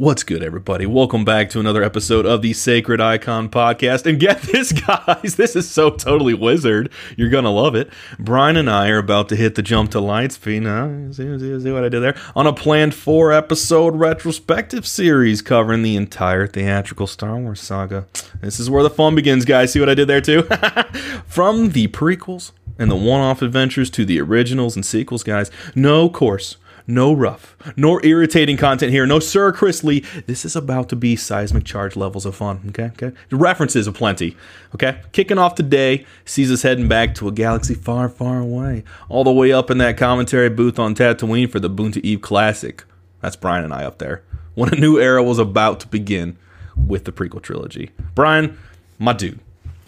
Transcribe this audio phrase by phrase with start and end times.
[0.00, 0.86] What's good, everybody?
[0.86, 4.06] Welcome back to another episode of the Sacred Icon Podcast.
[4.06, 6.90] And get this, guys, this is so totally wizard.
[7.18, 7.92] You're gonna love it.
[8.18, 10.62] Brian and I are about to hit the jump to light speed.
[10.62, 12.18] See, see, see what I did there?
[12.34, 18.06] On a planned four episode retrospective series covering the entire theatrical Star Wars saga.
[18.40, 19.74] This is where the fun begins, guys.
[19.74, 20.44] See what I did there, too?
[21.26, 25.50] From the prequels and the one off adventures to the originals and sequels, guys.
[25.74, 26.56] No course
[26.90, 29.06] no rough, nor irritating content here.
[29.06, 30.00] No Sir Chris Lee.
[30.26, 32.64] This is about to be seismic charge levels of fun.
[32.68, 33.16] Okay, okay.
[33.28, 34.36] The references aplenty.
[34.74, 39.24] Okay, kicking off today sees us heading back to a galaxy far, far away, all
[39.24, 42.84] the way up in that commentary booth on Tatooine for the Boonta Eve Classic.
[43.20, 44.22] That's Brian and I up there.
[44.54, 46.36] When a new era was about to begin
[46.76, 47.90] with the prequel trilogy.
[48.14, 48.58] Brian,
[48.98, 49.40] my dude,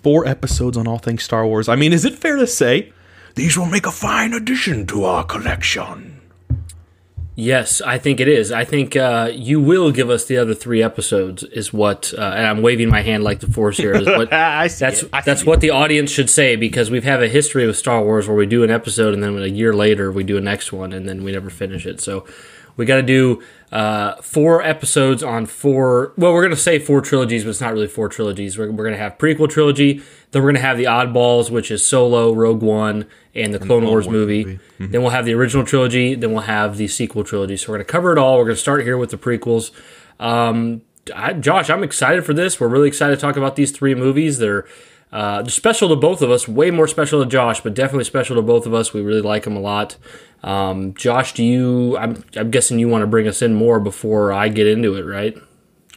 [0.03, 1.69] four episodes on all things Star Wars.
[1.69, 2.93] I mean, is it fair to say
[3.35, 6.22] these will make a fine addition to our collection?
[7.43, 8.53] Yes, I think it is.
[8.53, 12.15] I think uh, you will give us the other three episodes, is what.
[12.17, 13.95] Uh, and I'm waving my hand like the force here.
[13.95, 14.31] Is what
[14.79, 18.29] that's that's what the audience should say because we have a history with Star Wars
[18.29, 20.93] where we do an episode and then a year later we do a next one
[20.93, 22.01] and then we never finish it.
[22.01, 22.25] So
[22.77, 23.43] we got to do
[23.73, 26.13] uh, four episodes on four.
[26.17, 28.57] Well, we're going to say four trilogies, but it's not really four trilogies.
[28.57, 30.03] We're, we're going to have prequel trilogy.
[30.33, 33.69] Then we're going to have the oddballs, which is Solo, Rogue One, and the Clone,
[33.69, 34.45] Clone Wars, Wars, movie.
[34.45, 34.59] movie.
[34.81, 34.91] Mm-hmm.
[34.91, 36.15] Then we'll have the original trilogy.
[36.15, 37.57] Then we'll have the sequel trilogy.
[37.57, 38.39] So we're going to cover it all.
[38.39, 39.71] We're going to start here with the prequels.
[40.19, 40.83] Um,
[41.15, 42.59] I, Josh, I'm excited for this.
[42.59, 44.39] We're really excited to talk about these three movies.
[44.39, 44.67] They're
[45.13, 48.43] uh, special to both of us, way more special to Josh, but definitely special to
[48.43, 48.95] both of us.
[48.95, 49.97] We really like them a lot.
[50.43, 51.97] Um, Josh, do you?
[51.99, 55.03] I'm, I'm guessing you want to bring us in more before I get into it,
[55.03, 55.37] right?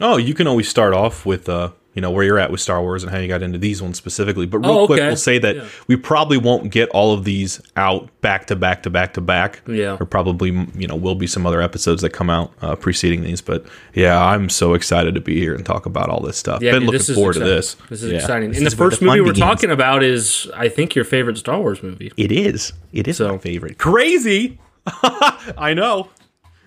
[0.00, 2.80] Oh, you can always start off with uh, you know where you're at with Star
[2.82, 4.44] Wars and how you got into these ones specifically.
[4.44, 4.86] But real oh, okay.
[4.86, 5.68] quick, we'll say that yeah.
[5.88, 9.62] we probably won't get all of these out back to back to back to back.
[9.66, 13.22] Yeah, or probably you know will be some other episodes that come out uh, preceding
[13.22, 13.40] these.
[13.40, 13.64] But
[13.94, 16.60] yeah, I'm so excited to be here and talk about all this stuff.
[16.60, 17.48] Yeah, Been dude, looking forward exciting.
[17.48, 17.74] to this.
[17.88, 18.18] This is yeah.
[18.18, 18.50] exciting.
[18.50, 19.38] This and the first the movie we're begins.
[19.38, 22.12] talking about is I think your favorite Star Wars movie.
[22.18, 22.74] It is.
[22.92, 23.78] It is so, my favorite.
[23.78, 24.58] Crazy.
[24.86, 26.10] I know,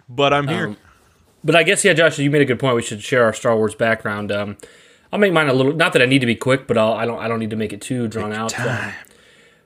[0.09, 0.69] but I'm here.
[0.69, 0.77] Um,
[1.43, 2.75] but I guess yeah, Josh, you made a good point.
[2.75, 4.31] We should share our Star Wars background.
[4.31, 4.57] Um,
[5.11, 5.73] I'll make mine a little.
[5.73, 7.19] Not that I need to be quick, but I'll, I don't.
[7.19, 8.51] I don't need to make it too drawn out.
[8.51, 8.93] Time.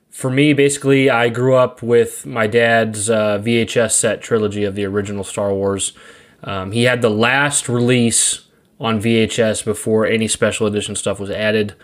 [0.09, 4.85] for me, basically, I grew up with my dad's uh, VHS set trilogy of the
[4.85, 5.93] original Star Wars.
[6.43, 8.47] Um, he had the last release
[8.79, 11.75] on VHS before any special edition stuff was added.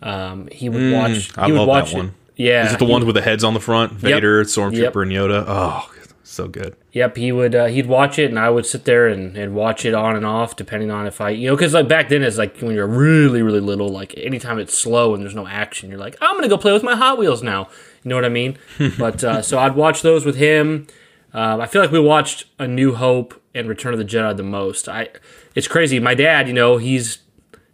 [0.00, 1.26] Um, he would mm, watch.
[1.26, 2.06] He I would watch that one.
[2.06, 2.12] It.
[2.44, 3.92] Yeah, is it the he, ones with the heads on the front?
[3.92, 4.96] Vader, yep, Stormtrooper, yep.
[4.96, 5.44] and Yoda.
[5.46, 5.91] Oh,
[6.32, 6.74] so good.
[6.92, 9.84] Yep, he would uh, he'd watch it, and I would sit there and, and watch
[9.84, 12.38] it on and off, depending on if I you know because like back then it's
[12.38, 15.98] like when you're really really little, like anytime it's slow and there's no action, you're
[15.98, 17.68] like I'm gonna go play with my Hot Wheels now.
[18.02, 18.58] You know what I mean?
[18.98, 20.86] but uh, so I'd watch those with him.
[21.34, 24.42] Um, I feel like we watched A New Hope and Return of the Jedi the
[24.42, 24.88] most.
[24.88, 25.10] I
[25.54, 25.98] it's crazy.
[26.00, 27.18] My dad, you know, he's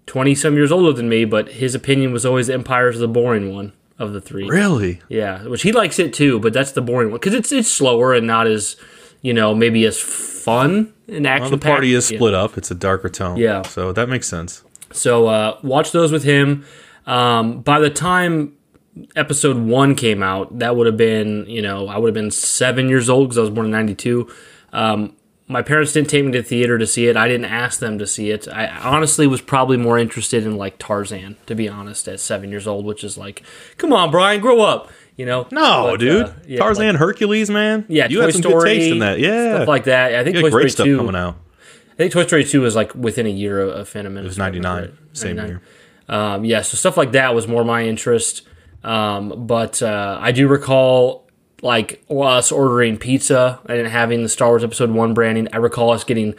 [0.06, 3.72] twenty some years older than me, but his opinion was always Empire's the boring one
[3.98, 4.48] of the three.
[4.48, 5.00] Really?
[5.08, 8.14] Yeah, which he likes it too, but that's the boring one because it's it's slower
[8.14, 8.76] and not as
[9.22, 11.50] you know maybe as fun in action.
[11.50, 12.42] Well, the party is split yeah.
[12.42, 13.36] up; it's a darker tone.
[13.36, 14.62] Yeah, so that makes sense.
[14.92, 16.64] So uh, watch those with him.
[17.06, 18.54] Um, by the time
[19.16, 22.88] episode one came out, that would have been you know I would have been seven
[22.88, 24.30] years old because I was born in '92.
[24.72, 25.16] Um,
[25.48, 27.16] my parents didn't take me to the theater to see it.
[27.16, 28.46] I didn't ask them to see it.
[28.48, 32.66] I honestly was probably more interested in like Tarzan, to be honest, at seven years
[32.66, 33.42] old, which is like,
[33.78, 34.90] come on, Brian, grow up.
[35.16, 35.48] You know?
[35.50, 36.26] No, But, dude.
[36.26, 37.84] uh, yeah, Tarzan, like- Hercules, man.
[37.88, 39.18] yeah, you Toy had some Story, good taste in that.
[39.18, 40.14] Yeah, stuff like that.
[40.14, 40.96] I think Toy great Story stuff two.
[40.98, 41.36] coming out.
[41.92, 44.26] I think Toy Story two was like within a year of, of Phantom Menace.
[44.26, 45.48] It was ninety nine, same 99.
[45.48, 45.62] year.
[46.08, 48.42] Um, yeah, so stuff like that was more my interest.
[48.84, 51.27] Um, but uh, I do recall
[51.62, 55.48] like us ordering pizza and having the Star Wars Episode One branding.
[55.52, 56.34] I recall us getting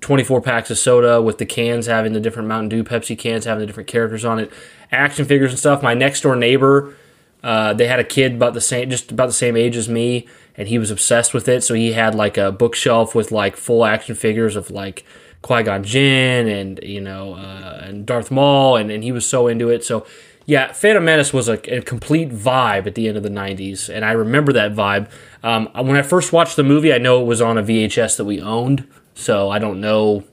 [0.00, 3.60] 24 packs of soda with the cans having the different Mountain Dew Pepsi cans having
[3.60, 4.52] the different characters on it,
[4.92, 5.82] action figures and stuff.
[5.82, 6.96] My next door neighbor,
[7.42, 10.28] uh, they had a kid about the same, just about the same age as me,
[10.56, 11.64] and he was obsessed with it.
[11.64, 15.04] So he had like a bookshelf with like full action figures of like
[15.42, 19.48] Qui Gon Jinn and you know uh, and Darth Maul, and, and he was so
[19.48, 19.84] into it.
[19.84, 20.06] So
[20.46, 24.04] yeah, Phantom Menace was a, a complete vibe at the end of the '90s, and
[24.04, 25.10] I remember that vibe.
[25.42, 28.24] Um, when I first watched the movie, I know it was on a VHS that
[28.24, 30.24] we owned, so I don't know.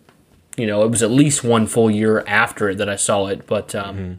[0.55, 3.47] You know, it was at least one full year after it that I saw it,
[3.47, 4.17] but um,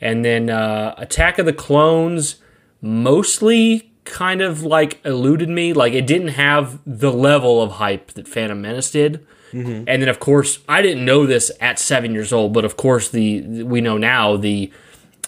[0.00, 2.36] and then uh, Attack of the Clones
[2.82, 5.72] mostly kind of like eluded me.
[5.72, 9.26] Like it didn't have the level of hype that Phantom Menace did.
[9.52, 13.08] And then of course I didn't know this at seven years old, but of course
[13.08, 14.70] the we know now the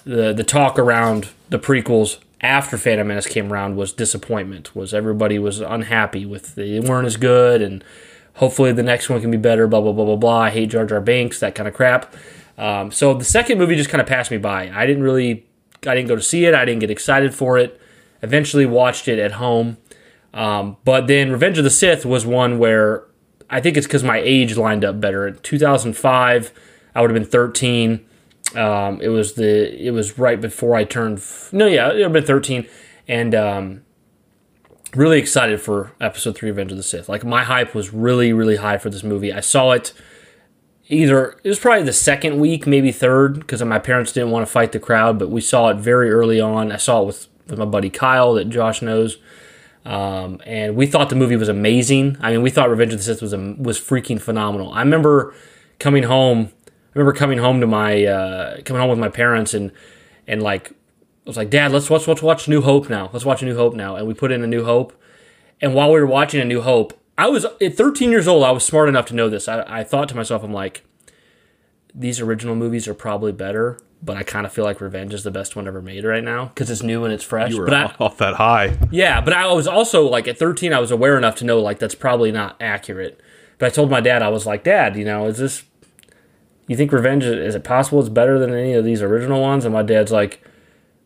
[0.04, 4.74] the the talk around the prequels after Phantom Menace came around was disappointment.
[4.74, 7.84] Was everybody was unhappy with they weren't as good, and
[8.34, 9.66] hopefully the next one can be better.
[9.66, 10.40] Blah blah blah blah blah.
[10.40, 12.14] I hate Jar Jar Binks, that kind of crap.
[12.58, 14.70] Um, so the second movie just kind of passed me by.
[14.70, 15.46] I didn't really,
[15.86, 16.54] I didn't go to see it.
[16.54, 17.80] I didn't get excited for it.
[18.22, 19.78] Eventually watched it at home.
[20.34, 23.04] Um, but then Revenge of the Sith was one where
[23.50, 25.26] I think it's because my age lined up better.
[25.26, 26.52] In 2005,
[26.94, 28.04] I would have been 13.
[28.56, 31.18] Um, it was the it was right before I turned.
[31.18, 32.66] f- No, yeah, it have been 13,
[33.08, 33.82] and um,
[34.94, 37.08] really excited for Episode Three, Revenge of the Sith.
[37.08, 39.32] Like my hype was really really high for this movie.
[39.32, 39.92] I saw it
[40.88, 44.52] either it was probably the second week, maybe third, because my parents didn't want to
[44.52, 46.70] fight the crowd, but we saw it very early on.
[46.72, 49.18] I saw it with with my buddy Kyle that Josh knows.
[49.84, 52.16] Um, and we thought the movie was amazing.
[52.20, 54.72] I mean, we thought Revenge of the Sith was a, was freaking phenomenal.
[54.72, 55.34] I remember
[55.80, 56.52] coming home.
[56.94, 59.72] I remember coming home to my uh, coming home with my parents and
[60.26, 63.08] and like I was like, Dad, let's watch let's watch New Hope now.
[63.12, 63.96] Let's watch A New Hope now.
[63.96, 64.92] And we put in A New Hope.
[65.60, 68.42] And while we were watching A New Hope, I was at 13 years old.
[68.42, 69.48] I was smart enough to know this.
[69.48, 70.82] I, I thought to myself, I'm like,
[71.94, 75.30] these original movies are probably better, but I kind of feel like Revenge is the
[75.30, 77.52] best one ever made right now because it's new and it's fresh.
[77.52, 78.76] You were but I, off that high.
[78.90, 81.78] yeah, but I was also like at 13, I was aware enough to know like
[81.78, 83.20] that's probably not accurate.
[83.58, 85.62] But I told my dad, I was like, Dad, you know, is this?
[86.72, 89.66] You think Revenge is it possible it's better than any of these original ones?
[89.66, 90.42] And my dad's like,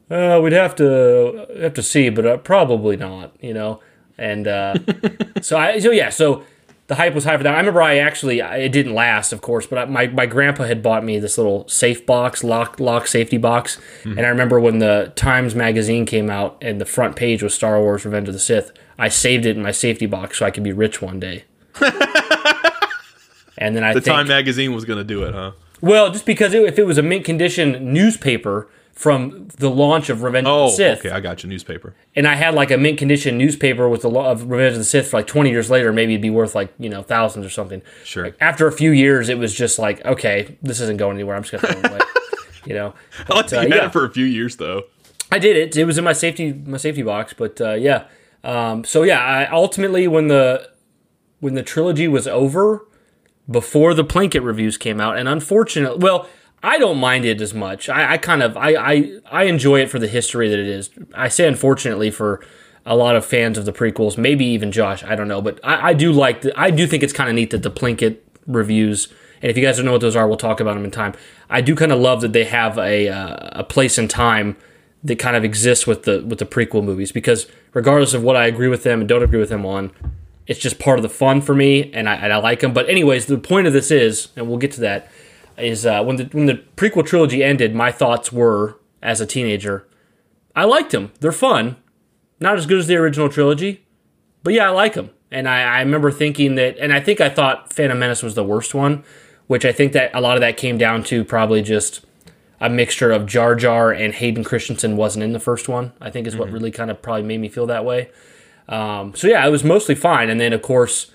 [0.08, 3.80] uh, we'd have to have to see, but uh, probably not, you know.
[4.16, 4.76] And uh,
[5.42, 6.44] so I so yeah, so
[6.86, 7.52] the hype was high for that.
[7.52, 10.84] I remember I actually it didn't last, of course, but I, my my grandpa had
[10.84, 15.12] bought me this little safe box, lock lock safety box, and I remember when the
[15.16, 18.70] Times magazine came out and the front page was Star Wars: Revenge of the Sith.
[18.96, 21.44] I saved it in my safety box so I could be rich one day.
[23.58, 25.52] and then I The think, Time magazine was going to do it, huh?
[25.80, 30.22] well, just because it, if it was a mint condition newspaper from the launch of
[30.22, 31.10] Revenge of Oh, the Sith, okay.
[31.10, 31.50] I got you.
[31.50, 31.94] Newspaper.
[32.14, 34.84] and I had like a mint condition newspaper with the law of Revenge of the
[34.84, 37.50] Sith for like 20 years later, maybe it'd be worth like, you know, thousands or
[37.50, 37.82] something.
[38.04, 38.34] Sure.
[38.40, 41.36] After a few years, it was just like, okay, this isn't going anywhere.
[41.36, 42.00] I'm just going to throw it away.
[42.66, 42.94] You know,
[43.30, 43.86] I like that uh, you had yeah.
[43.86, 44.86] it for a few years, though.
[45.30, 45.76] I did it.
[45.76, 48.06] It was in my safety my safety box, but uh, yeah.
[48.42, 50.68] Um, so yeah, I ultimately when the
[51.38, 52.84] when the trilogy was over,
[53.50, 56.28] before the Plinkett reviews came out, and unfortunately, well,
[56.62, 57.88] I don't mind it as much.
[57.88, 60.90] I, I kind of I, I I enjoy it for the history that it is.
[61.14, 62.44] I say unfortunately for
[62.84, 65.02] a lot of fans of the prequels, maybe even Josh.
[65.02, 67.34] I don't know, but I, I do like the, I do think it's kind of
[67.34, 69.08] neat that the Plinkett reviews.
[69.42, 71.14] And if you guys don't know what those are, we'll talk about them in time.
[71.50, 74.56] I do kind of love that they have a uh, a place in time
[75.04, 78.46] that kind of exists with the with the prequel movies because regardless of what I
[78.46, 79.92] agree with them and don't agree with them on,
[80.46, 82.72] it's just part of the fun for me, and I, and I like them.
[82.72, 85.10] But anyways, the point of this is, and we'll get to that,
[85.58, 89.86] is uh, when the when the prequel trilogy ended, my thoughts were as a teenager,
[90.54, 91.12] I liked them.
[91.20, 91.76] They're fun,
[92.40, 93.86] not as good as the original trilogy,
[94.42, 95.10] but yeah, I like them.
[95.30, 98.44] And I, I remember thinking that, and I think I thought Phantom Menace was the
[98.44, 99.02] worst one,
[99.48, 102.04] which I think that a lot of that came down to probably just
[102.60, 105.92] a mixture of Jar Jar and Hayden Christensen wasn't in the first one.
[106.00, 108.10] I think is what really kind of probably made me feel that way.
[108.68, 110.28] Um, so yeah, it was mostly fine.
[110.30, 111.10] And then of course,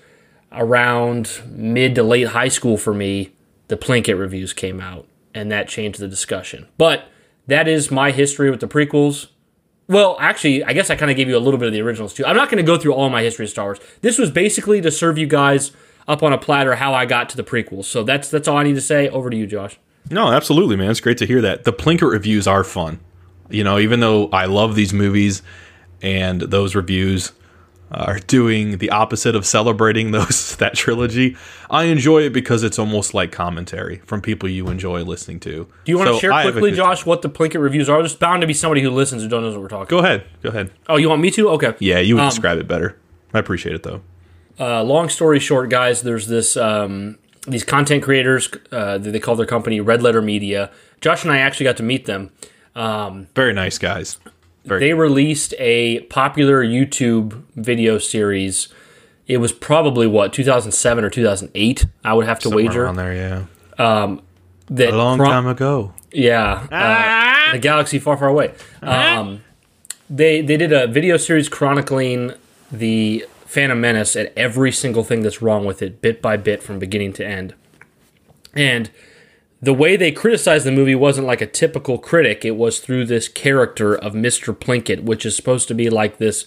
[0.52, 3.32] around mid to late high school for me,
[3.68, 6.68] the Plinkett reviews came out, and that changed the discussion.
[6.78, 7.04] But
[7.46, 9.28] that is my history with the prequels.
[9.88, 12.14] Well, actually, I guess I kind of gave you a little bit of the originals
[12.14, 12.24] too.
[12.24, 13.80] I'm not going to go through all my history of Star Wars.
[14.00, 15.72] This was basically to serve you guys
[16.08, 17.84] up on a platter how I got to the prequels.
[17.84, 19.08] So that's that's all I need to say.
[19.08, 19.78] Over to you, Josh.
[20.10, 20.90] No, absolutely, man.
[20.90, 21.64] It's great to hear that.
[21.64, 23.00] The Plinkett reviews are fun.
[23.50, 25.42] You know, even though I love these movies
[26.00, 27.32] and those reviews
[27.94, 31.36] are doing the opposite of celebrating those that trilogy,
[31.70, 35.50] I enjoy it because it's almost like commentary from people you enjoy listening to.
[35.84, 37.98] Do you want So to share I quickly, Josh, what the Plinkett reviews are?
[37.98, 39.88] There's bound to be somebody who listens who don't know what we're talking.
[39.88, 40.24] Go ahead.
[40.42, 40.70] Go ahead.
[40.88, 41.50] Oh, you want me to?
[41.50, 41.74] Okay.
[41.78, 42.96] Yeah, you would Um, describe it better.
[43.34, 44.00] I appreciate it though.
[44.60, 48.48] Uh, long story short, guys, there's this um, these content creators.
[48.70, 50.70] Uh, they call their company Red Letter Media.
[51.00, 52.30] Josh and I actually got to meet them.
[52.74, 54.18] Very nice guys.
[54.64, 58.68] They released a popular YouTube video series.
[59.26, 61.86] It was probably what 2007 or 2008.
[62.04, 63.44] I would have to Somewhere wager on there, yeah.
[64.68, 65.94] that A long prom- time ago.
[66.12, 68.54] Yeah, uh, in a galaxy far, far away.
[68.82, 69.42] Um,
[70.10, 72.34] they they did a video series chronicling
[72.70, 76.78] the Phantom Menace and every single thing that's wrong with it, bit by bit, from
[76.78, 77.54] beginning to end.
[78.54, 78.90] And
[79.62, 83.28] the way they criticized the movie wasn't like a typical critic; it was through this
[83.28, 86.46] character of Mister Plinkett, which is supposed to be like this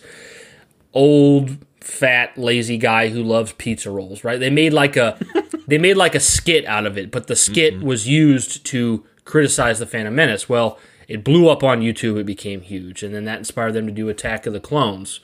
[0.93, 4.39] old fat lazy guy who loves pizza rolls right?
[4.39, 5.19] They made like a
[5.67, 7.85] they made like a skit out of it but the skit mm-hmm.
[7.85, 10.49] was used to criticize the phantom menace.
[10.49, 12.19] Well it blew up on youtube.
[12.19, 13.03] It became huge.
[13.03, 15.19] And then that inspired them to do attack of the clones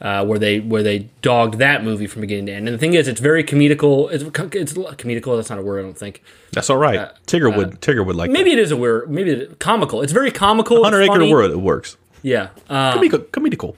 [0.00, 2.94] uh, where they where they dogged that movie from beginning to end and the thing
[2.94, 6.22] is it's very comedical it's, it's comedical that's not a word i don't think
[6.52, 7.10] That's all right.
[7.26, 10.12] Tigger would Tigger would like Uh, maybe it is a word maybe it, comical it's
[10.12, 11.32] very comical Hundred Acre funny.
[11.32, 11.96] Word it works.
[12.22, 13.20] yeah uh, Comical.
[13.20, 13.76] Comical.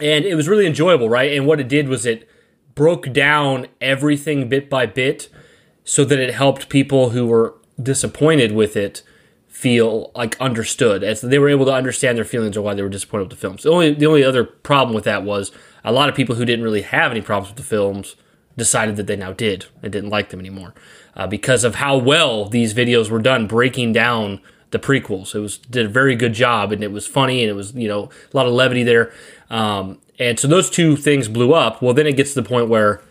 [0.00, 1.32] and it was really enjoyable, right?
[1.36, 2.28] And what it did was it
[2.74, 5.28] broke down everything bit by bit
[5.84, 9.02] so that it helped people who were disappointed with it
[9.60, 12.88] feel like understood as they were able to understand their feelings or why they were
[12.88, 13.62] disappointed with the films.
[13.62, 15.52] The only the only other problem with that was
[15.84, 18.16] a lot of people who didn't really have any problems with the films
[18.56, 20.74] decided that they now did and didn't like them anymore
[21.14, 24.40] uh, because of how well these videos were done breaking down
[24.70, 25.34] the prequels.
[25.34, 27.88] It was did a very good job and it was funny and it was you
[27.88, 29.12] know a lot of levity there.
[29.50, 31.82] Um, and so those two things blew up.
[31.82, 33.02] Well, then it gets to the point where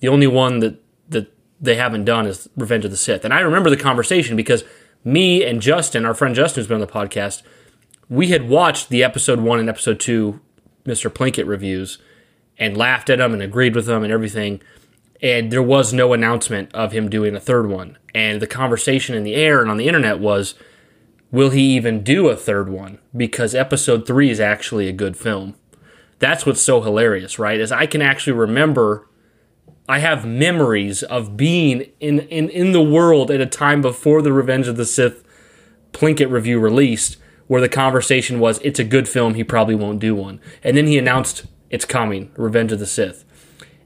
[0.00, 3.24] the only one that that they haven't done is Revenge of the Sith.
[3.24, 4.64] And I remember the conversation because
[5.04, 7.42] me and Justin, our friend Justin, who's been on the podcast,
[8.08, 10.40] we had watched the episode one and episode two
[10.84, 11.10] Mr.
[11.10, 11.98] Plinkett reviews
[12.58, 14.60] and laughed at them and agreed with them and everything.
[15.20, 17.96] And there was no announcement of him doing a third one.
[18.14, 20.54] And the conversation in the air and on the internet was,
[21.30, 22.98] will he even do a third one?
[23.16, 25.54] Because episode three is actually a good film.
[26.18, 27.58] That's what's so hilarious, right?
[27.58, 29.08] Is I can actually remember
[29.88, 34.32] I have memories of being in, in, in the world at a time before the
[34.32, 35.24] Revenge of the Sith
[35.92, 37.16] Plinkett review released,
[37.48, 40.40] where the conversation was, it's a good film, he probably won't do one.
[40.62, 43.24] And then he announced, it's coming, Revenge of the Sith.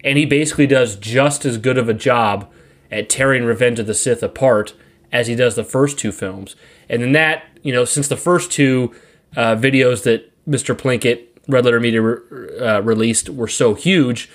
[0.05, 2.51] And he basically does just as good of a job
[2.91, 4.75] at tearing Revenge of the Sith apart
[5.11, 6.55] as he does the first two films.
[6.89, 8.95] And then that, you know, since the first two
[9.37, 10.77] uh, videos that Mr.
[10.77, 14.31] Plinkett, Red Letter Media re- uh, released were so huge,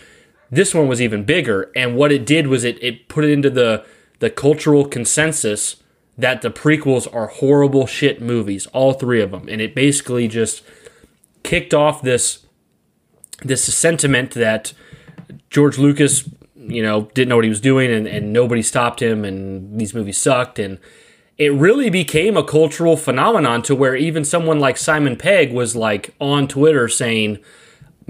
[0.52, 1.72] this one was even bigger.
[1.76, 3.86] And what it did was it, it put it into the,
[4.20, 5.78] the cultural consensus
[6.18, 9.48] that the prequels are horrible shit movies, all three of them.
[9.48, 10.62] And it basically just
[11.44, 12.46] kicked off this
[13.44, 14.72] this sentiment that
[15.50, 19.26] George Lucas, you know, didn't know what he was doing and, and nobody stopped him
[19.26, 20.78] and these movies sucked and
[21.40, 26.14] it really became a cultural phenomenon to where even someone like Simon Pegg was like
[26.22, 27.40] on Twitter saying,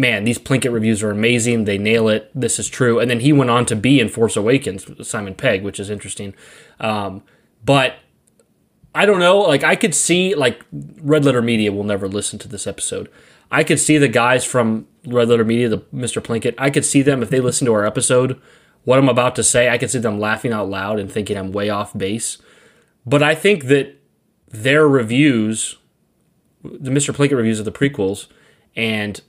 [0.02, 1.66] Man, these Plinkett reviews are amazing.
[1.66, 2.32] They nail it.
[2.34, 2.98] This is true.
[3.00, 6.34] And then he went on to be in Force Awakens, Simon Pegg, which is interesting.
[6.80, 7.22] Um,
[7.64, 7.98] but
[8.96, 9.42] I don't know.
[9.42, 13.12] Like I could see like Red Letter Media will never listen to this episode.
[13.52, 16.20] I could see the guys from Red Letter Media, the Mr.
[16.20, 16.56] Plinkett.
[16.58, 18.42] I could see them if they listen to our episode.
[18.86, 21.52] What I'm about to say, I could see them laughing out loud and thinking I'm
[21.52, 22.40] way off base.
[23.06, 23.98] But I think that
[24.48, 25.78] their reviews,
[26.64, 27.14] the Mr.
[27.14, 28.26] Plinkett reviews of the prequels,
[28.76, 29.22] and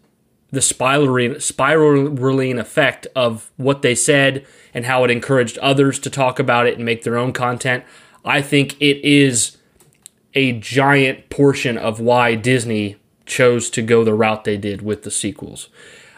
[0.52, 6.38] the spiraling, spiraling effect of what they said and how it encouraged others to talk
[6.38, 7.82] about it and make their own content.
[8.25, 9.56] I think it is
[10.35, 15.11] a giant portion of why Disney chose to go the route they did with the
[15.11, 15.68] sequels.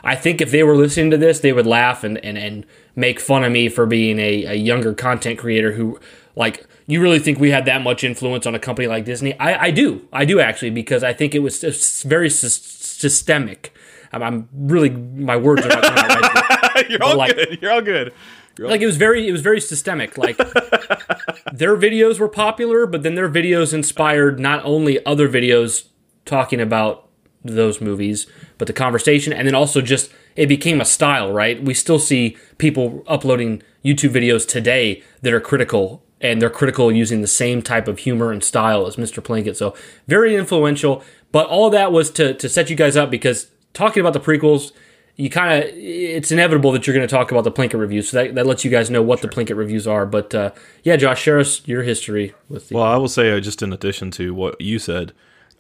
[0.03, 3.21] I think if they were listening to this, they would laugh and, and, and make
[3.21, 5.99] fun of me for being a, a younger content creator who,
[6.37, 9.38] like, you really think we had that much influence on a company like Disney?
[9.38, 10.07] I, I do.
[10.12, 13.74] I do actually, because I think it was very sys- systemic.
[14.14, 16.90] I'm, I'm really, my words are not coming out right.
[16.90, 17.59] You're all like- good.
[17.61, 18.12] You're all good.
[18.59, 20.37] like it was very it was very systemic like
[21.52, 25.88] their videos were popular but then their videos inspired not only other videos
[26.25, 27.09] talking about
[27.44, 31.62] those movies, but the conversation, and then also just it became a style, right?
[31.62, 37.21] We still see people uploading YouTube videos today that are critical, and they're critical using
[37.21, 39.23] the same type of humor and style as Mr.
[39.23, 39.56] Plinkett.
[39.56, 39.75] So
[40.09, 41.04] very influential.
[41.33, 44.73] But all that was to to set you guys up because talking about the prequels,
[45.16, 48.09] you kind of it's inevitable that you're going to talk about the Plinkett reviews.
[48.09, 49.28] So that, that lets you guys know what sure.
[49.28, 50.07] the Plinkett reviews are.
[50.07, 50.52] But uh,
[50.83, 52.76] yeah, Josh, share us your history with the.
[52.76, 55.12] Well, I will say uh, just in addition to what you said,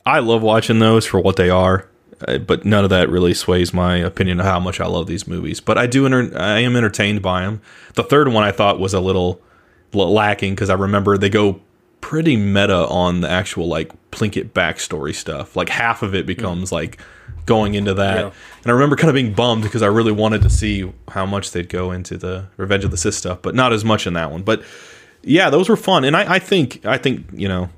[0.06, 1.88] I love watching those for what they are.
[2.26, 5.26] Uh, but none of that really sways my opinion of how much I love these
[5.26, 5.60] movies.
[5.60, 7.60] But I do, enter- I am entertained by them.
[7.94, 9.42] The third one I thought was a little
[9.92, 11.60] lacking because I remember they go
[12.00, 15.56] pretty meta on the actual like Plinkett backstory stuff.
[15.56, 16.72] Like half of it becomes mm.
[16.72, 17.00] like
[17.46, 18.18] going into that.
[18.18, 18.30] Yeah.
[18.62, 21.50] And I remember kind of being bummed because I really wanted to see how much
[21.50, 24.30] they'd go into the Revenge of the Sith stuff, but not as much in that
[24.30, 24.42] one.
[24.42, 24.62] But
[25.22, 26.04] yeah, those were fun.
[26.04, 27.68] And I, I think I think, you know,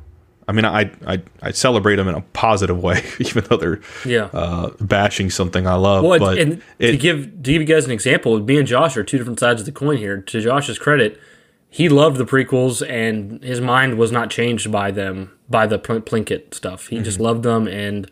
[0.49, 4.27] I mean, I, I I celebrate them in a positive way, even though they're yeah
[4.33, 6.05] uh, bashing something I love.
[6.05, 8.97] Well, but and it, to give to give you guys an example, me and Josh
[8.97, 10.21] are two different sides of the coin here.
[10.21, 11.21] To Josh's credit,
[11.69, 16.55] he loved the prequels, and his mind was not changed by them by the Plinkett
[16.55, 16.89] stuff.
[16.89, 17.05] He mm-hmm.
[17.05, 18.09] just loved them, and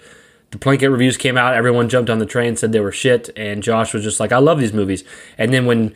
[0.55, 1.55] the Plinkett reviews came out.
[1.55, 4.39] Everyone jumped on the train, said they were shit, and Josh was just like, "I
[4.39, 5.03] love these movies."
[5.37, 5.93] And then when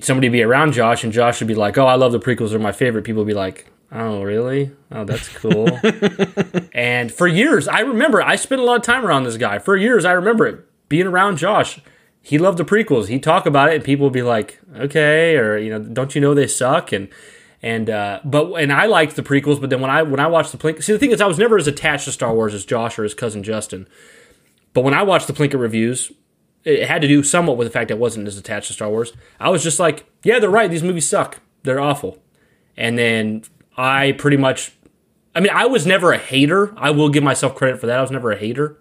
[0.00, 2.60] somebody be around Josh, and Josh would be like, "Oh, I love the prequels; they're
[2.60, 4.72] my favorite," people would be like Oh, really?
[4.90, 5.68] Oh, that's cool.
[6.74, 9.58] and for years, I remember I spent a lot of time around this guy.
[9.58, 11.80] For years, I remember it being around Josh.
[12.20, 13.06] He loved the prequels.
[13.06, 16.20] He'd talk about it, and people would be like, "Okay," or you know, "Don't you
[16.20, 17.08] know they suck?" And
[17.66, 19.60] and uh, but and I liked the prequels.
[19.60, 21.36] But then when I when I watched the Plinkett, see the thing is, I was
[21.36, 23.88] never as attached to Star Wars as Josh or his cousin Justin.
[24.72, 26.12] But when I watched the Plinkett reviews,
[26.62, 29.12] it had to do somewhat with the fact I wasn't as attached to Star Wars.
[29.40, 30.70] I was just like, "Yeah, they're right.
[30.70, 31.40] These movies suck.
[31.64, 32.22] They're awful."
[32.76, 33.42] And then
[33.76, 34.70] I pretty much,
[35.34, 36.72] I mean, I was never a hater.
[36.76, 37.98] I will give myself credit for that.
[37.98, 38.78] I was never a hater,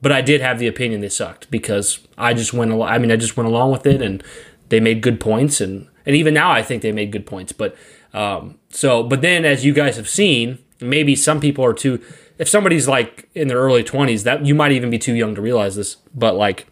[0.00, 2.70] but I did have the opinion they sucked because I just went.
[2.80, 4.22] I mean, I just went along with it, and
[4.68, 7.50] they made good points, and and even now I think they made good points.
[7.50, 7.74] But
[8.12, 12.02] um, so, but then as you guys have seen, maybe some people are too.
[12.38, 15.42] If somebody's like in their early twenties, that you might even be too young to
[15.42, 15.96] realize this.
[16.14, 16.66] But like,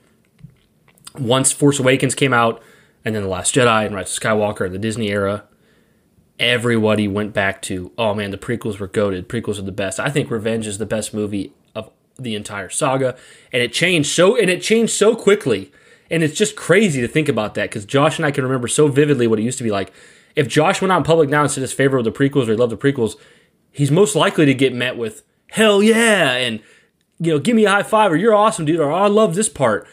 [1.18, 2.62] once Force Awakens came out,
[3.04, 5.44] and then the Last Jedi and Rise of Skywalker, the Disney era,
[6.38, 9.28] everybody went back to, oh man, the prequels were goaded.
[9.28, 10.00] Prequels are the best.
[10.00, 13.16] I think Revenge is the best movie of the entire saga,
[13.52, 15.70] and it changed so and it changed so quickly,
[16.10, 18.88] and it's just crazy to think about that because Josh and I can remember so
[18.88, 19.92] vividly what it used to be like.
[20.36, 22.52] If Josh went out in public now and said his favorite of the prequels or
[22.52, 23.16] he loved the prequels,
[23.70, 26.60] he's most likely to get met with hell yeah and
[27.18, 29.34] you know give me a high five or you're awesome dude or oh, I love
[29.34, 29.88] this part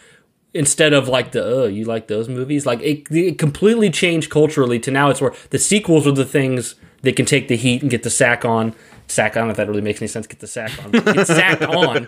[0.55, 2.65] instead of like the oh you like those movies?
[2.65, 6.75] Like it, it completely changed culturally to now it's where the sequels are the things
[7.03, 8.73] that can take the heat and get the sack on.
[9.07, 10.91] Sack I don't know if that really makes any sense get the sack on.
[10.91, 12.07] Get sacked on.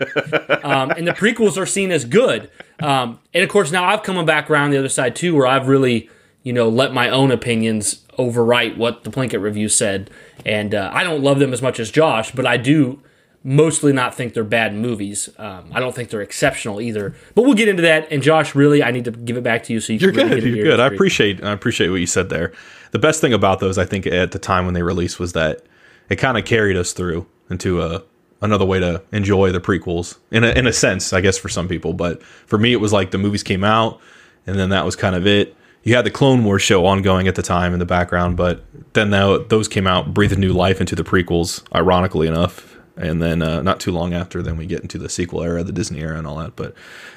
[0.63, 2.49] Um, and the prequels are seen as good.
[2.79, 5.67] Um, and of course now I've come back around the other side too where I've
[5.67, 6.09] really
[6.41, 10.09] you know let my own opinions overwrite what the Plinkett review said
[10.45, 13.01] and uh, I don't love them as much as Josh but I do
[13.47, 15.29] mostly not think they're bad movies.
[15.37, 17.15] Um, I don't think they're exceptional either.
[17.33, 18.11] But we'll get into that.
[18.11, 20.27] And Josh, really, I need to give it back to you so you you're can
[20.27, 20.43] good.
[20.43, 20.79] Really you're good.
[20.81, 22.51] I appreciate I appreciate what you said there.
[22.91, 25.61] The best thing about those, I think, at the time when they released, was that
[26.09, 28.03] it kind of carried us through into a
[28.41, 31.67] another way to enjoy the prequels in a, in a sense, I guess, for some
[31.67, 31.93] people.
[31.93, 33.99] But for me, it was like the movies came out,
[34.45, 35.55] and then that was kind of it.
[35.83, 38.63] You had the Clone Wars show ongoing at the time in the background, but
[38.93, 41.63] then those came out, breathed new life into the prequels.
[41.73, 45.43] Ironically enough, and then uh, not too long after, then we get into the sequel
[45.43, 46.55] era, the Disney era, and all that.
[46.55, 46.73] But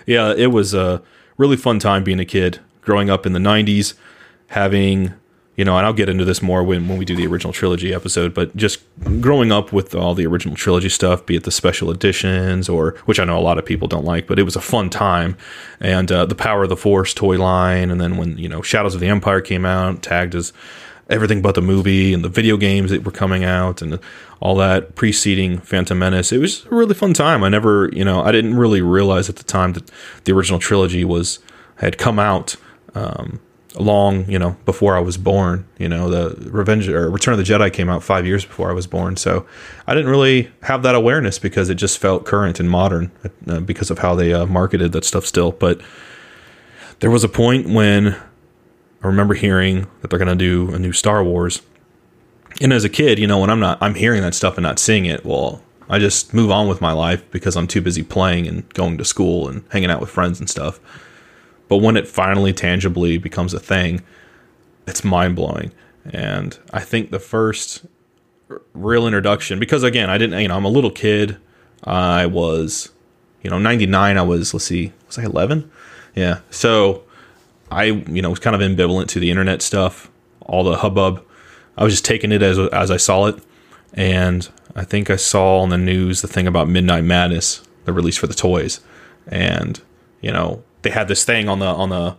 [0.06, 1.02] yeah, it was a
[1.36, 3.94] really fun time being a kid, growing up in the '90s,
[4.48, 5.14] having
[5.60, 7.92] you know, and I'll get into this more when, when we do the original trilogy
[7.92, 8.80] episode, but just
[9.20, 13.20] growing up with all the original trilogy stuff, be it the special editions or which
[13.20, 15.36] I know a lot of people don't like, but it was a fun time.
[15.78, 18.94] And uh, the Power of the Force toy line, and then when you know Shadows
[18.94, 20.54] of the Empire came out, tagged as
[21.10, 23.98] everything but the movie and the video games that were coming out and
[24.40, 26.32] all that preceding Phantom Menace.
[26.32, 27.44] It was a really fun time.
[27.44, 29.90] I never, you know, I didn't really realize at the time that
[30.24, 31.38] the original trilogy was
[31.76, 32.56] had come out
[32.94, 33.40] um,
[33.76, 35.66] long, you know, before I was born.
[35.78, 38.72] You know, the Revenge or Return of the Jedi came out five years before I
[38.72, 39.46] was born, so
[39.86, 43.12] I didn't really have that awareness because it just felt current and modern
[43.46, 45.52] uh, because of how they uh, marketed that stuff still.
[45.52, 45.80] But
[47.00, 48.16] there was a point when
[49.02, 51.62] I remember hearing that they're going to do a new Star Wars.
[52.60, 54.78] And as a kid, you know, when I'm not, I'm hearing that stuff and not
[54.78, 55.24] seeing it.
[55.24, 58.98] Well, I just move on with my life because I'm too busy playing and going
[58.98, 60.78] to school and hanging out with friends and stuff.
[61.70, 64.02] But when it finally tangibly becomes a thing,
[64.86, 65.72] it's mind blowing.
[66.04, 67.86] And I think the first
[68.74, 71.38] real introduction, because again, I didn't, you know, I'm a little kid.
[71.84, 72.90] I was
[73.42, 75.70] You know, 99 I was let's see, was I 11?
[76.14, 76.40] Yeah.
[76.50, 77.04] So
[77.70, 80.10] I, you know, was kind of ambivalent to the internet stuff,
[80.42, 81.24] all the hubbub.
[81.76, 83.42] I was just taking it as as I saw it,
[83.94, 88.16] and I think I saw on the news the thing about Midnight Madness, the release
[88.16, 88.80] for the toys,
[89.26, 89.80] and
[90.20, 92.16] you know they had this thing on the on the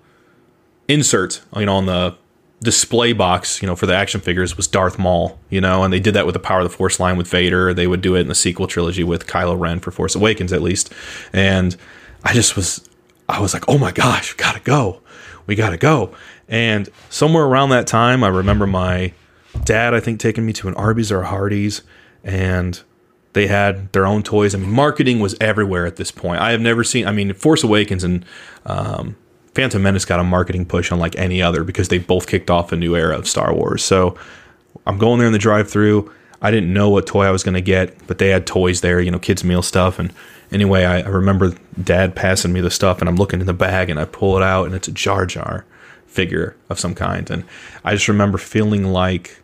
[0.87, 2.15] insert, you know, on the
[2.61, 5.99] display box, you know, for the action figures was Darth Maul, you know, and they
[5.99, 7.73] did that with the Power of the Force line with Vader.
[7.73, 10.61] They would do it in the sequel trilogy with Kylo Ren for Force Awakens, at
[10.61, 10.93] least.
[11.33, 11.75] And
[12.23, 12.87] I just was,
[13.27, 15.01] I was like, oh my gosh, gotta go,
[15.47, 16.13] we gotta go.
[16.47, 19.13] And somewhere around that time, I remember my
[19.63, 21.81] dad, I think, taking me to an Arby's or a Hardee's,
[22.23, 22.79] and
[23.33, 24.53] they had their own toys.
[24.53, 26.41] I mean, marketing was everywhere at this point.
[26.41, 27.07] I have never seen.
[27.07, 28.25] I mean, Force Awakens and
[28.65, 29.15] um,
[29.53, 32.75] Phantom Menace got a marketing push unlike any other because they both kicked off a
[32.75, 33.83] new era of Star Wars.
[33.83, 34.17] So
[34.85, 36.11] I'm going there in the drive-through.
[36.41, 38.99] I didn't know what toy I was going to get, but they had toys there,
[38.99, 39.99] you know, kids meal stuff.
[39.99, 40.11] And
[40.51, 43.89] anyway, I, I remember Dad passing me the stuff, and I'm looking in the bag,
[43.89, 45.65] and I pull it out, and it's a Jar Jar
[46.07, 47.29] figure of some kind.
[47.29, 47.43] And
[47.85, 49.40] I just remember feeling like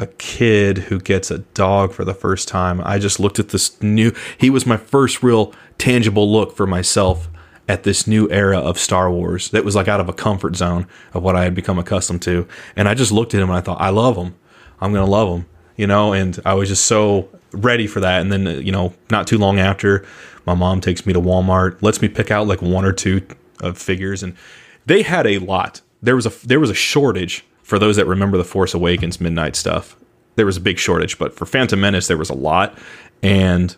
[0.00, 2.80] a kid who gets a dog for the first time.
[2.84, 4.12] I just looked at this new.
[4.38, 7.28] He was my first real tangible look for myself
[7.68, 10.86] at this new era of Star Wars that was like out of a comfort zone
[11.14, 12.48] of what I had become accustomed to.
[12.74, 14.34] And I just looked at him and I thought, I love him.
[14.80, 18.22] I'm going to love him, you know, and I was just so ready for that.
[18.22, 20.04] And then, uh, you know, not too long after,
[20.46, 23.24] my mom takes me to Walmart, lets me pick out like one or two
[23.60, 24.34] of figures and
[24.86, 25.82] they had a lot.
[26.02, 29.54] There was a there was a shortage for those that remember the Force Awakens midnight
[29.54, 29.96] stuff.
[30.34, 32.76] There was a big shortage, but for Phantom Menace there was a lot
[33.22, 33.76] and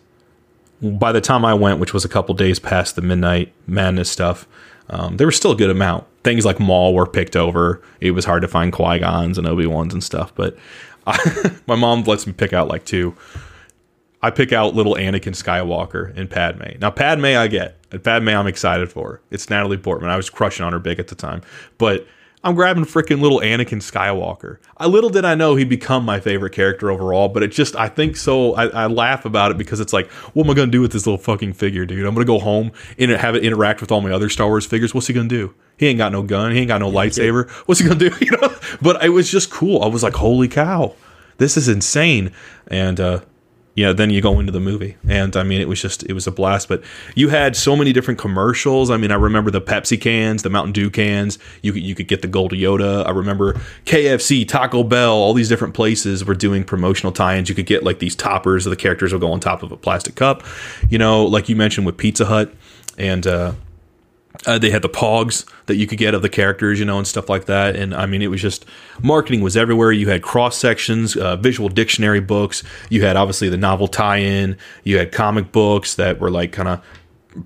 [0.81, 4.47] by the time I went, which was a couple days past the Midnight Madness stuff,
[4.89, 6.05] um, there was still a good amount.
[6.23, 7.81] Things like Maul were picked over.
[8.01, 10.57] It was hard to find Qui Gons and Obi Wans and stuff, but
[11.07, 13.15] I, my mom lets me pick out like two.
[14.21, 16.79] I pick out little Anakin Skywalker and Padme.
[16.79, 19.21] Now Padme I get, Padme I'm excited for.
[19.29, 20.09] It's Natalie Portman.
[20.09, 21.41] I was crushing on her big at the time,
[21.77, 22.07] but
[22.45, 24.57] I'm grabbing freaking little Anakin Skywalker.
[24.75, 27.87] I little did I know he'd become my favorite character overall, but it just I
[27.87, 28.53] think so.
[28.55, 31.05] I, I laugh about it because it's like, what am I gonna do with this
[31.05, 32.05] little fucking figure, dude?
[32.05, 34.93] I'm gonna go home and have it interact with all my other Star Wars figures.
[34.93, 35.53] What's he gonna do?
[35.77, 36.51] He ain't got no gun.
[36.51, 37.49] He ain't got no lightsaber.
[37.65, 38.11] What's he gonna do?
[38.19, 38.53] You know.
[38.81, 39.81] But it was just cool.
[39.81, 40.95] I was like, holy cow,
[41.37, 42.31] this is insane.
[42.67, 43.21] And uh,
[43.75, 46.27] yeah, then you go into the movie, and I mean, it was just it was
[46.27, 46.67] a blast.
[46.67, 46.83] But
[47.15, 48.91] you had so many different commercials.
[48.91, 51.39] I mean, I remember the Pepsi cans, the Mountain Dew cans.
[51.63, 53.03] You could you could get the Gold Yoda.
[53.05, 53.53] I remember
[53.85, 57.49] KFC, Taco Bell, all these different places were doing promotional tie-ins.
[57.49, 59.77] You could get like these toppers of the characters will go on top of a
[59.77, 60.43] plastic cup.
[60.89, 62.53] You know, like you mentioned with Pizza Hut,
[62.99, 63.53] and uh,
[64.45, 67.07] uh, they had the pogs that you could get of the characters, you know, and
[67.07, 67.75] stuff like that.
[67.75, 68.65] And I mean, it was just
[69.01, 69.91] marketing was everywhere.
[69.91, 72.63] You had cross sections, uh, visual dictionary books.
[72.89, 74.57] You had obviously the novel tie-in.
[74.83, 76.83] You had comic books that were like kind of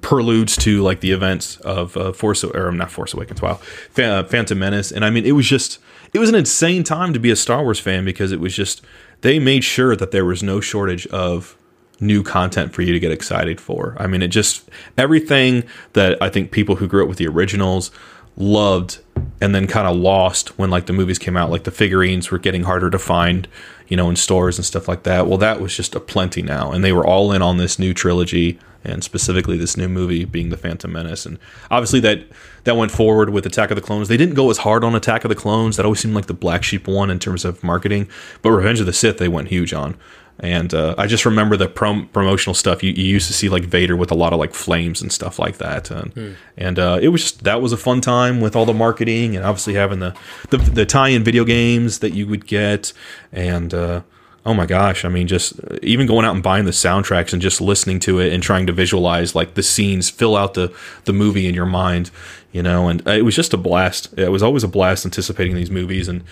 [0.01, 3.41] preludes to like the events of uh, Force or not Force Awakens.
[3.41, 3.59] Wow,
[3.97, 4.91] uh, Phantom Menace.
[4.91, 5.79] And I mean, it was just
[6.13, 8.81] it was an insane time to be a Star Wars fan because it was just
[9.21, 11.57] they made sure that there was no shortage of
[11.99, 13.95] new content for you to get excited for.
[13.99, 17.91] I mean, it just everything that I think people who grew up with the originals
[18.37, 18.99] loved
[19.41, 22.37] and then kind of lost when like the movies came out like the figurines were
[22.37, 23.47] getting harder to find
[23.87, 25.27] you know in stores and stuff like that.
[25.27, 27.93] Well that was just a plenty now and they were all in on this new
[27.95, 31.25] trilogy and specifically this new movie being the phantom menace.
[31.25, 31.39] And
[31.71, 32.27] obviously that
[32.63, 34.07] that went forward with attack of the clones.
[34.07, 35.77] They didn't go as hard on attack of the clones.
[35.77, 38.07] That always seemed like the black sheep one in terms of marketing
[38.43, 39.97] but revenge of the sith they went huge on
[40.39, 42.83] and uh, I just remember the prom- promotional stuff.
[42.83, 45.39] You, you, used to see like Vader with a lot of like flames and stuff
[45.39, 46.31] like that, and, hmm.
[46.55, 49.45] and uh, it was just that was a fun time with all the marketing and
[49.45, 50.15] obviously having the
[50.49, 52.93] the, the tie-in video games that you would get,
[53.31, 54.01] and uh,
[54.45, 57.41] oh my gosh, I mean, just uh, even going out and buying the soundtracks and
[57.41, 60.71] just listening to it and trying to visualize like the scenes, fill out the
[61.05, 62.11] the movie in your mind,
[62.51, 64.13] you know, and it was just a blast.
[64.17, 66.23] It was always a blast anticipating these movies and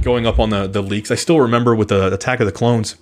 [0.00, 1.10] going up on the the leaks.
[1.10, 2.96] I still remember with the Attack of the Clones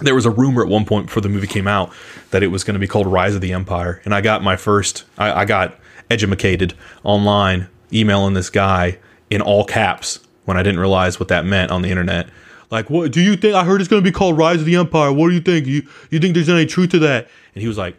[0.00, 1.92] there was a rumor at one point before the movie came out
[2.30, 4.56] that it was going to be called Rise of the Empire, and I got my
[4.56, 5.04] first.
[5.16, 5.78] I, I got
[6.10, 8.98] educated online emailing this guy
[9.30, 12.28] in all caps when I didn't realize what that meant on the internet.
[12.70, 13.54] Like, what do you think?
[13.54, 15.12] I heard it's going to be called Rise of the Empire.
[15.12, 15.66] What do you think?
[15.66, 17.28] You you think there's any truth to that?
[17.54, 17.96] And he was like,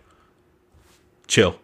[1.27, 1.59] "Chill.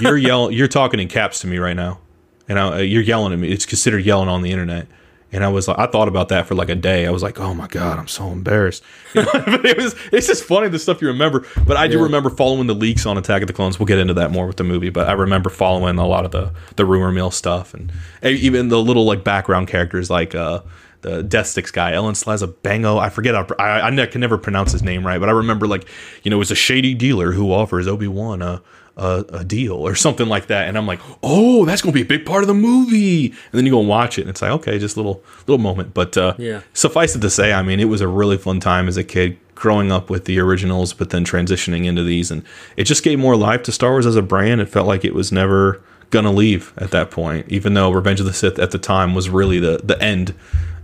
[0.00, 0.56] You're yelling.
[0.56, 2.00] You're talking in caps to me right now,
[2.48, 3.52] and I, you're yelling at me.
[3.52, 4.86] It's considered yelling on the internet."
[5.32, 7.06] And I was like, I thought about that for like a day.
[7.06, 8.82] I was like, oh my god, I'm so embarrassed.
[9.14, 9.30] You know,
[9.64, 11.46] it was, it's just funny the stuff you remember.
[11.66, 12.02] But I do yeah.
[12.02, 13.78] remember following the leaks on Attack of the Clones.
[13.78, 14.90] We'll get into that more with the movie.
[14.90, 17.90] But I remember following a lot of the the rumor mill stuff and
[18.22, 20.60] even the little like background characters like uh,
[21.00, 22.98] the Death Sticks guy, Ellen Slaza Bango.
[22.98, 23.34] I forget.
[23.34, 25.88] I, I, I can never pronounce his name right, but I remember like
[26.24, 28.62] you know, it was a shady dealer who offers Obi Wan a
[28.96, 30.68] a, a deal or something like that.
[30.68, 33.26] And I'm like, oh, that's going to be a big part of the movie.
[33.26, 35.62] And then you go and watch it, and it's like, okay, just a little little
[35.62, 35.92] moment.
[35.94, 36.62] But uh, Yeah.
[36.72, 39.36] suffice it to say, I mean, it was a really fun time as a kid
[39.54, 42.42] growing up with the originals, but then transitioning into these, and
[42.76, 44.60] it just gave more life to Star Wars as a brand.
[44.60, 45.80] It felt like it was never
[46.10, 49.28] gonna leave at that point, even though Revenge of the Sith at the time was
[49.28, 50.34] really the the end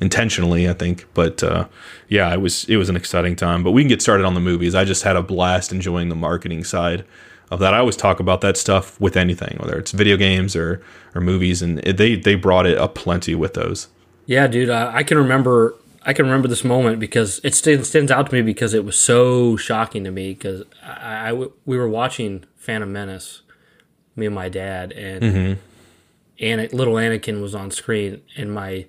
[0.01, 1.07] intentionally, I think.
[1.15, 1.69] But uh,
[2.09, 3.63] yeah, it was it was an exciting time.
[3.63, 4.75] But we can get started on the movies.
[4.75, 7.05] I just had a blast enjoying the marketing side
[7.53, 7.75] of that.
[7.75, 10.83] I always talk about that stuff with anything, whether it's video games or
[11.15, 13.89] or movies, and it, they they brought it up plenty with those.
[14.25, 15.75] Yeah, dude, uh, I can remember.
[16.05, 18.99] I can remember this moment because it stands, stands out to me because it was
[18.99, 23.43] so shocking to me because I, I we were watching Phantom Menace,
[24.17, 25.59] me and my dad, and
[26.41, 28.87] Ana, little Anakin was on screen, and my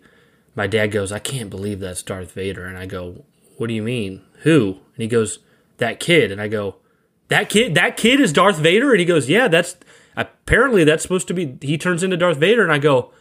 [0.56, 3.26] my dad goes, "I can't believe that's Darth Vader," and I go,
[3.58, 4.22] "What do you mean?
[4.44, 5.40] Who?" And he goes,
[5.78, 6.78] "That kid," and I go,
[7.34, 7.76] "That kid?
[7.76, 9.76] That kid is Darth Vader?" And he goes, "Yeah, that's
[10.16, 13.12] apparently that's supposed to be." He turns into Darth Vader, and I go,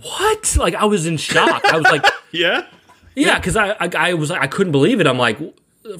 [0.00, 1.64] "What?" Like I was in shock.
[1.64, 2.04] I was like.
[2.32, 2.66] Yeah.
[3.14, 5.06] Yeah, because I, I I was I couldn't believe it.
[5.06, 5.38] I'm like,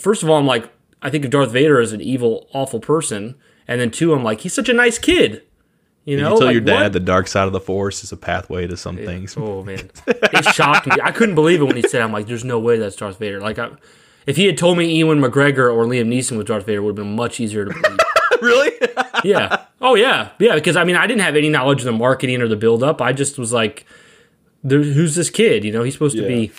[0.00, 0.68] first of all, I'm like,
[1.00, 3.36] I think of Darth Vader as an evil, awful person,
[3.68, 5.42] and then two, I'm like, he's such a nice kid.
[6.04, 6.92] You know, you tell like, your dad what?
[6.92, 9.36] the dark side of the force is a pathway to some things.
[9.38, 10.96] Oh man, it shocked me.
[11.02, 13.40] I couldn't believe it when he said, "I'm like, there's no way that's Darth Vader."
[13.40, 13.70] Like, I,
[14.26, 16.98] if he had told me Ewan McGregor or Liam Neeson was Darth Vader, it would
[16.98, 17.98] have been much easier to believe.
[18.42, 18.72] really?
[19.24, 19.64] yeah.
[19.80, 20.30] Oh yeah.
[20.38, 20.54] Yeah.
[20.54, 23.00] Because I mean, I didn't have any knowledge of the marketing or the build up.
[23.00, 23.86] I just was like,
[24.66, 26.52] "Who's this kid?" You know, he's supposed to be.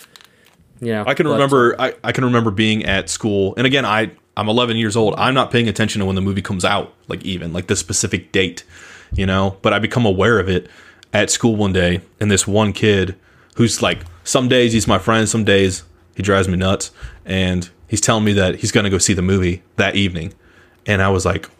[0.80, 1.04] Yeah.
[1.06, 1.76] I can but- remember.
[1.78, 5.14] I, I can remember being at school, and again, I I'm 11 years old.
[5.16, 8.32] I'm not paying attention to when the movie comes out, like even like the specific
[8.32, 8.64] date,
[9.14, 9.56] you know.
[9.62, 10.68] But I become aware of it
[11.12, 13.16] at school one day, and this one kid
[13.56, 16.90] who's like, some days he's my friend, some days he drives me nuts,
[17.26, 20.32] and he's telling me that he's gonna go see the movie that evening,
[20.86, 21.50] and I was like,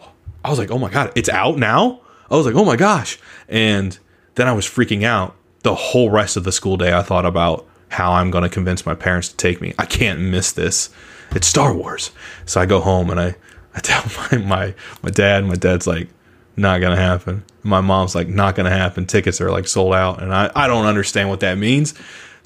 [0.42, 2.00] I was like, oh my god, it's out now.
[2.31, 3.98] I was like, oh my gosh, and
[4.37, 6.94] then I was freaking out the whole rest of the school day.
[6.94, 9.74] I thought about how I'm going to convince my parents to take me.
[9.79, 10.90] I can't miss this.
[11.33, 12.11] It's Star Wars.
[12.44, 13.37] So I go home and I,
[13.74, 16.09] I tell my, my, my dad, my dad's like,
[16.57, 17.44] not going to happen.
[17.62, 19.07] My mom's like, not going to happen.
[19.07, 20.22] Tickets are like sold out.
[20.22, 21.94] And I, I don't understand what that means.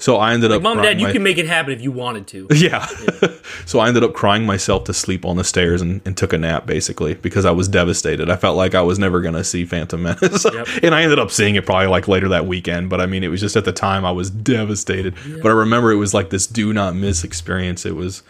[0.01, 1.91] So I ended up, Mom, crying Dad, you my- can make it happen if you
[1.91, 2.47] wanted to.
[2.55, 2.87] yeah.
[3.67, 6.39] so I ended up crying myself to sleep on the stairs and, and took a
[6.39, 8.27] nap basically because I was devastated.
[8.27, 10.43] I felt like I was never going to see Phantom Menace.
[10.51, 10.67] Yep.
[10.83, 12.89] and I ended up seeing it probably like later that weekend.
[12.89, 15.15] But I mean, it was just at the time I was devastated.
[15.43, 17.85] But I remember it was like this do not miss experience.
[17.85, 18.23] It was,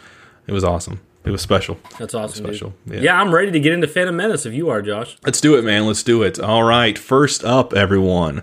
[0.46, 1.00] it was awesome.
[1.24, 1.78] It was special.
[1.98, 2.44] That's awesome.
[2.44, 2.74] Special.
[2.84, 3.00] Yeah.
[3.00, 3.20] Yeah.
[3.20, 5.16] I'm ready to get into Phantom Menace if you are, Josh.
[5.24, 5.86] Let's do it, man.
[5.86, 6.38] Let's do it.
[6.38, 6.98] All right.
[6.98, 8.42] First up, everyone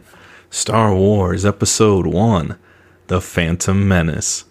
[0.50, 2.58] Star Wars Episode 1
[3.10, 4.46] The Phantom Menace.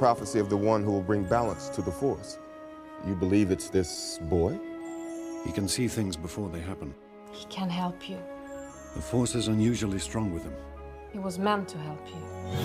[0.00, 2.38] Prophecy of the one who will bring balance to the Force.
[3.06, 4.58] You believe it's this boy?
[5.44, 6.94] He can see things before they happen.
[7.32, 8.16] He can help you.
[8.96, 10.54] The Force is unusually strong with him.
[11.12, 12.22] He was meant to help you.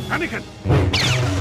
[0.07, 0.43] Anakin!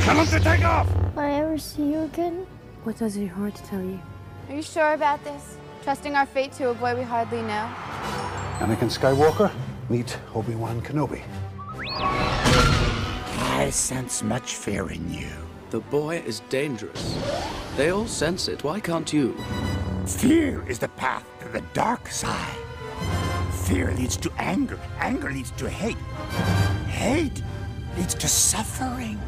[0.05, 0.89] Tell him to take off!
[1.15, 2.45] Will I ever see you again?
[2.83, 4.01] What does your heart tell you?
[4.49, 5.59] Are you sure about this?
[5.85, 7.71] Trusting our fate to a boy we hardly know?
[8.59, 9.53] Anakin Skywalker,
[9.89, 11.23] meet Obi-Wan Kenobi.
[13.61, 15.44] I sense much fear in you.
[15.75, 17.19] The boy is dangerous.
[17.77, 18.63] They all sense it.
[18.63, 19.37] Why can't you?
[20.07, 22.57] Fear is the path to the dark side.
[23.65, 24.79] Fear leads to anger.
[25.01, 25.97] Anger leads to hate.
[26.87, 27.43] Hate
[27.97, 29.19] leads to suffering.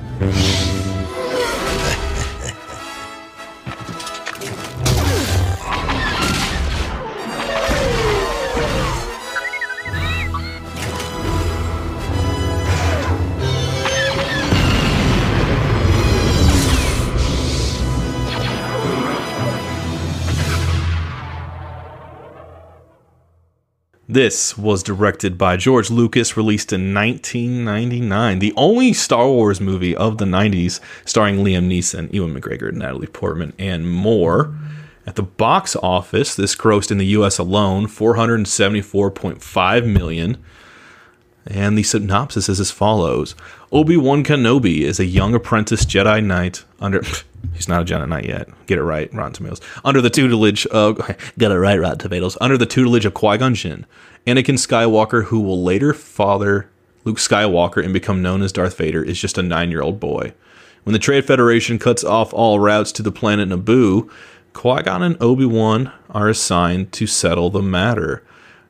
[24.09, 30.19] This was directed by George Lucas, released in 1999, the only Star Wars movie of
[30.19, 34.55] the 90s, starring Liam Neeson, Ewan McGregor, Natalie Portman, and more.
[35.09, 40.37] At the box office, this grossed in the US alone 474.5 million,
[41.47, 43.35] and the synopsis is as follows
[43.71, 47.03] Obi-Wan Kenobi is a young apprentice Jedi Knight under
[47.55, 48.49] he's not a Jedi Knight yet.
[48.67, 49.61] Get it right, Rotten Tomatoes.
[49.85, 50.99] Under the tutelage of
[51.39, 52.37] get it right, Rotten Tomatoes.
[52.41, 53.87] Under the tutelage of Qui-Gon Jinn,
[54.27, 56.69] Anakin Skywalker, who will later father
[57.05, 60.33] Luke Skywalker and become known as Darth Vader, is just a nine-year-old boy.
[60.83, 64.11] When the Trade Federation cuts off all routes to the planet Naboo,
[64.53, 68.25] Qui-Gon and Obi-Wan are assigned to settle the matter.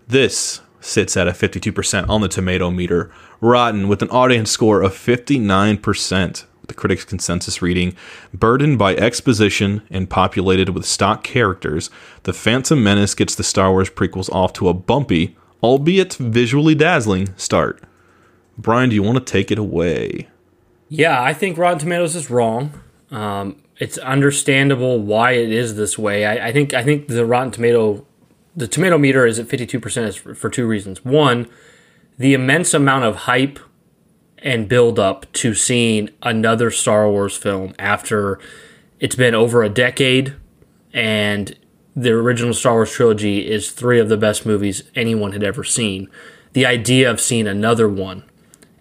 [0.08, 3.11] This sits at a 52% on the tomato meter.
[3.40, 6.44] Rotten with an audience score of 59%.
[6.66, 7.94] The critics' consensus reading
[8.35, 11.90] Burdened by exposition and populated with stock characters,
[12.25, 17.35] The Phantom Menace gets the Star Wars prequels off to a bumpy, albeit visually dazzling,
[17.37, 17.83] start.
[18.59, 20.29] Brian, do you want to take it away?
[20.88, 22.81] Yeah, I think Rotten Tomatoes is wrong.
[23.11, 26.25] Um, it's understandable why it is this way.
[26.25, 28.07] I, I think I think the Rotten Tomato
[28.57, 31.05] the tomato meter is at 52% for two reasons.
[31.05, 31.47] One,
[32.19, 33.59] the immense amount of hype
[34.38, 38.38] and build up to seeing another Star Wars film after
[38.99, 40.35] it's been over a decade
[40.95, 41.57] and
[41.95, 46.09] the original Star Wars trilogy is three of the best movies anyone had ever seen.
[46.53, 48.25] The idea of seeing another one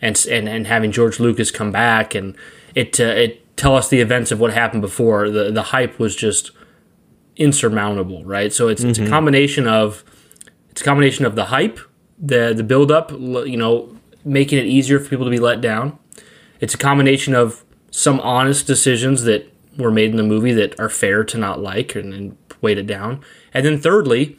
[0.01, 2.35] and and, and having George Lucas come back and
[2.73, 6.15] it uh, it tell us the events of what happened before the the hype was
[6.15, 6.51] just
[7.35, 8.51] insurmountable, right?
[8.53, 8.89] So it's, mm-hmm.
[8.89, 10.03] it's a combination of
[10.71, 11.79] it's a combination of the hype,
[12.19, 15.97] the the build up, you know, making it easier for people to be let down.
[16.59, 20.89] It's a combination of some honest decisions that were made in the movie that are
[20.89, 23.21] fair to not like and, and weight it down.
[23.53, 24.37] And then thirdly,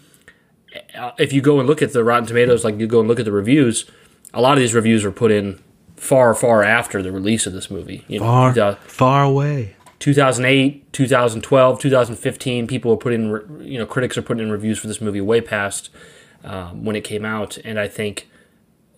[0.94, 3.18] uh, if you go and look at the Rotten Tomatoes, like you go and look
[3.18, 3.90] at the reviews,
[4.34, 5.62] a lot of these reviews were put in
[5.96, 8.04] far, far after the release of this movie.
[8.08, 9.76] You know, far, the, far away.
[9.98, 15.00] 2008, 2012, 2015, people were putting, you know, critics are putting in reviews for this
[15.00, 15.90] movie way past
[16.44, 18.28] um, when it came out, and I think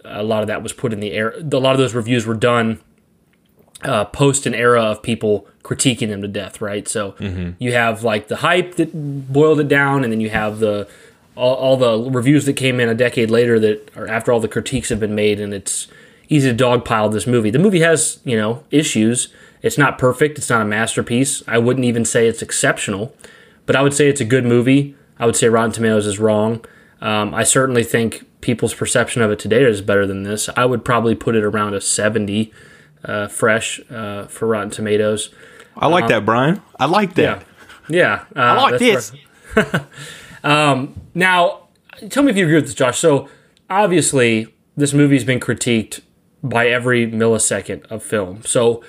[0.04, 1.30] a lot of that was put in the air.
[1.30, 2.80] A lot of those reviews were done
[3.82, 6.88] uh, post an era of people critiquing them to death, right?
[6.88, 7.52] So mm-hmm.
[7.58, 8.90] you have like the hype that
[9.32, 10.88] boiled it down, and then you have the
[11.37, 14.48] all, all, the reviews that came in a decade later that are after all the
[14.48, 15.87] critiques have been made, and it's
[16.28, 17.50] easy to dogpile this movie.
[17.50, 19.28] The movie has you know issues
[19.62, 20.38] it's not perfect.
[20.38, 21.42] It's not a masterpiece.
[21.46, 23.14] I wouldn't even say it's exceptional,
[23.66, 24.96] but I would say it's a good movie.
[25.18, 26.64] I would say Rotten Tomatoes is wrong.
[27.00, 30.48] Um, I certainly think people's perception of it today is better than this.
[30.56, 32.52] I would probably put it around a 70
[33.04, 35.30] uh, fresh uh, for Rotten Tomatoes.
[35.76, 36.62] I like um, that, Brian.
[36.78, 37.44] I like that.
[37.88, 38.24] Yeah.
[38.34, 39.12] yeah uh, I like this.
[40.44, 41.68] um, now,
[42.10, 42.98] tell me if you agree with this, Josh.
[42.98, 43.28] So,
[43.70, 46.00] obviously, this movie's been critiqued
[46.42, 48.42] by every millisecond of film.
[48.42, 48.82] So,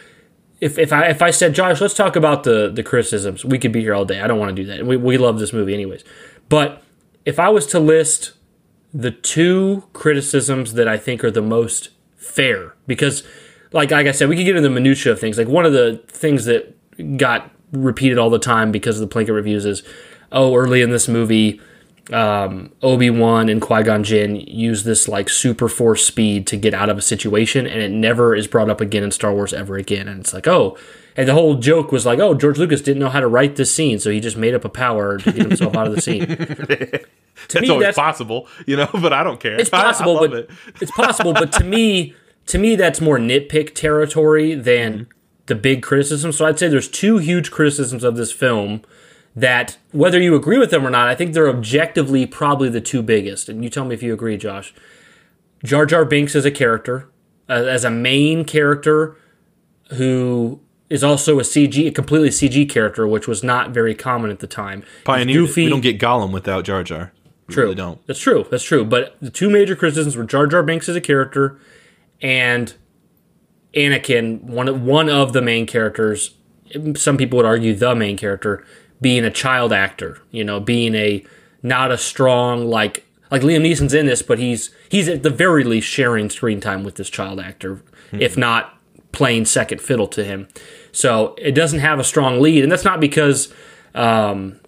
[0.61, 3.71] if, if I if I said Josh, let's talk about the the criticisms, we could
[3.71, 4.21] be here all day.
[4.21, 4.85] I don't want to do that.
[4.85, 6.03] We we love this movie anyways.
[6.49, 6.83] But
[7.25, 8.33] if I was to list
[8.93, 13.23] the two criticisms that I think are the most fair, because
[13.71, 15.37] like like I said, we could get into the minutia of things.
[15.37, 16.75] Like one of the things that
[17.17, 19.83] got repeated all the time because of the Plinkett reviews is,
[20.31, 21.61] oh, early in this movie,
[22.11, 26.73] um, Obi Wan and Qui Gon Jinn use this like super force speed to get
[26.73, 29.77] out of a situation, and it never is brought up again in Star Wars ever
[29.77, 30.07] again.
[30.07, 30.77] And it's like, oh,
[31.15, 33.73] and the whole joke was like, oh, George Lucas didn't know how to write this
[33.73, 36.25] scene, so he just made up a power to get himself out of the scene.
[36.27, 37.05] to
[37.47, 39.59] that's me, always that's possible, you know, but I don't care.
[39.59, 40.49] It's possible, I, I but it.
[40.81, 42.15] it's possible, but to me,
[42.47, 45.11] to me, that's more nitpick territory than mm-hmm.
[45.45, 46.31] the big criticism.
[46.31, 48.81] So I'd say there's two huge criticisms of this film
[49.35, 53.01] that whether you agree with them or not, I think they're objectively probably the two
[53.01, 53.49] biggest.
[53.49, 54.73] And you tell me if you agree, Josh.
[55.63, 57.09] Jar Jar Binks as a character,
[57.49, 59.15] uh, as a main character
[59.91, 64.39] who is also a CG, a completely CG character, which was not very common at
[64.39, 64.83] the time.
[65.03, 65.41] Pioneer.
[65.41, 65.65] Goofy.
[65.65, 67.11] We don't get Gollum without Jar Jar.
[67.47, 67.63] We true.
[67.63, 68.05] Really don't.
[68.07, 68.45] That's true.
[68.49, 68.85] That's true.
[68.85, 71.59] But the two major criticisms were Jar Jar Binks as a character
[72.21, 72.73] and
[73.73, 76.35] Anakin, one of, one of the main characters.
[76.95, 78.65] Some people would argue the main character
[79.01, 81.25] being a child actor, you know, being a
[81.63, 85.63] not a strong like like Liam Neeson's in this, but he's he's at the very
[85.63, 88.21] least sharing screen time with this child actor, mm-hmm.
[88.21, 88.77] if not
[89.11, 90.47] playing second fiddle to him.
[90.91, 93.53] So it doesn't have a strong lead, and that's not because
[93.95, 94.59] um,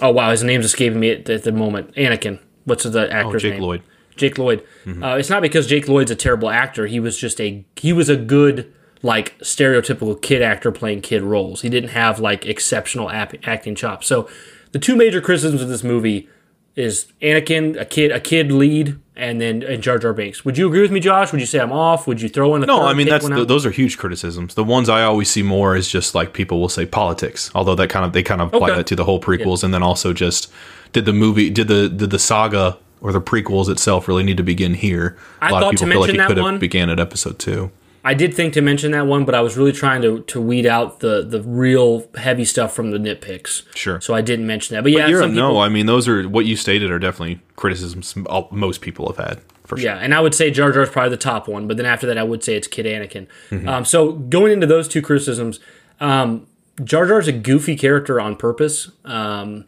[0.00, 1.94] oh wow, his name's escaping me at, at the moment.
[1.94, 3.62] Anakin, what's the oh, actor's oh, Jake name?
[3.62, 3.82] Lloyd.
[4.16, 4.64] Jake Lloyd.
[4.84, 5.02] Mm-hmm.
[5.02, 6.86] Uh, it's not because Jake Lloyd's a terrible actor.
[6.86, 8.72] He was just a he was a good
[9.02, 11.62] like stereotypical kid actor playing kid roles.
[11.62, 14.06] He didn't have like exceptional ap- acting chops.
[14.06, 14.28] So
[14.72, 16.28] the two major criticisms of this movie
[16.76, 20.44] is Anakin, a kid, a kid lead, and then and Jar Jar Binks.
[20.44, 21.32] Would you agree with me, Josh?
[21.32, 22.06] Would you say I'm off?
[22.06, 24.54] Would you throw in a No, I mean that's one th those are huge criticisms.
[24.54, 27.88] The ones I always see more is just like people will say politics, although that
[27.88, 28.76] kind of they kind of apply Okay.
[28.78, 30.50] that to the whole prequels, and then also just
[30.92, 34.42] did the movie did the did the saga or the prequels itself really need to
[34.42, 35.16] begin here?
[35.40, 37.38] I A lot thought of to people feel like it could have began at episode
[37.38, 37.70] two.
[38.02, 40.66] I did think to mention that one, but I was really trying to to weed
[40.66, 43.62] out the the real heavy stuff from the nitpicks.
[43.76, 44.00] Sure.
[44.00, 44.82] So I didn't mention that.
[44.82, 46.98] But yeah, But you're some no, people, I mean those are what you stated are
[46.98, 48.14] definitely criticisms
[48.50, 49.90] most people have had for sure.
[49.90, 52.06] Yeah, and I would say Jar Jar is probably the top one, but then after
[52.06, 53.26] that, I would say it's Kid Anakin.
[53.50, 53.68] Mm-hmm.
[53.68, 55.60] Um, so going into those two criticisms,
[56.00, 56.46] um,
[56.82, 58.90] Jar Jar is a goofy character on purpose.
[59.04, 59.66] Um,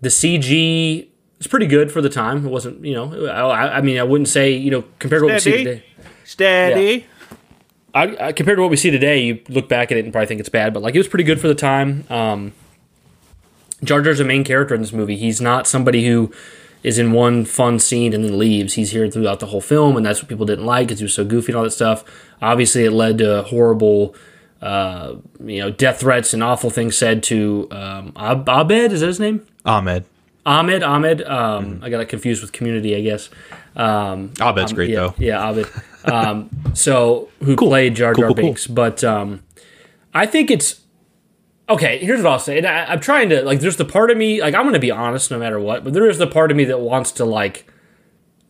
[0.00, 1.08] the CG
[1.40, 2.46] is pretty good for the time.
[2.46, 5.34] It wasn't, you know, I, I mean, I wouldn't say, you know, compared to what
[5.34, 5.84] we see today.
[6.24, 7.06] Steady.
[7.96, 10.26] I, I, compared to what we see today, you look back at it and probably
[10.26, 12.04] think it's bad, but like it was pretty good for the time.
[12.10, 12.52] Um,
[13.82, 15.16] Jar Jar's a main character in this movie.
[15.16, 16.30] He's not somebody who
[16.82, 18.74] is in one fun scene and then leaves.
[18.74, 21.14] He's here throughout the whole film, and that's what people didn't like because he was
[21.14, 22.04] so goofy and all that stuff.
[22.42, 24.14] Obviously, it led to horrible,
[24.60, 28.92] uh, you know, death threats and awful things said to um, Ab- Abed.
[28.92, 29.46] Is that his name?
[29.64, 30.04] Ahmed.
[30.44, 30.82] Ahmed.
[30.82, 31.22] Ahmed.
[31.22, 33.30] Um, I got it confused with Community, I guess.
[33.74, 35.14] Um, Abed's um, great yeah, though.
[35.18, 35.66] Yeah, Abed.
[36.06, 38.44] Um, so who played Jar Jar Cool, cool, cool.
[38.44, 38.66] Binks?
[38.66, 39.42] But um,
[40.14, 40.80] I think it's
[41.68, 41.98] okay.
[41.98, 42.58] Here's what I'll say.
[42.58, 43.60] And I, I'm trying to like.
[43.60, 45.84] There's the part of me like I'm going to be honest no matter what.
[45.84, 47.70] But there is the part of me that wants to like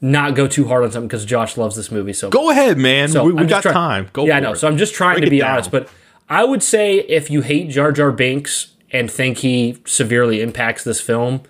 [0.00, 2.12] not go too hard on something because Josh loves this movie.
[2.12, 3.08] So Go ahead, man.
[3.08, 4.10] so we we got trying- time.
[4.12, 4.52] Go yeah, I know.
[4.52, 4.56] it.
[4.56, 5.88] So I'm just trying Break to be honest, but
[6.28, 11.00] I would say if you hate Jar Jar Binks and think he severely impacts this
[11.00, 11.42] film,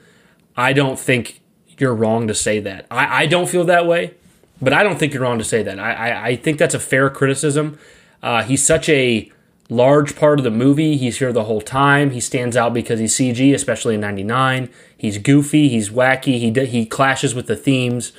[0.56, 1.40] I don't think
[1.78, 2.86] you're wrong to say that.
[2.90, 4.14] I, I don't feel that way,
[4.60, 5.78] but I don't think you're wrong to say that.
[5.78, 7.78] I, I, I think that's a fair criticism.
[8.22, 9.30] Uh, he's such a
[9.68, 10.96] large part of the movie.
[10.96, 12.10] He's here the whole time.
[12.10, 14.70] He stands out because he's CG, especially in '99.
[14.96, 15.68] He's goofy.
[15.68, 16.38] He's wacky.
[16.38, 18.12] He he clashes with the themes.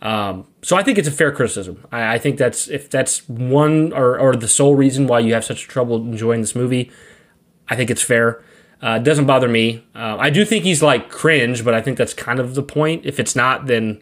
[0.00, 1.84] Um, so I think it's a fair criticism.
[1.90, 5.44] I, I think that's if that's one or, or the sole reason why you have
[5.44, 6.90] such trouble enjoying this movie,
[7.68, 8.42] I think it's fair.
[8.80, 9.84] Uh, it doesn't bother me.
[9.94, 13.04] Uh, I do think he's like cringe, but I think that's kind of the point.
[13.04, 14.00] If it's not, then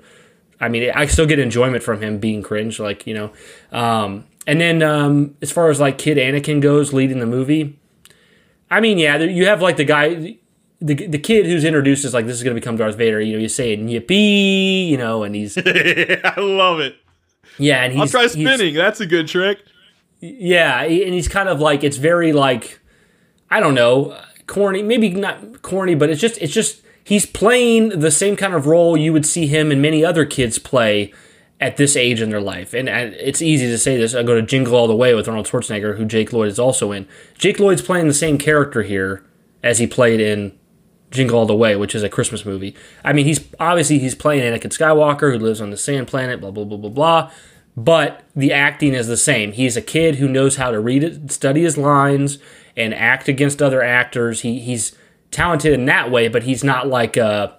[0.61, 3.31] I mean, I still get enjoyment from him being cringe, like you know.
[3.73, 7.79] Um, and then um, as far as like Kid Anakin goes, leading the movie,
[8.71, 10.39] I mean, yeah, you have like the guy,
[10.81, 13.21] the the kid who's introduced as like this is going to become Darth Vader.
[13.21, 16.97] You know, he's saying yippee, you know, and he's I love it.
[17.59, 18.75] yeah, and he's I'll try he's- spinning.
[18.75, 19.59] That's a good trick.
[20.21, 22.81] Yeah, and he's kind of like it's very like
[23.51, 28.11] I don't know, corny, maybe not corny, but it's just it's just he's playing the
[28.11, 31.13] same kind of role you would see him and many other kids play
[31.61, 32.75] at this age in their life.
[32.75, 34.15] And, it's easy to say this.
[34.15, 36.91] I go to Jingle All the Way with Arnold Schwarzenegger, who Jake Lloyd is also
[36.91, 37.07] in.
[37.39, 39.25] Jake Lloyd's playing the same character here
[39.63, 40.59] as he played in
[41.13, 42.75] Jingle All the Way, which is a Christmas movie.
[43.05, 46.51] I mean, he's obviously he's playing Anakin Skywalker who lives on the sand planet, blah
[46.51, 47.31] blah blah blah blah.
[47.77, 49.53] But the acting is the same.
[49.53, 52.39] He's a kid who knows how to read it, study his lines,
[52.77, 54.41] and act against other actors.
[54.41, 54.97] He he's
[55.37, 57.57] talented in that way, but he's not like a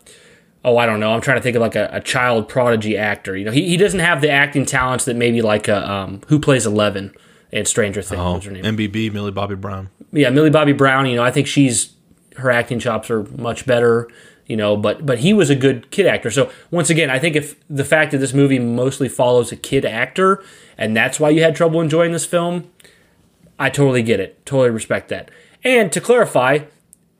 [0.65, 1.13] oh I don't know.
[1.13, 3.37] I'm trying to think of like a, a child prodigy actor.
[3.37, 6.39] You know, he, he doesn't have the acting talents that maybe like a um, who
[6.39, 7.13] plays Eleven
[7.51, 8.19] in Stranger Things.
[8.19, 8.63] Oh, What's her name?
[8.63, 9.89] MBB, Millie Bobby Brown.
[10.11, 11.05] yeah, Millie Bobby Brown.
[11.05, 11.93] You know, I think she's
[12.37, 14.09] her acting chops are much better.
[14.47, 16.31] You know, but but he was a good kid actor.
[16.31, 19.85] So once again, I think if the fact that this movie mostly follows a kid
[19.85, 20.41] actor,
[20.77, 22.71] and that's why you had trouble enjoying this film,
[23.59, 24.45] I totally get it.
[24.45, 25.29] Totally respect that.
[25.65, 26.59] And to clarify,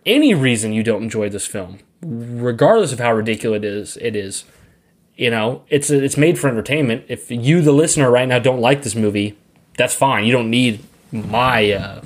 [0.08, 4.46] any reason you don't enjoy this film, regardless of how ridiculous it is, it is.
[5.16, 7.06] You know, it's it's made for entertainment.
[7.08, 9.38] If you, the listener, right now don't like this movie,
[9.78, 10.26] that's fine.
[10.26, 12.02] You don't need my, uh,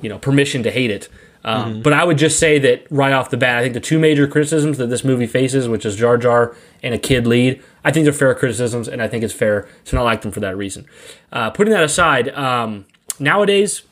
[0.00, 1.08] you know, permission to hate it.
[1.44, 3.98] Um, But I would just say that right off the bat, I think the two
[3.98, 7.92] major criticisms that this movie faces, which is Jar Jar and a kid lead, I
[7.92, 10.56] think they're fair criticisms, and I think it's fair to not like them for that
[10.56, 10.86] reason.
[11.32, 12.86] Uh, putting that aside, um,
[13.20, 13.82] nowadays,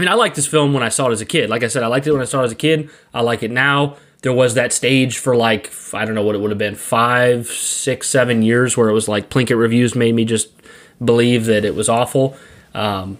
[0.00, 1.50] I mean, I liked this film when I saw it as a kid.
[1.50, 2.88] Like I said, I liked it when I saw it as a kid.
[3.12, 3.96] I like it now.
[4.22, 7.48] There was that stage for like I don't know what it would have been five,
[7.48, 10.48] six, seven years where it was like Plinkett reviews made me just
[11.04, 12.34] believe that it was awful.
[12.74, 13.18] Um,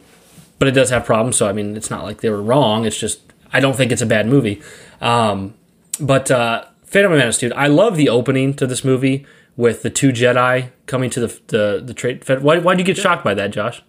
[0.59, 1.37] but it does have problems.
[1.37, 2.87] So I mean, it's not like they were wrong.
[2.87, 3.20] It's just
[3.53, 4.62] I don't think it's a bad movie.
[5.03, 5.53] Um,
[6.01, 10.12] but uh, Phantom Menace, dude, I love the opening to this movie with the two
[10.12, 12.26] Jedi coming to the the the trade.
[12.41, 13.83] Why why did you get shocked by that, Josh?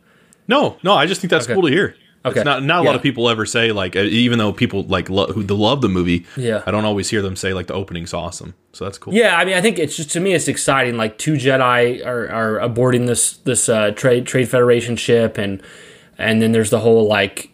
[0.50, 1.54] No, no, I just think that's Okay.
[1.54, 1.96] cool to hear.
[2.24, 2.40] Okay.
[2.42, 2.90] It's not not a Yeah.
[2.90, 5.90] lot of people ever say like uh, even though people like lo- who love the
[5.90, 6.26] movie.
[6.38, 6.62] Yeah.
[6.68, 8.54] I don't always hear them say like the opening's awesome.
[8.74, 9.14] So that's cool.
[9.14, 10.98] Yeah, I mean, I think it's just to me, it's exciting.
[10.98, 15.62] Like two Jedi are, are aborting this this uh, trade trade federation ship, and
[16.18, 17.50] and then there's the whole like,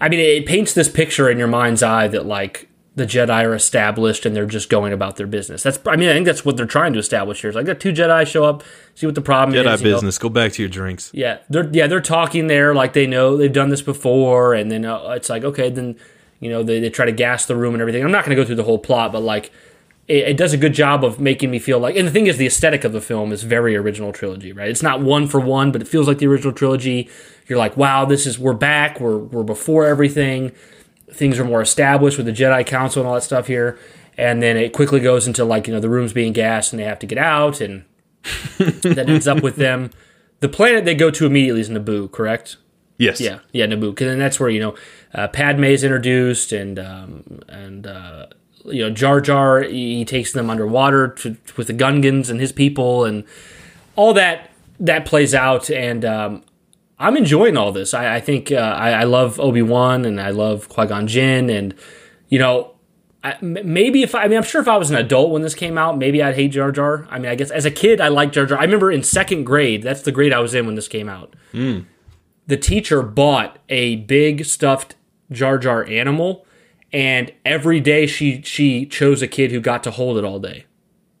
[0.00, 3.54] I mean, it paints this picture in your mind's eye that like the Jedi are
[3.54, 5.62] established and they're just going about their business.
[5.62, 7.50] That's I mean I think that's what they're trying to establish here.
[7.50, 8.62] It's like got two Jedi show up,
[8.94, 9.82] see what the problem Jedi is.
[9.82, 9.90] know.
[9.90, 10.18] business.
[10.18, 11.10] Go back to your drinks.
[11.12, 14.84] Yeah, they're yeah they're talking there like they know they've done this before, and then
[14.84, 15.96] uh, it's like okay then
[16.40, 18.04] you know they, they try to gas the room and everything.
[18.04, 19.50] I'm not going to go through the whole plot, but like
[20.06, 21.96] it, it does a good job of making me feel like.
[21.96, 24.68] And the thing is, the aesthetic of the film is very original trilogy, right?
[24.68, 27.08] It's not one for one, but it feels like the original trilogy.
[27.48, 29.00] You're like, wow, this is we're back.
[29.00, 30.52] We're we're before everything.
[31.12, 33.78] Things are more established with the Jedi Council and all that stuff here.
[34.16, 36.84] And then it quickly goes into like you know the room's being gassed and they
[36.84, 37.84] have to get out, and
[38.58, 39.90] that ends up with them.
[40.40, 42.56] The planet they go to immediately is Naboo, correct?
[42.98, 43.20] Yes.
[43.20, 43.88] Yeah, yeah, Naboo.
[43.88, 44.74] And then that's where you know
[45.12, 48.26] uh, Padme is introduced, and um, and uh,
[48.64, 52.52] you know Jar Jar he, he takes them underwater to, with the Gungans and his
[52.52, 53.24] people, and
[53.96, 55.70] all that that plays out.
[55.70, 56.44] And um,
[56.98, 57.92] I'm enjoying all this.
[57.94, 61.50] I, I think uh, I, I love Obi Wan and I love Qui Gon Jinn,
[61.50, 61.74] and
[62.28, 62.70] you know.
[63.26, 65.54] I, maybe if I, I mean, I'm sure if I was an adult when this
[65.54, 67.08] came out, maybe I'd hate Jar Jar.
[67.10, 68.58] I mean, I guess as a kid, I liked Jar Jar.
[68.58, 71.34] I remember in second grade, that's the grade I was in when this came out
[72.46, 74.96] the teacher bought a big stuffed
[75.30, 76.46] Jar Jar animal,
[76.92, 80.66] and every day she she chose a kid who got to hold it all day.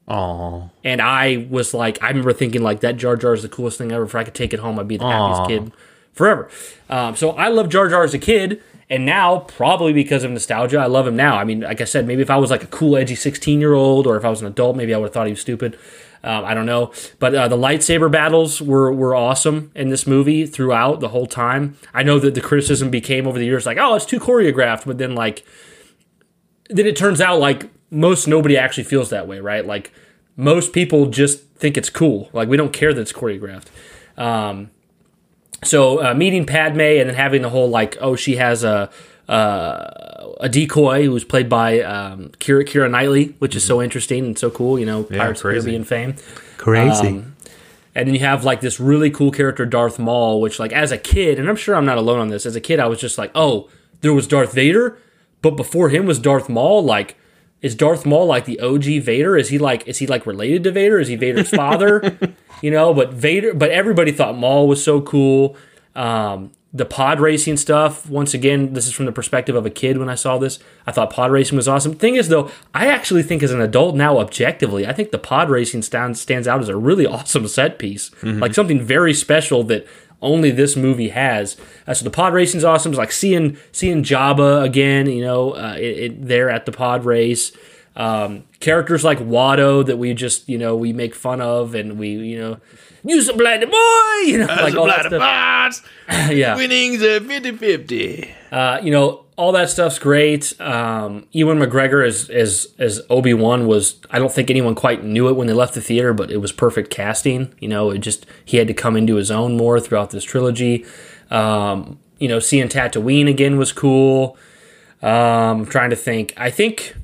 [0.08, 0.68] Aw.
[0.84, 3.90] And I was like, I remember thinking like that Jar Jar is the coolest thing
[3.90, 4.04] ever.
[4.04, 5.10] If I could take it home, I'd be the Aw.
[5.10, 5.72] happiest kid
[6.12, 6.48] forever.
[6.90, 10.78] Um, so I love Jar Jar as a kid, and now probably because of nostalgia,
[10.78, 11.36] I love him now.
[11.36, 13.72] I mean, like I said, maybe if I was like a cool, edgy sixteen year
[13.72, 15.78] old, or if I was an adult, maybe I would have thought he was stupid.
[16.22, 20.46] Um, I don't know, but uh, the lightsaber battles were were awesome in this movie
[20.46, 21.76] throughout the whole time.
[21.92, 24.96] I know that the criticism became over the years like, oh, it's too choreographed, but
[24.96, 25.44] then like
[26.70, 29.64] then it turns out like most nobody actually feels that way, right?
[29.64, 29.92] Like
[30.36, 32.28] most people just think it's cool.
[32.32, 33.66] Like we don't care that it's choreographed.
[34.16, 34.70] Um,
[35.62, 38.90] so uh, meeting Padme and then having the whole like, oh, she has a
[39.28, 44.38] uh, a decoy who's played by um, Keira Keira Knightley, which is so interesting and
[44.38, 44.78] so cool.
[44.78, 45.64] You know, Yeah, Pirates of the crazy.
[45.64, 46.16] Caribbean fame.
[46.58, 47.08] Crazy.
[47.08, 47.36] Um,
[47.94, 50.98] and then you have like this really cool character, Darth Maul, which like as a
[50.98, 52.44] kid, and I'm sure I'm not alone on this.
[52.44, 53.70] As a kid, I was just like, oh,
[54.00, 54.98] there was Darth Vader,
[55.40, 56.84] but before him was Darth Maul.
[56.84, 57.16] Like,
[57.64, 59.38] is Darth Maul like the OG Vader?
[59.38, 61.00] Is he like is he like related to Vader?
[61.00, 62.18] Is he Vader's father?
[62.62, 65.56] you know, but Vader, but everybody thought Maul was so cool.
[65.96, 69.96] Um, the pod racing stuff, once again, this is from the perspective of a kid
[69.96, 70.58] when I saw this.
[70.86, 71.94] I thought pod racing was awesome.
[71.94, 75.48] Thing is, though, I actually think as an adult now, objectively, I think the pod
[75.48, 78.10] racing stands, stands out as a really awesome set piece.
[78.40, 79.86] Like something very special that
[80.24, 81.56] only this movie has.
[81.86, 82.92] Uh, so the pod racing's awesome.
[82.92, 87.04] It's like seeing seeing Jabba again, you know, uh, it, it, there at the pod
[87.04, 87.52] race.
[87.96, 92.08] Um, characters like Watto that we just, you know, we make fun of and we,
[92.08, 92.60] you know,
[93.04, 93.76] use a blinded boy,
[94.26, 95.90] you know, like all that stuff.
[96.32, 96.56] yeah.
[96.56, 98.34] Winnings the 50 50.
[98.50, 100.58] Uh, you know, all that stuff's great.
[100.60, 104.00] Um, Ewan McGregor as as as Obi Wan was.
[104.10, 106.52] I don't think anyone quite knew it when they left the theater, but it was
[106.52, 107.54] perfect casting.
[107.58, 110.84] You know, it just he had to come into his own more throughout this trilogy.
[111.30, 114.36] Um, you know, seeing Tatooine again was cool.
[115.02, 116.32] Um, I'm trying to think.
[116.36, 116.96] I think,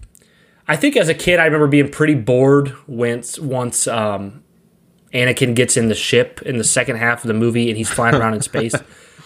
[0.68, 4.44] I think as a kid, I remember being pretty bored once once um,
[5.12, 8.14] Anakin gets in the ship in the second half of the movie and he's flying
[8.14, 8.74] around in space.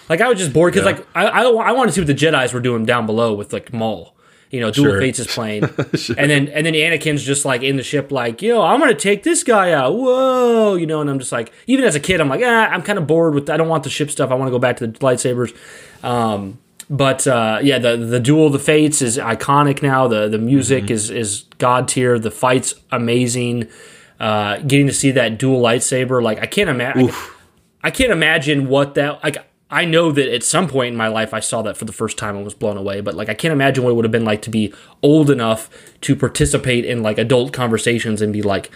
[0.09, 2.15] Like I was just bored because like I, I I wanted to see what the
[2.15, 4.11] Jedi's were doing down below with like Maul.
[4.51, 4.97] You know, Duel Sure.
[4.97, 5.65] of Fates is playing,
[6.17, 9.25] and then and then Anakin's just like in the ship, like, yo, I'm gonna take
[9.25, 9.95] this guy out.
[9.97, 12.83] Whoa, you know, and I'm just like, even as a kid, I'm like, ah, I'm
[12.83, 13.51] kind of bored with.
[13.51, 14.31] I don't want the ship stuff.
[14.31, 15.57] I want to go back to the lightsabers.
[16.05, 20.07] Um, but uh, yeah, the the Duel of the Fates is iconic now.
[20.07, 22.19] The the music is is god tier.
[22.21, 23.69] The fights amazing.
[24.21, 27.11] Uh, getting to see that dual lightsaber, like I can't imagine.
[27.83, 29.39] I can't imagine what that like.
[29.75, 32.17] I know that at some point in my life I saw that for the first
[32.17, 34.25] time and was blown away, but like I can't imagine what it would have been
[34.25, 34.73] like to be
[35.03, 35.69] old enough
[36.03, 38.71] to participate in like adult conversations and be like,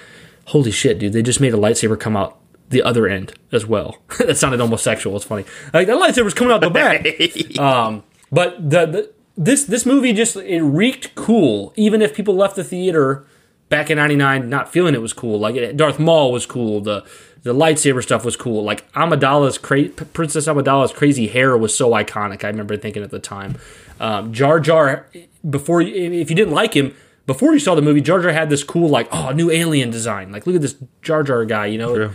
[0.47, 1.13] "Holy shit, dude!
[1.13, 2.41] They just made a lightsaber come out
[2.71, 5.15] the other end as well." that sounded almost sexual.
[5.15, 5.45] It's funny.
[5.73, 7.07] Like that lightsaber's coming out the back.
[7.61, 12.57] um, but the, the this this movie just it reeked cool, even if people left
[12.57, 13.25] the theater
[13.69, 15.39] back in '99 not feeling it was cool.
[15.39, 16.81] Like Darth Maul was cool.
[16.81, 17.05] The
[17.43, 18.65] the lightsaber stuff was cool.
[18.65, 22.45] Like Amidala's cra- Princess Amidala's crazy hair was so iconic.
[22.45, 23.57] I remember thinking at the time.
[24.01, 25.07] Um, Jar Jar,
[25.49, 26.95] before if you didn't like him
[27.27, 30.33] before you saw the movie, Jar Jar had this cool like oh new alien design.
[30.33, 31.67] Like look at this Jar Jar guy.
[31.67, 32.11] You know,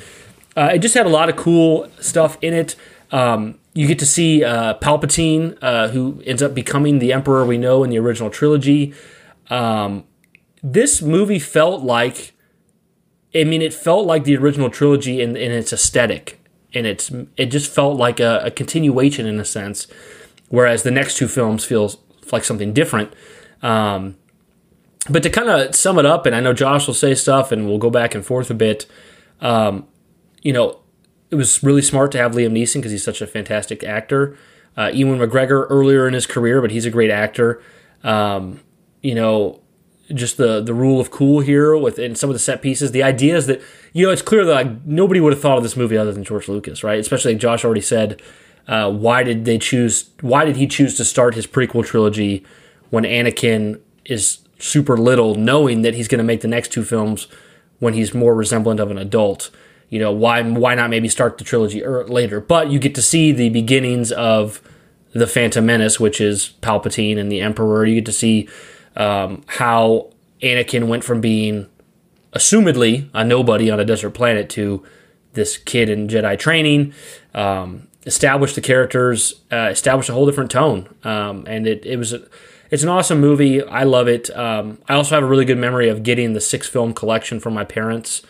[0.58, 2.76] uh, it just had a lot of cool stuff in it.
[3.12, 7.58] Um, you get to see uh, Palpatine, uh, who ends up becoming the Emperor we
[7.58, 8.93] know in the original trilogy.
[9.49, 10.04] Um,
[10.64, 12.34] this movie felt like,
[13.36, 16.39] I mean, it felt like the original trilogy in, in its aesthetic,
[16.74, 19.88] and it's it just felt like a, a continuation in a sense,
[20.47, 21.97] whereas the next two films feels
[22.32, 23.14] like something different.
[23.61, 24.16] Um,
[25.09, 27.68] but to kind of sum it up, and I know Josh will say stuff, and
[27.68, 28.86] we'll go back and forth a bit.
[29.41, 29.88] Um,
[30.41, 30.80] you know,
[31.30, 34.38] it was really smart to have Liam Neeson because he's such a fantastic actor.
[34.78, 37.61] Uh, Ewan McGregor earlier in his career, but he's a great actor.
[38.03, 38.61] Um,
[39.01, 39.62] you know,
[40.12, 42.91] just the the rule of cool here within some of the set pieces.
[42.91, 43.62] The idea is that
[43.93, 46.24] you know it's clear that like, nobody would have thought of this movie other than
[46.24, 46.99] George Lucas, right?
[46.99, 48.22] Especially like Josh already said.
[48.66, 50.10] Uh, why did they choose?
[50.22, 52.45] Why did he choose to start his prequel trilogy
[52.89, 57.28] when Anakin is super little, knowing that he's going to make the next two films
[57.80, 59.49] when he's more resemblant of an adult?
[59.89, 62.39] You know, why why not maybe start the trilogy er, later?
[62.39, 64.62] But you get to see the beginnings of
[65.12, 67.86] the Phantom Menace, which is Palpatine and the Emperor.
[67.86, 68.47] You get to see
[68.96, 71.68] um, how Anakin went from being
[72.34, 74.84] assumedly a nobody on a desert planet to
[75.34, 76.94] this kid in Jedi training.
[77.34, 82.14] Um, established the characters, uh, established a whole different tone, um, and it it was.
[82.14, 82.24] A,
[82.72, 83.64] it's an awesome movie.
[83.64, 84.36] I love it.
[84.36, 87.54] Um, I also have a really good memory of getting the six film collection from
[87.54, 88.24] my parents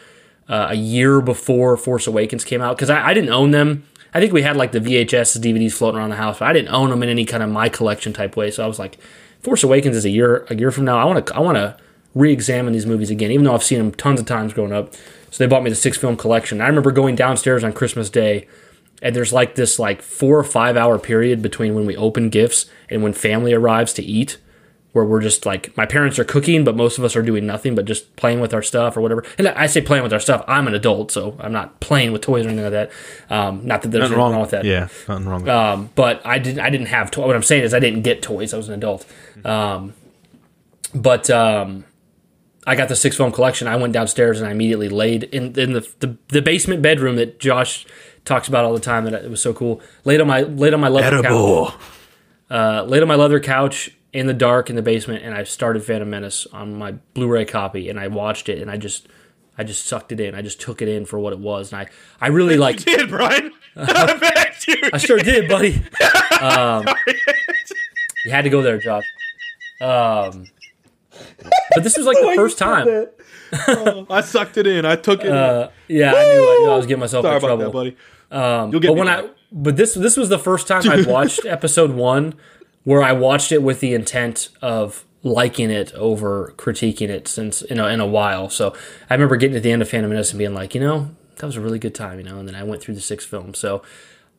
[0.49, 3.87] uh, a year before Force Awakens came out because I, I, didn't own them.
[4.13, 6.73] I think we had like the VHS DVDs floating around the house, but I didn't
[6.73, 8.51] own them in any kind of my collection type way.
[8.51, 8.97] So I was like,
[9.43, 10.97] Force Awakens is a year a year from now.
[10.97, 11.77] I want to I want to
[12.15, 14.93] re-examine these movies again, even though I've seen them tons of times growing up.
[15.31, 16.61] So they bought me the six film collection.
[16.61, 18.47] I remember going downstairs on Christmas Day
[19.03, 22.67] and there's like this like four or five hour period between when we open gifts
[22.89, 24.37] and when family arrives to eat
[24.93, 27.75] where we're just like my parents are cooking but most of us are doing nothing
[27.75, 30.43] but just playing with our stuff or whatever and i say playing with our stuff
[30.47, 32.91] i'm an adult so i'm not playing with toys or anything like that
[33.29, 36.25] um, not that there's nothing wrong, wrong, with that yeah nothing wrong with um, but
[36.25, 38.57] i didn't i didn't have toys what i'm saying is i didn't get toys i
[38.57, 39.05] was an adult
[39.43, 39.93] um,
[40.95, 41.85] but um,
[42.65, 43.67] I got the six film collection.
[43.67, 47.39] I went downstairs and I immediately laid in, in the, the, the basement bedroom that
[47.39, 47.85] Josh
[48.25, 49.81] talks about all the time that it was so cool.
[50.05, 51.71] Laid on my laid on my leather Edible.
[51.71, 51.79] couch.
[52.49, 55.83] Uh, laid on my leather couch in the dark in the basement, and I started
[55.83, 59.07] Phantom Menace on my Blu-ray copy, and I watched it, and I just
[59.57, 60.35] I just sucked it in.
[60.35, 61.87] I just took it in for what it was, and I
[62.21, 62.85] I really like.
[62.87, 63.51] You did, Brian.
[63.75, 65.83] I, I sure did, buddy.
[66.43, 66.85] Um,
[68.25, 69.05] you had to go there, Josh.
[69.79, 70.47] Um,
[71.73, 73.07] but this was like the first time.
[73.69, 74.83] oh, I sucked it in.
[74.83, 75.31] I took it.
[75.31, 77.97] Uh, yeah, I knew, I knew I was getting myself Sorry in trouble, that, buddy.
[78.29, 82.33] Um, but when I but this this was the first time I watched episode one
[82.83, 87.75] where I watched it with the intent of liking it over critiquing it since you
[87.75, 88.49] know in a while.
[88.49, 88.75] So
[89.09, 91.45] I remember getting to the end of Phantom Menace and being like, you know, that
[91.45, 92.39] was a really good time, you know.
[92.39, 93.57] And then I went through the six films.
[93.57, 93.81] So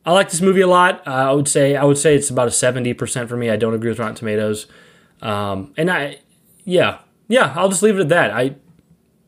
[0.05, 1.05] I like this movie a lot.
[1.07, 3.49] Uh, I would say I would say it's about a seventy percent for me.
[3.49, 4.67] I don't agree with Rotten Tomatoes,
[5.21, 6.19] um, and I
[6.63, 8.31] yeah yeah I'll just leave it at that.
[8.31, 8.55] I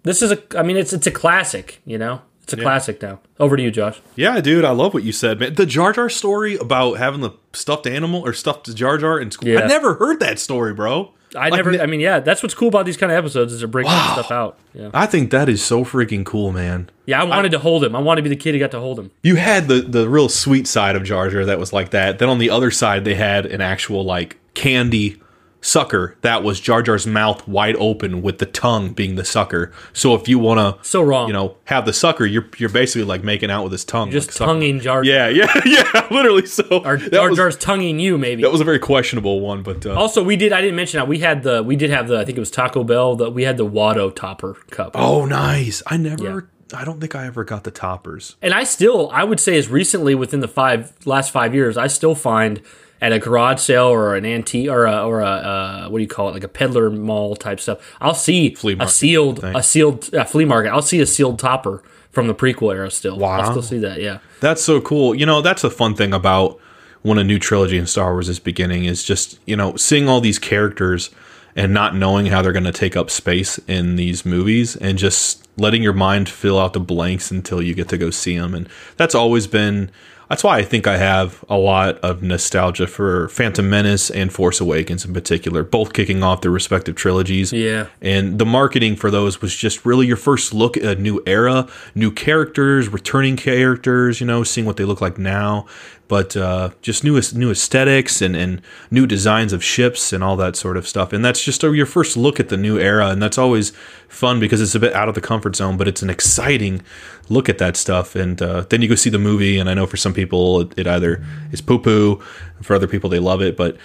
[0.03, 2.22] this is a I mean it's it's a classic, you know.
[2.48, 2.64] It's a yeah.
[2.64, 3.20] classic now.
[3.41, 4.00] Over to you, Josh.
[4.16, 5.56] Yeah, dude, I love what you said, man.
[5.56, 9.50] The Jar Jar story about having the stuffed animal or stuffed Jar Jar in school.
[9.50, 9.64] Yeah.
[9.64, 11.12] I never heard that story, bro.
[11.36, 11.82] I like, never.
[11.82, 14.14] I mean, yeah, that's what's cool about these kind of episodes is they're bringing wow.
[14.14, 14.58] stuff out.
[14.74, 16.89] Yeah, I think that is so freaking cool, man.
[17.06, 17.98] Yeah, I wanted I, to hold him.
[17.98, 19.12] I wanted to be the kid who got to hold him.
[19.24, 22.20] You had the the real sweet side of Jar Jar that was like that.
[22.20, 25.22] Then on the other side, they had an actual like candy
[25.62, 29.72] sucker that was Jar Jar's mouth wide open with the tongue being the sucker.
[29.93, 33.03] So if you want to, so wrong, you know, have the sucker, you're you're basically
[33.03, 35.03] like making out with his tongue, you're just like tonguing Jar.
[35.03, 36.45] Yeah, yeah, yeah, literally.
[36.45, 38.43] So or Jar Jar's was, tonguing you, maybe.
[38.43, 40.53] That was a very questionable one, but uh, also we did.
[40.53, 42.51] I didn't mention that we had the we did have the I think it was
[42.51, 44.91] Taco Bell that we had the Watto topper cup.
[44.95, 45.82] Oh, nice!
[45.88, 46.49] I never.
[46.74, 48.36] I don't think I ever got the toppers.
[48.41, 51.88] And I still, I would say, as recently within the five last five years, I
[51.88, 52.62] still find
[53.02, 56.08] at a garage sale or an antique or a, or a uh, what do you
[56.08, 56.34] call it?
[56.34, 57.95] Like a peddler mall type stuff.
[58.02, 60.72] I'll see a sealed a sealed uh, flea market.
[60.72, 63.18] I'll see a sealed topper from the prequel era still.
[63.18, 63.41] Wow.
[63.41, 64.20] i'll still see that yeah.
[64.39, 65.14] That's so cool.
[65.14, 66.60] You know that's a fun thing about
[67.04, 70.20] when a new trilogy in star wars is beginning is just you know seeing all
[70.20, 71.12] these characters
[71.56, 75.48] and not knowing how they're going to take up space in these movies and just
[75.58, 78.68] letting your mind fill out the blanks until you get to go see them and
[78.95, 79.89] that's always been
[80.30, 84.60] that's why I think I have a lot of nostalgia for Phantom Menace and Force
[84.60, 87.54] Awakens in particular, both kicking off their respective trilogies.
[87.54, 87.88] Yeah.
[88.02, 91.68] And the marketing for those was just really your first look at a new era,
[91.96, 95.66] new characters, returning characters, you know, seeing what they look like now
[96.08, 100.55] but uh, just new new aesthetics and, and new designs of ships and all that
[100.55, 101.14] sort of stuff.
[101.14, 103.72] And that's just your first look at the new era, and that's always
[104.08, 106.82] fun because it's a bit out of the comfort zone, but it's an exciting
[107.30, 108.16] look at that stuff.
[108.16, 110.74] And uh, then you go see the movie, and I know for some people it,
[110.78, 112.22] it either is poo poo,
[112.62, 113.58] for other people they love it.
[113.58, 113.78] But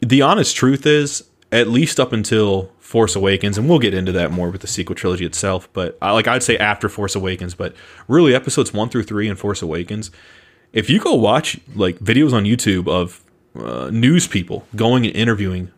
[0.00, 4.30] the honest truth is, at least up until Force Awakens, and we'll get into that
[4.30, 5.68] more with the sequel trilogy itself.
[5.72, 7.74] But I, like I'd say after Force Awakens, but
[8.08, 10.10] really episodes one through three and Force Awakens
[10.72, 13.22] if you go watch like videos on YouTube of
[13.56, 15.70] uh, news people going and interviewing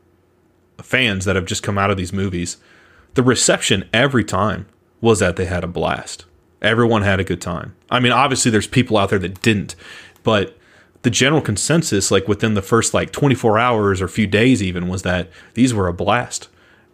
[0.83, 2.59] fans that have just come out of these movies,
[3.15, 4.67] the reception every time
[5.01, 6.25] was that they had a blast.
[6.61, 7.75] Everyone had a good time.
[7.91, 9.75] I mean, obviously there's people out there that didn't,
[10.23, 10.57] but
[11.03, 15.03] the general consensus like within the first like 24 hours or few days even was
[15.03, 16.49] that these were a blast.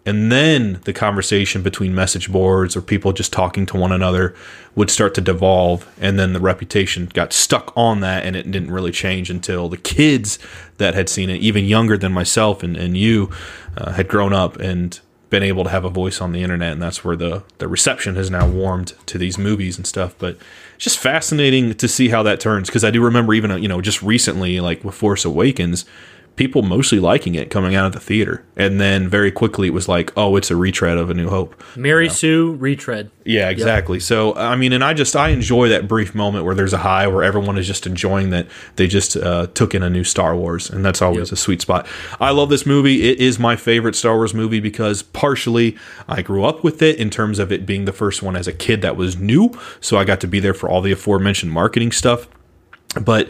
[0.08, 4.34] And then the conversation between message boards or people just talking to one another
[4.74, 5.86] would start to devolve.
[6.00, 9.76] And then the reputation got stuck on that and it didn't really change until the
[9.76, 10.38] kids
[10.78, 13.30] that had seen it, even younger than myself and, and you,
[13.76, 14.98] uh, had grown up and
[15.28, 16.72] been able to have a voice on the internet.
[16.72, 20.14] And that's where the, the reception has now warmed to these movies and stuff.
[20.18, 20.38] But
[20.76, 22.70] it's just fascinating to see how that turns.
[22.70, 25.84] Because I do remember even, you know, just recently, like with Force Awakens,
[26.38, 28.44] people mostly liking it coming out of the theater.
[28.56, 31.60] And then very quickly it was like, oh, it's a retread of A New Hope.
[31.76, 32.14] Mary you know?
[32.14, 33.10] Sue retread.
[33.24, 33.98] Yeah, exactly.
[33.98, 34.02] Yep.
[34.02, 37.08] So, I mean, and I just, I enjoy that brief moment where there's a high
[37.08, 40.70] where everyone is just enjoying that they just uh, took in a new Star Wars.
[40.70, 41.32] And that's always yep.
[41.32, 41.86] a sweet spot.
[42.20, 43.10] I love this movie.
[43.10, 45.76] It is my favorite Star Wars movie because partially
[46.06, 48.52] I grew up with it in terms of it being the first one as a
[48.52, 49.50] kid that was new.
[49.80, 52.28] So I got to be there for all the aforementioned marketing stuff.
[52.98, 53.28] But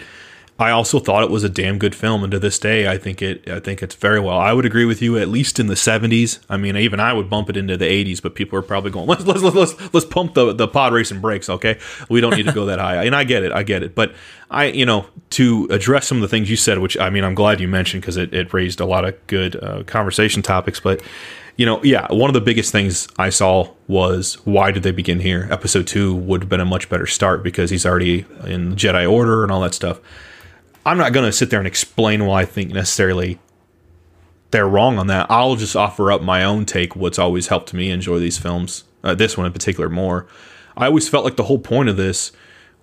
[0.61, 3.23] I also thought it was a damn good film, and to this day, I think
[3.23, 3.49] it.
[3.49, 4.37] I think it's very well.
[4.37, 6.41] I would agree with you, at least in the '70s.
[6.49, 9.07] I mean, even I would bump it into the '80s, but people are probably going,
[9.07, 11.79] let's let's let's let's, pump the the pod racing brakes, okay?
[12.09, 13.95] We don't need to go that high, and I get it, I get it.
[13.95, 14.15] But
[14.51, 17.37] I, you know, to address some of the things you said, which I mean, I'm
[17.37, 21.01] glad you mentioned because it it raised a lot of good uh, conversation topics, but
[21.57, 25.21] you know, yeah, one of the biggest things I saw was why did they begin
[25.21, 25.47] here?
[25.53, 29.45] Episode two would have been a much better start because he's already in Jedi Order
[29.45, 30.01] and all that stuff.
[30.89, 33.39] I'm not going to sit there and explain why I think necessarily
[34.53, 35.27] they're wrong on that.
[35.29, 39.15] I'll just offer up my own take, what's always helped me enjoy these films, uh,
[39.15, 40.27] this one in particular, more.
[40.79, 42.33] I always felt like the whole point of this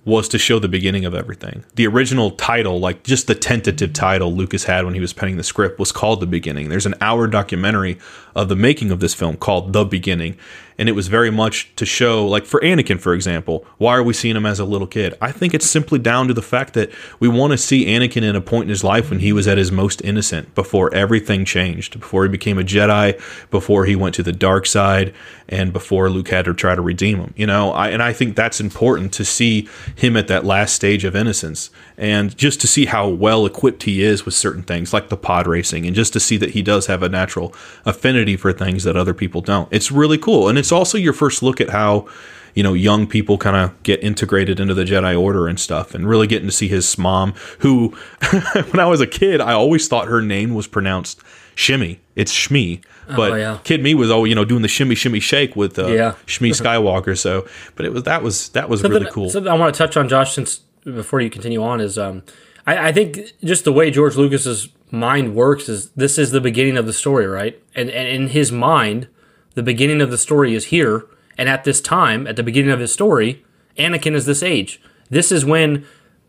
[0.06, 1.66] was to show the beginning of everything.
[1.74, 5.44] The original title, like just the tentative title Lucas had when he was penning the
[5.44, 6.70] script, was called The Beginning.
[6.70, 7.98] There's an hour documentary
[8.36, 10.38] of the making of this film called The Beginning
[10.78, 14.14] and it was very much to show like for Anakin for example why are we
[14.14, 15.16] seeing him as a little kid?
[15.22, 18.36] I think it's simply down to the fact that we want to see Anakin in
[18.36, 22.00] a point in his life when he was at his most innocent before everything changed
[22.00, 23.20] before he became a Jedi
[23.52, 25.14] before he went to the dark side
[25.48, 27.72] and before Luke had to try to redeem him you know?
[27.72, 31.70] I, and I think that's important to see him at that last stage of innocence
[31.98, 35.48] and just to see how well equipped he is with certain things like the pod
[35.48, 37.54] racing and just to see that he does have a natural
[37.86, 39.68] affinity for things that other people don't.
[39.72, 42.08] It's really cool and it's also your first look at how
[42.54, 46.08] you know young people kind of get integrated into the Jedi Order and stuff, and
[46.08, 47.90] really getting to see his mom, who
[48.72, 51.22] when I was a kid, I always thought her name was pronounced
[51.54, 52.00] Shimmy.
[52.16, 53.60] It's Shmi, oh, but oh, yeah.
[53.64, 56.16] kid me was always you know doing the shimmy shimmy shake with uh, yeah.
[56.26, 57.18] Shmi Skywalker.
[57.18, 59.30] So, but it was that was that was something, really cool.
[59.30, 62.24] Something I want to touch on, Josh, since before you continue on, is um,
[62.66, 66.78] I, I think just the way George Lucas's mind works is this is the beginning
[66.78, 67.62] of the story, right?
[67.76, 69.08] And and in his mind,
[69.56, 71.06] the beginning of the story is here,
[71.38, 73.44] and at this time, at the beginning of his story,
[73.78, 74.80] Anakin is this age.
[75.10, 75.86] This is when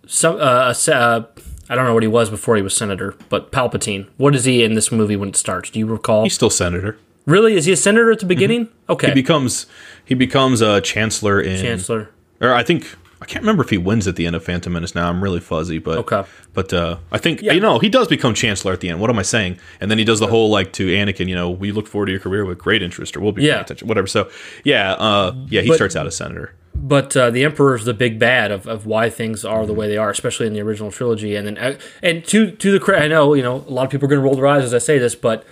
[0.07, 1.23] some uh, uh,
[1.69, 4.09] I don't know what he was before he was senator, but Palpatine.
[4.17, 5.71] What is he in this movie when it starts?
[5.71, 6.23] Do you recall?
[6.23, 6.99] He's still senator.
[7.27, 7.55] Really?
[7.57, 8.67] Is he a senator at the beginning?
[8.67, 8.93] Mm-hmm.
[8.93, 9.09] Okay.
[9.09, 9.67] He becomes
[10.05, 12.11] he becomes a chancellor in chancellor.
[12.41, 14.95] Or I think I can't remember if he wins at the end of Phantom Menace.
[14.95, 16.25] Now I'm really fuzzy, but okay.
[16.53, 17.53] But uh, I think yeah.
[17.53, 19.01] you know he does become Chancellor at the end.
[19.01, 19.59] What am I saying?
[19.81, 21.27] And then he does the whole like to Anakin.
[21.29, 23.55] You know, we look forward to your career with great interest, or we'll be yeah.
[23.55, 24.07] paying attention, whatever.
[24.07, 24.31] So
[24.65, 26.55] yeah, uh, yeah, he but, starts out as senator.
[26.75, 29.89] But uh, the Emperor is the big bad of, of why things are the way
[29.89, 31.37] they are, especially in the original trilogy.
[31.37, 33.91] And then uh, and to to the credit, I know you know a lot of
[33.91, 35.45] people are going to roll their eyes as I say this, but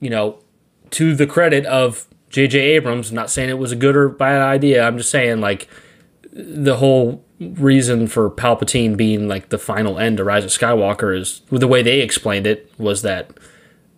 [0.00, 0.38] you know,
[0.90, 2.58] to the credit of J.J.
[2.58, 4.86] Abrams, I'm not saying it was a good or bad idea.
[4.86, 5.68] I'm just saying like
[6.32, 11.42] the whole reason for Palpatine being like the final end to Rise of Skywalker is
[11.50, 13.30] the way they explained it was that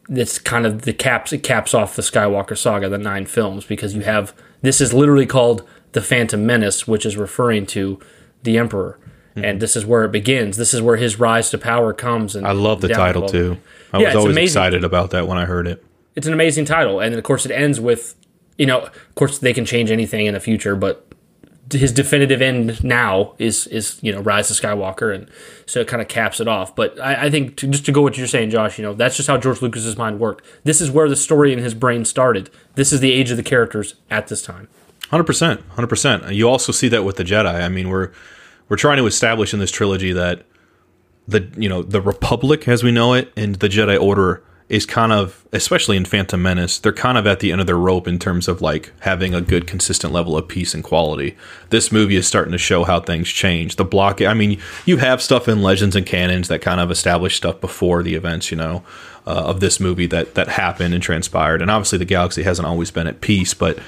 [0.09, 3.95] it's kind of the caps it caps off the Skywalker saga, the nine films, because
[3.95, 8.01] you have this is literally called the Phantom Menace, which is referring to
[8.43, 8.99] the Emperor.
[9.31, 9.45] Mm-hmm.
[9.45, 10.57] And this is where it begins.
[10.57, 12.37] This is where his rise to power comes.
[12.37, 13.59] And I love the title too.
[13.93, 14.61] I yeah, was always amazing.
[14.61, 15.85] excited about that when I heard it.
[16.17, 18.15] It's an amazing title, and of course it ends with,
[18.57, 21.14] you know, of course they can change anything in the future, but
[21.75, 25.29] his definitive end now is is you know Rise of Skywalker, and
[25.67, 26.75] so it kind of caps it off.
[26.75, 29.17] But I, I think to, just to go what you're saying, Josh, you know that's
[29.17, 30.45] just how George Lucas's mind worked.
[30.65, 32.51] This is where the story in his brain started.
[32.75, 34.69] This is the age of the characters at this time.
[35.11, 36.33] Hundred percent, hundred percent.
[36.33, 37.63] You also see that with the Jedi.
[37.63, 38.11] I mean, we're
[38.69, 40.45] we're trying to establish in this trilogy that
[41.29, 45.13] the you know the Republic as we know it and the Jedi Order is kind
[45.13, 48.19] of, especially in Phantom Menace, they're kind of at the end of their rope in
[48.19, 51.37] terms of like having a good, consistent level of peace and quality.
[51.69, 53.77] This movie is starting to show how things change.
[53.77, 57.37] The block, I mean, you have stuff in Legends and Canons that kind of establish
[57.37, 58.83] stuff before the events, you know,
[59.27, 61.61] uh, of this movie that that happened and transpired.
[61.61, 63.79] And obviously, the galaxy hasn't always been at peace, but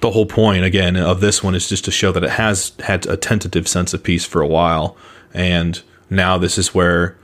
[0.00, 3.06] the whole point again of this one is just to show that it has had
[3.06, 4.96] a tentative sense of peace for a while,
[5.32, 7.16] and now this is where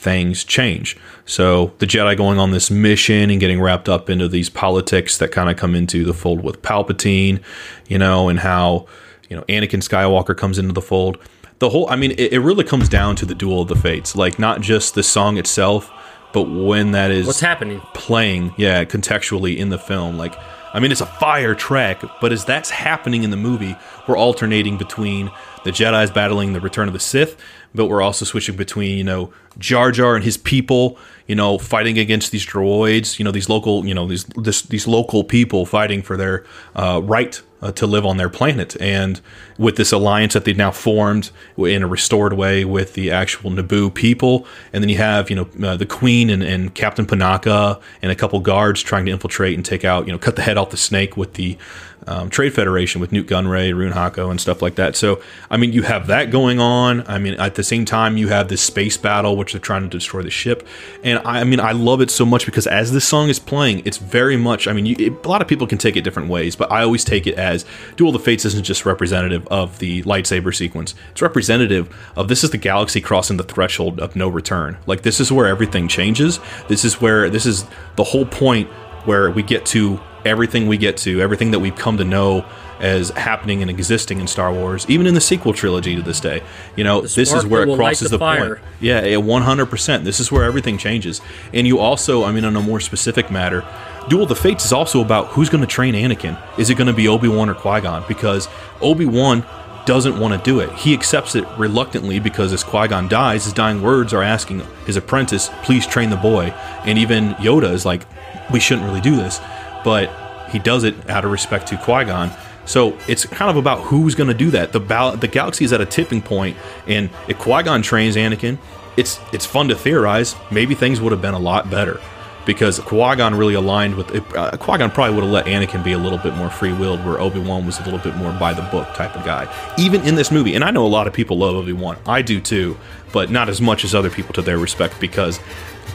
[0.00, 0.96] things change.
[1.26, 5.30] So the Jedi going on this mission and getting wrapped up into these politics that
[5.30, 7.42] kind of come into the fold with Palpatine,
[7.86, 8.86] you know, and how
[9.28, 11.18] you know Anakin Skywalker comes into the fold.
[11.58, 14.16] The whole, I mean, it, it really comes down to the duel of the fates,
[14.16, 15.90] like not just the song itself,
[16.32, 20.34] but when that is what's happening playing, yeah, contextually in the film, like.
[20.72, 23.74] I mean, it's a fire track, but as that's happening in the movie,
[24.06, 25.28] we're alternating between
[25.64, 27.36] the Jedi's battling the Return of the Sith,
[27.74, 31.98] but we're also switching between you know Jar Jar and his people, you know, fighting
[31.98, 36.02] against these droids, you know, these local, you know, these this, these local people fighting
[36.02, 36.44] for their
[36.76, 39.20] uh, right uh, to live on their planet, and
[39.58, 43.92] with this alliance that they've now formed in a restored way with the actual Naboo
[43.92, 48.10] people, and then you have you know uh, the Queen and, and Captain Panaka and
[48.10, 50.70] a couple guards trying to infiltrate and take out, you know, cut the head off
[50.70, 51.58] the snake with the
[52.06, 54.96] um, Trade Federation with Nute Gunray, Rune Haako, and stuff like that.
[54.96, 55.20] So,
[55.50, 57.06] I mean, you have that going on.
[57.06, 59.88] I mean, at the same time, you have this space battle, which they're trying to
[59.88, 60.66] destroy the ship.
[61.04, 63.82] And I, I mean, I love it so much because as this song is playing,
[63.84, 66.28] it's very much, I mean, you, it, a lot of people can take it different
[66.28, 67.64] ways, but I always take it as
[67.96, 72.44] Duel of the Fates isn't just representative of the lightsaber sequence, it's representative of this
[72.44, 74.78] is the galaxy crossing the threshold of no return.
[74.86, 76.40] Like, this is where everything changes.
[76.68, 77.64] This is where, this is
[77.96, 78.68] the whole point
[79.04, 82.44] where we get to everything we get to, everything that we've come to know
[82.80, 86.42] as happening and existing in Star Wars, even in the sequel trilogy to this day.
[86.76, 88.58] You know, this is where it crosses the, the point.
[88.80, 90.04] Yeah, 100%.
[90.04, 91.20] This is where everything changes.
[91.52, 93.64] And you also, I mean, on a more specific matter,
[94.08, 96.40] Duel of the Fates is also about who's going to train Anakin.
[96.58, 98.02] Is it going to be Obi Wan or Qui Gon?
[98.08, 98.48] Because
[98.80, 99.44] Obi Wan
[99.84, 100.72] doesn't want to do it.
[100.72, 104.96] He accepts it reluctantly because as Qui Gon dies, his dying words are asking his
[104.96, 106.46] apprentice, please train the boy.
[106.86, 108.06] And even Yoda is like,
[108.50, 109.38] we shouldn't really do this
[109.84, 110.10] but
[110.50, 112.30] he does it out of respect to Qui Gon.
[112.64, 114.72] So it's kind of about who's going to do that.
[114.72, 116.56] The bal- the galaxy is at a tipping point,
[116.86, 118.58] and if Qui Gon trains Anakin,
[118.96, 120.36] it's it's fun to theorize.
[120.50, 122.00] Maybe things would have been a lot better
[122.46, 125.92] because Qui Gon really aligned with uh, Qui Gon probably would have let Anakin be
[125.92, 128.52] a little bit more free willed, where Obi Wan was a little bit more by
[128.52, 129.52] the book type of guy.
[129.78, 132.22] Even in this movie, and I know a lot of people love Obi Wan, I
[132.22, 132.76] do too,
[133.12, 135.40] but not as much as other people to their respect because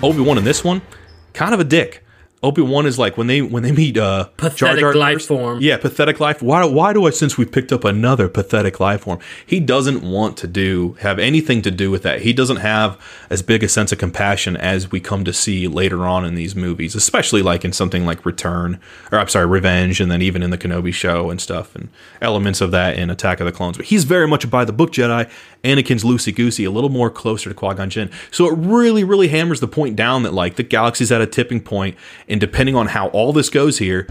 [0.01, 0.81] Obi Wan in this one,
[1.33, 2.04] kind of a dick
[2.45, 5.27] Obi Wan is like when they when they meet uh pathetic Jar Jar life first,
[5.27, 5.59] form.
[5.61, 6.43] Yeah, pathetic life.
[6.43, 9.19] Why why do I since we picked up another pathetic life form?
[9.43, 12.21] He doesn't want to do have anything to do with that.
[12.21, 16.05] He doesn't have as big a sense of compassion as we come to see later
[16.05, 18.79] on in these movies, especially like in something like Return
[19.11, 21.89] or I'm sorry, Revenge, and then even in the Kenobi show and stuff, and
[22.21, 23.77] elements of that in Attack of the Clones.
[23.77, 25.29] But he's very much a by the book Jedi.
[25.65, 28.11] Anakin's loosey goosey, a little more closer to Qui Gon Jinn.
[28.31, 31.61] So it really, really hammers the point down that like the galaxy's at a tipping
[31.61, 31.97] point,
[32.29, 34.07] and depending on how all this goes here,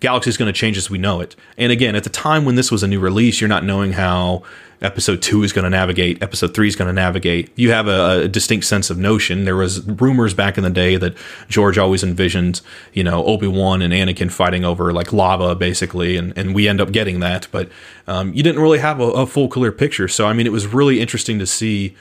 [0.00, 1.36] galaxy's going to change as we know it.
[1.56, 4.42] And again, at the time when this was a new release, you're not knowing how
[4.82, 7.50] episode two is going to navigate, episode three is going to navigate.
[7.56, 9.44] You have a, a, distinct sense of notion.
[9.44, 11.14] There was rumors back in the day that
[11.48, 12.60] George always envisioned,
[12.92, 16.80] you know, Obi Wan and Anakin fighting over like lava, basically, and and we end
[16.80, 17.48] up getting that.
[17.50, 17.68] But
[18.06, 20.08] um, you didn't really have a, a full clear picture.
[20.08, 21.96] So I mean, it was really interesting to see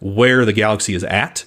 [0.00, 1.44] where the galaxy is at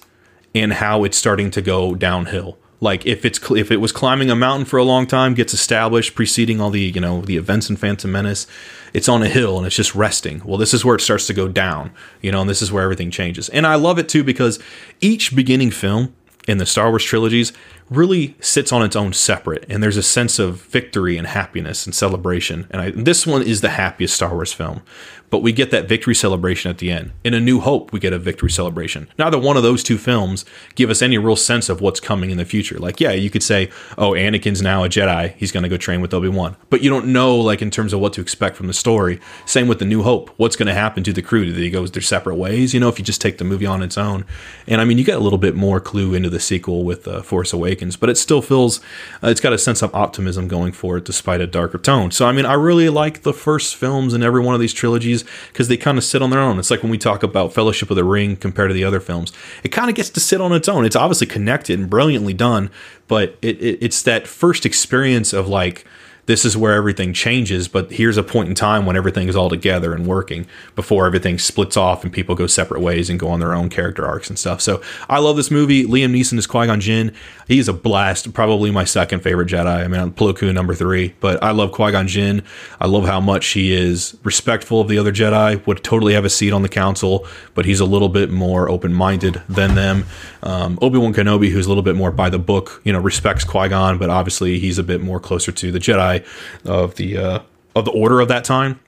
[0.54, 4.36] and how it's starting to go downhill like if it's if it was climbing a
[4.36, 7.76] mountain for a long time gets established preceding all the you know the events in
[7.76, 8.46] phantom menace
[8.94, 10.40] it's on a hill and it's just resting.
[10.44, 11.90] Well this is where it starts to go down
[12.22, 13.48] you know and this is where everything changes.
[13.48, 14.58] And i love it too because
[15.00, 16.14] each beginning film
[16.46, 17.52] in the star wars trilogies
[17.90, 21.94] really sits on its own separate and there's a sense of victory and happiness and
[21.94, 22.66] celebration.
[22.70, 24.82] And I, this one is the happiest star wars film
[25.30, 27.12] but we get that victory celebration at the end.
[27.24, 29.08] In A New Hope, we get a victory celebration.
[29.18, 32.38] Neither one of those two films give us any real sense of what's coming in
[32.38, 32.78] the future.
[32.78, 35.34] Like, yeah, you could say, oh, Anakin's now a Jedi.
[35.36, 36.56] He's going to go train with Obi Wan.
[36.70, 39.20] But you don't know, like, in terms of what to expect from the story.
[39.46, 40.30] Same with The New Hope.
[40.36, 41.44] What's going to happen to the crew?
[41.44, 42.74] Do they go their separate ways?
[42.74, 44.24] You know, if you just take the movie on its own.
[44.66, 47.22] And I mean, you get a little bit more clue into the sequel with uh,
[47.22, 48.80] Force Awakens, but it still feels,
[49.22, 52.10] uh, it's got a sense of optimism going for it despite a darker tone.
[52.10, 55.17] So, I mean, I really like the first films in every one of these trilogies
[55.52, 56.58] because they kind of sit on their own.
[56.58, 59.32] It's like when we talk about Fellowship of the Ring compared to the other films,
[59.62, 60.84] it kind of gets to sit on its own.
[60.84, 62.70] It's obviously connected and brilliantly done,
[63.06, 65.84] but it, it, it's that first experience of like
[66.28, 69.48] this is where everything changes, but here's a point in time when everything is all
[69.48, 73.40] together and working before everything splits off and people go separate ways and go on
[73.40, 74.60] their own character arcs and stuff.
[74.60, 75.84] So I love this movie.
[75.84, 77.14] Liam Neeson is Qui Gon Jinn.
[77.46, 78.34] He's a blast.
[78.34, 79.84] Probably my second favorite Jedi.
[79.84, 82.42] I mean, Plo Koon number three, but I love Qui Gon Jinn.
[82.78, 85.66] I love how much he is respectful of the other Jedi.
[85.66, 88.92] Would totally have a seat on the council, but he's a little bit more open
[88.92, 90.04] minded than them.
[90.42, 93.44] Um, Obi Wan Kenobi, who's a little bit more by the book, you know, respects
[93.44, 96.17] Qui Gon, but obviously he's a bit more closer to the Jedi
[96.64, 97.38] of the uh,
[97.74, 98.80] of the Order of that time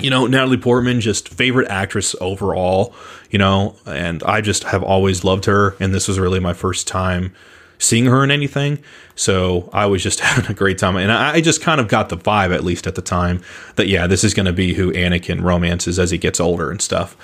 [0.00, 2.94] you know, Natalie Portman, just favorite actress overall,
[3.30, 5.74] you know, and I just have always loved her.
[5.80, 7.34] And this was really my first time
[7.78, 8.78] seeing her in anything.
[9.14, 10.96] So I was just having a great time.
[10.96, 13.42] And I just kind of got the vibe, at least at the time,
[13.76, 16.80] that yeah, this is going to be who Anakin romances as he gets older and
[16.80, 17.16] stuff.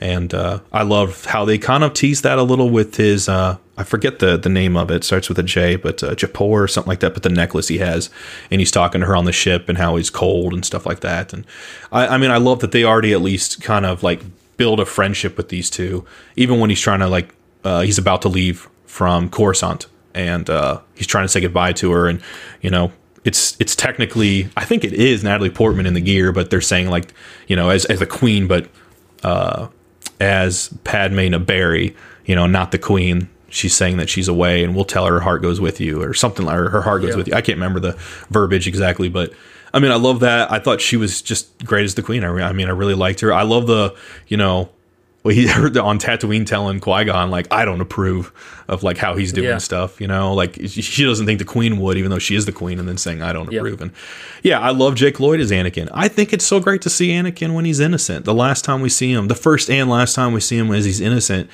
[0.00, 3.58] And uh, I love how they kind of tease that a little with his, uh,
[3.76, 6.68] I forget the, the name of it, starts with a J, but uh, Japor or
[6.68, 8.08] something like that, but the necklace he has.
[8.50, 11.00] And he's talking to her on the ship and how he's cold and stuff like
[11.00, 11.34] that.
[11.34, 11.44] And
[11.92, 14.22] I, I mean, I love that they already at least kind of like
[14.56, 16.06] build a friendship with these two,
[16.36, 20.80] even when he's trying to like, uh, he's about to leave from Coruscant and uh,
[20.94, 22.20] he's trying to say goodbye to her, and
[22.60, 22.92] you know
[23.24, 26.88] it's it's technically I think it is Natalie Portman in the gear, but they're saying
[26.88, 27.12] like
[27.46, 28.68] you know as as a queen, but
[29.22, 29.68] uh,
[30.20, 31.94] as Padme Naberrie,
[32.24, 33.28] you know, not the queen.
[33.48, 36.14] She's saying that she's away, and we'll tell her her heart goes with you, or
[36.14, 37.16] something like her heart goes yeah.
[37.16, 37.34] with you.
[37.34, 37.92] I can't remember the
[38.30, 39.32] verbiage exactly, but
[39.74, 40.50] I mean, I love that.
[40.52, 42.22] I thought she was just great as the queen.
[42.22, 43.32] I, I mean, I really liked her.
[43.32, 43.96] I love the
[44.28, 44.70] you know
[45.22, 48.32] well, he heard on Tatooine telling Qui Gon like, "I don't approve
[48.68, 49.58] of like how he's doing yeah.
[49.58, 52.52] stuff." You know, like she doesn't think the Queen would, even though she is the
[52.52, 53.60] Queen, and then saying, "I don't yep.
[53.60, 53.92] approve." And
[54.42, 55.88] yeah, I love Jake Lloyd as Anakin.
[55.92, 58.24] I think it's so great to see Anakin when he's innocent.
[58.24, 60.84] The last time we see him, the first and last time we see him as
[60.84, 61.50] he's innocent,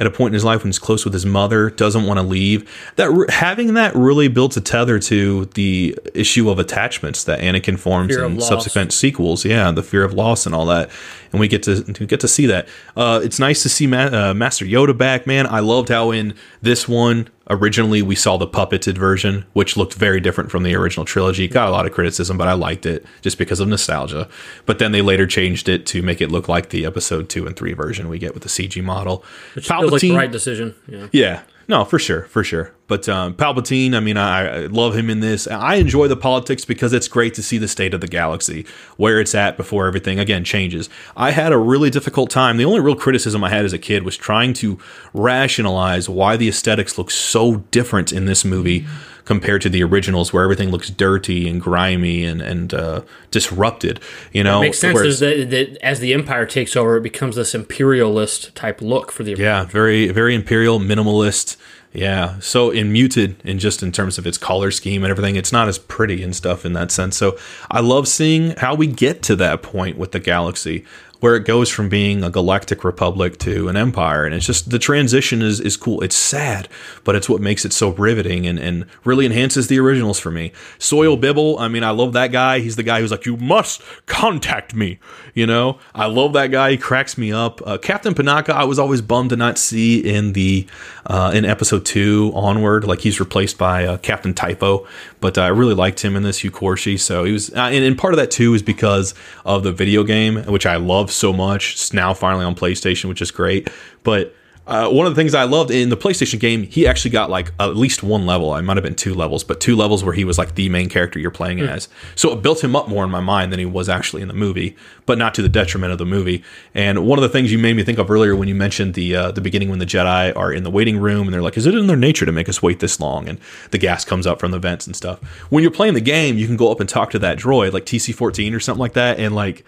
[0.00, 2.22] at a point in his life when he's close with his mother, doesn't want to
[2.22, 2.68] leave.
[2.96, 8.16] That having that really builds a tether to the issue of attachments that Anakin forms
[8.16, 9.44] in subsequent sequels.
[9.44, 10.90] Yeah, the fear of loss and all that,
[11.32, 12.68] and we get to, to get to see that.
[12.96, 15.46] Uh, it's nice to see Ma- uh, Master Yoda back, man.
[15.46, 20.20] I loved how in this one originally we saw the puppeted version, which looked very
[20.20, 21.48] different from the original trilogy.
[21.48, 24.28] Got a lot of criticism, but I liked it just because of nostalgia.
[24.66, 27.56] But then they later changed it to make it look like the episode two and
[27.56, 29.24] three version we get with the CG model.
[29.54, 30.74] Which Palpatine, feels like the right decision.
[30.86, 31.06] Yeah.
[31.12, 31.42] Yeah.
[31.70, 32.72] No, for sure, for sure.
[32.88, 35.46] But um, Palpatine, I mean, I, I, love him in this.
[35.46, 38.66] I enjoy the politics because it's great to see the state of the galaxy,
[38.96, 40.90] where it's at before everything again changes.
[41.16, 42.56] I had a really difficult time.
[42.56, 44.80] The only real criticism I had as a kid was trying to
[45.14, 48.80] rationalize why the aesthetics look so different in this movie.
[48.80, 54.00] Mm-hmm compared to the originals where everything looks dirty and grimy and and uh, disrupted.
[54.32, 57.54] You know, it makes sense that, that, as the empire takes over, it becomes this
[57.54, 61.56] imperialist type look for the yeah, very very imperial, minimalist.
[61.92, 65.50] Yeah, so in muted in just in terms of its color scheme and everything, it's
[65.50, 67.16] not as pretty and stuff in that sense.
[67.16, 67.36] So
[67.68, 70.84] I love seeing how we get to that point with the galaxy
[71.20, 74.24] where it goes from being a galactic republic to an empire.
[74.24, 76.02] And it's just the transition is, is cool.
[76.02, 76.68] It's sad
[77.04, 80.52] but it's what makes it so riveting and, and really enhances the originals for me.
[80.78, 82.60] Sio Bibble i mean i love that guy.
[82.60, 84.98] He's the guy who's like you must contact me
[85.34, 85.78] you know?
[85.94, 86.72] I love that guy.
[86.72, 87.60] He cracks me up.
[87.66, 90.66] Uh, captain panaka i was always bummed to not see in the
[91.06, 92.84] uh, in episode two onward.
[92.84, 94.86] Like he's replaced by uh, captain typho
[95.20, 97.84] but uh, i really liked him in this Hugh Quarshie so he was uh, and,
[97.84, 99.14] and part of that too is because
[99.44, 101.74] of the video game which i love so much.
[101.74, 103.70] It's now finally on PlayStation, which is great.
[104.02, 104.34] But
[104.70, 107.50] uh, one of the things I loved in the PlayStation game, he actually got like
[107.58, 108.52] at least one level.
[108.52, 110.88] I might have been two levels, but two levels where he was like the main
[110.88, 111.68] character you're playing mm.
[111.68, 111.88] as.
[112.14, 114.34] So it built him up more in my mind than he was actually in the
[114.34, 116.44] movie, but not to the detriment of the movie.
[116.72, 119.16] And one of the things you made me think of earlier when you mentioned the
[119.16, 121.66] uh, the beginning when the Jedi are in the waiting room and they're like, "Is
[121.66, 123.40] it in their nature to make us wait this long?" And
[123.72, 125.20] the gas comes up from the vents and stuff.
[125.50, 127.86] When you're playing the game, you can go up and talk to that droid, like
[127.86, 129.64] TC14 or something like that, and like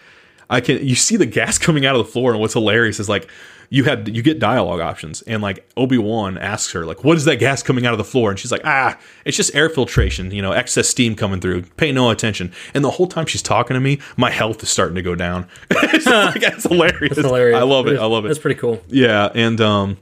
[0.49, 3.09] I can you see the gas coming out of the floor, and what's hilarious is
[3.09, 3.29] like
[3.73, 7.25] you had you get dialogue options, and like Obi Wan asks her like, "What is
[7.25, 10.31] that gas coming out of the floor?" And she's like, "Ah, it's just air filtration,
[10.31, 11.63] you know, excess steam coming through.
[11.79, 14.97] Pay no attention." And the whole time she's talking to me, my health is starting
[14.97, 15.49] to go down.
[15.71, 17.17] it's, like, it's hilarious.
[17.17, 17.59] That's hilarious.
[17.59, 17.99] I love it.
[17.99, 18.29] I love it.
[18.29, 18.83] That's pretty cool.
[18.89, 19.97] Yeah, and um,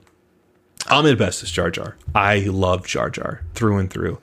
[0.91, 1.97] Ahmed Best is Jar Jar.
[2.13, 4.19] I love Jar Jar through and through.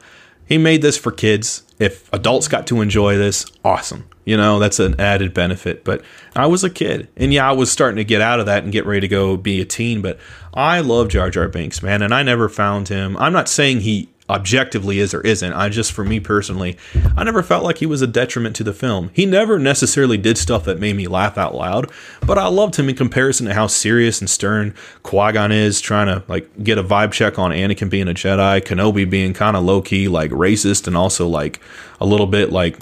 [0.47, 1.63] He made this for kids.
[1.79, 4.09] If adults got to enjoy this, awesome.
[4.25, 5.83] You know, that's an added benefit.
[5.83, 6.03] But
[6.35, 7.07] I was a kid.
[7.15, 9.37] And yeah, I was starting to get out of that and get ready to go
[9.37, 10.01] be a teen.
[10.01, 10.19] But
[10.53, 12.01] I love Jar Jar Binks, man.
[12.01, 13.15] And I never found him.
[13.17, 15.53] I'm not saying he objectively is or isn't.
[15.53, 16.77] I just, for me personally,
[17.15, 19.09] I never felt like he was a detriment to the film.
[19.13, 21.89] He never necessarily did stuff that made me laugh out loud,
[22.25, 24.73] but I loved him in comparison to how serious and stern
[25.03, 28.61] Qui Gon is, trying to like get a vibe check on Anakin being a Jedi,
[28.61, 31.61] Kenobi being kind of low key, like racist, and also like
[32.01, 32.77] a little bit like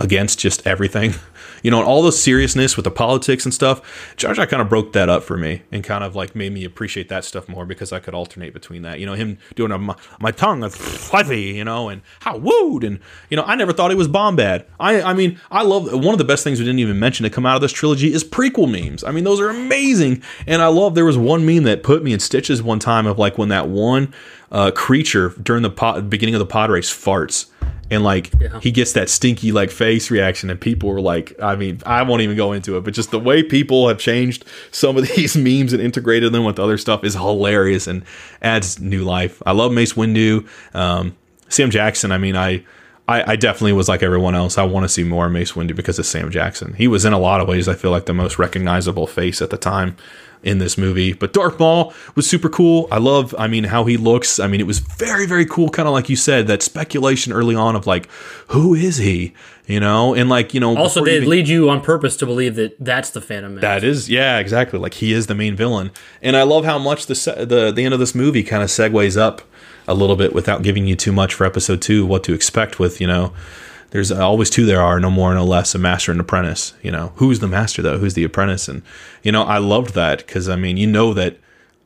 [0.00, 1.14] against just everything.
[1.64, 4.68] You know, and all the seriousness with the politics and stuff, Jar Jar kind of
[4.68, 7.64] broke that up for me and kind of like made me appreciate that stuff more
[7.64, 9.00] because I could alternate between that.
[9.00, 12.84] You know, him doing a, my, my tongue is fuzzy, you know, and how wooed,
[12.84, 13.00] and
[13.30, 14.66] you know, I never thought it was bomb bad.
[14.78, 17.30] I, I mean, I love one of the best things we didn't even mention to
[17.30, 19.02] come out of this trilogy is prequel memes.
[19.02, 20.94] I mean, those are amazing, and I love.
[20.94, 23.68] There was one meme that put me in stitches one time of like when that
[23.68, 24.12] one
[24.52, 27.46] uh, creature during the pod, beginning of the pod race farts
[27.90, 28.60] and like yeah.
[28.60, 32.22] he gets that stinky like face reaction and people were like i mean i won't
[32.22, 35.72] even go into it but just the way people have changed some of these memes
[35.72, 38.04] and integrated them with other stuff is hilarious and
[38.42, 41.16] adds new life i love mace windu um,
[41.48, 42.64] sam jackson i mean I,
[43.08, 45.98] I i definitely was like everyone else i want to see more mace windu because
[45.98, 48.38] of sam jackson he was in a lot of ways i feel like the most
[48.38, 49.96] recognizable face at the time
[50.44, 51.12] in this movie.
[51.12, 52.86] But Darth Maul was super cool.
[52.92, 54.38] I love, I mean, how he looks.
[54.38, 55.70] I mean, it was very, very cool.
[55.70, 58.08] Kind of like you said, that speculation early on of like,
[58.48, 59.32] who is he?
[59.66, 62.54] You know, and like you know, also they even, lead you on purpose to believe
[62.56, 63.62] that that's the Phantom Menace.
[63.62, 64.78] That is, yeah, exactly.
[64.78, 65.90] Like he is the main villain,
[66.20, 67.14] and I love how much the
[67.48, 69.40] the the end of this movie kind of segues up
[69.86, 73.00] a little bit without giving you too much for episode two, what to expect with
[73.00, 73.32] you know.
[73.90, 77.12] There's always two there are no more no less a master and apprentice you know.
[77.16, 77.98] Who's the master though?
[77.98, 78.68] Who's the apprentice?
[78.68, 78.82] And
[79.24, 81.38] you know i loved that because i mean you know that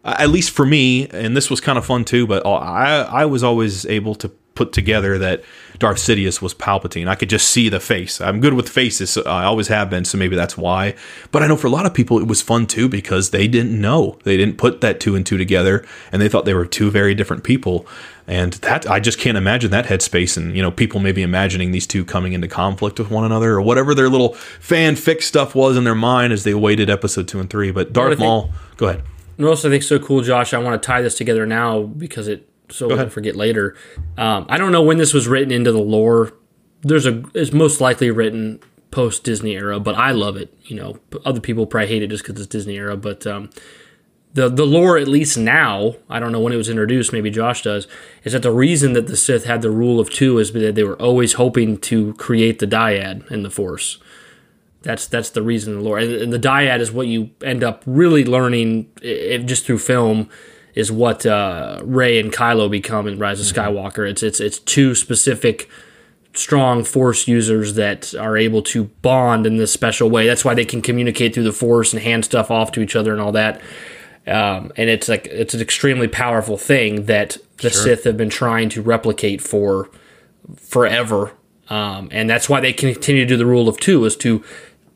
[0.05, 3.24] at least for me and this was kind of fun too but uh, i i
[3.24, 5.44] was always able to put together that
[5.78, 7.06] Darth Sidious was Palpatine.
[7.06, 8.20] I could just see the face.
[8.20, 9.11] I'm good with faces.
[9.11, 10.96] So I always have been, so maybe that's why.
[11.30, 13.80] But I know for a lot of people it was fun too because they didn't
[13.80, 14.18] know.
[14.24, 17.14] They didn't put that two and two together and they thought they were two very
[17.14, 17.86] different people.
[18.26, 21.86] And that I just can't imagine that headspace and you know people maybe imagining these
[21.86, 24.30] two coming into conflict with one another or whatever their little
[24.61, 27.70] fanfic stuff was in their mind as they awaited episode 2 and 3.
[27.70, 29.04] But Darth Maul, go ahead.
[29.38, 30.52] Know what I think so cool, Josh?
[30.52, 33.76] I want to tie this together now because it so I forget later.
[34.16, 36.32] Um, I don't know when this was written into the lore.
[36.82, 38.60] There's a it's most likely written
[38.90, 40.52] post Disney era, but I love it.
[40.64, 43.50] You know, other people probably hate it just because it's Disney era, but um,
[44.34, 47.12] the the lore at least now, I don't know when it was introduced.
[47.12, 47.86] Maybe Josh does.
[48.24, 50.84] Is that the reason that the Sith had the rule of two is that they
[50.84, 53.98] were always hoping to create the dyad in the Force.
[54.82, 58.24] That's that's the reason the lore and the dyad is what you end up really
[58.24, 60.28] learning if, just through film
[60.78, 63.76] is what uh, Rey and Kylo become in Rise of mm-hmm.
[63.76, 64.08] Skywalker.
[64.08, 65.68] It's it's it's two specific
[66.34, 70.24] strong force users that are able to bond in this special way.
[70.24, 73.10] That's why they can communicate through the force and hand stuff off to each other
[73.10, 73.60] and all that.
[74.24, 77.82] Um, and it's like it's an extremely powerful thing that the sure.
[77.82, 79.90] Sith have been trying to replicate for
[80.54, 81.32] forever.
[81.68, 84.44] Um, and that's why they continue to do the rule of two is to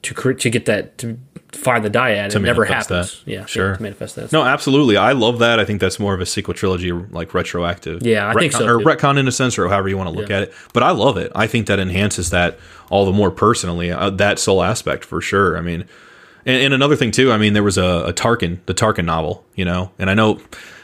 [0.03, 1.19] to to get that to
[1.53, 2.31] find the dyad.
[2.31, 3.23] To it never happens.
[3.25, 3.31] That.
[3.31, 3.77] Yeah, sure.
[3.77, 4.33] to manifest that.
[4.33, 4.97] No, absolutely.
[4.97, 5.61] I love that.
[5.61, 8.05] I think that's more of a sequel trilogy, like retroactive.
[8.05, 8.67] Yeah, I retcon, think so.
[8.67, 10.39] Or retcon in a sense, or however you want to look yeah.
[10.39, 10.55] at it.
[10.73, 11.31] But I love it.
[11.35, 12.59] I think that enhances that
[12.91, 13.91] all the more personally.
[13.91, 15.57] Uh, that soul aspect for sure.
[15.57, 15.85] I mean,
[16.45, 17.31] and, and, another thing too.
[17.31, 19.45] I mean, there was a, a Tarkin, the Tarkin novel.
[19.55, 20.41] You know, and I know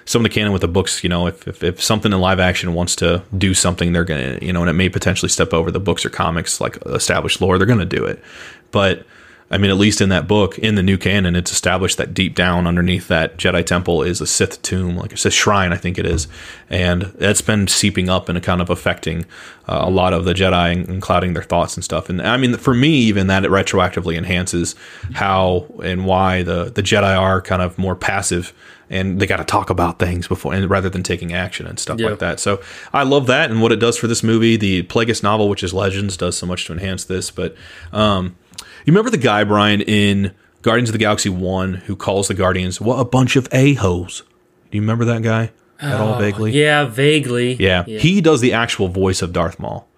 [0.09, 2.41] some of the canon with the books, you know, if, if, if, something in live
[2.41, 5.53] action wants to do something, they're going to, you know, and it may potentially step
[5.53, 8.23] over the books or comics, like established lore, they're going to do it.
[8.71, 9.07] But
[9.51, 12.35] I mean, at least in that book, in the new canon, it's established that deep
[12.35, 15.99] down underneath that Jedi temple is a Sith tomb, like it's a shrine, I think
[15.99, 16.29] it is,
[16.69, 19.25] and that's been seeping up and kind of affecting
[19.66, 22.11] uh, a lot of the Jedi and, and, clouding their thoughts and stuff.
[22.11, 24.75] And I mean, for me, even that it retroactively enhances
[25.14, 28.53] how and why the the Jedi are kind of more passive
[28.91, 31.99] and they got to talk about things before and rather than taking action and stuff
[31.99, 32.09] yeah.
[32.09, 32.41] like that.
[32.41, 32.61] So
[32.92, 34.57] I love that and what it does for this movie.
[34.57, 37.30] The Plagueis novel, which is Legends, does so much to enhance this.
[37.30, 37.55] But
[37.92, 38.37] um,
[38.84, 42.80] you remember the guy, Brian, in Guardians of the Galaxy 1 who calls the Guardians,
[42.80, 44.22] what a bunch of a-holes.
[44.71, 45.50] Do you remember that guy
[45.80, 46.53] at all vaguely?
[46.53, 47.55] Yeah, vaguely.
[47.55, 47.84] Yeah.
[47.87, 47.99] yeah.
[47.99, 49.88] He does the actual voice of Darth Maul.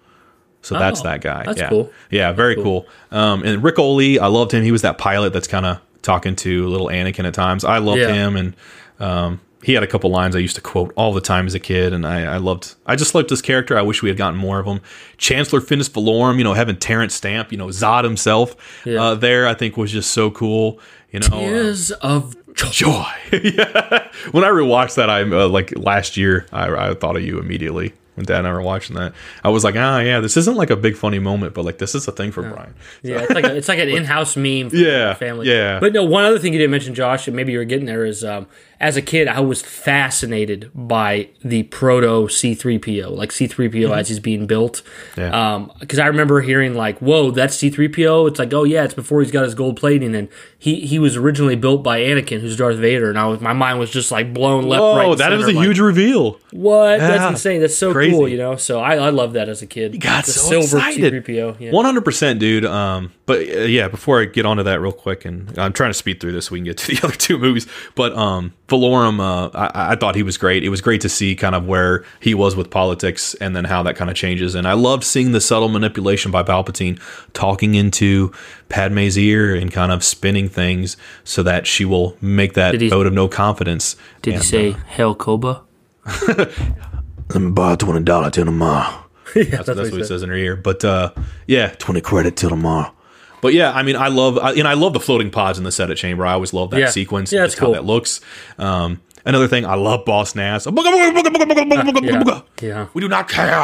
[0.61, 1.43] So that's oh, that guy.
[1.43, 1.69] That's yeah.
[1.69, 1.91] cool.
[2.11, 2.85] Yeah, very cool.
[3.09, 3.19] cool.
[3.19, 4.63] Um, and Ric Olié, I loved him.
[4.63, 7.65] He was that pilot that's kind of talking to little Anakin at times.
[7.65, 8.13] I loved yeah.
[8.13, 8.35] him.
[8.35, 8.55] And
[8.99, 11.59] um, he had a couple lines I used to quote all the time as a
[11.59, 12.75] kid, and I, I loved.
[12.85, 13.77] I just loved this character.
[13.77, 14.81] I wish we had gotten more of him.
[15.17, 18.55] Chancellor Finis Valorum, you know, having Terence Stamp, you know, Zod himself
[18.85, 19.01] yeah.
[19.01, 20.79] uh, there, I think was just so cool.
[21.11, 23.05] You know, tears uh, of joy.
[23.31, 24.07] yeah.
[24.31, 27.93] When I rewatched that, I uh, like last year, I, I thought of you immediately
[28.15, 29.13] when Dad and I were watching that,
[29.43, 31.95] I was like, ah, yeah, this isn't like a big funny moment, but like this
[31.95, 32.73] is a thing for Brian.
[33.03, 33.09] So.
[33.09, 34.69] Yeah, it's like a, it's like an in-house meme.
[34.73, 35.49] yeah, family.
[35.49, 35.79] Yeah.
[35.79, 38.05] But no, one other thing you didn't mention, Josh, and maybe you were getting there
[38.05, 38.47] is um,
[38.81, 43.93] as a kid, I was fascinated by the proto C3PO, like C3PO mm-hmm.
[43.93, 44.81] as he's being built.
[45.15, 45.67] Yeah.
[45.79, 49.21] Because um, I remember hearing like, "Whoa, that's C3PO." It's like, "Oh yeah, it's before
[49.21, 52.77] he's got his gold plating." And he he was originally built by Anakin, who's Darth
[52.77, 55.17] Vader, and I was my mind was just like blown left, Whoa, right.
[55.19, 56.39] that is a like, huge reveal.
[56.51, 56.99] What?
[56.99, 57.07] Yeah.
[57.07, 57.61] That's insane.
[57.61, 58.11] That's so crazy.
[58.11, 58.55] cool, you know.
[58.55, 59.93] So I, I love that as a kid.
[59.93, 61.23] You got the so silver excited.
[61.25, 61.59] C-3PO.
[61.59, 61.71] Yeah.
[61.71, 62.65] One hundred percent, dude.
[62.65, 65.95] Um, but uh, yeah, before I get onto that real quick, and I'm trying to
[65.95, 67.67] speed through this so we can get to the other two movies.
[67.95, 70.63] But um, Valorum, uh, I, I thought he was great.
[70.63, 73.83] It was great to see kind of where he was with politics, and then how
[73.83, 74.55] that kind of changes.
[74.55, 76.99] And I loved seeing the subtle manipulation by Palpatine,
[77.33, 78.31] talking into
[78.69, 83.05] Padme's ear and kind of spinning things so that she will make that he- vote
[83.05, 83.95] of no confidence.
[84.21, 85.63] Did And, he say uh, Hell Koba?
[86.27, 89.03] let me borrow twenty dollars till tomorrow.
[89.35, 90.55] yeah, that's, that's what he says in her ear.
[90.55, 91.13] But uh,
[91.47, 92.93] yeah, twenty credit till tomorrow.
[93.41, 95.71] But yeah, I mean, I love, I, and I love the floating pods in the
[95.71, 96.25] Senate chamber.
[96.25, 96.89] I always love that Yeah.
[96.89, 97.31] sequence.
[97.33, 97.73] Yeah, it's just how cool.
[97.73, 98.21] that looks.
[98.59, 100.65] Um, another thing, I love Boss Nass.
[100.65, 102.41] yeah.
[102.61, 102.87] yeah.
[102.93, 103.55] We do not care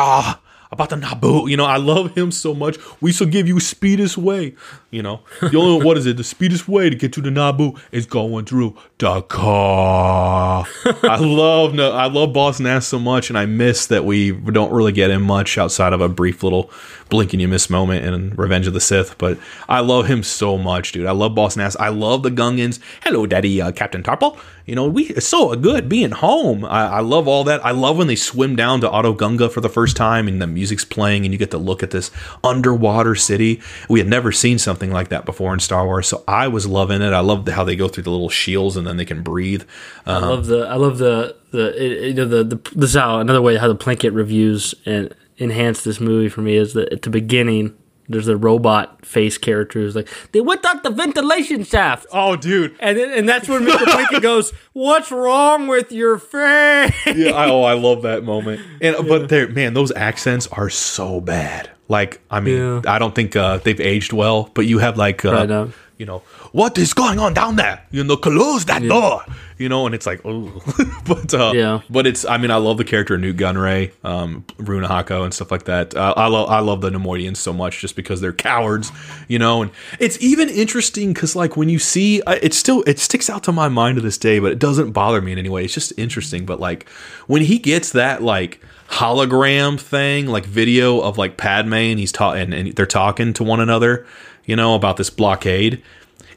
[0.72, 1.50] about the Naboo.
[1.50, 2.78] You know, I love him so much.
[3.02, 4.56] We shall give you speedest way.
[4.92, 6.18] You know, the only what is it?
[6.18, 10.66] The speedest way to get to the Naboo is going through car.
[11.04, 14.92] I love I love Boss Nass so much, and I miss that we don't really
[14.92, 16.72] get him much outside of a brief little
[17.10, 19.18] blink and you miss moment in Revenge of the Sith.
[19.18, 19.38] But
[19.70, 21.06] I love him so much, dude.
[21.06, 21.76] I love Boss Nass.
[21.80, 22.80] I love the Gungans.
[23.04, 24.38] Hello, Daddy, uh, Captain Tarple.
[24.66, 26.66] You know, we it's so good being home.
[26.66, 27.66] I, I love all that.
[27.66, 30.48] I love when they swim down to Otoh Gunga for the first time and the
[30.58, 32.10] music's playing and you get to look at this
[32.44, 33.62] underwater city.
[33.88, 37.02] We had never seen something like that before in Star Wars, so I was loving
[37.02, 37.14] it.
[37.14, 39.64] I love how they go through the little shields and then they can breathe.
[40.06, 41.66] I Um, love the I love the the
[42.08, 45.84] you know the, the this is how another way how the Plinkett reviews and enhance
[45.84, 47.76] this movie for me is that at the beginning
[48.10, 52.06] there's the robot face character who's like they went out the ventilation shaft.
[52.12, 52.76] Oh, dude!
[52.80, 53.86] And then, and that's when Mr.
[53.86, 58.62] Plinkett goes, "What's wrong with your face?" yeah, I, oh, I love that moment.
[58.82, 61.70] And but there, man, those accents are so bad.
[61.90, 62.82] Like, I mean, Yeah.
[62.86, 64.50] I don't think uh, they've aged well.
[64.54, 65.74] But you have like, uh, Right on.
[65.98, 66.20] You know,
[66.52, 67.84] what is going on down there?
[67.90, 69.24] You know, close that door.
[69.58, 70.62] You know, and it's like, oh,
[71.08, 71.82] but uh, Yeah.
[71.90, 75.34] But it's, I mean, I love the character of Nute Gunray, um, Rune Haako, and
[75.34, 75.96] stuff like that.
[75.96, 78.92] Uh, I love, I love the Neimoidians so much just because they're cowards,
[79.28, 79.64] you know.
[79.64, 83.52] And it's even interesting because, like, when you see, it still it sticks out to
[83.52, 85.66] my mind to this day, but it doesn't bother me in any way.
[85.66, 86.46] It's just interesting.
[86.46, 86.88] But like,
[87.26, 92.42] when he gets that like hologram thing, like video of like Padme and he's talking
[92.42, 94.06] and, and they're talking to one another,
[94.48, 95.84] you know, about this blockade.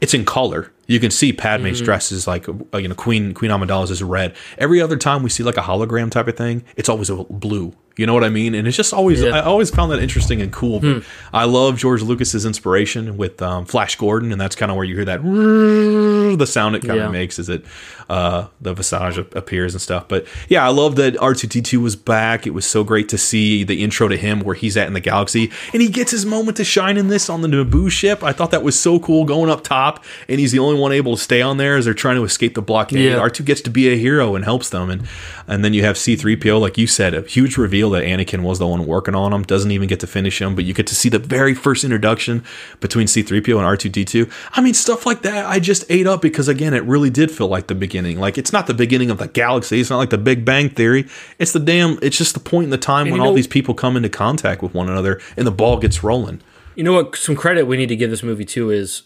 [0.03, 0.71] It's in color.
[0.87, 1.85] You can see Padme's Mhm.
[1.85, 4.35] dress is like uh, you know Queen Queen Amidala's is red.
[4.59, 7.73] Every other time we see like a hologram type of thing, it's always a blue.
[7.97, 8.55] You know what I mean?
[8.55, 9.31] And it's just always Yeah.
[9.37, 10.81] I always found that interesting and cool.
[10.81, 10.99] Hmm.
[11.35, 14.95] I love George Lucas's inspiration with um, Flash Gordon, and that's kind of where you
[14.97, 15.23] hear that
[16.39, 17.07] the sound it kind Yeah.
[17.07, 17.65] of makes as it
[18.11, 20.09] uh, the visage appears and stuff.
[20.09, 22.45] But yeah, I love that R2D2 was back.
[22.45, 25.01] It was so great to see the intro to him where he's at in the
[25.01, 28.25] galaxy, and he gets his moment to shine in this on the Naboo ship.
[28.25, 31.17] I thought that was so cool going up top, and he's the only one able
[31.17, 33.13] to stay on there as they're trying to escape the blockade.
[33.13, 33.19] Yeah.
[33.19, 35.07] R2 gets to be a hero and helps them, and
[35.47, 38.67] and then you have C3PO, like you said, a huge reveal that Anakin was the
[38.67, 39.45] one working on him.
[39.45, 42.45] Doesn't even get to finish him, but you get to see the very first introduction
[42.81, 44.31] between C3PO and R2D2.
[44.53, 45.47] I mean, stuff like that.
[45.47, 48.00] I just ate up because again, it really did feel like the beginning.
[48.05, 49.81] Like it's not the beginning of the galaxy.
[49.81, 51.07] It's not like the Big Bang Theory.
[51.39, 51.99] It's the damn.
[52.03, 53.97] It's just the point in the time And when you all know- these people come
[53.97, 56.41] into contact with one another and the ball gets rolling.
[56.77, 57.17] You know what?
[57.17, 59.03] Some credit we need to give this movie too is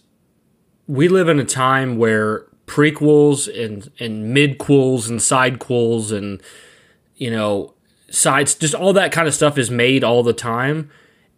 [0.87, 6.41] we live in a time where prequels and and midquels and sidequels and
[7.17, 7.75] you know
[8.11, 10.91] sides just all that kind of stuff is made all the time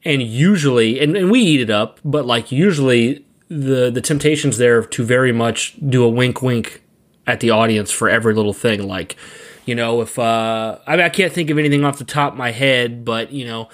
[0.04, 4.82] and usually and, and we eat it up but like usually the the temptations there
[4.82, 6.80] to very much do a wink wink
[7.26, 9.16] at the audience for every little thing like
[9.64, 12.38] you know if uh I, mean, I can't think of anything off the top of
[12.38, 13.68] my head but you know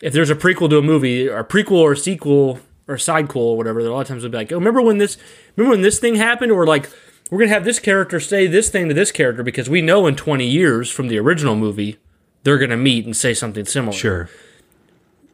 [0.00, 2.98] if there's a prequel to a movie or a prequel or a sequel or a
[2.98, 5.16] sidequel or whatever, a lot of times they'll be like, "Oh, remember when this?
[5.56, 6.90] Remember when this thing happened?" Or like,
[7.30, 10.16] "We're gonna have this character say this thing to this character because we know in
[10.16, 11.96] 20 years from the original movie
[12.42, 14.28] they're gonna meet and say something similar." Sure.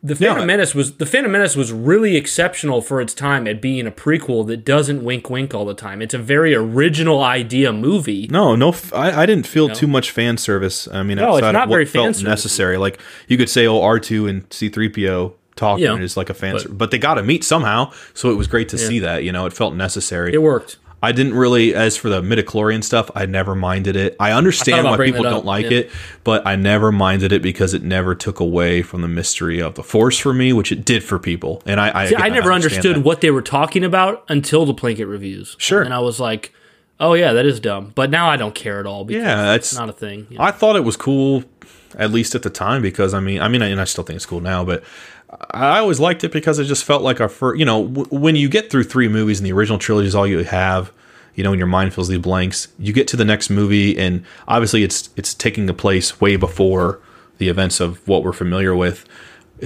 [0.02, 3.86] The Phantom Menace was the Phantom Menace was really exceptional for its time at being
[3.86, 6.00] a prequel that doesn't wink wink all the time.
[6.00, 8.26] It's a very original idea movie.
[8.30, 9.74] No, no, f- I, I didn't feel No.
[9.74, 10.88] too much fan service.
[10.88, 12.78] I mean, No, it's not very felt fan necessary.
[12.78, 12.98] Like
[13.28, 16.34] you could say, oh, R two and C three PO talking Yeah, is like a
[16.34, 17.92] fan, but- ser- but they got to meet somehow.
[18.14, 18.86] So it was great to Yeah.
[18.88, 19.22] see that.
[19.24, 20.32] You know, it felt necessary.
[20.32, 20.78] It worked.
[21.02, 24.16] I didn't really, as for the midichlorian stuff, I never minded it.
[24.20, 25.78] I understand about why people don't up, like yeah.
[25.78, 25.90] it,
[26.24, 29.82] but I never minded it because it never took away from the mystery of the
[29.82, 31.62] Force for me, which it did for people.
[31.64, 33.04] And I, I, See, I never understand understood that.
[33.06, 35.56] what they were talking about until the Plinkett reviews.
[35.58, 35.80] Sure.
[35.82, 36.52] And I was like,
[36.98, 37.92] oh, yeah, that is dumb.
[37.94, 40.26] But now I don't care at all because Yeah, it's it's- not a thing.
[40.28, 40.44] you know?
[40.44, 41.44] I thought it was cool,
[41.96, 44.26] at least at the time, because I mean, I mean, and I still think it's
[44.26, 44.84] cool now, but
[45.52, 47.58] I always liked it because it just felt like our first.
[47.58, 50.26] You know, w- when you get through three movies and the original trilogy is all
[50.26, 50.92] you have,
[51.34, 54.24] you know, and your mind fills these blanks, you get to the next movie, and
[54.48, 57.00] obviously it's it's taking a place way before
[57.38, 59.06] the events of what we're familiar with.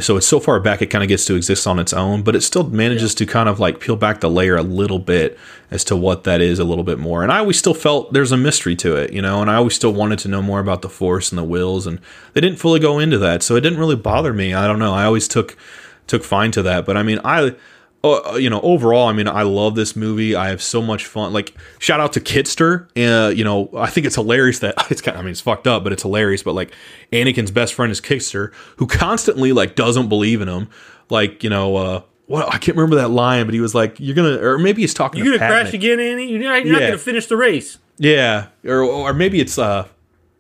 [0.01, 2.35] So it's so far back it kind of gets to exist on its own, but
[2.35, 5.39] it still manages to kind of like peel back the layer a little bit
[5.71, 7.23] as to what that is a little bit more.
[7.23, 9.75] And I always still felt there's a mystery to it, you know, and I always
[9.75, 12.01] still wanted to know more about the Force and the Wills, and
[12.33, 14.53] they didn't fully go into that, so it didn't really bother me.
[14.53, 14.95] I don't know.
[14.95, 15.57] I always took
[16.07, 17.55] took fine to that, but I mean, I
[18.05, 20.35] uh, you know, overall, I mean, I love this movie.
[20.35, 21.33] I have so much fun.
[21.33, 22.89] Like, shout out to Kitster.
[22.97, 25.17] Uh, you know, I think it's hilarious that it's kind.
[25.17, 26.43] Of, I mean, it's fucked up, but it's hilarious.
[26.43, 26.73] But like,
[27.13, 30.69] Anakin's best friend is Kitster, who constantly like doesn't believe in him.
[31.11, 34.15] Like, you know, uh, what I can't remember that line, but he was like, "You're
[34.15, 35.23] gonna," or maybe he's talking.
[35.23, 35.63] You're to gonna Padme.
[35.65, 36.31] crash again, Annie.
[36.31, 37.79] You're not, you're not gonna finish the race.
[37.99, 39.87] Yeah, or or maybe it's uh,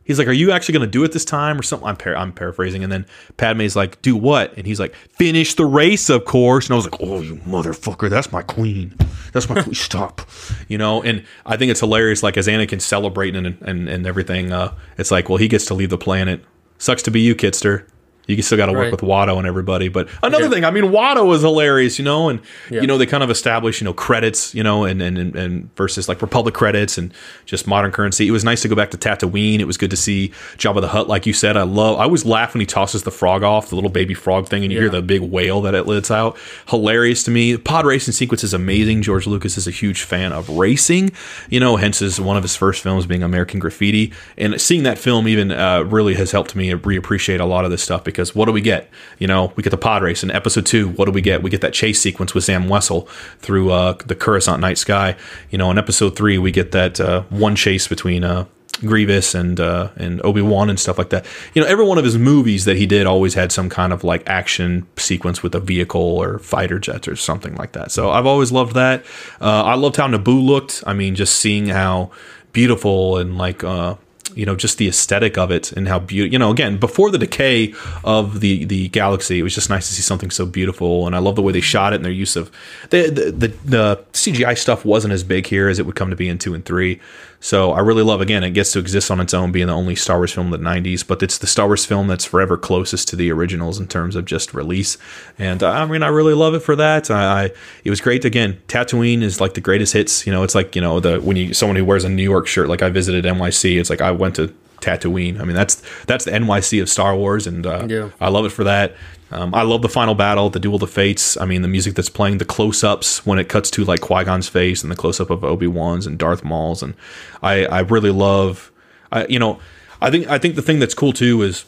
[0.04, 1.88] he's like, "Are you actually going to do it this time?" or something.
[1.88, 3.06] I'm par- I'm paraphrasing, and then
[3.36, 6.84] Padme's like, "Do what?" And he's like, "Finish the race, of course." And I was
[6.84, 8.08] like, "Oh, you motherfucker!
[8.08, 8.94] That's my queen.
[9.32, 9.74] That's my queen.
[9.74, 10.22] Stop."
[10.68, 12.22] You know, and I think it's hilarious.
[12.22, 15.74] Like as Anakin's celebrating and and, and everything, uh, it's like, well, he gets to
[15.74, 16.44] leave the planet.
[16.78, 17.86] Sucks to be you, Kitster.
[18.26, 18.90] You still got to work Right.
[18.92, 19.88] with Watto and everybody.
[19.88, 20.50] But another Yeah.
[20.50, 22.40] thing, I mean, Watto was hilarious, you know, and
[22.70, 22.80] Yeah.
[22.80, 26.08] you know they kind of establish, you know, credits, you know, and, and and versus
[26.08, 27.12] like Republic credits and
[27.44, 28.26] just modern currency.
[28.26, 29.60] It was nice to go back to Tatooine.
[29.60, 31.56] It was good to see Jabba the Hutt, like you said.
[31.56, 31.98] I love.
[31.98, 34.72] I always laugh when he tosses the frog off, the little baby frog thing, and
[34.72, 36.36] you hear the big whale that it lets out.
[36.68, 37.56] Hilarious to me.
[37.56, 39.02] Pod racing sequence is amazing.
[39.02, 41.12] George Lucas is a huge fan of racing,
[41.50, 44.98] you know, hence is one of his first films being American Graffiti, and seeing that
[44.98, 48.46] film even uh, really has helped me reappreciate a lot of this stuff because what
[48.46, 48.88] do we get?
[49.18, 50.88] You know, we get the pod race in episode two.
[50.90, 51.42] What do we get?
[51.42, 53.08] We get that chase sequence with Zam Wesell
[53.40, 55.16] through uh, the Coruscant night sky.
[55.50, 58.46] You know, in episode three, we get that uh, one chase between uh,
[58.80, 61.26] Grievous and uh, and Obi Wan and stuff like that.
[61.54, 64.04] You know, every one of his movies that he did always had some kind of
[64.04, 67.92] like action sequence with a vehicle or fighter jets or something like that.
[67.92, 69.04] So I've always loved that.
[69.40, 70.82] Uh, I loved how Naboo looked.
[70.86, 72.10] I mean, just seeing how
[72.52, 73.94] beautiful and like uh,
[74.34, 77.18] you know just the aesthetic of it and how beautiful you know again before the
[77.18, 77.72] decay
[78.04, 81.18] of the the galaxy it was just nice to see something so beautiful and i
[81.18, 82.50] love the way they shot it and their use of
[82.90, 86.16] the the, the, the cgi stuff wasn't as big here as it would come to
[86.16, 87.00] be in two and three
[87.44, 89.94] so i really love again it gets to exist on its own being the only
[89.94, 93.06] star wars film of the 90s but it's the star wars film that's forever closest
[93.06, 94.96] to the originals in terms of just release
[95.38, 97.50] and uh, i mean i really love it for that I, I
[97.84, 100.80] it was great again tatooine is like the greatest hits you know it's like you
[100.80, 103.78] know the when you someone who wears a new york shirt like i visited nyc
[103.78, 104.54] it's like i went to
[104.84, 105.40] Tatooine.
[105.40, 108.10] I mean, that's that's the NYC of Star Wars, and uh, Yeah.
[108.20, 108.94] I love it for that.
[109.34, 111.36] Um, I love the final battle, the Duel of the Fates.
[111.36, 114.48] I mean, the music that's playing, the close-ups when it cuts to like Qui Gon's
[114.48, 116.94] face, and the close-up of Obi Wan's and Darth Maul's, and
[117.42, 118.70] I I really love.
[119.10, 119.58] I you know,
[120.00, 121.64] I think I think the thing that's cool too is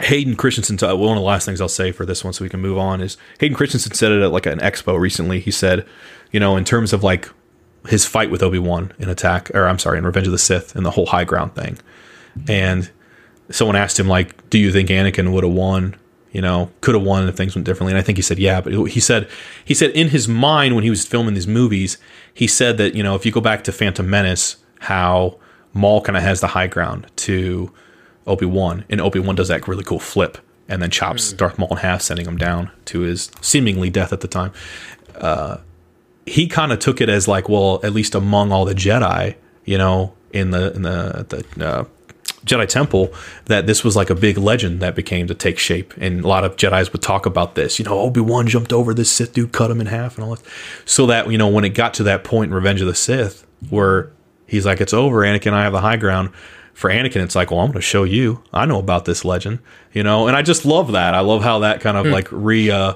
[0.00, 2.60] Hayden Christensen, one of the last things I'll say for this one, so we can
[2.60, 5.40] move on, is Hayden Christensen said it at like an expo recently.
[5.40, 5.86] He said,
[6.30, 7.28] you know, in terms of like
[7.88, 10.74] his fight with Obi Wan in Attack, or I'm sorry, in Revenge of the Sith,
[10.76, 11.78] and the whole high ground thing,
[12.48, 12.90] and
[13.50, 15.96] someone asked him like, "Do you think Anakin would have won?"
[16.34, 17.92] You know, could have won if things went differently.
[17.92, 19.28] And I think he said, "Yeah," but he said
[19.64, 21.96] he said in his mind when he was filming these movies,
[22.34, 25.38] he said that you know if you go back to Phantom Menace, how
[25.72, 27.72] Maul kind of has the high ground to
[28.26, 30.38] Obi Wan, and Obi Wan does that really cool flip
[30.68, 34.20] and then chops Darth Maul in half, sending him down to his seemingly death at
[34.20, 34.52] the time.
[35.16, 35.58] Uh,
[36.26, 39.78] he kind of took it as like, well, at least among all the Jedi, you
[39.78, 41.84] know, in the in the the uh,
[42.44, 43.12] Jedi Temple,
[43.46, 46.44] that this was like a big legend that became to take shape, and a lot
[46.44, 47.78] of Jedi's would talk about this.
[47.78, 50.34] You know, Obi Wan jumped over this Sith dude, cut him in half, and all
[50.36, 50.44] that.
[50.84, 53.46] So that you know, when it got to that point in Revenge of the Sith,
[53.70, 54.10] where
[54.46, 55.52] he's like, "It's over, Anakin.
[55.52, 56.30] I have the high ground."
[56.74, 58.42] For Anakin, it's like, well, I'm going to show you.
[58.52, 59.60] I know about this legend,
[59.92, 61.14] you know, and I just love that.
[61.14, 62.10] I love how that kind of Hmm.
[62.12, 62.94] like re uh,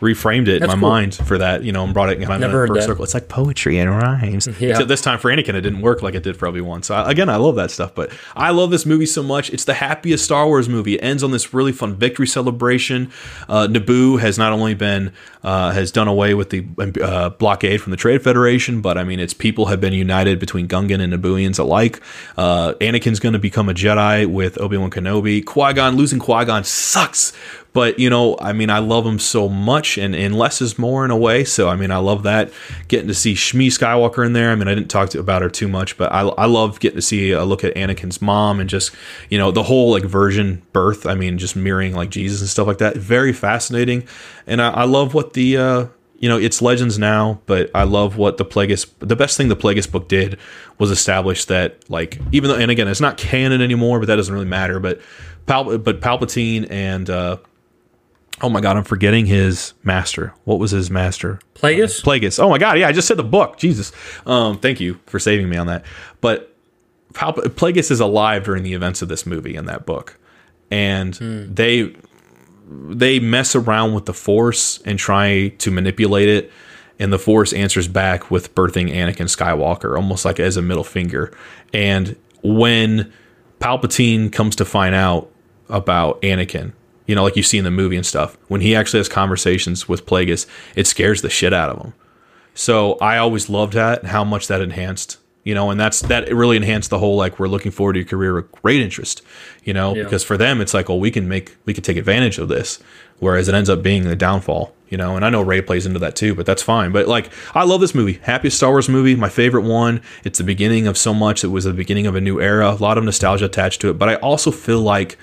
[0.00, 0.90] reframed it That's in my cool.
[0.90, 2.86] mind for that, you know, and brought it kind of in a heard perfect that.
[2.86, 3.04] circle.
[3.04, 4.46] It's like poetry and rhymes.
[4.60, 4.70] Yeah.
[4.70, 6.82] Except this time for Anakin, it didn't work like it did for Obi Wan.
[6.82, 7.94] So I, again, I love that stuff.
[7.94, 9.50] But I love this movie so much.
[9.50, 10.94] It's the happiest Star Wars movie.
[10.94, 13.10] It ends on this really fun victory celebration.
[13.48, 15.12] Uh, Naboo has not only been
[15.42, 16.66] uh, has done away with the
[17.02, 20.68] uh, blockade from the Trade Federation, but I mean, its people have been united between
[20.68, 22.00] Gungan and Nabooians alike.
[22.36, 25.44] Uh, Anakin's going to become a Jedi with Obi Wan Kenobi.
[25.44, 27.32] Qui Gon losing Qui Gon sucks.
[27.72, 31.04] But you know, I mean, I love him so much, and, and less is more
[31.04, 31.44] in a way.
[31.44, 32.50] So I mean, I love that
[32.88, 34.50] getting to see Shmi Skywalker in there.
[34.50, 36.96] I mean, I didn't talk to, about her too much, but I, I love getting
[36.96, 38.94] to see a look at Anakin's mom and just
[39.28, 41.06] you know the whole like virgin birth.
[41.06, 42.96] I mean, just mirroring like Jesus and stuff like that.
[42.96, 44.08] Very fascinating,
[44.46, 45.86] and I, I love what the uh,
[46.18, 48.90] you know it's legends now, but I love what the Plagueis.
[49.00, 50.38] The best thing the Plagueis book did
[50.78, 54.32] was establish that like even though and again it's not canon anymore, but that doesn't
[54.32, 54.80] really matter.
[54.80, 55.00] But
[55.46, 57.38] Pal- but Palpatine and uh,
[58.42, 60.32] oh my god, I'm forgetting his master.
[60.44, 61.40] What was his master?
[61.54, 62.02] Plagueis?
[62.02, 62.38] Plagueis.
[62.42, 63.58] Oh my god, yeah, I just said the book.
[63.58, 63.92] Jesus.
[64.26, 65.84] Um, thank you for saving me on that.
[66.20, 66.54] But
[67.14, 70.18] Palp- Plagueis is alive during the events of this movie and that book.
[70.70, 71.94] and they
[72.70, 76.52] they mess around with the Force and try to manipulate it,
[76.98, 81.32] and the Force answers back with birthing Anakin Skywalker, almost like as a middle finger.
[81.72, 83.10] And when
[83.60, 85.30] Palpatine comes to find out
[85.70, 86.72] about Anakin,
[87.08, 89.88] you know, like you see in the movie and stuff, when he actually has conversations
[89.88, 91.94] with Plagueis, it scares the shit out of him.
[92.54, 96.32] So I always loved that and how much that enhanced, you know, and that's that
[96.34, 99.22] really enhanced the whole like we're looking forward to your career with great interest,
[99.64, 100.02] you know, Yeah.
[100.04, 102.78] because for them it's like, well, we can make we can take advantage of this,
[103.20, 105.14] whereas it ends up being the downfall, you know.
[105.14, 106.90] And I know Rey plays into that too, but that's fine.
[106.90, 110.02] But like, I love this movie, happiest Star Wars movie, my favorite one.
[110.24, 111.44] It's the beginning of so much.
[111.44, 113.94] It was the beginning of a new era, a lot of nostalgia attached to it,
[113.98, 115.16] but I also feel like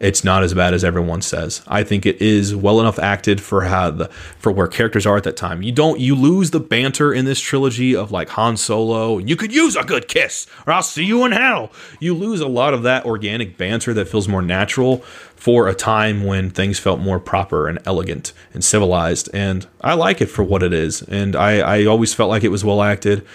[0.00, 1.62] it's not as bad as everyone says.
[1.68, 4.06] I think it is well enough acted for how the
[4.38, 5.62] for where characters are at that time.
[5.62, 9.18] You don't you lose the banter in this trilogy of like Han Solo.
[9.18, 11.70] and You could use a good kiss, or I'll see you in hell.
[12.00, 14.98] You lose a lot of that organic banter that feels more natural
[15.36, 19.28] for a time when things felt more proper and elegant and civilized.
[19.34, 21.02] And I like it for what it is.
[21.02, 23.26] And I, I always felt like it was well acted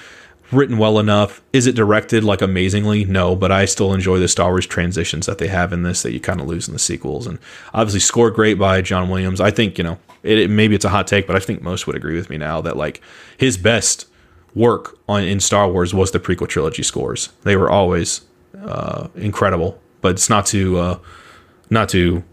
[0.51, 1.41] written well enough.
[1.53, 3.03] Is it directed like amazingly?
[3.05, 6.11] No, but I still enjoy the Star Wars transitions that they have in this that
[6.13, 7.27] you kind of lose in the sequels.
[7.27, 7.39] And
[7.73, 9.41] obviously, score great by John Williams.
[9.41, 11.87] I think you know it, it- maybe it's a hot take, but I think most
[11.87, 13.01] would agree with me now that like
[13.37, 14.07] his best
[14.53, 17.29] work on in Star Wars was the prequel trilogy scores.
[17.43, 18.21] They were always
[18.63, 20.99] uh, incredible, but it's not to uh,
[21.69, 22.23] not to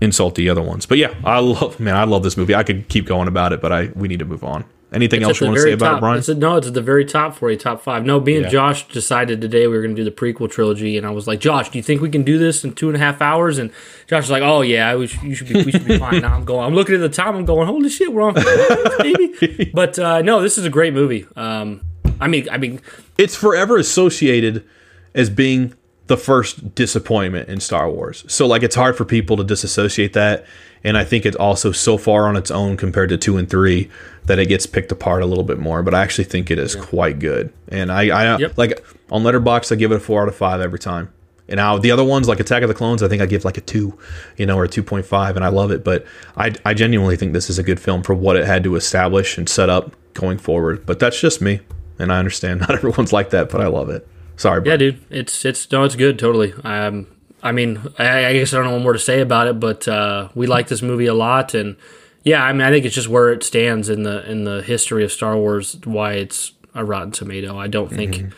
[0.00, 0.84] insult the other ones.
[0.86, 2.54] But yeah, I love man, I love this movie.
[2.54, 4.64] I could keep going about it, but I we need to move on.
[4.92, 5.96] Anything It's else you want to say about top.
[5.96, 6.18] it, Brian?
[6.18, 8.04] It's at- no, it's at the very top for you, top five.
[8.04, 8.50] No, me and Yeah.
[8.50, 11.40] Josh decided today we were going to do the prequel trilogy, and I was like,
[11.40, 13.56] Josh, do you think we can do this in two and a half hours?
[13.58, 13.70] And
[14.06, 16.20] Josh was like, Oh yeah, we should, you should be, we should be fine.
[16.20, 16.66] Now I'm going.
[16.66, 17.34] I'm looking at the time.
[17.36, 19.70] I'm going, Holy shit, we're on, baby.
[19.74, 21.26] But uh, no, this is a great movie.
[21.36, 21.80] Um,
[22.20, 22.80] I mean, I mean,
[23.16, 24.64] it's forever associated
[25.14, 25.74] as being
[26.06, 28.24] the first disappointment in Star Wars.
[28.28, 30.44] So like it's hard for people to disassociate that
[30.84, 33.88] and I think it's also so far on its own compared to 2 and 3
[34.26, 36.74] that it gets picked apart a little bit more, but I actually think it is
[36.74, 37.52] quite good.
[37.68, 38.58] And I I Yep.
[38.58, 41.10] like on Letterboxd I give it a 4 out of 5 every time.
[41.48, 43.58] And now the other ones like Attack of the Clones I think I give like
[43.58, 43.96] a 2,
[44.38, 46.04] you know, or a 2.5 and I love it, but
[46.36, 49.38] I I genuinely think this is a good film for what it had to establish
[49.38, 50.84] and set up going forward.
[50.84, 51.60] But that's just me.
[51.98, 54.06] And I understand not everyone's like that, but I love it.
[54.42, 56.52] Sorry, yeah, dude, it's it's no, it's good, totally.
[56.64, 57.06] Um,
[57.44, 59.86] I mean, I, I guess I don't know what more to say about it, but
[59.86, 61.76] uh, we like this movie a lot, and
[62.24, 65.04] yeah, I mean, I think it's just where it stands in the in the history
[65.04, 65.76] of Star Wars.
[65.84, 67.56] Why it's a Rotten Tomato.
[67.56, 68.14] I don't think.
[68.16, 68.28] Mm-hmm.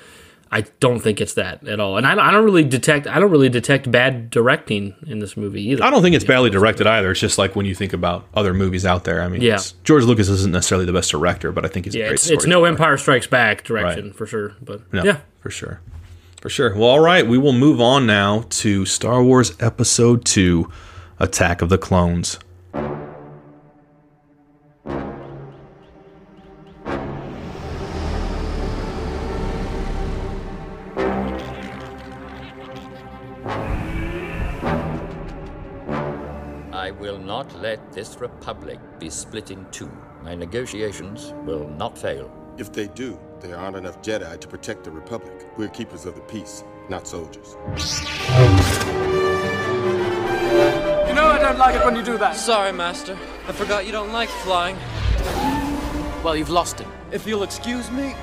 [0.53, 3.07] I don't think it's that at all, and I, I don't really detect.
[3.09, 5.83] I don't really detect bad directing in this movie either.
[5.83, 7.11] I don't think it's badly directed either.
[7.11, 9.21] It's just like when you think about other movies out there.
[9.23, 9.59] I mean, Yeah.
[9.83, 12.31] George Lucas isn't necessarily the best director, but I think he's a Yeah, great it's,
[12.31, 12.67] it's no.
[12.67, 14.15] Empire Strikes Back direction Right.
[14.15, 15.81] for sure, but No, yeah, for sure.
[16.45, 16.75] For sure.
[16.75, 17.27] Well, all right.
[17.27, 20.71] We will move on now to Star Wars Episode 2
[21.19, 22.39] Attack of the Clones.
[36.75, 39.91] I will not let this republic be split in two.
[40.23, 42.31] My negotiations will not fail.
[42.59, 45.47] If they do, there aren't enough Jedi to protect the Republic.
[45.59, 47.57] We're keepers of the peace, not soldiers.
[51.07, 52.37] You know I don't like it when you do that.
[52.37, 53.19] Sorry, Master.
[53.47, 54.77] I forgot you don't like flying.
[56.23, 56.91] Well, you've lost him.
[57.13, 58.15] If you'll excuse me.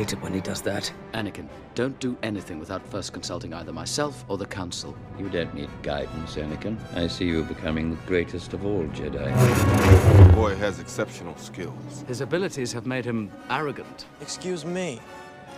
[0.00, 0.90] I hate it when he does that.
[1.12, 4.96] Anakin, don't do anything without first consulting either myself or the Council.
[5.18, 6.78] You don't need guidance, Anakin.
[6.96, 10.26] I see you becoming the greatest of all Jedi.
[10.26, 12.02] The boy has exceptional skills.
[12.08, 14.06] His abilities have made him arrogant.
[14.22, 15.02] Excuse me.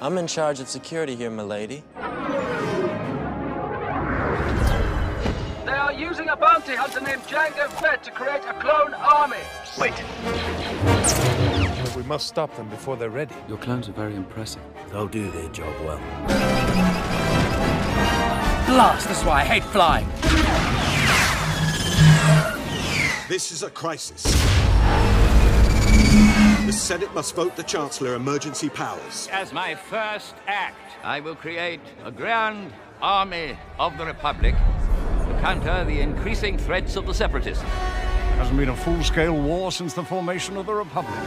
[0.00, 1.84] I'm in charge of security here, milady.
[1.94, 2.02] They
[5.70, 9.36] are using a bounty hunter named Jango Fett to create a clone army.
[9.78, 9.94] Wait.
[11.96, 13.34] We must stop them before they're ready.
[13.48, 14.62] Your clones are very impressive.
[14.90, 15.98] They'll do their job well.
[18.66, 20.06] Blast, that's why I hate flying.
[23.28, 24.22] This is a crisis.
[26.64, 29.28] The Senate must vote the Chancellor emergency powers.
[29.30, 35.84] As my first act, I will create a grand army of the Republic to counter
[35.84, 37.64] the increasing threats of the Separatists.
[38.36, 41.18] Hasn't been a full-scale war since the formation of the Republic.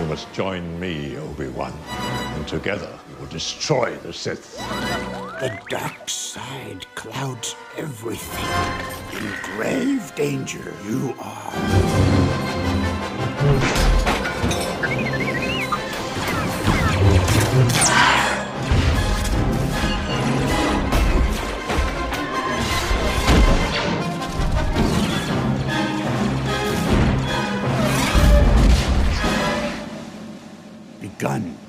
[0.00, 4.56] You must join me, Obi-Wan, and together we will destroy the Sith.
[5.40, 8.46] The dark side clouds everything.
[9.18, 11.52] In grave danger, you are.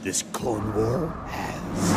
[0.02, 1.92] This Clone War has.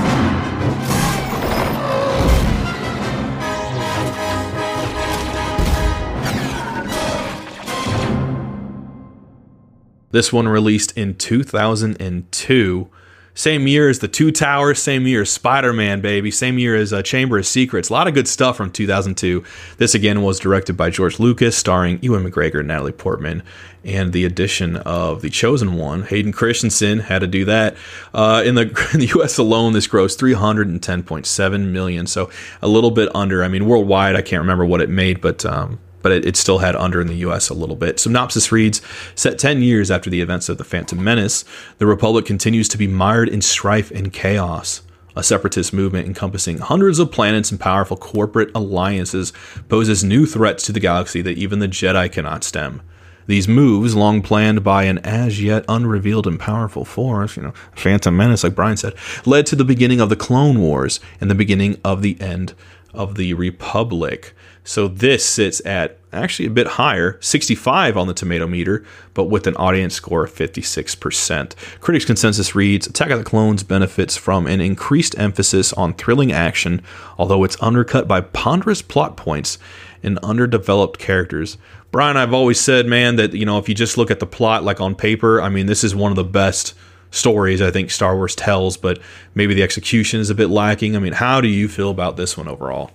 [10.11, 12.89] This one released in 2002.
[13.37, 16.93] Same year as The Two Towers, same year as Spider Man, baby, same year as
[16.93, 17.89] uh, Chamber of Secrets.
[17.91, 19.43] A lot of good stuff from 2002.
[19.77, 23.43] This again was directed by George Lucas, starring Ewan McGregor, and Natalie Portman,
[23.83, 26.05] and the addition of The Chosen One.
[26.05, 27.77] Hayden Christensen had to do that.
[28.15, 28.63] Uh, in, the,
[28.95, 32.31] in the US alone, this grossed 310.7 million, so
[32.63, 33.43] a little bit under.
[33.43, 35.45] I mean, worldwide, I can't remember what it made, but.
[35.45, 37.99] Um, but it, it, still had under in the US a little bit.
[37.99, 38.83] Synopsis reads
[39.15, 41.47] Set 10 years after the events of the Phantom Menace,
[41.79, 44.83] the Republic continues to be mired in strife and chaos.
[45.17, 49.33] A separatist movement encompassing hundreds of planets and powerful corporate alliances
[49.71, 52.83] poses new threats to the galaxy that even the Jedi cannot stem.
[53.27, 58.15] These moves, long planned by an as yet unrevealed and powerful force, you know, Phantom
[58.15, 58.95] Menace, like Brian said,
[59.25, 62.53] led to the beginning of the Clone Wars and the beginning of the end
[62.93, 64.35] of the Republic.
[64.67, 68.83] So this sits at actually a bit higher, 65 on the tomato meter,
[69.13, 71.55] but with an audience score of 56%.
[71.81, 76.83] Critics' consensus reads Attack of the Clones benefits from an increased emphasis on thrilling action,
[77.19, 79.59] although it's undercut by ponderous plot points
[80.03, 81.59] and underdeveloped characters.
[81.91, 84.65] Brian, I've always said, man, that you know, if you just look at the plot
[84.65, 86.75] like on paper, I mean, this is one of the best
[87.11, 88.99] stories I think Star Wars tells, but
[89.35, 90.97] maybe the execution is a bit lacking.
[90.97, 92.91] I mean, how do you feel about this one overall?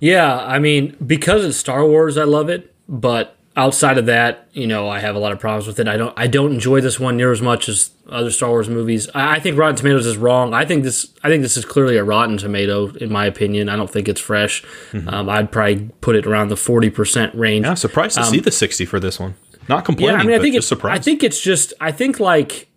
[0.00, 2.74] Yeah, I mean, because it's Star Wars, I love it.
[2.88, 5.86] But outside of that, you know, I have a lot of problems with it.
[5.86, 9.08] I don't, I don't enjoy this one near as much as other Star Wars movies.
[9.14, 10.54] I, I think Rotten Tomatoes is wrong.
[10.54, 13.68] I think this, I think this is clearly a Rotten Tomato, in my opinion.
[13.68, 14.62] I don't think it's fresh.
[14.92, 15.08] Mm-hmm.
[15.08, 17.64] Um, I'd probably put it around the forty percent range.
[17.64, 19.34] Yeah, I'm surprised to um, see the sixty for this one.
[19.68, 20.16] Not complaining.
[20.16, 21.00] Yeah, I mean, I think it's surprised.
[21.00, 22.69] I think it's just, I think like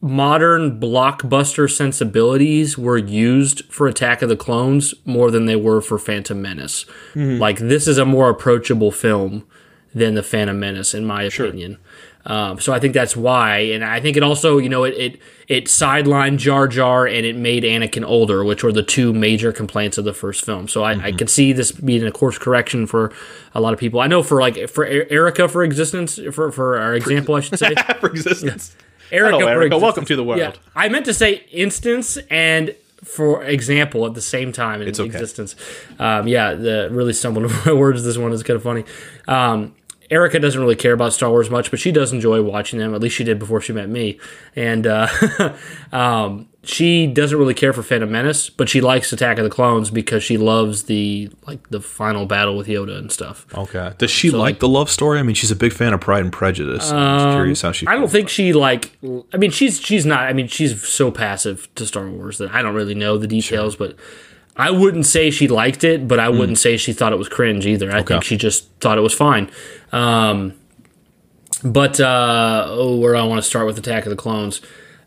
[0.00, 5.98] modern blockbuster sensibilities were used for Attack of the Clones more than they were for
[5.98, 6.84] Phantom Menace.
[7.14, 7.40] Mm-hmm.
[7.40, 9.46] Like this is a more approachable film
[9.94, 11.46] than the Phantom Menace, in my sure.
[11.46, 11.78] opinion.
[12.26, 15.20] Um, so I think that's why, and I think it also, you know, it it,
[15.48, 19.96] it sidelined Jar Jar and it made Anakin older, which were the two major complaints
[19.96, 20.68] of the first film.
[20.68, 21.06] So I, mm-hmm.
[21.06, 23.12] I could see this being a course correction for
[23.54, 24.00] a lot of people.
[24.00, 27.74] I know for like for Erica for existence for for our example, I should say
[28.00, 28.76] for existence.
[28.76, 28.84] Yeah.
[29.10, 29.78] Erica, Hello, Erica.
[29.78, 30.40] Welcome to the world.
[30.40, 32.74] Yeah, I meant to say instance and
[33.04, 35.10] for example at the same time in it's okay.
[35.10, 35.54] existence.
[35.98, 38.04] Um, yeah, the really stumbled over my words.
[38.04, 38.84] This one is kind of funny.
[39.26, 39.74] Um,
[40.10, 42.94] Erica doesn't really care about Star Wars much, but she does enjoy watching them.
[42.94, 44.18] At least she did before she met me.
[44.56, 45.08] And uh,
[45.92, 49.90] um, she doesn't really care for Phantom Menace, but she likes Attack of the Clones
[49.90, 53.46] because she loves the like the final battle with Yoda and stuff.
[53.54, 53.94] Okay.
[53.96, 55.18] Does she so, like the love story?
[55.18, 56.90] I mean, she's a big fan of Pride and Prejudice.
[56.90, 57.86] Um, I'm curious how she.
[57.86, 58.98] I don't think she like.
[59.32, 60.24] I mean, she's she's not.
[60.24, 63.74] I mean, she's so passive to Star Wars that I don't really know the details,
[63.74, 63.88] sure.
[63.88, 63.96] but.
[64.60, 66.60] I wouldn't say she liked it, but I wouldn't mm.
[66.60, 67.92] say she thought it was cringe either.
[67.92, 68.14] I okay.
[68.14, 69.52] think she just thought it was fine.
[69.92, 70.54] Um,
[71.62, 74.60] but uh, oh, where do I want to start with Attack of the Clones?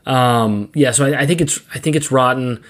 [0.05, 2.63] Um, yeah, so I, I, think it's I think it's rotten.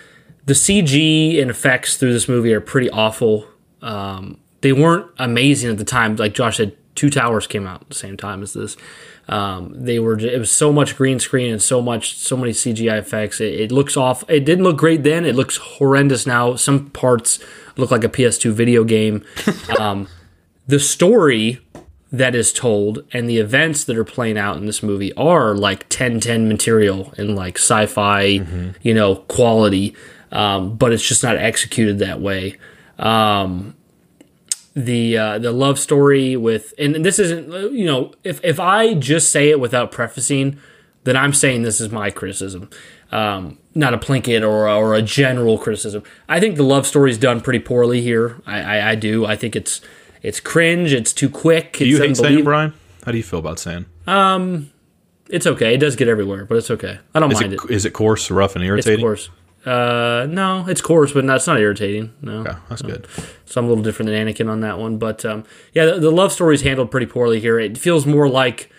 [0.46, 3.48] The CG and effects through this movie are pretty awful.
[3.82, 6.16] Um, they weren't amazing at the time.
[6.16, 8.76] Like Josh said, Two Towers came out at the same time as this.
[9.28, 12.98] Um, they were it was so much green screen and so much so many CGI
[12.98, 13.40] effects.
[13.40, 14.24] It, it, looks off.
[14.30, 15.26] It didn't look great then.
[15.26, 16.56] It looks horrendous now.
[16.56, 17.40] Some parts
[17.78, 19.24] look like a PS2 video game.
[19.80, 20.08] um,
[20.68, 21.62] the story
[22.12, 25.84] that is told and the events that are playing out in this movie are like
[25.84, 28.72] 1010 material and like sci-fi mm-hmm.
[28.82, 29.96] you know quality
[30.32, 32.58] um, but it's just not executed that way.
[32.98, 33.76] Um,
[34.74, 39.30] the uh, the love story with and this isn't you know if if I just
[39.30, 40.58] say it without prefacing
[41.04, 42.70] then I'm saying this is my criticism.
[43.12, 46.04] Um, not a Plinkett or or a general criticism.
[46.30, 48.42] I think the love story is done pretty poorly here.
[48.46, 49.26] I, I, I do.
[49.26, 49.82] I think it's
[50.22, 50.94] it's cringe.
[50.94, 51.74] It's too quick.
[51.74, 52.74] Do you hate Sand, Brian?
[53.06, 53.86] How do you feel about Sand?
[54.08, 54.72] Um,
[55.30, 55.74] it's okay.
[55.74, 57.00] It does get everywhere, but it's okay.
[57.16, 57.72] I don't is mind it, it.
[57.72, 58.94] Is it coarse, rough, and irritating?
[58.94, 59.30] It's coarse.
[59.66, 62.14] Uh, no, it's coarse, but that's not irritating.
[62.22, 62.90] No, okay, that's no.
[62.90, 63.08] good.
[63.46, 65.44] So I'm a little different than Anakin on that one, but um,
[65.74, 67.60] yeah, the, the love story is handled pretty poorly here.
[67.60, 68.72] It feels more like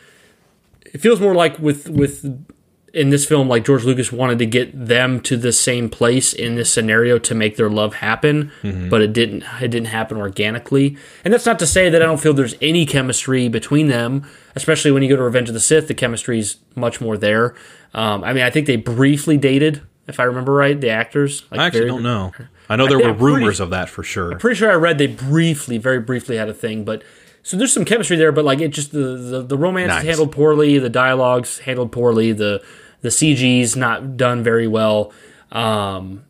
[0.84, 2.46] it feels more like with with
[2.92, 6.56] in this film, like George Lucas wanted to get them to the same place in
[6.56, 8.88] this scenario to make their love happen, mm-hmm.
[8.88, 9.44] but it didn't.
[9.60, 10.96] It didn't happen organically.
[11.24, 14.90] And that's not to say that I don't feel there's any chemistry between them, especially
[14.90, 15.88] when you go to Revenge of the Sith.
[15.88, 17.54] The chemistry is much more there.
[17.94, 21.44] Um, I mean, I think they briefly dated, if I remember right, the actors.
[21.50, 22.32] Like I actually very, don't know.
[22.68, 24.32] I know there I, were rumors pretty, of that for sure.
[24.32, 27.02] I'm pretty sure I read they briefly, very briefly had a thing, but
[27.42, 30.02] so there's some chemistry there, but like it just the the, the romance nice.
[30.02, 32.62] is handled poorly, the dialogues handled poorly, the
[33.02, 35.12] The CG's not done very well.
[35.50, 36.24] Um,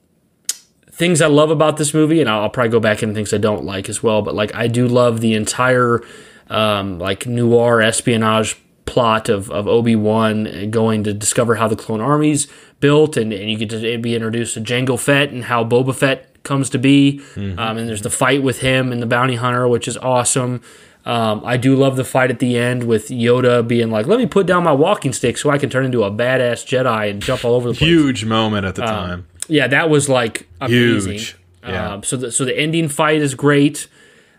[0.90, 3.39] things I love about this movie, and I'll, I'll probably go back into things I
[3.39, 4.23] don't like as well.
[4.23, 6.03] But like I do love the entire
[6.49, 12.01] um, like noir espionage plot of, of Obi Wan going to discover how the clone
[12.01, 12.47] armies
[12.81, 16.43] built, and, and you get to be introduced to Jango Fett and how Boba Fett
[16.43, 17.20] comes to be.
[17.35, 17.59] Mm-hmm.
[17.59, 20.61] Um, and there's the fight with him and the bounty hunter, which is awesome.
[21.05, 24.27] Um, I do love the fight at the end with Yoda being like, "Let me
[24.27, 27.45] put down my walking stick so I can turn into a badass Jedi and jump
[27.45, 29.27] all over the place." Huge moment at the Um, time.
[29.49, 31.12] Yeah, that was like amazing.
[31.15, 31.37] Huge.
[31.66, 31.95] Yeah.
[31.95, 33.89] Um, so the so the ending fight is great.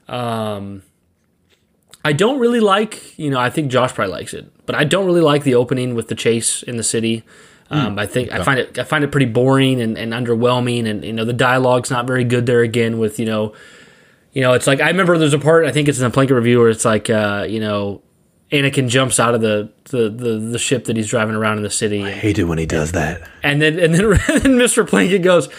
[0.07, 0.83] Um,
[2.05, 5.05] I don't really like, you know, I think Josh probably likes it, but I don't
[5.05, 7.23] really like the opening with the chase in the city.
[7.69, 10.85] Um, Hmm, I think I find it I find it pretty boring and, and underwhelming,
[10.87, 12.99] and you know the dialogue's not very good there again.
[12.99, 13.53] With you know,
[14.33, 16.35] you know it's like I remember there's a part I think it's in the Plinkett
[16.35, 18.01] review where it's like uh, you know
[18.53, 21.71] Anakin jumps out of the, the, the, the ship that he's driving around in the
[21.71, 22.03] city.
[22.03, 23.27] I hate it when he does that.
[23.41, 24.19] And then and then, and
[24.59, 24.87] Mr.
[24.87, 25.49] Plinkett goes,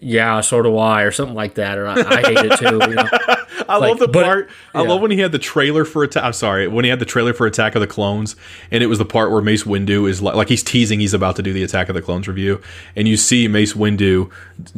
[0.00, 2.78] "Yeah, so do I," or something like that, or I, I hate it too.
[2.88, 3.08] You know?
[3.68, 4.50] I Like, love the but- part.
[4.74, 4.88] I yeah.
[4.88, 6.22] love when he had the trailer for attack.
[6.22, 8.36] I'm sorry, when he had the trailer for Attack of the Clones,
[8.70, 11.36] and it was the part where Mace Windu is like, like he's teasing he's about
[11.36, 12.60] to do the Attack of the Clones review,
[12.94, 14.30] and you see Mace Windu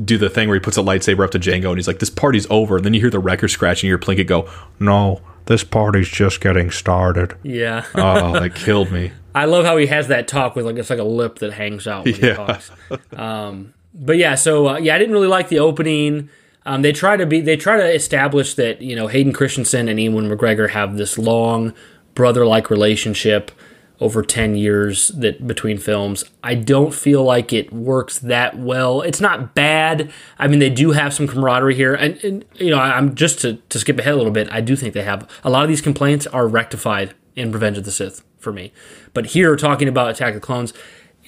[0.04, 2.10] do the thing where he puts a lightsaber up to Jango, and he's like, "This
[2.10, 4.48] party's over." And then you hear the record scratch, and you hear Plinkett go,
[4.80, 7.84] "No, this party's just getting started." Yeah.
[7.94, 9.12] oh, that killed me.
[9.34, 11.86] I love how he has that talk with like it's like a lip that hangs
[11.86, 12.34] out when he Yeah.
[12.34, 12.70] talks.
[13.14, 16.30] Um, but yeah, so uh, yeah, I didn't really like the opening.
[16.66, 20.00] Um, they try to be they try to establish that you know Hayden Christensen and
[20.00, 21.74] Ewan McGregor have this long
[22.14, 23.50] brother like relationship
[24.00, 26.24] over 10 years that between films.
[26.42, 29.02] I don't feel like it works that well.
[29.02, 30.12] It's not bad.
[30.38, 31.94] I mean, they do have some camaraderie here.
[31.94, 34.76] And, and you know, I'm just to, to skip ahead a little bit, I do
[34.76, 38.22] think they have a lot of these complaints are rectified in Revenge of the Sith
[38.38, 38.72] for me.
[39.14, 40.72] But here talking about Attack of the Clones,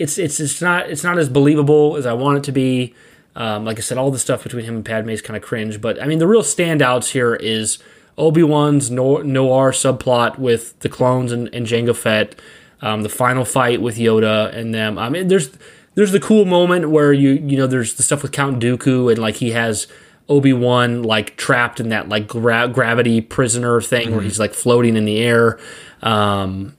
[0.00, 2.94] it's it's it's not it's not as believable as I want it to be.
[3.36, 5.80] Um, like I said, all the stuff between him and Padme is kind of cringe.
[5.80, 7.78] But I mean, the real standouts here is
[8.18, 12.34] Obi Wan's noir, subplot with the clones and, and Jango Fett,
[12.82, 14.98] um, the final fight with Yoda and them.
[14.98, 15.50] I mean, there's
[15.94, 19.18] there's the cool moment where you you know there's the stuff with Count Dooku and
[19.20, 19.86] like he has
[20.28, 24.24] Obi Wan like trapped in that like gra- gravity prisoner thing where Mhm.
[24.24, 25.58] he's like floating in the air.
[26.02, 26.74] Um,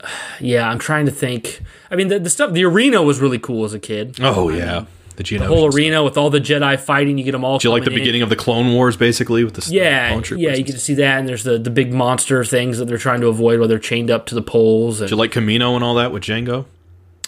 [0.40, 1.60] yeah, I'm trying to think.
[1.90, 4.18] I mean, the, the stuff the arena was really cool as a kid.
[4.20, 4.86] Oh I yeah, mean,
[5.16, 7.18] the the whole arena with all the Jedi fighting.
[7.18, 7.58] You get them all.
[7.58, 7.96] Do you like the in.
[7.96, 10.38] beginning of the Clone Wars, basically, with the Yeah, troopers?
[10.38, 12.96] yeah, you get to see that, and there's the, the big monster things that they're
[12.96, 15.00] trying to avoid while they're chained up to the poles.
[15.00, 16.64] And, Do you like Kamino and all that with Jango?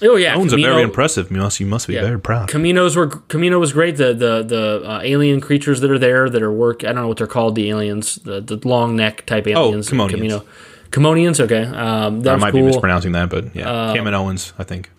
[0.04, 1.30] oh yeah, Owns Kamino- a very impressive.
[1.30, 2.02] You must, you must be Yeah.
[2.02, 2.48] very proud.
[2.48, 3.96] Kaminos were Kamino was great.
[3.98, 6.82] The the the uh, alien creatures that are there that are work.
[6.84, 7.54] I don't know what they're called.
[7.56, 9.90] The aliens, the, the long neck type aliens.
[9.90, 10.10] Camonians.
[10.12, 10.44] Kamino,
[10.92, 11.40] Camonians.
[11.40, 12.60] Okay, um, I might cool.
[12.60, 14.90] be mispronouncing that, but yeah, Uh, Cam Owens, I think.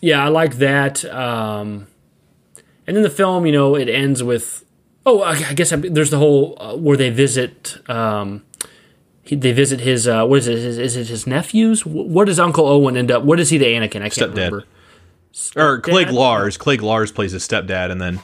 [0.00, 1.04] Yeah, I like that.
[1.04, 1.86] Um,
[2.86, 4.64] and then the film, you know, it ends with
[5.04, 7.76] oh, I I guess I, there's the whole uh, where they visit.
[7.88, 8.42] Um,
[9.22, 10.58] he, they visit his uh, what is it?
[10.58, 11.82] Is, is it his nephews?
[11.82, 13.22] Wh- What does Uncle Owen end up?
[13.22, 13.96] What is he to Anakin?
[14.02, 14.34] I can't Stepdad.
[14.36, 14.64] remember.
[15.56, 16.58] Or Cliegg Lars.
[16.58, 18.18] Cliegg Lars plays his stepdad, and then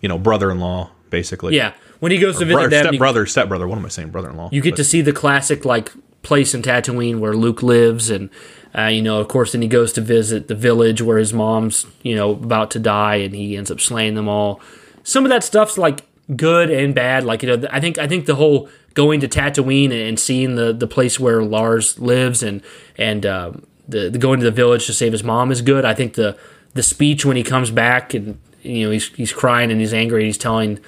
[0.00, 1.54] you know brother-in-law, basically.
[1.54, 3.68] Yeah, when he goes to visit bro- them, stepbrother, stepbrother.
[3.68, 4.10] What am I saying?
[4.10, 4.48] Brother-in-law.
[4.50, 5.92] You get But- to see the classic like
[6.22, 8.30] place in Tatooine where Luke lives, and
[8.76, 11.86] uh, you know, of course, then he goes to visit the village where his mom's
[12.02, 14.60] you know about to die, and he ends up slaying them all.
[15.02, 16.02] Some of that stuff's like
[16.36, 17.24] good and bad.
[17.24, 20.72] Like you know, I think I think the whole going to Tatooine and seeing the
[20.72, 22.62] the place where Lars lives and
[22.96, 25.84] and um, the, the going to the village to save his mom is good.
[25.84, 26.36] I think the
[26.74, 30.24] the speech when he comes back and you know he's he's crying and he's angry.
[30.24, 30.78] He's telling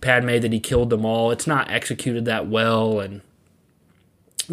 [0.00, 1.30] Padme that he killed them all.
[1.30, 3.22] It's not executed that well, and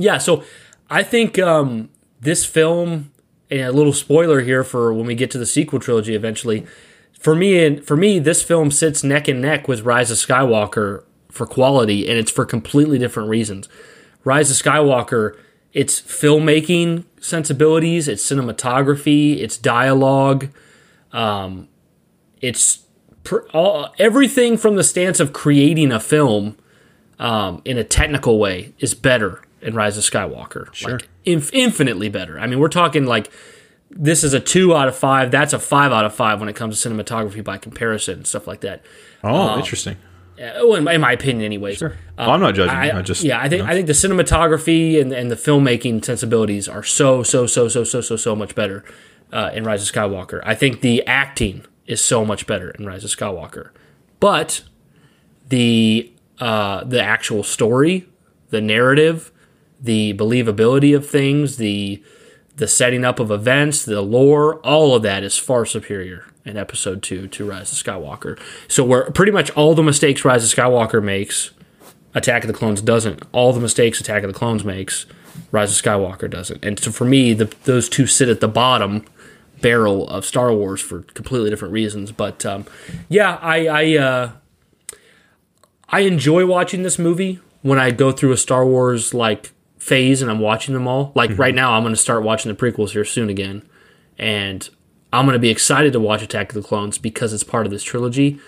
[0.01, 0.17] yeah.
[0.17, 0.43] So
[0.89, 1.89] I think um,
[2.19, 3.11] this film,
[3.51, 6.65] and a little spoiler here for when we get to the sequel trilogy eventually.
[7.19, 11.03] For me, and for me, this film sits neck and neck with Rise of Skywalker
[11.29, 13.67] for quality, and it's for completely different reasons.
[14.23, 15.37] Rise of Skywalker,
[15.73, 20.49] its filmmaking sensibilities, its cinematography, its dialogue,
[21.11, 21.67] um,
[22.41, 22.85] it's
[23.23, 26.57] pr- all, everything from the stance of creating a film
[27.19, 30.73] um, in a technical way is better in Rise of Skywalker.
[30.73, 30.93] Sure.
[30.93, 32.39] Like, inf- infinitely better.
[32.39, 33.29] I mean, we're talking like
[33.91, 35.31] this is a two out of five.
[35.31, 38.45] That's a five out of five when it comes to cinematography by comparison and stuff
[38.47, 38.83] like that.
[39.23, 39.97] Oh, Um, interesting.
[40.37, 41.77] well, in, my- in my opinion, anyways.
[41.79, 41.95] Sure.
[42.17, 42.91] Well, I'm not judging you.
[42.99, 43.71] I just- yeah, I think you know.
[43.71, 47.99] I think the cinematography and, and the filmmaking sensibilities are so so so so so
[48.01, 48.85] so so much better
[49.33, 50.41] uh, in Rise of Skywalker.
[50.45, 53.71] I think the acting is so much better in Rise of Skywalker,
[54.19, 54.61] but
[55.49, 58.07] the uh, the actual story,
[58.49, 59.31] the narrative,
[59.79, 62.03] the believability of things, the
[62.55, 67.01] the setting up of events, the lore, all of that is far superior in episode
[67.01, 68.37] two to Rise of Skywalker.
[68.67, 71.51] So where pretty much all the mistakes Rise of Skywalker makes,
[72.13, 73.23] Attack of the Clones doesn't.
[73.31, 75.05] All the mistakes Attack of the Clones makes,
[75.51, 76.65] Rise of Skywalker doesn't.
[76.65, 79.05] And so for me, the, those two sit at the bottom
[79.61, 82.11] barrel of Star Wars for completely different reasons.
[82.11, 82.65] But um,
[83.07, 84.31] yeah, I I, uh,
[85.87, 90.29] I enjoy watching this movie when I go through a Star Wars like phase and
[90.29, 91.11] I'm watching them all.
[91.15, 93.67] Like right now, I'm going to start watching the prequels here soon again,
[94.17, 94.69] and
[95.11, 97.71] I'm going to be excited to watch Attack of the Clones because it's part of
[97.71, 98.39] this trilogy.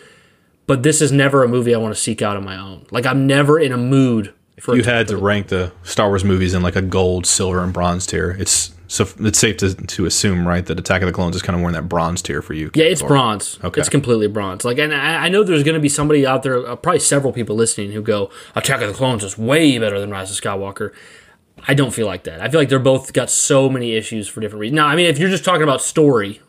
[0.67, 2.85] But this is never a movie I want to seek out on my own.
[2.91, 4.33] Like I'm never in a mood.
[4.57, 7.73] If you had to rank the Star Wars movies in like a gold, silver, and
[7.73, 11.35] bronze tier, it's so it's safe to, to assume, right, that Attack of the Clones
[11.35, 12.69] is kind of more in that bronze tier for you.
[12.75, 13.57] Yeah, it's Or- bronze.
[13.63, 13.79] Okay.
[13.79, 14.63] It's completely bronze.
[14.65, 17.31] Like, and I, I know there's going to be somebody out there, uh, probably several
[17.33, 20.91] people listening, who go, "Attack of the Clones is way better than Rise of Skywalker."
[21.67, 22.41] I don't feel like that.
[22.41, 24.75] I feel like they're both got so many issues for different reasons.
[24.75, 26.41] Now, I mean, if you're just talking about story,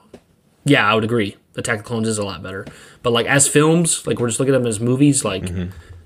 [0.64, 1.36] yeah, I would agree.
[1.56, 2.66] Attack of the Clones is a lot better.
[3.02, 5.44] But like as films, like we're just looking at them as movies, like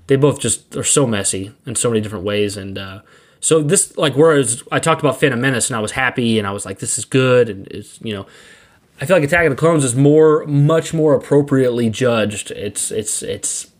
[0.07, 2.57] they both just are so messy in so many different ways.
[2.57, 3.01] And uh,
[3.39, 6.51] so this, like, whereas I talked about Phantom Menace and I was happy and I
[6.51, 8.25] was like, this is good and it's you know.
[8.99, 12.49] I feel like Attack of the Clones is more, much more appropriately judged.
[12.49, 13.71] It's, it's, it's,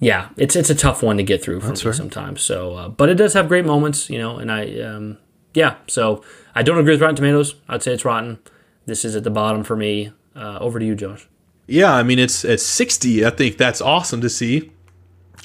[0.00, 2.42] yeah, it's, it's a tough one to get through for me sometimes.
[2.42, 4.36] So, uh, but it does have great moments, you know.
[4.38, 5.18] And I, um,
[5.54, 6.22] yeah, so
[6.54, 7.54] I don't agree with Rotten Tomatoes.
[7.68, 8.38] I'd say it's rotten.
[8.86, 10.12] This is at the bottom for me.
[10.36, 11.28] Uh, over to you, Josh.
[11.66, 13.24] Yeah, I mean it's at 60.
[13.24, 14.72] I think that's awesome to see.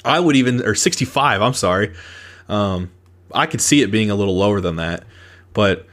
[0.04, 1.40] I would even or 65.
[1.40, 1.94] I'm sorry.
[2.48, 2.90] Um,
[3.32, 5.04] I could see it being a little lower than that,
[5.52, 5.86] but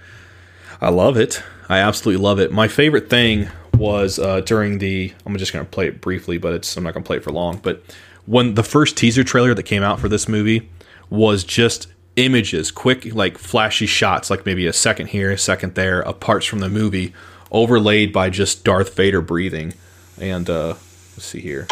[0.81, 1.43] I love it.
[1.69, 2.51] I absolutely love it.
[2.51, 5.13] My favorite thing was uh, during the.
[5.25, 7.57] I'm just gonna play it briefly, but it's I'm not gonna play it for long.
[7.57, 7.83] But
[8.27, 10.69] when the first teaser trailer that came out for this movie
[11.09, 11.87] was just
[12.17, 16.45] images, quick like flashy shots, like maybe a second here, a second there, of parts
[16.45, 17.13] from the movie,
[17.51, 19.73] overlaid by just Darth Vader breathing.
[20.19, 20.67] And uh,
[21.15, 21.67] let's see here.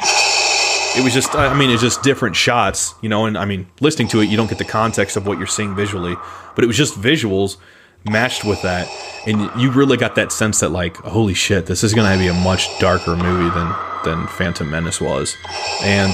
[0.98, 3.26] It was just, I mean, it's just different shots, you know.
[3.26, 5.76] And I mean, listening to it, you don't get the context of what you're seeing
[5.76, 6.16] visually,
[6.56, 7.58] but it was just visuals
[8.06, 8.88] matched with that,
[9.28, 12.34] and you really got that sense that like, holy shit, this is gonna be a
[12.34, 15.36] much darker movie than than Phantom Menace was,
[15.82, 16.14] and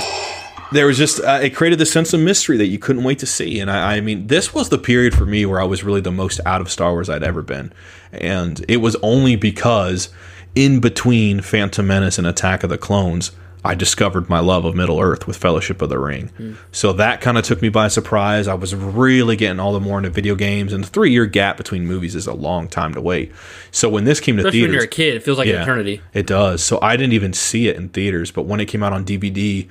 [0.72, 3.26] there was just uh, it created this sense of mystery that you couldn't wait to
[3.26, 3.60] see.
[3.60, 6.12] And I, I mean this was the period for me where i was really the
[6.12, 7.74] most out of star wars i'd ever been.
[8.12, 10.10] And it was only because
[10.56, 13.32] in between phantom menace and attack of the clones
[13.64, 17.38] i discovered my love of middle earth with fellowship of the ring so that kind
[17.38, 20.74] of took me by surprise i was really getting all the more into video games
[20.74, 23.32] and the three year gap between movies is a long time to wait
[23.72, 25.62] so when this came to Especially when theaters you're a kid, it feels like an
[25.62, 26.02] eternity.
[26.14, 26.64] it does.
[26.64, 29.68] So I didn't even see it in theaters, but when it came out on DVD,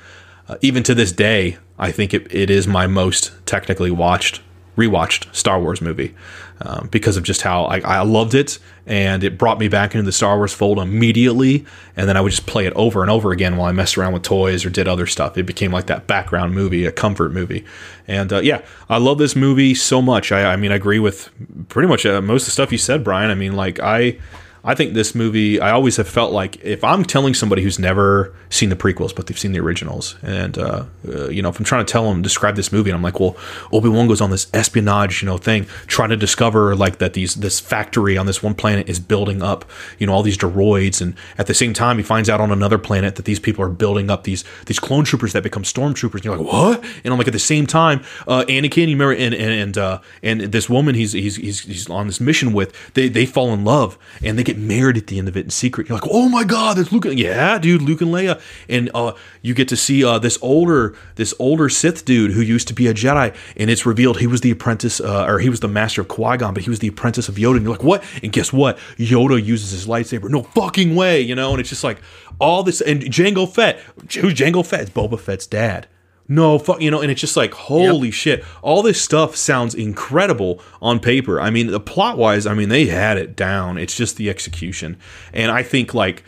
[0.49, 4.41] uh, even to this day, I think it, it is my most technically watched,
[4.81, 6.15] rewatched Star Wars movie
[6.63, 10.05] um, because of just how I, I loved it and it brought me back into
[10.05, 11.65] the Star Wars fold immediately.
[11.97, 14.13] And then I would just play it over and over again while I messed around
[14.13, 15.39] with toys or did other stuff.
[15.39, 17.65] It became like that background movie, a comfort movie.
[18.09, 20.33] And uh, yeah, I love this movie so much.
[20.33, 21.31] I, I mean, I agree with
[21.69, 23.31] pretty much uh, most of the stuff you said, Brian.
[23.31, 24.19] I mean, like I.
[24.63, 28.35] I think this movie, I always have felt like if I'm telling somebody who's never
[28.51, 31.65] seen the prequels, but they've seen the originals, and, uh, uh, you know, if I'm
[31.65, 33.37] trying to tell them, describe this movie, and I'm like, well,
[33.73, 37.37] Obi Wan goes on this espionage, you know, thing, trying to discover, like, that these
[37.37, 39.65] this factory on this one planet is building up,
[39.99, 42.79] you know, all these droids, and at the same time, he finds out on another
[42.79, 46.25] planet that these people are building up these these clone troopers that become stormtroopers, and
[46.25, 46.85] you're like, what?
[47.05, 50.01] And I'm like, at the same time, uh, Anakin, you remember, and and and, uh,
[50.23, 53.65] and this woman he's, he's he's he's on this mission with, they they fall in
[53.65, 55.89] love, and they get married at the end of it in secret.
[55.89, 57.05] You're like, oh my god, that's Luke.
[57.05, 59.13] And, yeah, dude, Luke and Leia, and uh,
[59.43, 62.87] you get to see uh, this older this older Sith dude who used to be
[62.87, 66.01] a Jedi, and it's revealed he was the apprentice, uh, or he was the master
[66.01, 67.57] of Qui Gon, but he was the apprentice of Yoda.
[67.57, 68.05] And you're like, what?
[68.23, 68.79] And guess what?
[68.97, 70.29] Yoda uses his lightsaber.
[70.29, 71.51] No fucking way, you know.
[71.53, 72.01] And it's just like
[72.39, 72.81] all this.
[72.81, 73.79] And Jango Fett,
[74.19, 74.81] who's Jango Fett?
[74.81, 75.87] It's Boba Fett's dad.
[76.33, 78.45] No, fuck, you know, and it's just like, holy shit.
[78.63, 81.41] All this stuff sounds incredible on paper.
[81.41, 83.79] I mean, the plot wise, I mean, they had it down.
[83.79, 84.97] It's just the execution.
[85.33, 86.23] And I think, like,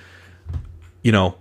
[1.02, 1.36] you know,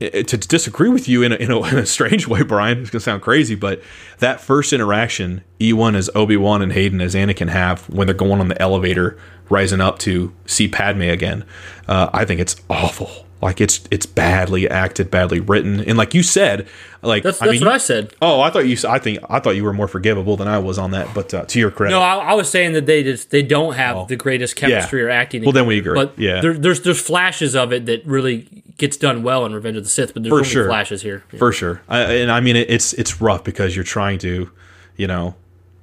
[0.00, 3.00] to disagree with you in a, in a, in a strange way, Brian, it's going
[3.00, 3.82] to sound crazy, but
[4.18, 8.38] that first interaction, Ewan as Obi Wan and Hayden as Anakin have when they're going
[8.38, 11.42] on the elevator, rising up to see Padme again,
[11.88, 13.24] uh, I think it's awful.
[13.40, 16.66] Like it's it's badly acted, badly written, and like you said,
[17.02, 18.12] like That's- I mean, what I said.
[18.20, 18.76] Oh, I thought you.
[18.88, 21.14] I think I thought you were more forgivable than I was on that.
[21.14, 23.74] But uh, to your credit, No, I, I was saying that they just they don't
[23.74, 25.04] have the greatest chemistry Oh.
[25.04, 25.08] Yeah.
[25.08, 25.42] or acting.
[25.44, 25.94] Well, then we agree.
[25.94, 26.40] But Yeah.
[26.40, 29.90] there, there's there's flashes of it that really gets done well in Revenge of the
[29.90, 31.22] Sith, but there's for only sure flashes here.
[31.38, 34.50] for sure I, and i mean it, it's it's rough because you're trying to
[34.96, 35.34] you know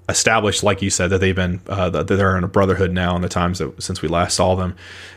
[0.07, 3.21] established, like you said, that they've been uh, that they're in a brotherhood now in
[3.21, 4.75] the times that since we last saw them,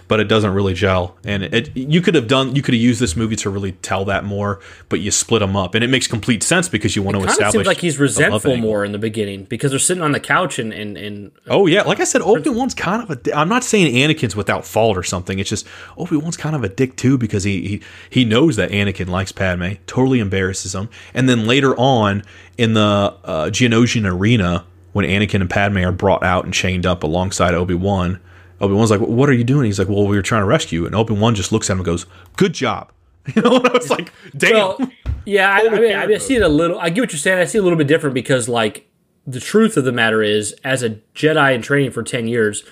[0.09, 1.17] but it doesn't really gel.
[1.25, 4.05] And it you could have done you could have used this movie to really tell
[4.07, 7.17] that more, but you split them up, and it makes complete sense because you want
[7.17, 7.53] to Kind of establish.
[7.53, 10.73] seems like he's resentful more in the beginning because they're sitting on the couch and
[10.73, 13.37] and, and Oh yeah, like I said, Obi Wan's kind of a.
[13.39, 15.39] I'm not saying Anakin's without fault or something.
[15.39, 15.67] It's just
[15.99, 19.33] Obi Wan's kind of a dick too because he, he he knows that Anakin likes
[19.33, 22.23] Padme, totally embarrasses him, and then later on
[22.57, 22.81] in the
[23.25, 24.65] uh, Geonosian arena
[24.99, 28.19] when Anakin and Padme are brought out and chained up alongside Obi Wan,
[28.61, 30.81] Obi Wan's like, "What are you doing?" He's like, "Well, we were trying to rescue,"
[30.81, 32.05] you." and Obi Wan just looks at him and goes,
[32.37, 32.91] "Good job."
[33.37, 34.91] You know, and I was like, "Damn." Well,
[35.25, 36.81] yeah, I, I, mean, I, mean, I see it a little.
[36.81, 37.39] I get what you're saying.
[37.39, 38.89] I see it a little bit different because, like,
[39.27, 42.65] the truth of the matter is, as a Jedi in training for ten years,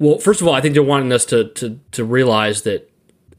[0.00, 2.90] well, first of all, I think they're wanting us to to to realize that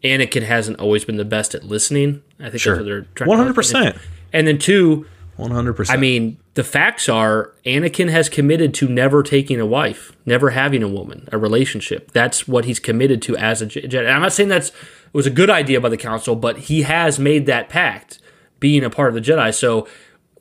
[0.03, 2.21] Anakin hasn't always been the best at listening.
[2.39, 2.75] I think Sure.
[2.75, 3.27] that's what they're trying.
[3.27, 3.97] One to hundred percent.
[4.31, 5.05] And then two,
[5.37, 10.13] One hundred I mean, the facts are Anakin has committed to never taking a wife,
[10.25, 12.11] never having a woman, a relationship.
[12.11, 13.99] That's what he's committed to as a Jedi.
[13.99, 16.83] And I'm not saying that's it was a good idea by the council, but he
[16.83, 18.19] has made that pact,
[18.61, 19.53] being a part of the Jedi.
[19.53, 19.89] So,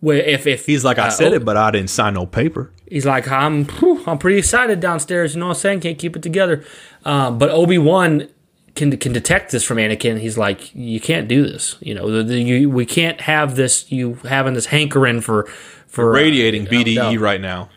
[0.01, 2.71] if if he's like, I uh, said oh, it, but I didn't sign no paper.
[2.89, 5.35] he's like, I'm whew, I'm pretty excited downstairs.
[5.35, 5.81] You know what I'm saying?
[5.81, 6.65] Can't keep it together.
[7.05, 8.29] Um, but Obi Wan
[8.75, 10.19] can can detect this from Anakin.
[10.19, 11.77] He's like, you can't do this.
[11.81, 13.91] You know, the, the, you, we can't have this.
[13.91, 15.45] You having this hankering for
[15.87, 17.21] for uh, Radiating you know, BDE no.
[17.21, 17.71] right now.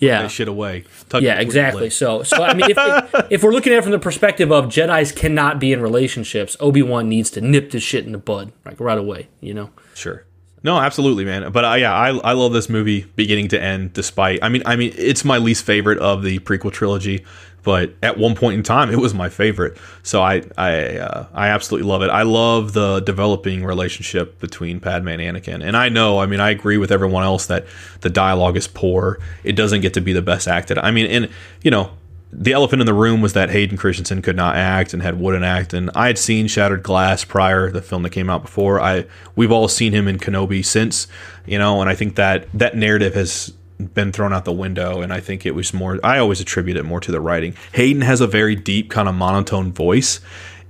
[0.00, 0.22] Yeah.
[0.22, 0.84] That shit away.
[1.10, 1.90] Tuck yeah, exactly.
[1.90, 4.64] So, so I mean, if, if, if we're looking at it from the perspective of
[4.66, 8.50] Jedi's cannot be in relationships, Obi Wan needs to nip this shit in the bud,
[8.64, 9.28] like right away.
[9.40, 9.70] You know.
[9.94, 10.24] Sure.
[10.62, 11.52] No, absolutely, man.
[11.52, 13.92] But uh, yeah, I, I love this movie beginning to end.
[13.92, 17.24] Despite, I mean, I mean, it's my least favorite of the prequel trilogy.
[17.62, 19.76] But at one point in time, it was my favorite.
[20.02, 22.10] So I I uh, I absolutely love it.
[22.10, 25.64] I love the developing relationship between Padme and Anakin.
[25.64, 27.66] And I know, I mean, I agree with everyone else that
[28.00, 29.18] the dialogue is poor.
[29.44, 30.78] It doesn't get to be the best acted.
[30.78, 31.28] I mean, and
[31.62, 31.90] you know,
[32.32, 35.44] the elephant in the room was that Hayden Christensen could not act and had wouldn't
[35.44, 35.74] act.
[35.74, 38.80] And I had seen Shattered Glass prior, the film that came out before.
[38.80, 41.08] I we've all seen him in Kenobi since,
[41.46, 43.52] you know, and I think that that narrative has
[43.86, 45.00] been thrown out the window.
[45.00, 45.98] And I think it was more.
[46.02, 47.54] I always attribute it more to the writing.
[47.72, 50.20] Hayden has a very deep kind of monotone voice,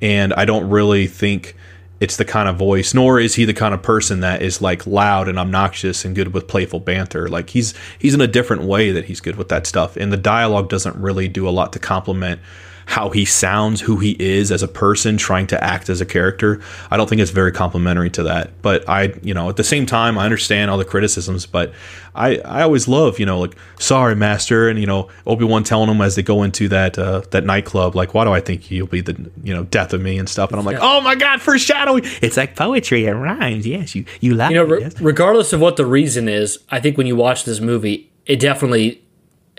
[0.01, 1.57] and I don't really think
[2.01, 4.87] it's the kind of voice nor is he the kind of person that is like
[4.87, 8.91] loud and obnoxious and good with playful banter like he's he's in a different way
[8.91, 11.78] that he's good with that stuff and the dialogue doesn't really do a lot to
[11.78, 12.41] complement
[12.90, 16.60] how he sounds who he is as a person trying to act as a character
[16.90, 19.86] i don't think it's very complimentary to that but i you know at the same
[19.86, 21.72] time i understand all the criticisms but
[22.16, 26.00] i i always love you know like sorry master and you know obi-wan telling him
[26.00, 29.00] as they go into that uh that nightclub like why do i think you'll be
[29.00, 30.82] the you know death of me and stuff and i'm like Yeah.
[30.82, 34.64] oh my god foreshadowing it's like poetry and rhymes yes you you like you know,
[34.64, 35.00] it, re- yes.
[35.00, 39.00] regardless of what the reason is, I think when you watch this movie, it definitely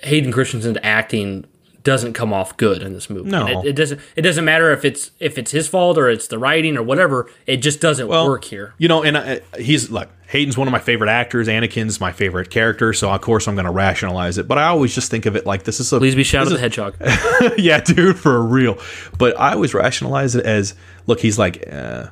[0.03, 1.45] Hayden Christensen's acting
[1.83, 3.29] doesn't come off good in this movie.
[3.29, 3.47] No.
[3.47, 3.99] It, it doesn't.
[4.15, 7.29] It doesn't matter if it's if it's his fault or it's the writing or whatever.
[7.47, 8.73] It just doesn't work here.
[8.77, 11.47] You know, and uh, he's like Hayden's one of my favorite actors.
[11.47, 14.47] Anakin's my favorite character, so of course I'm going to rationalize it.
[14.47, 16.59] But I always just think of it like this is a Please be Shadow the
[16.59, 16.95] Hedgehog.
[17.57, 18.77] yeah, dude, for real.
[19.17, 20.75] But I always rationalize it as
[21.07, 22.07] look, he's like uh,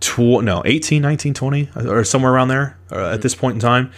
[0.00, 3.92] tw- no, 18, 19, 20 or somewhere around there uh, at this point in time.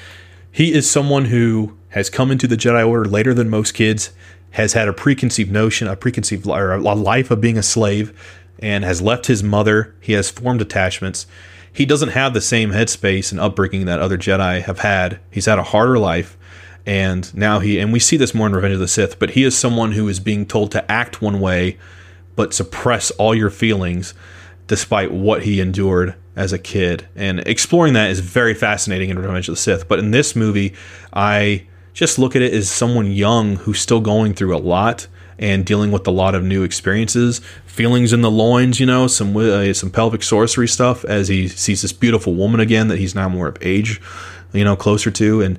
[0.52, 4.12] He is someone who has come into the Jedi Order later than most kids,
[4.54, 8.12] has had a preconceived notion, a preconceived or a life of being a slave,
[8.58, 9.94] and has left his mother.
[10.00, 11.26] He has formed attachments.
[11.72, 15.20] He doesn't have the same headspace and upbringing that other Jedi have had.
[15.30, 16.36] He's had a harder life
[16.86, 19.44] and now he and we see this more in Revenge of the Sith, but he
[19.44, 21.78] is someone who is being told to act one way
[22.36, 24.12] but suppress all your feelings
[24.66, 27.06] despite what he endured as a kid.
[27.14, 29.88] And exploring that is very fascinating in Revenge of the Sith.
[29.88, 30.74] But in this movie,
[31.12, 35.06] I just look at it as someone young who's still going through a lot
[35.38, 39.36] and dealing with a lot of new experiences, feelings in the loins, you know, some
[39.36, 43.28] uh, some pelvic sorcery stuff as he sees this beautiful woman again that he's now
[43.28, 44.00] more of age,
[44.52, 45.58] you know, closer to and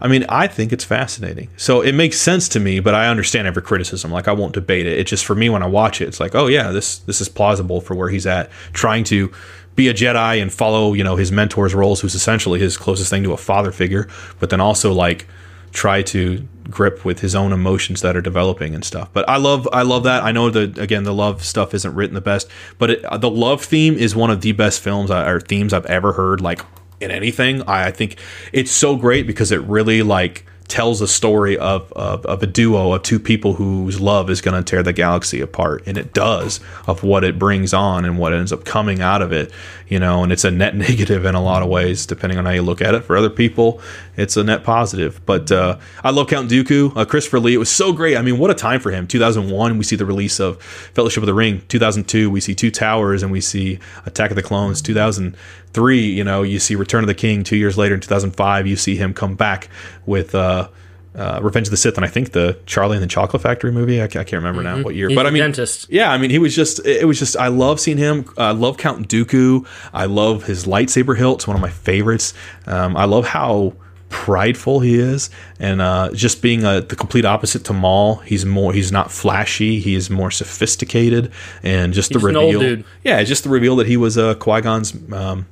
[0.00, 1.48] I mean, I think it's fascinating.
[1.56, 4.10] So it makes sense to me, but I understand every criticism.
[4.10, 4.98] Like I won't debate it.
[4.98, 7.28] It's just for me when I watch it, it's like, oh yeah, this this is
[7.28, 9.30] plausible for where he's at, trying to
[9.76, 13.22] be a Jedi and follow, you know, his mentor's roles, who's essentially his closest thing
[13.22, 14.08] to a father figure,
[14.40, 15.26] but then also like
[15.72, 19.08] try to grip with his own emotions that are developing and stuff.
[19.12, 20.22] But I love I love that.
[20.22, 23.64] I know that again the love stuff isn't written the best, but it, the love
[23.64, 26.60] theme is one of the best films I, or themes I've ever heard like
[27.00, 27.62] in anything.
[27.62, 28.18] I, I think
[28.52, 32.92] it's so great because it really like tells a story of, of, of a duo
[32.92, 36.60] of two people whose love is going to tear the galaxy apart and it does
[36.86, 39.52] of what it brings on and what ends up coming out of it
[39.86, 42.52] you know and it's a net negative in a lot of ways depending on how
[42.52, 43.82] you look at it for other people
[44.16, 45.20] it's a net positive.
[45.26, 47.54] But uh, I love Count Dooku, uh, Christopher Lee.
[47.54, 48.16] It was so great.
[48.16, 49.06] I mean, what a time for him.
[49.06, 51.62] 2001, we see the release of Fellowship of the Ring.
[51.68, 54.82] 2002, we see Two Towers, and we see Attack of the Clones.
[54.82, 57.44] 2003, you know, you see Return of the King.
[57.44, 59.68] Two years later, in 2005, you see him come back
[60.06, 60.34] with.
[60.34, 60.68] Uh,
[61.14, 64.00] uh, Revenge of the Sith, and I think the Charlie and the Chocolate Factory movie.
[64.00, 64.84] I, I can't remember now Mhm.
[64.84, 65.86] what year, He's but I mean, dentist.
[65.90, 66.80] yeah, I mean, he was just.
[66.86, 67.36] It was just.
[67.36, 68.24] I love seeing him.
[68.38, 69.66] I love Count Dooku.
[69.92, 71.40] I love his lightsaber hilt.
[71.40, 72.32] It's one of my favorites.
[72.66, 73.74] Um, I love how
[74.12, 78.16] prideful he is, and uh, just being a, the complete opposite to Maul.
[78.18, 78.72] He's more.
[78.72, 79.80] He's not flashy.
[79.80, 81.32] He is more sophisticated,
[81.64, 82.84] and just the He's old reveal.
[83.02, 84.94] Yeah, just the reveal that he was uh, Qui Gon's.
[85.12, 85.46] Um,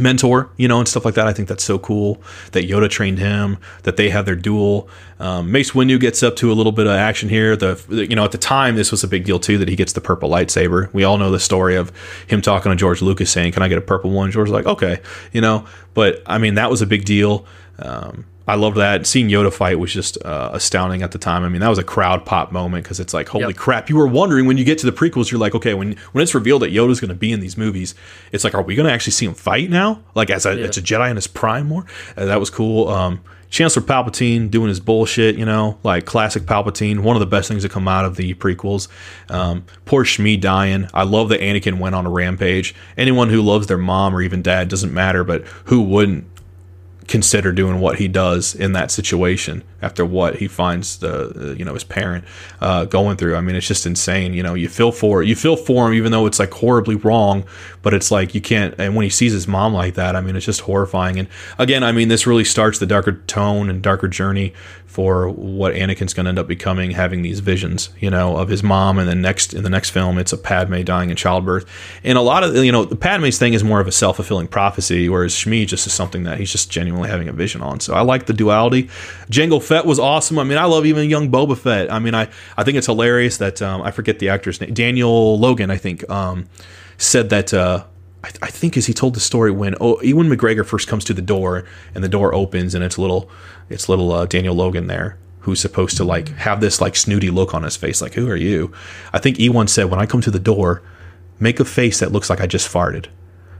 [0.00, 1.26] mentor, you know, and stuff like that.
[1.26, 2.22] I think that's so cool
[2.52, 4.88] that Yoda trained him, that they have their duel.
[5.18, 7.56] Um, Mace Windu gets up to a little bit of action here.
[7.56, 9.74] The, the- you know, at the time, this was a big deal too that he
[9.74, 10.92] gets the purple lightsaber.
[10.94, 11.90] We all know the story of
[12.28, 15.00] him talking to George Lucas saying, "Can I get a purple one?" George's like, "Okay,"
[15.32, 15.66] you know.
[15.94, 17.44] But I mean, that was a big deal.
[17.78, 19.06] Um, I loved that.
[19.06, 21.44] Seeing Yoda fight was just uh, astounding at the time.
[21.44, 23.56] I mean, that was a crowd pop moment because it's like, holy Yep.
[23.56, 23.90] crap!
[23.90, 26.34] You were wondering when you get to the prequels, you're like, okay, when when it's
[26.34, 27.94] revealed that Yoda's going to be in these movies,
[28.32, 30.02] it's like, are we going to actually see him fight now?
[30.14, 30.66] Like as a, Yeah.
[30.66, 31.84] as a Jedi in his prime more?
[32.16, 32.88] Uh, that was cool.
[32.88, 37.00] Um, Chancellor Palpatine doing his bullshit, you know, like classic Palpatine.
[37.00, 38.88] One of the best things to come out of the prequels.
[39.30, 40.88] Um, poor Shmi dying.
[40.94, 42.74] I love that Anakin went on a rampage.
[42.98, 46.24] Anyone who loves their mom or even dad doesn't matter, but who wouldn't
[47.08, 51.72] consider doing what he does in that situation after what he finds the you know
[51.72, 52.24] his parent
[52.60, 53.34] uh, going through.
[53.34, 54.34] I mean, it's just insane.
[54.34, 55.28] You know, you feel for it.
[55.28, 57.44] you feel for him, even though it's like horribly wrong.
[57.82, 58.74] But it's like you can't.
[58.78, 61.18] And when he sees his mom like that, I mean, it's just horrifying.
[61.18, 61.28] And
[61.58, 64.52] again, I mean, this really starts the darker tone and darker journey
[64.88, 68.62] for what Anakin's going to end up becoming, having these visions, you know, of his
[68.62, 68.98] mom.
[68.98, 71.66] And then next in the next film, it's a Padme dying in childbirth.
[72.02, 74.48] And a lot of you know, the Padme's thing is more of a self fulfilling
[74.48, 77.80] prophecy, whereas Shmi just is something that he's just genuinely having a vision on.
[77.80, 78.84] So I like the duality.
[79.30, 80.38] Jango Fett was awesome.
[80.38, 81.92] I mean, I love even young Boba Fett.
[81.92, 85.38] I mean, I I think it's hilarious that um, I forget the actor's name, Daniel
[85.38, 86.48] Logan, I think, um,
[86.96, 87.52] said that.
[87.52, 87.84] Uh,
[88.24, 91.14] I, I think as he told the story when oh, Ewan McGregor first comes to
[91.14, 91.64] the door
[91.94, 93.30] and the door opens and it's little
[93.68, 97.54] it's little uh, Daniel Logan there who's supposed to like have this like snooty look
[97.54, 98.72] on his face like who are you?
[99.12, 100.82] I think Ewan said when I come to the door,
[101.40, 103.06] make a face that looks like I just farted.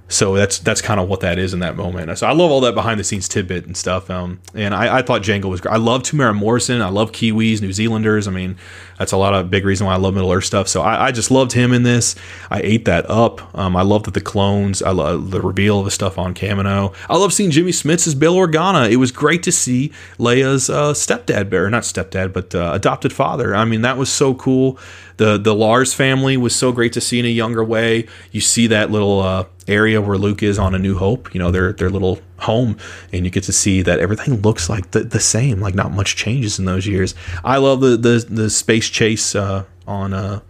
[0.09, 2.19] So that's that's kind of what that is in that moment.
[2.19, 4.09] So I love all that behind the scenes tidbit and stuff.
[4.11, 5.75] Um, and I, I thought Jango was great.
[5.75, 6.81] I love Temuera Morrison.
[6.81, 8.27] I love Kiwis, New Zealanders.
[8.27, 8.57] I mean,
[8.99, 10.67] that's a lot of big reason why I love Middle Earth stuff.
[10.67, 12.15] So I, I just loved him in this.
[12.51, 13.55] I ate that up.
[13.55, 14.83] Um, I love that the clones.
[14.83, 16.95] I love the reveal of the stuff on Kamino.
[17.11, 18.91] I love seeing Jimmy Smits as Bail Organa.
[18.91, 23.55] It was great to see Leia's uh, stepdad, or not stepdad, but uh, adopted father.
[23.55, 24.79] I mean, that was so cool.
[25.19, 28.07] The the Lars family was so great to see in a younger way.
[28.33, 31.33] You see that little uh, area where Luke is on A New Hope.
[31.35, 32.79] You know, their their little home,
[33.13, 35.61] and you get to see that everything looks like the, the same.
[35.61, 37.15] Like not much changes in those years.
[37.45, 40.15] I love the the, the space chase uh, on.
[40.15, 40.41] Uh,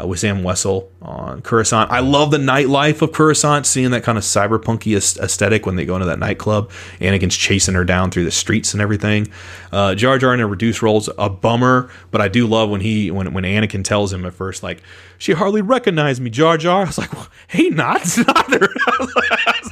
[0.00, 1.90] uh, with Zam Wesell on Coruscant.
[1.90, 5.84] I love the nightlife of Coruscant, seeing that kind of cyberpunky aes- aesthetic when they
[5.84, 6.70] go into that nightclub.
[7.00, 9.28] Anakin's chasing her down through the streets and everything.
[9.72, 13.10] Uh, Jar Jar in a reduced role's a bummer, but I do love when he
[13.10, 14.82] when when Anakin tells him at first like
[15.18, 16.82] she hardly recognized me, Jar Jar.
[16.82, 18.02] I was like, well, hey, not
[18.50, 18.68] neither.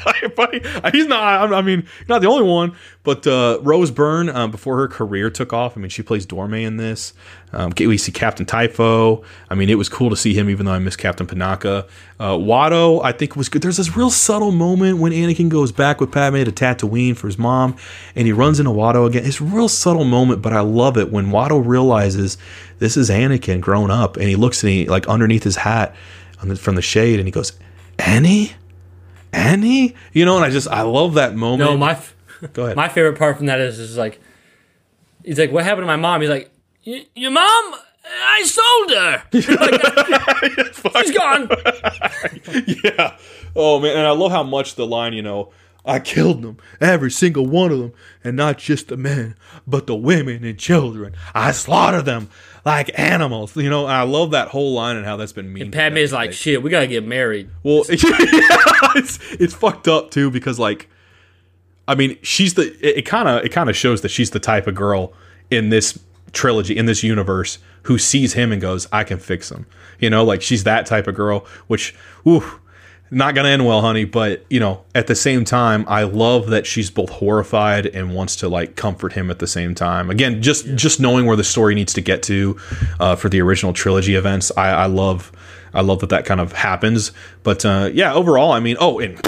[0.83, 1.53] I he's not.
[1.53, 2.77] I mean, not the only one.
[3.05, 6.65] But uh, Rose Byrne, um, before her career took off, I mean, she plays Dorme
[6.65, 7.13] in this.
[7.53, 9.23] Um, we see Captain Typho.
[9.51, 11.87] I mean, it was cool to see him, even though I miss Captain Panaka.
[12.19, 13.63] Uh, Watto, I think was good.
[13.63, 17.39] There's this real subtle moment when Anakin goes back with Padme to Tatooine for his
[17.39, 17.77] mom,
[18.17, 19.25] and he runs into Watto again.
[19.25, 22.39] It's a real subtle moment, but I love it when Watto realizes
[22.79, 25.95] this is Anakin grown up, and he looks and he like underneath his hat
[26.39, 27.53] from the shade, and he goes,
[27.99, 28.55] "Annie,
[29.35, 30.37] Annie," you know.
[30.37, 31.71] And I just I love that moment.
[31.71, 32.15] No, my f-
[32.53, 32.77] Go ahead.
[32.77, 34.21] My favorite part from that is is like,
[35.25, 36.51] he's like, "What happened to my mom?" He's like,
[36.83, 37.75] "Your mom,
[38.05, 39.23] I sold her.
[41.03, 41.49] She's gone."
[42.85, 43.17] yeah.
[43.57, 45.53] Oh man, and I love how much the line, you know,
[45.87, 47.93] I killed them, every single one of them,
[48.23, 49.35] and not just the men,
[49.67, 51.15] but the women and children.
[51.35, 52.31] I slaughtered them
[52.65, 53.55] like animals.
[53.57, 55.65] You know, I love that whole line and how that's been mean.
[55.65, 57.97] And Padme's like, "Shit, we gotta get married." Well, yeah,
[58.97, 60.89] it's it's fucked up too because like,
[61.87, 64.67] I mean, she's the it kind of it kind of shows that she's the type
[64.67, 65.13] of girl
[65.51, 65.99] in this
[66.33, 69.67] trilogy in this universe who sees him and goes, "I can fix him."
[70.01, 72.61] You know, like she's that type of girl, which, whew,
[73.15, 74.05] not gonna end well, honey.
[74.05, 78.37] But you know, at the same time, I love that she's both horrified and wants
[78.37, 80.11] to like comfort him at the same time.
[80.11, 82.59] Again, just just knowing where the story needs to get to
[83.01, 85.33] uh, for the original trilogy events, I, I love.
[85.77, 87.11] I love that that kind of happens.
[87.43, 89.21] But uh, yeah, overall, I mean, oh, and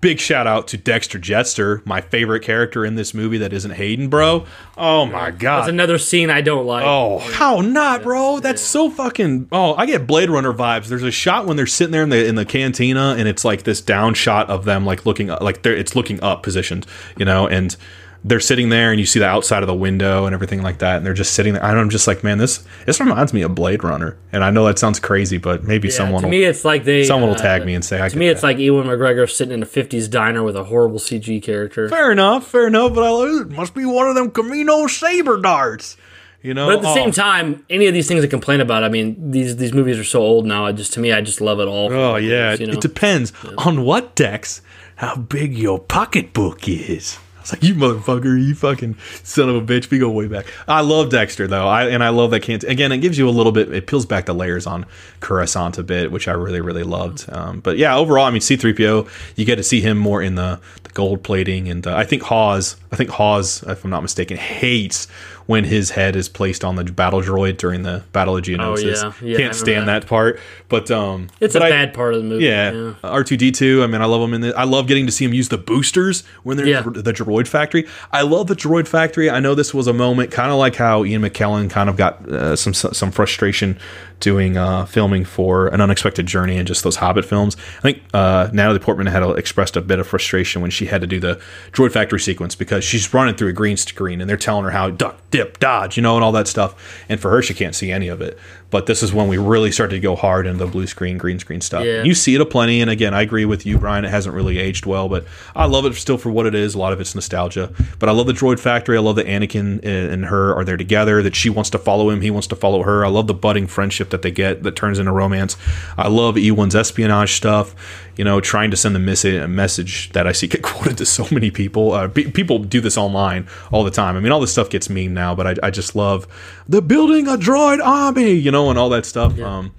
[0.00, 4.08] Big shout out to Dexter Jettster, my favorite character in this movie that isn't Hayden,
[4.08, 4.46] bro.
[4.78, 5.60] Oh my god.
[5.60, 6.84] That's another scene I don't like.
[6.86, 8.40] Oh, how not, bro?
[8.40, 9.48] That's so fucking.
[9.52, 10.86] Oh, I get Blade Runner vibes.
[10.86, 13.64] There's a shot when they're sitting there in the in the cantina, and it's like
[13.64, 16.86] this down shot of them, like looking like they're it's looking up positioned,
[17.18, 17.76] you know, and
[18.22, 20.98] they're sitting there, and you see the outside of the window and everything like that,
[20.98, 21.64] and they're just sitting there.
[21.64, 24.66] And I'm just like, man, this this reminds me of Blade Runner, and I know
[24.66, 27.04] that sounds crazy, but maybe Yeah, someone to will, me, it's like they.
[27.04, 29.54] someone will uh, tag me and say, I To me, it's like Ewan McGregor sitting
[29.54, 31.88] in a '50s diner with a horrible CG character.
[31.88, 35.40] fair enough, fair enough, but I love it must be one of them Kamino saber
[35.40, 35.96] darts,
[36.42, 36.66] you know.
[36.66, 36.94] But at the Oh.
[36.94, 40.04] same time, any of these things I complain about, I mean, these these movies are
[40.04, 40.66] so old now.
[40.66, 41.90] I just to me, I just love it all.
[41.90, 42.74] Oh yeah, you know?
[42.74, 44.60] it depends on what decks
[44.96, 47.18] how big your pocketbook is.
[47.50, 49.90] I was like, you motherfucker, you fucking son of a bitch.
[49.90, 50.46] We go way back.
[50.68, 52.62] I love Dexter though, I and I love that can't.
[52.64, 53.72] Again, it gives you a little bit.
[53.72, 54.86] It peels back the layers on
[55.20, 57.26] Coruscant a bit, which I really really loved.
[57.30, 60.22] Um, but yeah, overall, I mean, C three PO, you get to see him more
[60.22, 63.90] in the, the gold plating, and uh, I think Hawes, I think Hawes, if I'm
[63.90, 65.08] not mistaken, hates
[65.50, 69.02] when his head is placed on the battle droid during the Battle of Geonosis.
[69.02, 69.30] Oh, yeah.
[69.30, 70.06] Yeah, I Can't stand that.
[70.06, 70.38] part.
[70.68, 72.44] But um, It's but a I- bad part of the movie.
[72.44, 73.82] yeah, R two D two.
[73.82, 74.54] I mean, I love them in the.
[74.56, 76.84] I love getting to see him use the boosters when they're Yeah.
[76.86, 77.88] in the droid factory.
[78.12, 79.28] I love the droid factory.
[79.28, 82.28] I know this was a moment, kind of like how Ian McKellen kind of got
[82.28, 83.76] uh, some some frustration
[84.20, 87.56] doing uh, filming for an unexpected journey and just those Hobbit films.
[87.78, 91.06] I think uh, Natalie Portman had expressed a bit of frustration when she had to
[91.06, 91.40] do the
[91.72, 94.90] droid factory sequence because she's running through a green screen and they're telling her how
[94.90, 97.02] duck, dip, dodge, you know, and all that stuff.
[97.08, 98.38] And for her, she can't see any of it.
[98.70, 101.38] But this is when we really started to go hard into the blue screen, green
[101.38, 101.84] screen stuff.
[101.84, 102.02] Yeah.
[102.04, 104.04] You see it aplenty, and again, I agree with you, Brian.
[104.04, 105.24] It hasn't really aged well, but
[105.56, 106.74] I love it still for what it is.
[106.74, 108.96] A lot of it's nostalgia, but I love the Droid Factory.
[108.96, 111.22] I love that Anakin and her are there together.
[111.22, 113.04] That she wants to follow him, he wants to follow her.
[113.04, 115.56] I love the budding friendship that they get that turns into romance.
[115.98, 117.74] I love Ewan's espionage stuff.
[118.16, 121.06] You know, trying to send the miss- a message that I see get quoted to
[121.06, 121.92] so many people.
[121.92, 124.14] Uh, pe- people do this online all the time.
[124.16, 126.26] I mean, all this stuff gets meme now, but I, I just love
[126.68, 129.38] the building a droid army, you know, and all that stuff.
[129.40, 129.74] Um,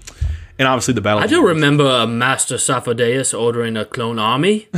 [0.57, 1.21] and obviously the battle.
[1.21, 4.67] I do remember uh, Master Sifo Dyas ordering a clone army.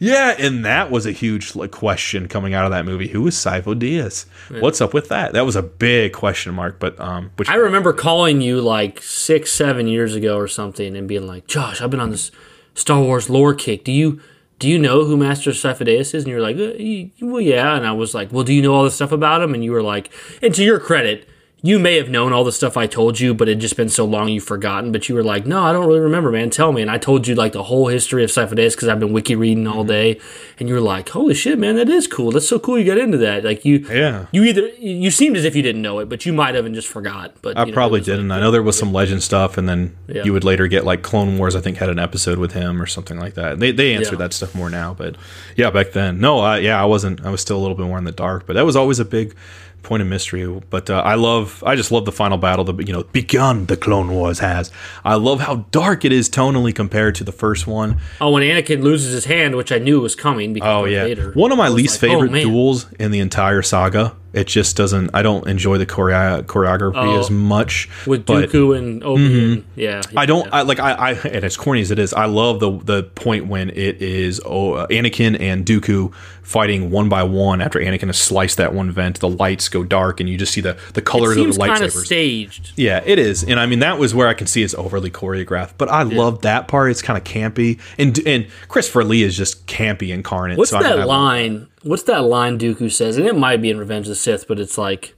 [0.00, 3.08] Yeah, and that was a huge like, question coming out of that movie.
[3.08, 4.24] Who is Sifo Dyas?
[4.60, 5.34] What's up with that?
[5.34, 6.80] That was a big question mark.
[6.80, 11.06] But um, which I remember calling you like six, seven years ago or something, and
[11.06, 12.30] being like, "Josh, I've been on this
[12.74, 13.84] Star Wars lore kick.
[13.84, 14.22] Do you
[14.58, 16.72] do you know who Master Sifo Dyas is?" And you're like, uh,
[17.20, 19.52] "Well, yeah." And I was like, "Well, do you know all this stuff about him?"
[19.52, 20.10] And you were like,
[20.40, 21.28] "And to your credit."
[21.62, 24.04] You may have known all the stuff I told you, but it just been so
[24.06, 24.92] long you've forgotten.
[24.92, 26.48] But you were like, "No, I don't really remember, man.
[26.48, 29.00] Tell me." And I told you like the whole history of Sifo Dyas because I've
[29.00, 29.88] been wiki reading all mm-hmm.
[29.88, 30.20] day.
[30.58, 32.30] And you were like, "Holy shit, man, that is cool.
[32.30, 32.78] That's so cool.
[32.78, 33.44] You got into that.
[33.44, 34.26] Like you, yeah.
[34.32, 36.74] you either you seemed as if you didn't know it, but you might have and
[36.74, 37.34] just forgot.
[37.42, 38.30] But I you know, probably was like- didn't.
[38.30, 40.24] I know there was some legend stuff, and then Yeah.
[40.24, 41.54] you would later get like Clone Wars.
[41.54, 43.60] I think had an episode with him or something like that.
[43.60, 44.18] They they answer Yeah.
[44.18, 45.16] that stuff more now, but
[45.56, 47.24] yeah, back then, no, I, yeah, I wasn't.
[47.24, 49.04] I was still a little bit more in the dark, but that was always a
[49.04, 49.34] big
[49.82, 50.46] point of mystery.
[50.70, 52.64] But uh, I love, I just love the final battle.
[52.64, 54.70] The you know begun the Clone Wars has.
[55.04, 57.98] I love how dark it is tonally compared to the first one.
[58.20, 61.32] Oh, when Anakin loses his hand, which I knew was coming because Oh yeah, Vader.
[61.32, 62.46] one of my least like, oh, favorite man.
[62.46, 64.14] duels in the entire saga.
[64.32, 65.10] It just doesn't.
[65.12, 69.22] I don't enjoy the choreo- choreography Oh, as much with Dooku and Obi.
[69.28, 69.52] Mhm.
[69.52, 70.48] and Yeah, I don't.
[70.52, 70.78] I like.
[70.78, 71.10] I, I.
[71.14, 74.74] And as corny as it is, I love the the point when it is oh,
[74.74, 76.12] uh, Anakin and Dooku
[76.42, 79.18] fighting one by one after Anakin has sliced that one vent.
[79.20, 81.92] The lights go dark, and you just see the the colors of the kind of
[81.92, 82.04] lightsabers.
[82.06, 82.72] staged.
[82.76, 85.72] Yeah, it is, and I mean that was where I can see it's overly choreographed.
[85.76, 86.92] But I love that part.
[86.92, 90.56] It's kind of campy, and and Christopher Lee is just campy incarnate.
[90.56, 91.66] What's so I- that I love line?
[91.82, 93.16] What's that line Dooku says?
[93.16, 95.14] And it might be in Revenge of the Sith, but it's like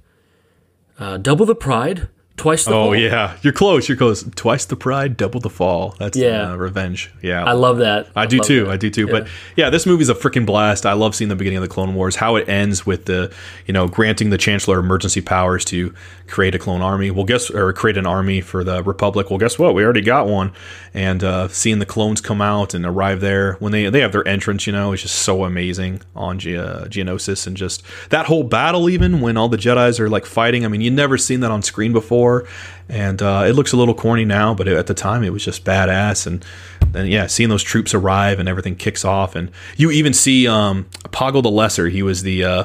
[0.99, 2.97] uh, double the pride, twice the Oh fall.
[2.97, 3.89] yeah, you're close.
[3.89, 4.23] You're close.
[4.37, 5.97] Twice the pride, double the fall.
[5.99, 6.53] That's Yeah.
[6.53, 7.11] uh, revenge.
[7.21, 8.09] Yeah, I love that.
[8.15, 8.65] I do too.
[8.67, 8.71] that.
[8.73, 9.09] I do too.
[9.09, 9.27] But
[9.57, 10.87] yeah, this movie's a freaking blast.
[10.87, 12.17] I love seeing the beginning of the Clone Wars.
[12.17, 13.33] How it ends with the
[13.67, 15.93] you know granting the Chancellor emergency powers to
[16.33, 17.11] create a clone army.
[17.11, 19.29] Well, guess or create an army for the Republic.
[19.29, 19.75] Well, guess what?
[19.75, 20.53] We already got one.
[20.95, 24.27] And uh, seeing the clones come out and arrive there when they they have their
[24.27, 28.45] entrance, you know, is just so amazing on Ge- uh, Geonosis and just that whole
[28.45, 28.89] battle.
[28.89, 30.65] Even when all the Jedi's are like fighting.
[30.65, 32.49] I mean, you've never seen that on screen before,
[32.89, 35.65] and uh, it looks a little corny now, but at the time it was just
[35.65, 36.27] badass.
[36.27, 36.45] And
[36.93, 40.87] then yeah, seeing those troops arrive and everything kicks off, and you even see um,
[41.11, 41.89] Poggle the Lesser.
[41.89, 42.65] He was the uh,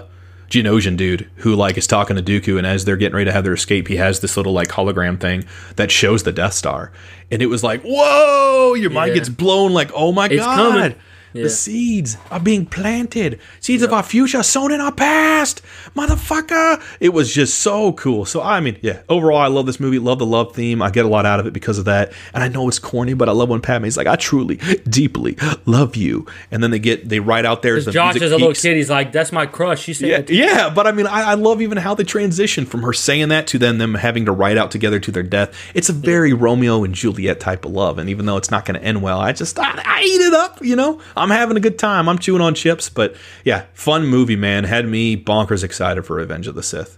[0.49, 3.44] Geonosian dude who like is talking to Dooku, and as they're getting ready to have
[3.44, 5.44] their escape, he has this little like hologram thing
[5.76, 6.91] that shows the Death Star,
[7.32, 9.74] and it was like, whoa, your mind gets blown.
[9.74, 10.95] Like, oh my It's god, coming.
[11.38, 11.43] Yeah.
[11.43, 13.39] The seeds are being planted.
[13.59, 15.61] Seeds of our future sown in our past.
[15.95, 16.81] Motherfucker.
[16.99, 18.26] It was just so cool.
[18.26, 19.99] So, I mean, yeah, overall, I love this movie.
[19.99, 20.81] Love the love theme.
[20.81, 22.14] I get a lot out of it because of that.
[22.34, 24.57] And I know it's corny, but I love when Padme's like, I truly,
[24.89, 26.26] deeply love you.
[26.51, 27.80] And then they get, they write out there.
[27.80, 28.76] The Josh is a little kid.
[28.76, 31.61] He's like, "That's my crush." She said, Yeah, yeah, but I mean, I, I love
[31.61, 34.72] even how they transition from her saying that to then them having to write out
[34.72, 35.53] together to their death.
[35.73, 38.80] It's a very Romeo and Juliet type of love, and even though it's not going
[38.80, 40.64] to end well, I just I, I eat it up.
[40.64, 42.07] You know, I'm having a good time.
[42.09, 44.63] I'm chewing on chips, but yeah, fun movie, man.
[44.63, 46.97] Had me bonkers excited for Revenge of the Sith.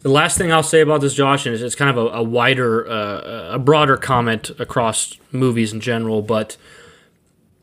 [0.00, 2.88] The last thing I'll say about this, Josh, and it's, kind of a, a wider,
[2.88, 6.56] uh, a broader comment across movies in general, but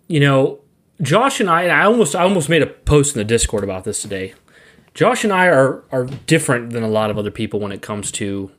[0.07, 0.59] you know,
[1.01, 4.01] Josh and I, I almost, I almost made a post in the Discord about this
[4.01, 4.33] today.
[4.93, 8.11] Josh and I are are different than a lot of other people when it comes
[8.13, 8.49] to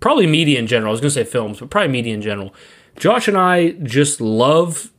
[0.00, 0.90] probably media in general.
[0.90, 2.54] I was going to say films, but probably media in general.
[2.96, 4.92] Josh and I just love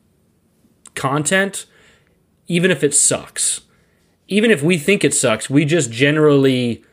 [0.95, 1.66] content,
[2.48, 3.61] even if it sucks.
[4.28, 6.84] Even if we think it sucks, we just generally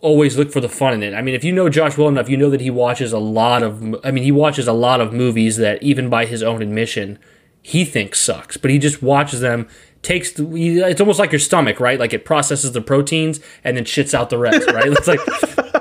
[0.00, 1.14] always look for the fun in it.
[1.14, 3.62] I mean, if you know Josh well enough, you know that he watches a lot
[3.62, 3.96] of.
[4.04, 7.18] I mean, he watches a lot of movies that, even by his own admission,
[7.62, 8.56] he thinks sucks.
[8.56, 9.66] But he just watches them.
[10.02, 10.46] Takes the,
[10.82, 11.98] it's almost like your stomach, right?
[11.98, 14.86] Like it processes the proteins and then shits out the rest, right?
[14.86, 15.20] It's like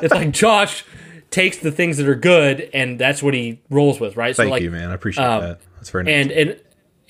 [0.02, 0.86] it's like Josh
[1.30, 4.34] takes the things that are good and that's what he rolls with, right?
[4.34, 4.92] Thank like, you, man.
[4.92, 5.60] I appreciate um, that.
[5.76, 6.14] That's very nice.
[6.14, 6.62] and and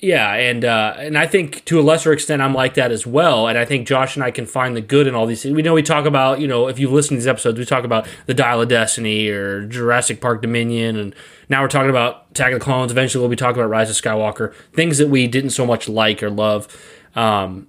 [0.04, 3.48] yeah, and uh, and I think to a lesser extent I'm like that as well.
[3.48, 5.54] And I think Josh and I can find the good in all these things.
[5.54, 7.84] We know we talk about you know if you've listened to these episodes, we talk
[7.84, 11.14] about the Dial of Destiny or Jurassic Park Dominion, and
[11.48, 12.92] now we're talking about Attack of the Clones.
[12.92, 16.22] Eventually, we'll be talking about Rise of Skywalker, things that we didn't so much like
[16.22, 16.68] or love.
[17.16, 17.66] Um,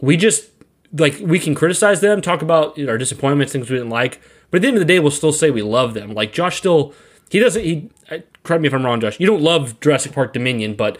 [0.00, 0.50] we just
[0.92, 4.20] like we can criticize them, talk about you know, our disappointments, things we didn't like,
[4.50, 6.14] but at the end of the day, we'll still say we love them.
[6.14, 6.94] Like Josh still,
[7.30, 7.62] he doesn't.
[7.62, 7.90] He
[8.42, 9.20] correct me if I'm wrong, Josh.
[9.20, 10.98] You don't love Jurassic Park Dominion, but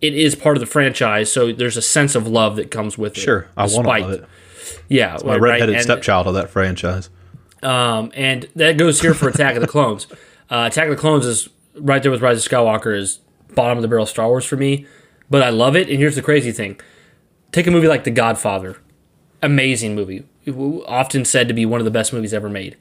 [0.00, 3.16] it is part of the franchise, so there's a sense of love that comes with
[3.16, 3.20] it.
[3.20, 4.24] Sure, I want to love it.
[4.88, 7.08] Yeah, It's my right, redheaded stepchild of that franchise.
[7.62, 10.06] um, and that goes here for Attack of the Clones.
[10.50, 13.20] Uh, Attack of the Clones is right there with Rise of Skywalker is
[13.54, 14.84] bottom of the barrel Star Wars for me,
[15.30, 15.88] but I love it.
[15.88, 16.78] And here's the crazy thing:
[17.50, 18.76] take a movie like The Godfather,
[19.42, 20.24] amazing movie,
[20.86, 22.76] often said to be one of the best movies ever made.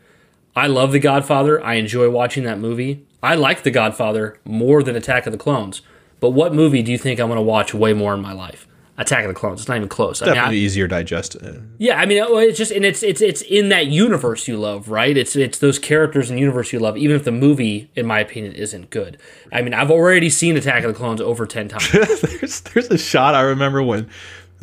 [0.58, 1.64] I love The Godfather.
[1.64, 3.06] I enjoy watching that movie.
[3.24, 5.82] I like The Godfather more than Attack of the Clones.
[6.24, 8.66] But what movie do you think I'm going to watch way more in my life?
[8.98, 9.60] Attack of the Clones.
[9.60, 10.22] It's not even close.
[10.22, 11.36] I mean, I- Definitely easier to digest.
[11.80, 14.88] yeah, I mean, uh, it's just and it's it's it's in that universe you love,
[14.88, 15.18] right?
[15.18, 18.22] It's it's those characters in the universe you love, even if the movie, in my
[18.22, 19.18] opinion, isn't good.
[19.52, 21.92] I mean, I've already seen Attack of the Clones over ten times.
[22.22, 24.10] there's there's a shot I remember when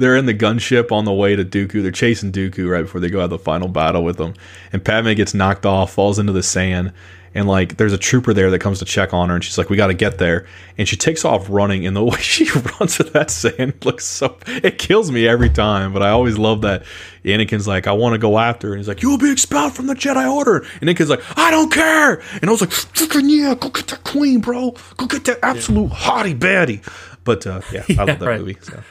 [0.00, 1.82] they're in the gunship on the way to Dooku.
[1.82, 4.34] They're chasing Dooku right before they go have the final battle with him,
[4.72, 6.92] and Padme gets knocked off, falls into the sand,
[7.34, 9.70] and like there's a trooper there that comes to check on her, and she's like,
[9.70, 10.46] "We got to get there,"
[10.78, 12.50] and she takes off running, and the way she
[12.80, 15.92] runs with that sand looks so it kills me every time.
[15.92, 16.84] But I always love that
[17.24, 18.72] Anakin's like, "I want to go after," her.
[18.74, 21.50] and he's like, "You will be expelled from the Jedi Order," and Anakin's like, "I
[21.50, 25.24] don't care," and I was like, "Fucking yeah, go get that queen, bro, go get
[25.26, 26.82] that absolute hottie baddie."
[27.22, 28.40] But uh, yeah, I love that right.
[28.40, 28.56] movie.
[28.62, 28.82] So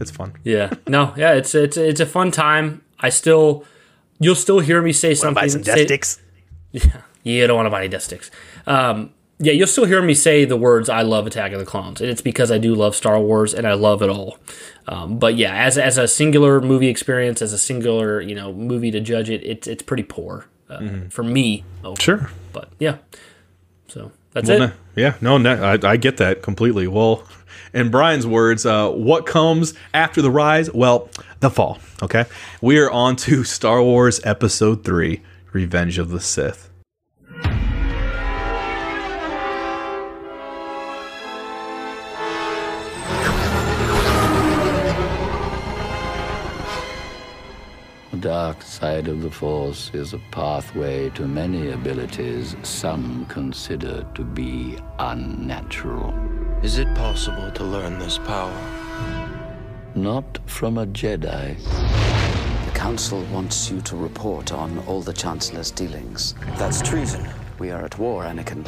[0.00, 0.32] it's fun.
[0.44, 2.82] yeah, no, yeah, it's it's it's a fun time.
[3.00, 3.64] I still,
[4.18, 5.42] you'll still hear me say something.
[5.42, 6.20] buy some say- death sticks?
[6.72, 7.00] Yeah,
[7.40, 8.30] you don't want to buy any death sticks.
[8.66, 9.10] Um,
[9.40, 12.10] yeah, you'll still hear me say the words "I love Attack of the Clones," and
[12.10, 14.38] it's because I do love Star Wars and I love it all.
[14.86, 18.90] Um, but yeah, as as a singular movie experience, as a singular you know movie
[18.90, 21.12] to judge it, it's it's pretty poor uh, Mhm.
[21.12, 21.64] for me.
[21.80, 21.96] overall.
[21.96, 22.30] Sure.
[22.52, 22.96] but yeah,
[23.86, 24.66] so that's Well, it.
[24.66, 26.86] no- yeah, no, no I, I get that completely.
[26.88, 27.22] Well,
[27.72, 30.72] in Brian's words, uh, what comes after the rise?
[30.72, 31.08] Well,
[31.40, 31.78] the fall.
[32.02, 32.24] Okay,
[32.60, 35.22] we are on to Star Wars Episode Three:
[35.52, 36.67] Revenge of the Sith.
[48.20, 54.76] Dark side of the Force is a pathway to many abilities some consider to be
[54.98, 56.12] unnatural.
[56.62, 58.52] Is it possible to learn this power?
[59.94, 61.56] Not from a Jedi.
[62.64, 66.34] The Council wants you to report on all the Chancellor's dealings.
[66.56, 67.28] That's treason.
[67.58, 68.64] We are at war, Anakin.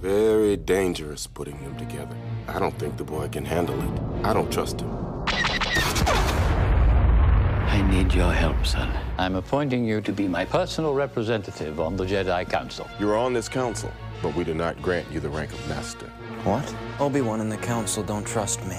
[0.00, 2.16] Very dangerous putting them together.
[2.48, 4.26] I don't think the boy can handle it.
[4.26, 5.11] I don't trust him.
[7.72, 8.92] I need your help, son.
[9.18, 12.88] I'm appointing you to be my personal representative on the Jedi Council.
[12.98, 13.90] You are on this council,
[14.22, 16.06] but we do not grant you the rank of master.
[16.44, 16.74] What?
[17.00, 18.78] Obi-Wan and the Council don't trust me.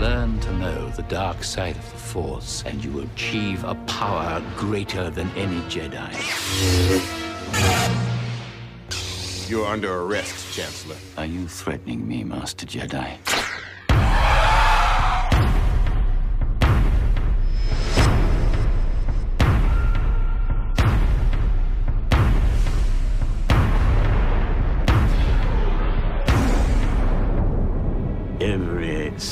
[0.00, 4.42] Learn to know the dark side of the Force, and you will achieve a power
[4.56, 6.08] greater than any Jedi.
[9.48, 10.96] You're under arrest, Chancellor.
[11.16, 13.16] Are you threatening me, Master Jedi?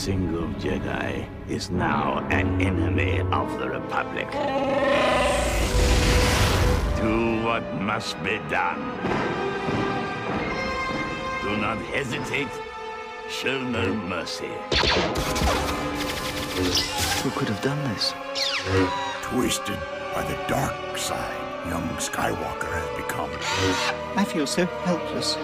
[0.06, 4.30] Single Jedi is now an enemy of the Republic.
[7.00, 8.78] Do what must be done.
[11.42, 12.54] Do not hesitate.
[13.28, 14.54] Show no mercy.
[17.22, 18.14] Who could have done this?
[19.22, 19.80] Twisted
[20.14, 23.30] by the dark side, young Skywalker has become.
[24.16, 25.36] I feel so helpless.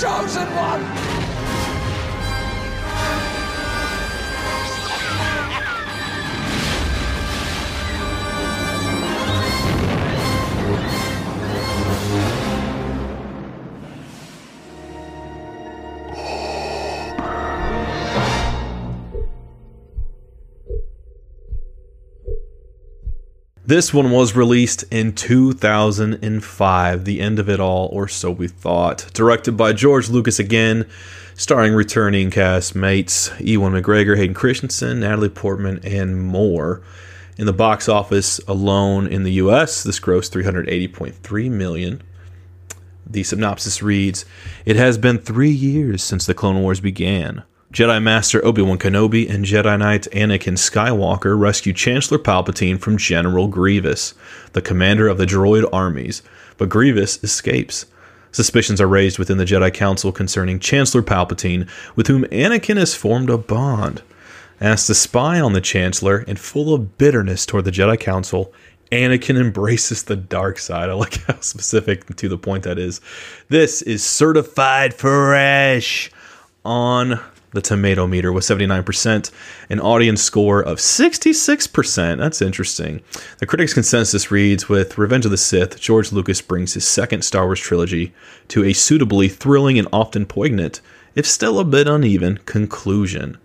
[0.00, 1.17] Chosen one!
[23.68, 29.10] This one was released in 2005, the end of it all, or so we thought.
[29.12, 30.88] Directed by George Lucas again,
[31.34, 36.80] starring returning cast mates Ewan McGregor, Hayden Christensen, Natalie Portman, and more.
[37.36, 42.00] In the box office alone in the US, this grossed 380.3 million.
[43.04, 44.24] The synopsis reads
[44.64, 47.42] It has been three years since the Clone Wars began.
[47.72, 53.46] Jedi Master Obi Wan Kenobi and Jedi Knight Anakin Skywalker rescue Chancellor Palpatine from General
[53.46, 54.14] Grievous,
[54.54, 56.22] the commander of the droid armies,
[56.56, 57.84] but Grievous escapes.
[58.32, 63.28] Suspicions are raised within the Jedi Council concerning Chancellor Palpatine, with whom Anakin has formed
[63.28, 64.00] a bond.
[64.60, 68.50] As to spy on the Chancellor and full of bitterness toward the Jedi Council,
[68.90, 70.88] Anakin embraces the dark side.
[70.88, 73.02] I like how specific to the point that is.
[73.50, 76.10] This is certified fresh
[76.64, 77.20] on
[77.52, 79.30] the tomato meter was 79%,
[79.70, 82.18] an audience score of 66%.
[82.18, 83.00] That's interesting.
[83.38, 87.46] The critics' consensus reads with Revenge of the Sith, George Lucas brings his second Star
[87.46, 88.12] Wars trilogy
[88.48, 90.80] to a suitably thrilling and often poignant,
[91.14, 93.38] if still a bit uneven, conclusion.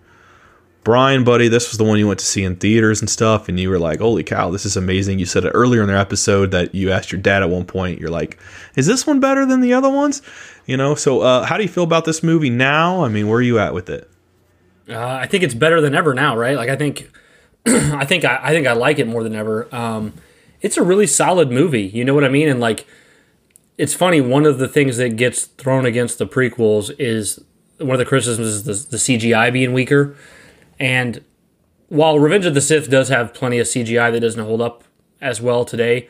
[0.83, 3.57] Brian, buddy, this was the one you went to see in theaters and stuff, and
[3.57, 5.17] you were like, holy cow, this is amazing.
[5.17, 7.99] You said it earlier in their episode that you asked your dad at one point,
[7.99, 8.37] you're like,
[8.75, 10.21] is this one better than the other ones?
[10.65, 13.03] You know, so uh, how do you feel about this movie now?
[13.03, 14.09] I mean, where are you at with it?
[14.89, 16.57] Uh, I think it's better than ever now, right?
[16.57, 17.09] Like I think,
[17.65, 19.73] I think I, I think I like it more than ever.
[19.73, 20.13] Um,
[20.61, 21.83] it's a really solid movie.
[21.83, 22.49] You know what I mean?
[22.49, 22.85] And like,
[23.77, 24.19] it's funny.
[24.19, 27.43] One of the things that gets thrown against the prequels is
[27.77, 30.15] one of the criticisms is the, the CGI being weaker.
[30.79, 31.23] And
[31.89, 34.83] while Revenge of the Sith does have plenty of CGI that doesn't hold up
[35.21, 36.09] as well today,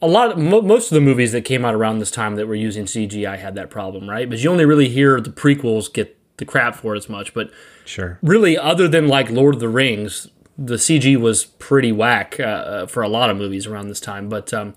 [0.00, 2.46] a lot of, mo- most of the movies that came out around this time that
[2.46, 4.28] were using CGI had that problem, right?
[4.28, 7.34] But you only really hear the prequels get the crap for it as much.
[7.34, 7.50] But
[7.84, 12.86] sure, really, other than like Lord of the Rings, the CG was pretty whack uh,
[12.86, 14.28] for a lot of movies around this time.
[14.28, 14.74] But um,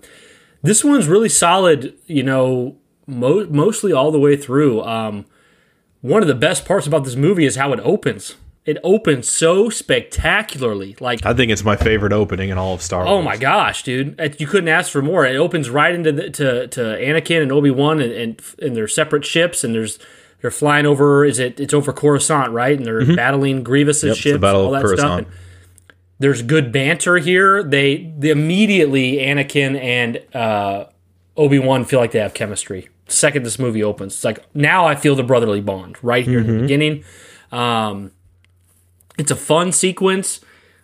[0.62, 1.94] this one's really solid.
[2.06, 2.76] You know,
[3.06, 4.82] mo- mostly all the way through.
[4.82, 5.24] Um,
[6.00, 8.34] one of the best parts about this movie is how it opens.
[8.64, 10.96] It opens so spectacularly.
[11.00, 13.10] Like I think it's my favorite opening in all of Star Wars.
[13.10, 14.36] Oh my gosh, dude!
[14.38, 15.26] You couldn't ask for more.
[15.26, 18.86] It opens right into the, to to Anakin and Obi Wan and, and and their
[18.86, 19.98] separate ships, and there's
[20.40, 21.24] they're flying over.
[21.24, 21.58] Is it?
[21.58, 22.76] It's over Coruscant, right?
[22.76, 23.16] And they're mm-hmm.
[23.16, 24.98] battling Grievous's yep, ships, all that Coruscant.
[24.98, 25.18] stuff.
[25.18, 25.26] And
[26.22, 27.64] there's good banter here.
[27.64, 30.84] They, they immediately Anakin and uh,
[31.36, 32.88] Obi Wan feel like they have chemistry.
[33.06, 36.40] The second this movie opens, it's like now I feel the brotherly bond right here
[36.40, 36.48] mm-hmm.
[36.48, 37.04] in the beginning.
[37.50, 38.12] Um,
[39.22, 40.40] it's a fun sequence,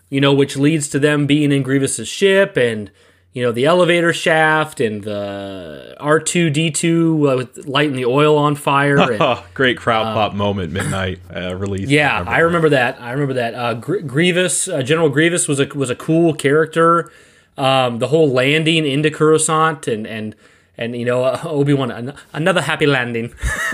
[0.08, 2.90] you know, which leads to them being in Grievous's ship and
[3.34, 8.38] you know the elevator shaft and the R two D two with lighting the oil
[8.38, 8.98] on fire.
[8.98, 11.88] And, Great crowd um, pop moment, midnight uh, release.
[11.90, 13.00] Yeah, I remember, I remember that.
[13.00, 13.54] I remember that.
[13.54, 17.12] Uh, Gr- Grievous, uh, General Grievous was a was a cool character.
[17.56, 20.34] Um, the whole landing into Coruscant and and
[20.76, 23.34] and you know uh, Obi Wan an- another happy landing.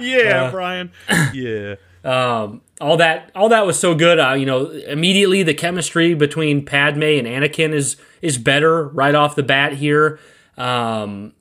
[0.00, 0.90] yeah, Brian.
[1.32, 1.76] Yeah.
[2.06, 4.20] Um, all that all that was so good.
[4.20, 9.34] Uh, you know, immediately the chemistry between Padme and Anakin is is better right off
[9.34, 10.20] the bat here.
[10.56, 11.32] Um,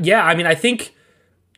[0.00, 0.94] yeah, I mean, I think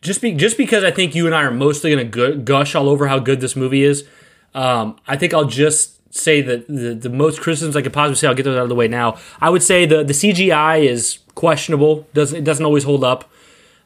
[0.02, 2.88] just be just because I think you and I are mostly going to gush all
[2.88, 4.06] over how good this movie is.
[4.54, 8.28] Um, I think I'll just say that the, the most criticisms I could possibly say,
[8.28, 9.18] I'll get those out of the way now.
[9.40, 12.06] I would say the the CGI is questionable.
[12.14, 13.28] doesn't It doesn't always hold up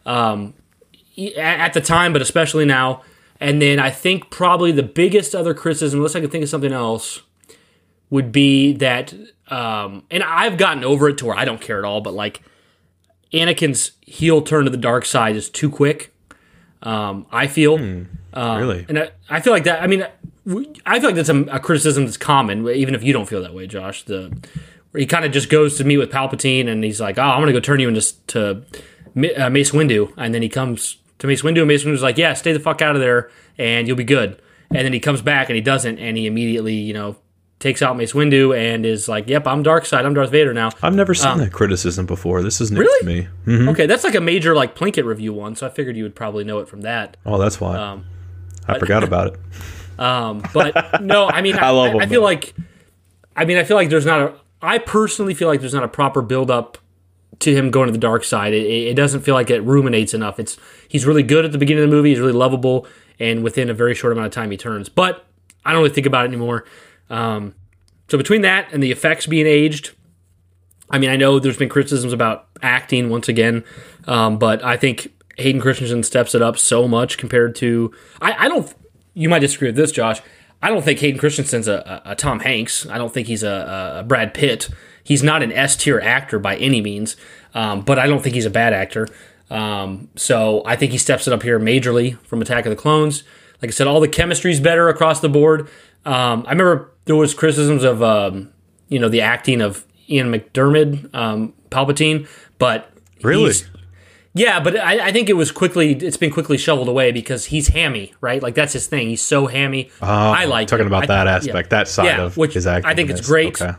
[0.04, 0.52] um,
[1.38, 3.02] at the time, but especially now.
[3.40, 6.72] And then I think probably the biggest other criticism, unless I can think of something
[6.72, 7.22] else,
[8.10, 9.12] would be that,
[9.48, 12.42] um, and I've gotten over it to where I don't care at all, but like
[13.32, 16.14] Anakin's heel turn to the dark side is too quick.
[16.82, 17.76] Um, I feel.
[17.76, 18.86] Um, really?
[18.88, 19.82] And I, I feel like that.
[19.82, 20.06] I mean,
[20.86, 23.54] I feel like that's a, a criticism that's common, even if you don't feel that
[23.54, 24.04] way, Josh.
[24.04, 24.36] The
[24.90, 27.40] where he kind of just goes to meet with Palpatine and he's like, "Oh, I'm
[27.40, 28.62] gonna go turn you into to
[29.36, 32.34] uh, Mace Windu," and then he comes to Mace Windu, and Mace Windu's like, "Yeah,
[32.34, 35.48] stay the fuck out of there, and you'll be good." And then he comes back
[35.48, 37.16] and he doesn't, and he immediately, you know,
[37.60, 40.04] takes out Mace Windu and is like, "Yep, I'm dark side.
[40.04, 42.42] I'm Darth Vader now." I've never seen Um, that criticism before.
[42.42, 43.00] This is new Really?
[43.00, 43.28] to me.
[43.58, 43.68] Mhm.
[43.70, 46.44] Okay, that's like a major like Plinkett review one, so I figured you would probably
[46.44, 47.16] know it from that.
[47.24, 47.76] Oh, that's why.
[47.76, 48.04] Um,
[48.66, 50.00] I forgot about it.
[50.00, 52.24] Um, but no, I mean, I I, love I, him, feel though.
[52.26, 52.54] like,
[53.36, 54.32] I mean, I feel like there's not a.
[54.60, 56.78] I personally feel like there's not a proper build up
[57.40, 58.52] to him going to the dark side.
[58.52, 60.38] It, it doesn't feel like it ruminates enough.
[60.38, 60.56] It's
[60.88, 62.10] he's really good at the beginning of the movie.
[62.10, 62.86] He's really lovable,
[63.18, 64.88] and within a very short amount of time, he turns.
[64.88, 65.24] But
[65.64, 66.64] I don't really think about it anymore.
[67.10, 67.54] Um,
[68.08, 69.92] so between that and the effects being aged,
[70.90, 73.64] I mean, I know there's been criticisms about acting once again,
[74.06, 77.92] um, but I think Hayden Christensen steps it up so much compared to.
[78.20, 78.72] I, I don't.
[79.14, 80.20] You might disagree with this, Josh.
[80.62, 82.86] I don't think Hayden Christensen's a, a, a Tom Hanks.
[82.86, 84.68] I don't think he's a, a Brad Pitt.
[85.04, 87.14] He's not an S tier actor by any means,
[87.54, 89.06] um, but I don't think he's a bad actor.
[89.50, 93.22] Um, so I think he steps it up here majorly from Attack of the Clones.
[93.62, 95.68] Like I said, all the chemistry's better across the board.
[96.06, 98.52] Um, I remember there was criticisms of um,
[98.88, 102.26] you know the acting of Ian McDiarmid, um, Palpatine,
[102.58, 102.90] but
[103.22, 103.52] Really?
[104.34, 105.92] yeah, but I, I think it was quickly.
[105.92, 108.42] It's been quickly shoveled away because he's hammy, right?
[108.42, 109.08] Like that's his thing.
[109.08, 109.90] He's so hammy.
[110.02, 110.88] Oh, I like talking it.
[110.88, 111.36] about I- that yeah.
[111.36, 112.90] aspect, that side Yeah, of which his acting.
[112.90, 113.60] I think it's great.
[113.60, 113.74] Okay.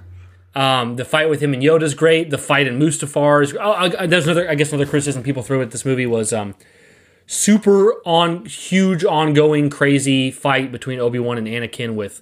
[0.56, 2.30] Um, the fight with him and Yoda's great.
[2.30, 3.56] The fight in Mustafar is.
[3.60, 4.50] Oh, I, there's another.
[4.50, 6.56] I guess another criticism people threw at this movie was um,
[7.28, 12.22] super on huge ongoing crazy fight between Obi Wan and Anakin with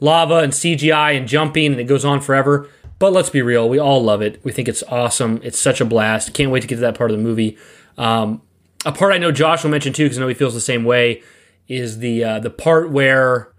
[0.00, 2.68] lava and CGI and jumping, and it goes on forever.
[2.98, 4.40] But let's be real, we all love it.
[4.44, 5.40] We think it's awesome.
[5.44, 6.34] It's such a blast.
[6.34, 7.56] Can't wait to get to that part of the movie.
[7.96, 8.42] Um,
[8.84, 10.84] a part I know Josh will mention too, because I know he feels the same
[10.84, 11.22] way,
[11.68, 13.52] is the uh, the part where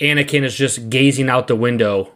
[0.00, 2.12] Anakin is just gazing out the window,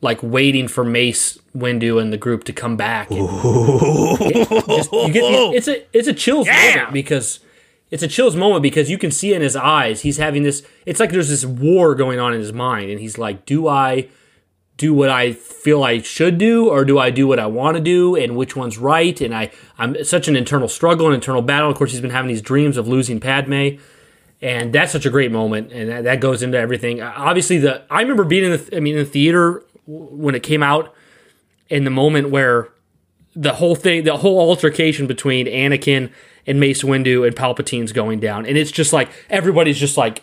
[0.00, 3.10] like waiting for Mace Windu and the group to come back.
[3.10, 7.40] And just- you get it's a it's a chills moment because
[7.90, 10.62] it's a chills moment because you can see in his eyes he's having this.
[10.86, 14.08] It's like there's this war going on in his mind, and he's like, "Do I
[14.76, 17.82] do what I feel I should do, or do I do what I want to
[17.82, 21.70] do, and which one's right?" And I I'm such an internal struggle, an internal battle.
[21.70, 23.78] Of course, he's been having these dreams of losing Padme
[24.40, 27.02] and that's such a great moment, and that, that goes into everything.
[27.02, 30.62] Obviously, the I remember being in the I mean in the theater when it came
[30.62, 30.94] out,
[31.68, 32.68] in the moment where
[33.34, 36.10] the whole thing, the whole altercation between Anakin
[36.46, 40.22] and Mace Windu and Palpatine's going down, and it's just like everybody's just like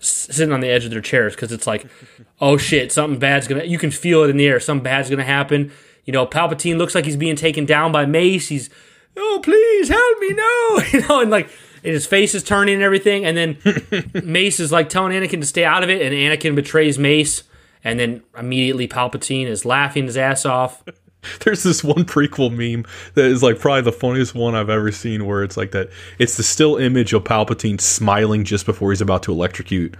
[0.00, 1.86] sitting on the edge of their chairs because it's like,
[2.40, 3.64] oh shit, something bad's gonna.
[3.64, 4.60] You can feel it in the air.
[4.60, 5.72] Something bad's gonna happen.
[6.04, 8.48] You know, Palpatine looks like he's being taken down by Mace.
[8.48, 8.70] He's,
[9.16, 11.48] oh please help me, no, you know, and like
[11.82, 13.24] and his face is turning and everything.
[13.24, 16.98] And then Mace is like telling Anakin to stay out of it, and Anakin betrays
[16.98, 17.42] Mace.
[17.84, 20.82] And then immediately Palpatine is laughing his ass off.
[21.40, 22.84] There's this one prequel meme
[23.14, 26.36] that is like probably the funniest one I've ever seen where it's like that it's
[26.36, 29.96] the still image of Palpatine smiling just before he's about to electrocute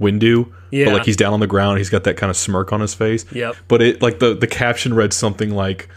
[0.00, 0.52] Windu.
[0.70, 0.86] Yeah.
[0.86, 2.94] But like he's down on the ground, he's got that kind of smirk on his
[2.94, 3.24] face.
[3.32, 3.56] Yep.
[3.68, 5.88] But it like the the caption read something like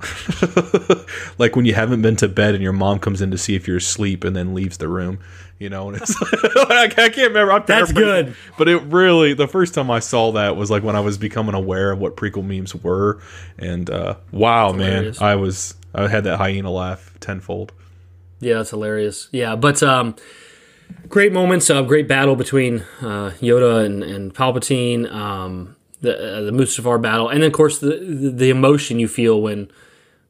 [1.38, 3.68] like when you haven't been to bed and your mom comes in to see if
[3.68, 5.18] you're asleep and then leaves the room,
[5.60, 6.16] you know, and it's
[6.70, 7.52] I can't remember.
[7.52, 8.34] I'm That's good.
[8.58, 11.54] But it really the first time I saw that was like when I was becoming
[11.54, 13.20] aware of what prequel memes were,
[13.58, 15.14] and uh, wow, man.
[15.20, 17.72] I was I had that hyena laugh tenfold.
[18.40, 19.28] Yeah, that's hilarious.
[19.32, 20.16] Yeah, but um,
[21.10, 25.12] great moments of great battle between uh, Yoda and, and Palpatine.
[25.12, 29.08] Um, the uh, the Mustafar battle, and then of course the, the the emotion you
[29.08, 29.70] feel when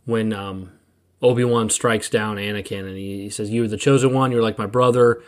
[0.07, 0.73] when um,
[1.23, 4.33] Obi Wan strikes down Anakin and he, he says, "You were the chosen one.
[4.33, 5.23] You're like my brother."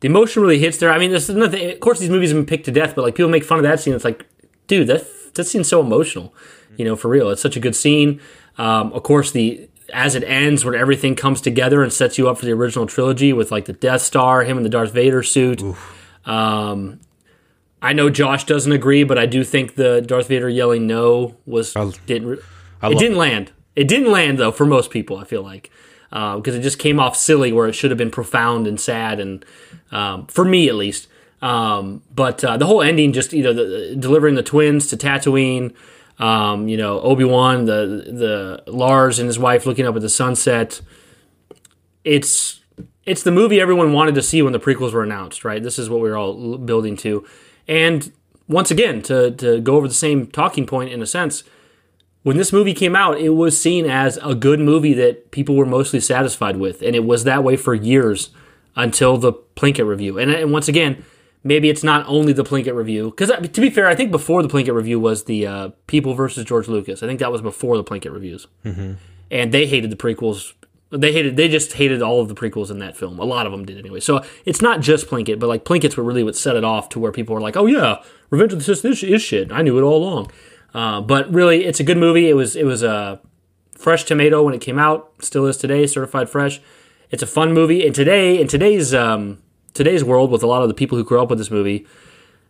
[0.00, 0.92] The emotion really hits there.
[0.92, 1.72] I mean, this is nothing.
[1.72, 3.64] Of course, these movies have been picked to death, but like people make fun of
[3.64, 3.94] that scene.
[3.94, 4.26] It's like,
[4.68, 5.04] dude, that
[5.34, 6.34] that scene's so emotional.
[6.76, 8.20] You know, for real, it's such a good scene.
[8.58, 12.38] Um, of course, the as it ends, when everything comes together and sets you up
[12.38, 15.62] for the original trilogy with like the Death Star, him in the Darth Vader suit.
[16.26, 17.00] Um,
[17.80, 21.74] I know Josh doesn't agree, but I do think the Darth Vader yelling no was
[22.06, 22.38] didn't re-
[22.82, 23.52] I it didn't land.
[23.78, 25.18] It didn't land though for most people.
[25.18, 25.70] I feel like
[26.10, 29.44] because it just came off silly where it should have been profound and sad and
[29.92, 31.06] um, for me at least.
[31.40, 35.74] Um, but uh, the whole ending, just you know, the, delivering the twins to Tatooine.
[36.18, 40.08] Um, you know, Obi Wan, the the Lars and his wife looking up at the
[40.08, 40.80] sunset.
[42.02, 42.60] It's
[43.06, 45.62] it's the movie everyone wanted to see when the prequels were announced, right?
[45.62, 47.24] This is what we were all building to.
[47.68, 48.10] And
[48.48, 51.44] once again, to to go over the same talking point in a sense,
[52.28, 55.64] when this movie came out, it was seen as a good movie that people were
[55.64, 58.28] mostly satisfied with, and it was that way for years
[58.76, 60.18] until the Plinkett review.
[60.18, 61.04] And, and once again,
[61.42, 64.48] maybe it's not only the Plinkett review, because to be fair, I think before the
[64.48, 67.02] Plinkett review was the uh, People versus George Lucas.
[67.02, 68.96] I think that was before the Plinkett reviews, Mhm.
[69.30, 70.52] and they hated the prequels.
[70.90, 71.36] They hated.
[71.36, 73.18] They just hated all of the prequels in that film.
[73.18, 74.00] A lot of them did anyway.
[74.00, 76.98] So it's not just Plinkett, but like Plinkett's were really what set it off to
[76.98, 77.96] where people were like, "Oh yeah,
[78.30, 80.30] Revenge of the Sith is, is shit." I knew it all along.
[80.74, 82.28] Uh, but really, it's a good movie.
[82.28, 83.20] It was it was a
[83.76, 85.12] fresh tomato when it came out.
[85.20, 86.60] Still is today, certified fresh.
[87.10, 87.86] It's a fun movie.
[87.86, 89.38] And today, in today's um,
[89.74, 91.86] today's world, with a lot of the people who grew up with this movie,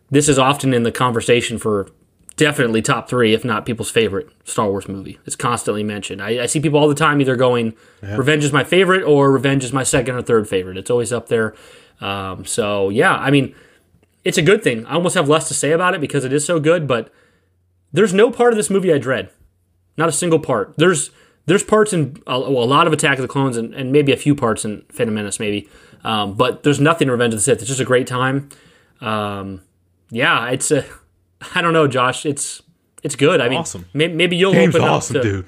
[0.09, 1.89] this is often in the conversation for
[2.35, 5.17] definitely top three, if not people's favorite Star Wars movie.
[5.25, 6.21] It's constantly mentioned.
[6.21, 7.73] I, I see people all the time either going,
[8.03, 8.17] Yeah.
[8.17, 11.29] "Revenge is my favorite" or "Revenge is my second or third favorite." It's always up
[11.29, 11.53] there.
[12.01, 13.55] Um, so yeah, I mean,
[14.25, 14.85] it's a good thing.
[14.87, 17.13] I almost have less to say about it because it is so good, but
[17.93, 19.29] there's no part of this movie I dread.
[19.97, 20.73] Not a single part.
[20.77, 21.11] There's
[21.45, 24.11] there's parts in a, well, a lot of Attack of the Clones and, and maybe
[24.11, 25.67] a few parts in Phantom Menace, maybe.
[26.03, 27.59] Um, but there's nothing in Revenge of the Sith.
[27.59, 28.49] It's just a great time.
[29.01, 29.61] Um,
[30.09, 30.85] yeah, it's a.
[31.55, 32.25] I don't know, Josh.
[32.25, 32.61] It's
[33.01, 33.41] it's good.
[33.41, 33.85] I mean, Awesome.
[33.93, 35.45] may, maybe you'll Game's open awesome, up to, dude.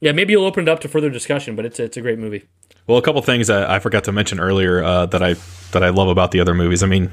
[0.00, 1.54] Yeah, maybe you'll open it up to further discussion.
[1.54, 2.44] But it's a, it's a great movie.
[2.86, 5.34] Well, a couple things that I forgot to mention earlier uh, that I
[5.72, 6.82] that I love about the other movies.
[6.82, 7.10] I mean,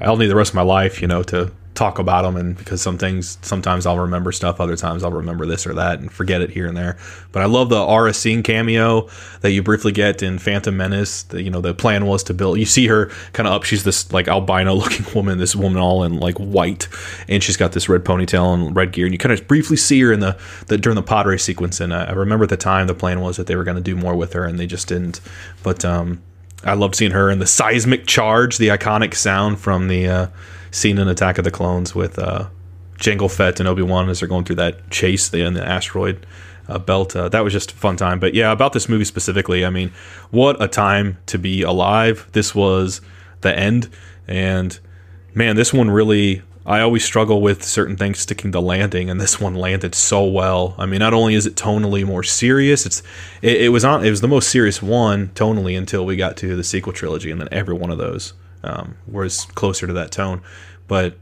[0.00, 2.82] I'll need the rest of my life, you know, to talk about them, and because
[2.82, 6.40] some things sometimes I'll remember stuff, other times I'll remember this or that and forget
[6.42, 6.98] it here and there.
[7.32, 9.08] But I love the Aurra Sing cameo
[9.40, 11.22] that you briefly get in Phantom Menace.
[11.24, 12.58] The, you know, the plan was to build.
[12.58, 13.64] You see her kind of up.
[13.64, 15.38] She's this like albino looking woman.
[15.38, 16.88] This woman all in like white,
[17.28, 19.06] and she's got this red ponytail and red gear.
[19.06, 21.80] And you kind of briefly see her in the, the during the race sequence.
[21.80, 23.82] And I, I remember at the time the plan was that they were going to
[23.82, 25.20] do more with her, and they just didn't.
[25.62, 26.22] But um,
[26.64, 30.26] I loved seeing her in the seismic charge, the iconic sound from the uh,
[30.70, 32.48] scene in Attack of the Clones with uh,
[32.98, 36.24] Jango Fett and Obi Wan as they're going through that chase in the asteroid
[36.68, 37.16] uh, belt.
[37.16, 38.20] Uh, that was just a fun time.
[38.20, 39.92] But yeah, about this movie specifically, I mean,
[40.30, 42.28] what a time to be alive.
[42.32, 43.00] This was
[43.40, 43.88] the end,
[44.26, 44.78] and
[45.34, 46.42] man, this one really.
[46.64, 50.74] I always struggle with certain things sticking to landing, and this one landed so well.
[50.78, 53.02] I mean, not only is it tonally more serious, it's
[53.40, 56.54] it, it was on it was the most serious one tonally until we got to
[56.54, 60.40] the sequel trilogy, and then every one of those um, was closer to that tone.
[60.86, 61.18] But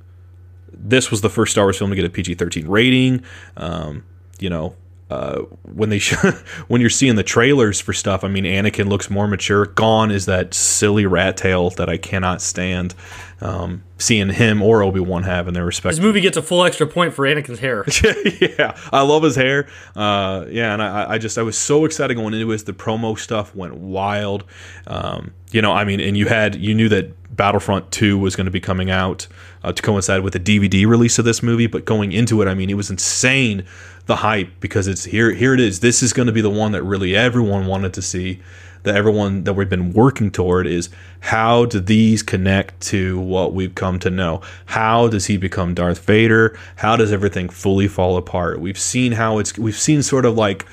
[0.72, 3.22] this was the first Star Wars film to get a PG thirteen rating.
[3.56, 4.04] Um,
[4.38, 4.76] you know,
[5.10, 6.14] uh, when they sh-
[6.68, 9.66] when you're seeing the trailers for stuff, I mean, Anakin looks more mature.
[9.66, 12.94] Gone is that silly rat tail that I cannot stand.
[13.42, 15.96] Um, seeing him or Obi Wan have in their respect.
[15.96, 17.86] This movie gets a full extra point for Anakin's hair.
[18.58, 19.66] yeah, I love his hair.
[19.96, 22.66] Uh, yeah, and I, I just I was so excited going into it.
[22.66, 24.44] The promo stuff went wild.
[24.86, 28.44] Um, you know, I mean, and you had you knew that Battlefront Two was going
[28.44, 29.26] to be coming out
[29.64, 31.66] uh, to coincide with the DVD release of this movie.
[31.66, 33.64] But going into it, I mean, it was insane
[34.06, 35.32] the hype because it's here.
[35.32, 35.80] Here it is.
[35.80, 38.40] This is going to be the one that really everyone wanted to see.
[38.82, 40.88] That everyone that we've been working toward is
[41.20, 44.40] how do these connect to what we've come to know?
[44.64, 46.58] How does he become Darth Vader?
[46.76, 48.58] How does everything fully fall apart?
[48.58, 50.66] We've seen how it's we've seen sort of like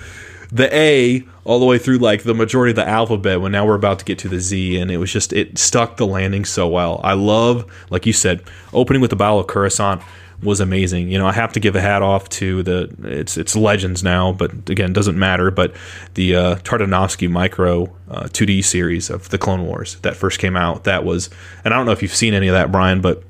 [0.52, 3.76] the A all the way through like the majority of the alphabet when now we're
[3.76, 6.68] about to get to the Z and it was just it stuck the landing so
[6.68, 7.02] well.
[7.04, 8.42] I love like you said
[8.74, 10.02] opening with the Battle of Coruscant
[10.44, 11.10] was amazing.
[11.10, 14.32] You know, I have to give a hat off to the it's it's legends now,
[14.34, 15.50] but again, doesn't matter.
[15.52, 15.74] But
[16.14, 20.84] the uh, Tartakovsky Micro uh, 2D series of the Clone Wars that first came out,
[20.84, 21.30] that was,
[21.66, 23.24] and I don't know if you've seen any of that, Brian, but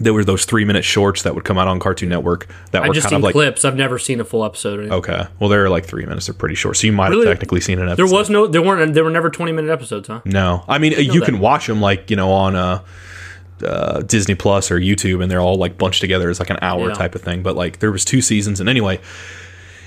[0.00, 2.88] there were those three minute shorts that would come out on Cartoon Network that I've
[2.88, 3.64] were just kind seen of like clips.
[3.64, 4.90] I've never seen a full episode.
[4.90, 7.26] Okay, well they're like three minutes, they're pretty short, so you might Really?
[7.26, 8.06] have technically seen an episode.
[8.08, 10.22] There was no, there weren't, there were never twenty minute episodes, huh?
[10.24, 11.26] No, I mean Didn't you that.
[11.26, 12.82] can watch them like you know on uh,
[13.64, 16.88] uh, Disney Plus or YouTube, and they're all like bunched together as like an hour
[16.88, 16.94] Yeah.
[16.94, 17.42] type of thing.
[17.42, 19.00] But like there was two seasons, and anyway,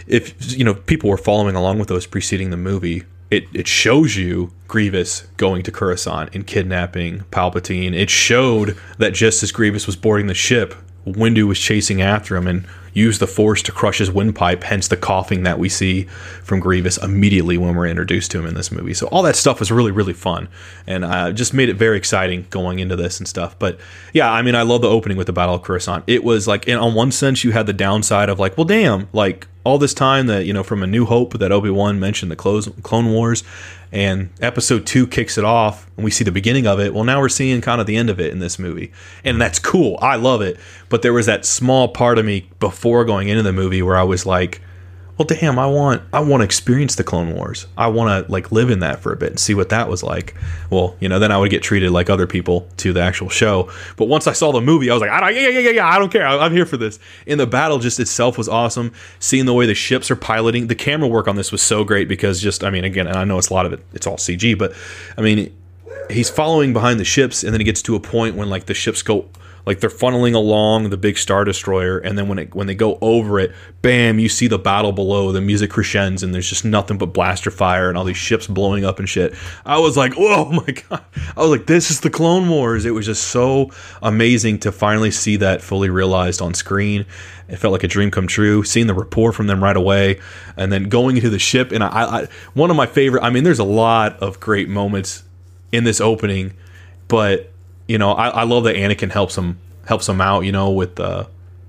[0.07, 4.15] if you know people were following along with those preceding the movie, it it shows
[4.15, 7.93] you Grievous going to Coruscant and kidnapping Palpatine.
[7.95, 10.75] It showed that just as Grievous was boarding the ship,
[11.07, 12.65] Windu was chasing after him and
[12.95, 14.63] used the Force to crush his windpipe.
[14.63, 16.03] Hence the coughing that we see
[16.43, 18.95] from Grievous immediately when we're introduced to him in this movie.
[18.95, 20.47] So all that stuff was really really fun
[20.87, 23.59] and uh, just made it very exciting going into this and stuff.
[23.59, 23.79] But
[24.13, 26.05] yeah, I mean I love the opening with the Battle of Coruscant.
[26.07, 29.07] It was like in, on one sense you had the downside of like well damn
[29.13, 32.35] like all this time that you know from a new hope that obi-wan mentioned the
[32.35, 33.43] close, clone wars
[33.91, 36.93] and episode two kicks it off and we see the beginning of it.
[36.93, 38.93] Well now we're seeing kind of the end of it in this movie
[39.23, 39.97] and that's cool.
[40.01, 40.57] I love it.
[40.87, 44.03] But there was that small part of me before going into the movie where i
[44.03, 44.61] was like
[45.17, 47.67] well, damn, I want I want to experience the Clone Wars.
[47.77, 50.03] I want to like live in that for a bit and see what that was
[50.03, 50.35] like.
[50.69, 53.71] Well, you know, then I would get treated like other people to the actual show.
[53.95, 55.87] But once I saw the movie, I was like, I don't, yeah, yeah, yeah, yeah,
[55.87, 56.27] I don't care.
[56.27, 56.99] I, I'm here for this.
[57.27, 58.91] And the battle just itself was awesome.
[59.19, 62.09] Seeing the way the ships are piloting, the camera work on this was so great
[62.09, 64.17] because just, I mean, again, and I know it's a lot of it, it's all
[64.17, 64.73] CG, but
[65.17, 65.55] I mean,
[66.09, 68.73] he's following behind the ships, and then he gets to a point when like the
[68.73, 69.29] ships go
[69.65, 72.97] like they're funneling along the big star destroyer and then when it when they go
[73.01, 73.51] over it
[73.81, 77.51] bam you see the battle below the music crescends and there's just nothing but blaster
[77.51, 79.33] fire and all these ships blowing up and shit.
[79.65, 81.03] I was like oh my god.
[81.35, 82.85] I was like this is the clone wars.
[82.85, 83.71] It was just so
[84.01, 87.05] amazing to finally see that fully realized on screen.
[87.47, 90.19] It felt like a dream come true seeing the rapport from them right away
[90.57, 93.43] and then going into the ship and I, I one of my favorite i mean
[93.43, 95.23] there's a lot of great moments
[95.71, 96.53] in this opening
[97.07, 97.51] but
[97.87, 100.99] you know, I, I love that Anakin helps him helps him out, you know, with
[100.99, 101.25] uh,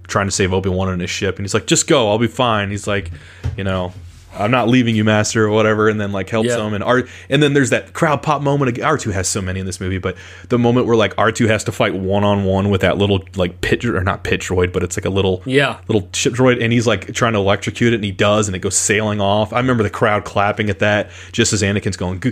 [0.07, 2.27] trying to save Obi Wan on his ship, and he's like, "Just go, I'll be
[2.27, 3.11] fine." He's like,
[3.57, 3.93] you know,
[4.39, 6.67] I'm not leaving you, master, or whatever, and then like helps Yeah.
[6.67, 6.75] him.
[6.75, 8.81] And R, and then there's that crowd pop moment.
[8.81, 10.17] R two has so many in this movie, but
[10.49, 13.25] the moment where like R two has to fight one on one with that little
[13.37, 15.77] like pit or not pit droid, but it's like a little Yeah.
[15.89, 18.61] little ship droid, and he's like trying to electrocute it, and he does, and it
[18.61, 19.53] goes sailing off.
[19.53, 22.23] I remember the crowd clapping at that, just as Anakin's going,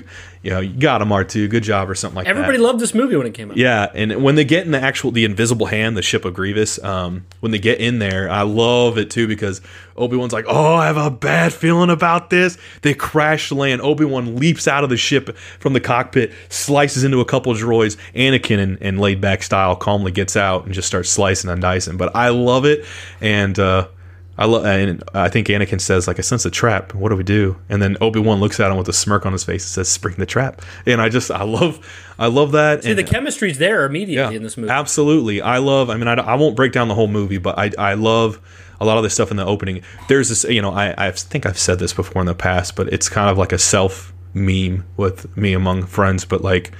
[0.42, 2.30] you know, you got him, R two, good job, or something like that.
[2.30, 3.56] Everybody loved this movie when it came out.
[3.56, 6.82] Yeah, and when they get in the actual the invisible hand, the ship of Grievous,
[6.84, 9.60] um, when they get in there, I love it too because
[9.96, 13.80] Obi Wan's like, "Oh, I have a bad feeling about this." They crash land.
[13.80, 17.96] Obi Wan leaps out of the ship from the cockpit, slices into a couple droids.
[18.14, 21.96] Anakin, in, in laid back style, calmly gets out and just starts slicing and dicing.
[21.96, 22.84] But I love it,
[23.22, 23.88] and uh,
[24.36, 24.66] I love.
[24.66, 26.92] And I think Anakin says, "Like I sense a trap.
[26.92, 29.32] What do we do?" And then Obi Wan looks at him with a smirk on
[29.32, 31.78] his face and says, "Spring the trap." And I just, I love,
[32.18, 32.82] I love that.
[32.82, 34.70] See, and, the chemistry's there immediately in this movie.
[34.70, 35.40] Absolutely.
[35.40, 37.94] I love, I mean, I, I won't break down the whole movie, but I, I
[37.94, 38.40] love
[38.80, 39.82] a lot of this stuff in the opening.
[40.08, 42.92] There's this, you know, I, I think I've said this before in the past, but
[42.92, 46.24] it's kind of like a self meme with me among friends.
[46.24, 46.72] But like,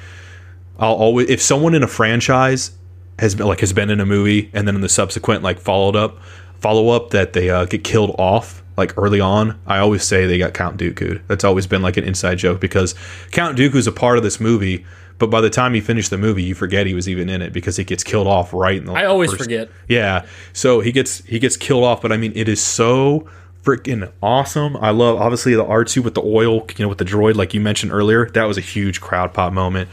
[0.79, 2.73] I'll always, if someone in a franchise
[3.19, 5.97] has been like, has been in a movie and then in the subsequent, like, followed
[5.97, 6.19] up,
[6.61, 8.63] follow up that they uh, get killed off.
[8.77, 11.21] Like early on, I always say they got Count Dooku.
[11.29, 12.97] That's always been like an inside joke because
[13.31, 14.85] Count Dooku is a part of this movie,
[15.19, 17.53] but by the time you finish the movie, you forget he was even in it
[17.53, 18.93] because he gets killed off right in the.
[18.93, 19.71] I always first- forget.
[19.89, 23.29] Yeah, so he gets he gets killed off, but I mean, it is so
[23.63, 24.77] freaking awesome.
[24.77, 27.55] I love obviously the R two with the oil, you know, with the droid, like
[27.55, 28.29] you mentioned earlier.
[28.31, 29.89] That was a huge crowd pop moment.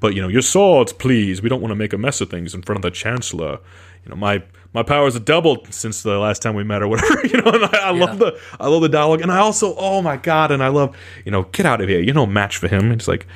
[0.00, 1.40] But you know, your swords, please.
[1.40, 3.58] We don't want to make a mess of things in front of the chancellor.
[4.04, 4.42] You know, my
[4.74, 7.26] my powers have doubled since the last time we met or whatever.
[7.26, 10.02] You know, and I, I love the I love the dialogue, and I also oh
[10.02, 10.94] my god, and I love
[11.24, 12.00] you know, get out of here.
[12.00, 12.90] You're no match for him.
[12.92, 13.26] It's like.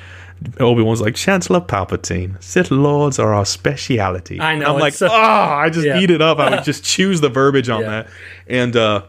[0.59, 2.41] Obi Wan's like Chancellor Palpatine.
[2.41, 4.39] Sith Lords are our speciality.
[4.39, 4.73] I know.
[4.75, 5.99] I'm like, so- oh, I just Yeah.
[5.99, 6.39] eat it up.
[6.39, 8.07] I would just choose the verbiage on that,
[8.47, 9.03] and uh,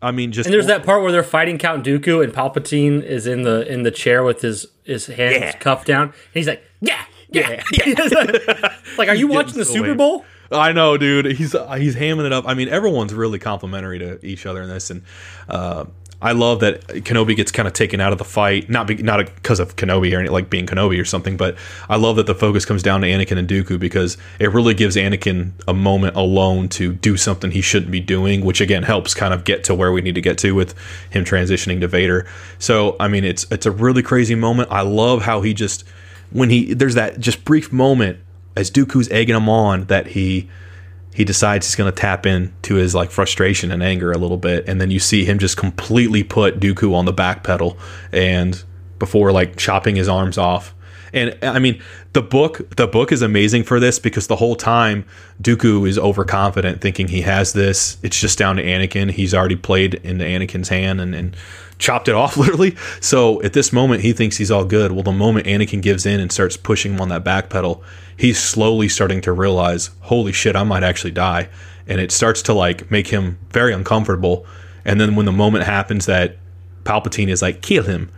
[0.00, 3.26] I mean, just And there's that part where they're fighting Count Dooku, and Palpatine is
[3.26, 5.52] in the in the chair with his his hands Yeah.
[5.58, 7.94] cuffed down, and he's like, "Yeah, yeah, yeah."
[8.98, 9.94] like, are you watching the so Super.
[9.94, 10.24] Bowl?
[10.50, 11.26] I know, dude.
[11.26, 12.44] He's uh, he's hamming it up.
[12.48, 15.02] I mean, everyone's really complimentary to each other in this, and
[15.48, 15.84] uh,
[16.20, 19.24] I love that Kenobi gets kind of taken out of the fight, not be, not
[19.24, 21.56] because of Kenobi or any, like being Kenobi or something, but
[21.88, 24.96] I love that the focus comes down to Anakin and Dooku because it really gives
[24.96, 29.32] Anakin a moment alone to do something he shouldn't be doing, which again helps kind
[29.32, 30.76] of get to where we need to get to with
[31.10, 32.26] him transitioning to Vader.
[32.58, 34.70] So, I mean, it's it's a really crazy moment.
[34.72, 35.84] I love how he just
[36.32, 38.18] when he there's that just brief moment
[38.56, 40.48] as Dooku's egging him on that he
[41.18, 44.68] he decides he's going to tap into his like frustration and anger a little bit
[44.68, 47.76] and then you see him just completely put Dooku on the back pedal
[48.12, 48.62] and
[49.00, 50.76] before like chopping his arms off.
[51.12, 51.82] And I mean
[52.12, 55.04] the book the book is amazing for this because the whole time
[55.42, 57.98] Dooku is overconfident thinking he has this.
[58.04, 59.10] It's just down to Anakin.
[59.10, 61.36] He's already played into Anakin's hand and, and
[61.78, 65.12] chopped it off literally so at this moment he thinks he's all good well the
[65.12, 67.82] moment Anakin gives in and starts pushing him on that back pedal
[68.16, 71.48] he's slowly starting to realize holy shit I might actually die
[71.86, 74.44] and it starts to like make him very uncomfortable
[74.84, 76.36] and then when the moment happens that
[76.84, 78.10] Palpatine is like kill him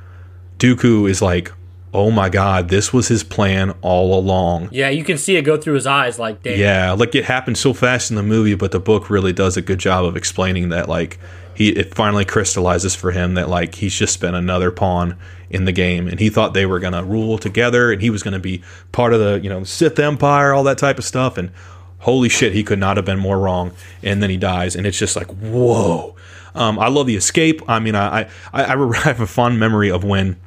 [0.58, 1.52] Dooku is like
[1.92, 5.56] oh my god this was his plan all along Yeah, you can see it go
[5.56, 6.18] through his eyes.
[6.18, 6.58] Like, damn.
[6.58, 9.62] yeah, like it happened so fast in the movie, but the book really does a
[9.62, 11.18] good job of explaining that like
[11.60, 15.14] he it finally crystallizes for him that like he's just been another pawn
[15.50, 18.22] in the game and he thought they were going to rule together and he was
[18.22, 21.36] going to be part of the, you know, Sith Empire, all that type of stuff
[21.36, 21.50] and
[21.98, 24.98] holy shit, he could not have been more wrong and then he dies and it's
[24.98, 26.16] just like whoa.
[26.54, 27.60] Um, I love the escape.
[27.68, 30.40] I mean, I I, I I have a fond memory of when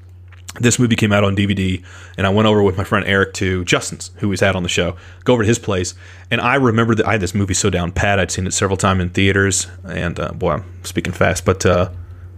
[0.60, 1.84] this movie came out on DVD,
[2.18, 4.70] and I went over with my friend Eric to Justin's, who he's had on the
[4.70, 5.96] show, go over to his place,
[6.30, 8.20] and I remember that I had this movie so down pat.
[8.20, 11.90] I'd seen it several times in theaters, and uh, boy, I'm speaking fast, but uh,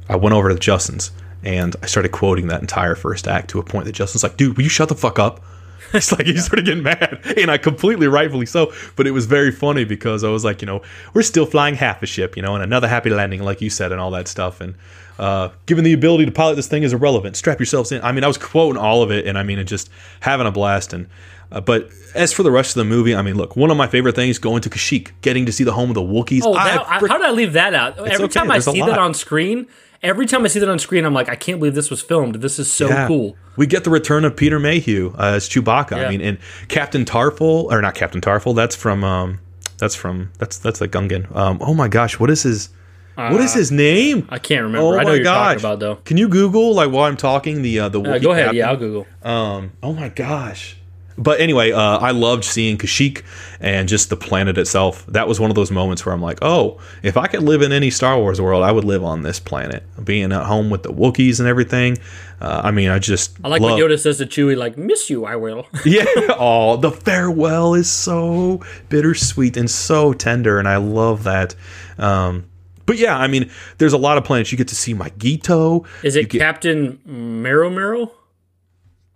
[0.08, 1.12] I went over to Justin's
[1.46, 4.58] and I started quoting that entire first act to a point that Justin's like, "Dude,
[4.58, 5.42] will you shut the fuck up?"
[5.94, 8.74] It's like he started getting mad, and I completely rightfully so.
[8.96, 10.82] But it was very funny because I was like, you know,
[11.14, 13.92] we're still flying half a ship, you know, and another happy landing, like you said,
[13.92, 14.60] and all that stuff.
[14.60, 14.76] And
[15.18, 17.36] uh, given the ability to pilot this thing is irrelevant.
[17.36, 18.02] Strap yourselves in.
[18.02, 20.52] I mean, I was quoting all of it, and I mean, it just having a
[20.52, 20.94] blast.
[20.94, 21.08] And
[21.52, 23.88] uh, but as for the rest of the movie, I mean, look, one of my
[23.88, 26.42] favorite things going to Kashyyyk, getting to see the home of the Wookiees.
[26.44, 27.98] Oh, that, I, how did I leave that out?
[27.98, 29.68] Every okay, time I see that on screen,
[30.04, 32.36] every time I see that on screen, I'm like, I can't believe this was filmed.
[32.36, 33.08] This is so Yeah.
[33.08, 33.38] cool.
[33.58, 35.92] We get the return of Peter Mayhew uh, as Chewbacca.
[35.92, 36.08] Yeah.
[36.08, 36.38] I mean, and
[36.68, 38.54] Captain Tarfful, or not Captain Tarfful.
[38.56, 39.40] That's from um,
[39.78, 41.34] that's from that's that's the Gungan.
[41.36, 42.70] Um, oh my gosh, what is his
[43.16, 44.28] what is Uh, his name?
[44.30, 44.86] I can't remember.
[44.88, 45.48] Oh I know my gosh.
[45.56, 45.96] talking about though.
[46.06, 48.46] Can you Google like while I'm talking the uh, the Uh, go ahead.
[48.46, 48.56] captain?
[48.58, 49.08] Yeah, I'll Google.
[49.24, 50.78] Um, oh my gosh.
[51.18, 53.24] But anyway, uh, I loved seeing Kashyyyk
[53.62, 55.06] and just the planet itself.
[55.08, 57.72] That was one of those moments where I'm like, oh, if I could live in
[57.72, 59.84] any Star Wars world, I would live on this planet.
[60.04, 61.98] Being at home with the Wookiees and everything.
[62.42, 65.10] Uh, I mean, I just I like love- when Yoda says to Chewie, like, "Miss
[65.10, 66.04] you, I will." yeah.
[66.38, 71.56] Oh, the farewell is so bittersweet and so tender, and I love that.
[71.98, 72.44] Um,
[72.86, 74.94] but yeah, I mean, there's a lot of planets you get to see.
[74.94, 75.86] Mygeeto.
[76.04, 78.12] Is it Captain Mero Mero?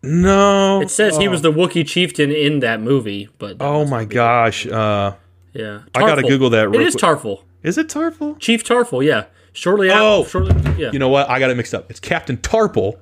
[0.01, 1.31] No, It says he Oh.
[1.31, 4.65] was the Wookiee chieftain in that movie, but Oh my gosh.
[4.65, 5.13] Uh,
[5.53, 6.65] yeah, I gotta Google that.
[6.65, 7.03] It real is quick.
[7.03, 7.43] Tarfful.
[7.63, 8.39] Is it Tarfful?
[8.39, 9.25] Chief Tarfful, yeah.
[9.51, 10.91] Shortly Oh, after, shortly, yeah.
[10.93, 11.29] You know what?
[11.29, 11.89] I got it mixed up.
[11.91, 12.93] It's Captain Tarple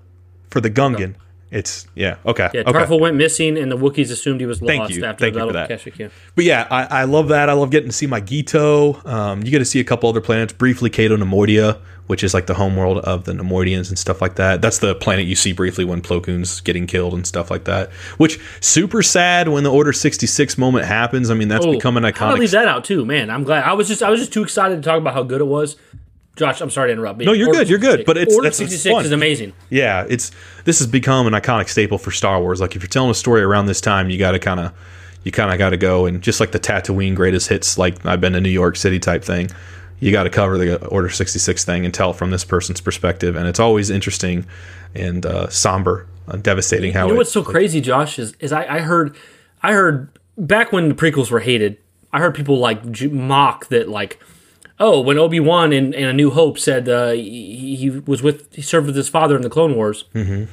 [0.49, 1.13] for the Gungan.
[1.49, 2.17] It's yeah.
[2.25, 2.49] Okay.
[2.53, 2.97] yeah, okay.
[2.99, 5.05] Went missing, and the Wookiees assumed he was lost Thank you.
[5.05, 5.71] after Thank the you for that.
[6.05, 6.11] of.
[6.35, 7.49] But yeah, I, I love that.
[7.49, 9.05] I love getting to see Mygeeto.
[9.05, 10.51] Um, you get to see a couple other planets.
[10.51, 14.61] Briefly, Cato Neimoidia, which is like the homeworld of the Neimoidians and stuff like that.
[14.61, 17.91] That's the planet you see briefly when Plo Koon's getting killed and stuff like that.
[18.17, 21.29] Which super sad when the Order sixty six moment happens.
[21.31, 22.39] I mean, that's Oh, become an iconic.
[22.39, 23.29] leave that out too, man?
[23.29, 23.63] I'm glad.
[23.63, 25.77] I was just I was just too excited to talk about how good it was.
[26.37, 27.19] Josh, I'm sorry to interrupt.
[27.19, 27.69] No, you're Order good.
[27.69, 28.05] You're good.
[28.05, 29.05] But it's Order 66 fun.
[29.05, 29.53] is amazing.
[29.69, 30.31] Yeah, it's
[30.63, 32.61] this has become an iconic staple for Star Wars.
[32.61, 34.73] Like if you're telling a story around this time, you got to kind of
[35.23, 38.21] you kind of got to go and just like the Tatooine greatest hits, like I've
[38.21, 39.49] been to New York City type thing.
[39.99, 43.35] You got to cover the Order 66 thing and tell it from this person's perspective,
[43.35, 44.45] and it's always interesting
[44.93, 48.51] and uh, somber, and devastating how you know it, what's so crazy, Josh, is is
[48.51, 49.15] I, I heard
[49.63, 51.77] I heard back when the prequels were hated,
[52.13, 54.19] I heard people like mock that like,
[54.79, 58.53] oh, when Obi Wan in, in A New Hope said uh, he, he was with
[58.53, 60.47] he served with his father in the Clone Wars, Mhm.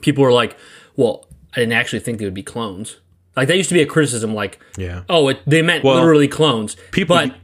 [0.00, 0.56] people were like,
[0.96, 2.96] well, I didn't actually think they would be clones.
[3.36, 5.02] Like that used to be a criticism, like, Yeah.
[5.08, 6.76] oh, it, they meant Well, literally clones.
[6.90, 7.34] people- but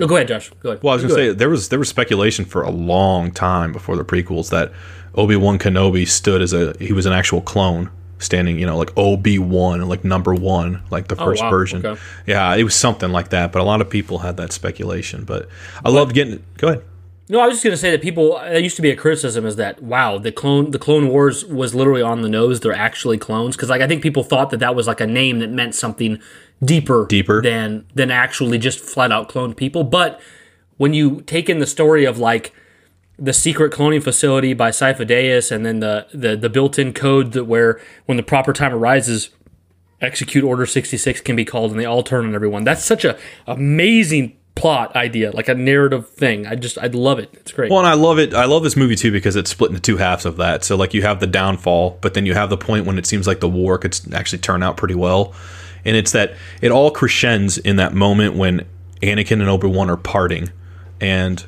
[0.00, 0.50] oh, go ahead, Josh.
[0.62, 0.82] Go ahead.
[0.82, 1.38] Well, I was gonna say ahead.
[1.38, 4.72] there was there was speculation for a long time before the prequels that
[5.14, 8.90] Obi Wan Kenobi stood as a he was an actual clone, standing you know like
[8.94, 11.84] OB1, like number one like the Oh, first wow, version.
[11.84, 12.00] okay.
[12.26, 13.52] Yeah, it was something like that.
[13.52, 15.24] But a lot of people had that speculation.
[15.24, 15.48] But
[15.84, 16.34] I loved getting.
[16.34, 16.56] It.
[16.58, 16.84] Go ahead.
[17.28, 18.38] No, I was just gonna say that people.
[18.38, 21.74] That used to be a criticism is that wow, the clone, the Clone Wars was
[21.74, 22.60] literally on the nose.
[22.60, 25.40] They're actually clones because like I think people thought that that was like a name
[25.40, 26.20] that meant something
[26.64, 27.42] deeper, Deeper.
[27.42, 29.82] than than actually just flat out cloned people.
[29.82, 30.20] But
[30.76, 32.54] when you take in the story of like
[33.18, 37.80] the secret cloning facility by Sifo-Dyas and then the the the built-in code that where
[38.04, 39.30] when the proper time arises
[40.00, 43.18] execute order 66 can be called and they all turn on everyone that's such a
[43.46, 47.78] amazing plot idea like a narrative thing i just I'd love it it's great Well,
[47.78, 48.34] and I love it.
[48.34, 50.64] I love this movie too because it's split into two halves of that.
[50.64, 53.26] So like you have the downfall, but then you have the point when it seems
[53.26, 55.34] like the war could actually turn out pretty well.
[55.84, 58.66] And it's that it all crescends in that moment when
[59.02, 60.50] Anakin and Obi Wan are parting,
[61.00, 61.44] and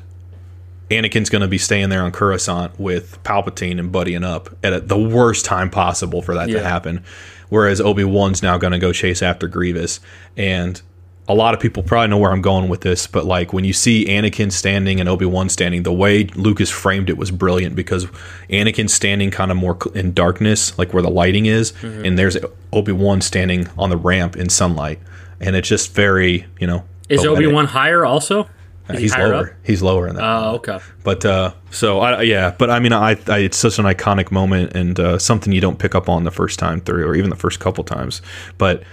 [0.89, 4.79] Anakin's going to be staying there on Coruscant with Palpatine and buddying up at a,
[4.79, 7.03] the worst time possible for that to happen.
[7.49, 9.99] Whereas Obi Wan's now going to go chase after Grievous,
[10.37, 10.81] and
[11.27, 13.73] a lot of people probably know where I'm going with this, but like when you
[13.73, 18.05] see Anakin standing and Obi Wan standing, the way Lucas framed it was brilliant because
[18.49, 22.05] Anakin standing kind of more in darkness, like where the lighting is, Mhm.
[22.07, 22.35] and there's
[22.73, 24.99] Obi Wan standing on the ramp in sunlight,
[25.39, 28.47] and it's just very, you know, is obi-wan higher also
[28.89, 29.33] Uh, he's lower.
[29.33, 29.45] up?
[29.63, 30.23] He's lower in that.
[30.23, 33.85] oh okay But uh, so I yeah, but I mean I, I it's such an
[33.85, 37.15] iconic moment and uh, something you don't pick up on the first time through or
[37.15, 38.21] even the first couple times.
[38.57, 38.83] But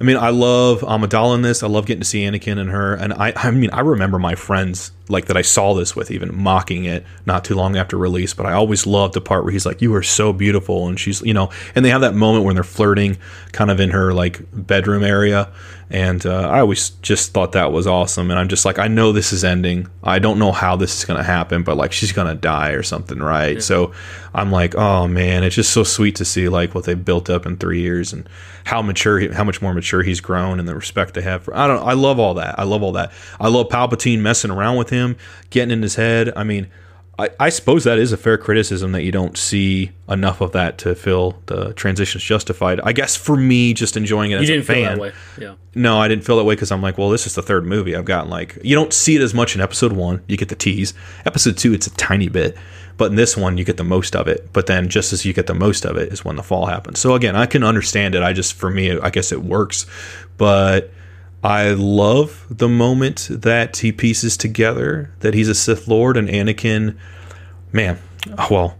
[0.00, 1.62] I mean I love Amidala in this.
[1.62, 2.94] I love getting to see Anakin and her.
[2.94, 6.34] And I I mean I remember my friends like that I saw this with even
[6.34, 8.34] mocking it not too long after release.
[8.34, 11.22] But I always loved the part where he's like, "You are so beautiful," and she's
[11.22, 13.16] you know, and they have that moment when they're flirting,
[13.52, 15.50] kind of in her like bedroom area.
[15.88, 18.30] And uh, I always just thought that was awesome.
[18.32, 19.86] And I'm just like, I know this is ending.
[20.02, 22.70] I don't know how this is going to happen, but like she's going to die
[22.70, 23.62] or something, right?
[23.62, 23.92] So
[24.34, 27.46] I'm like, oh man, it's just so sweet to see like what they built up
[27.46, 28.28] in three years and
[28.64, 31.56] how mature, he, how much more mature he's grown and the respect they have for.
[31.56, 31.86] I don't.
[31.86, 32.58] I love all that.
[32.58, 33.12] I love all that.
[33.38, 34.95] I love Palpatine messing around with him,
[35.50, 36.32] getting in his head.
[36.36, 36.68] I mean.
[37.18, 40.76] I, I suppose that is a fair criticism that you don't see enough of that
[40.78, 42.78] to feel the transitions justified.
[42.84, 44.64] I guess for me, just enjoying it as a fan.
[44.64, 45.12] feel that way.
[45.40, 45.54] Yeah.
[45.74, 47.96] No, I didn't feel that way because I'm like, well, this is the third movie
[47.96, 48.28] I've gotten.
[48.28, 50.24] Like, you don't see it as much in episode one.
[50.26, 50.92] You get the tease.
[51.24, 52.54] Episode two, it's a tiny bit,
[52.98, 54.52] but in this one, you get the most of it.
[54.52, 56.98] But then, just as you get the most of it, is when the fall happens.
[56.98, 58.22] So again, I can understand it.
[58.22, 59.86] I just, for me, I guess it works.
[60.36, 60.92] But
[61.46, 66.96] I love the moment that he pieces together that he's a Sith Lord and Anakin.
[67.70, 68.00] Man,
[68.36, 68.78] oh, well,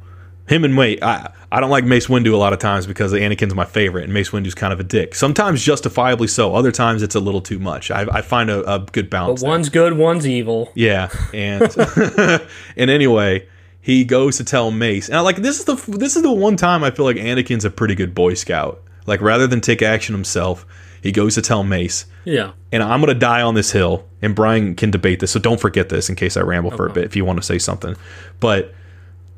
[0.48, 3.54] him and Wait, I I don't like Mace Windu a lot of times because Anakin's
[3.54, 5.14] my favorite and Mace Windu's kind of a dick.
[5.14, 6.56] Sometimes justifiably so.
[6.56, 7.92] Other times it's a little too much.
[7.92, 9.42] I, I find a, a good balance.
[9.42, 10.72] But one's good, one's evil.
[10.74, 11.62] Yeah, and
[12.76, 13.46] and anyway,
[13.80, 16.56] he goes to tell Mace, and I like this is the this is the one
[16.56, 18.82] time I feel like Anakin's a pretty good Boy Scout.
[19.06, 20.66] Like rather than take action himself,
[21.06, 22.50] he goes to tell Mace, Yeah.
[22.72, 24.04] and I'm gonna die on this hill.
[24.22, 26.92] And Brian can debate this, so don't forget this in case I ramble for a
[26.92, 27.94] bit if you want to say something.
[28.40, 28.74] But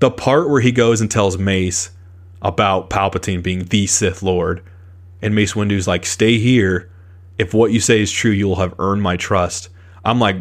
[0.01, 1.91] the part where he goes and tells Mace
[2.43, 4.63] about Palpatine being the Sith Lord,
[5.21, 6.89] and Mace Windu's like, "Stay here.
[7.39, 9.69] If what you say is true, you will have earned my trust."
[10.05, 10.37] I'm like,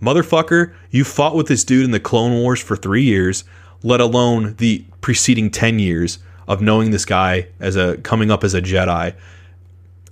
[0.00, 3.44] motherfucker, you fought with this dude in the Clone Wars for three years,
[3.82, 6.18] let alone the preceding ten years
[6.48, 9.12] of knowing this guy as a coming up as a Jedi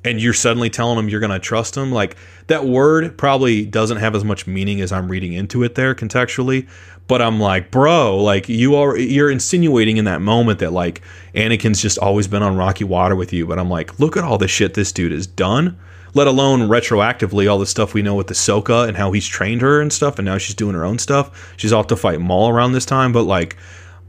[0.04, 3.98] and you're suddenly telling him you're going to trust him like that word probably doesn't
[3.98, 6.66] have as much meaning as i'm reading into it there contextually
[7.06, 11.02] but i'm like bro like you are you're insinuating in that moment that like
[11.34, 14.38] anakin's just always been on rocky water with you but i'm like look at all
[14.38, 15.78] the shit this dude has done
[16.14, 19.80] let alone retroactively all the stuff we know with Ahsoka and how he's trained her
[19.80, 21.54] and stuff and now she's doing her own stuff.
[21.56, 23.56] She's off to fight maul around this time but like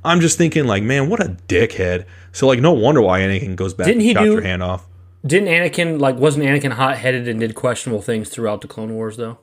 [0.04, 2.06] i'm just thinking like man what a dickhead.
[2.32, 4.88] So like no wonder why anakin goes back Didn't he do- your hand off
[5.26, 9.18] Didn't Anakin like wasn't Anakin hot headed and did questionable things throughout the Clone Wars
[9.18, 9.40] though?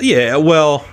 [0.00, 0.84] Yeah, well,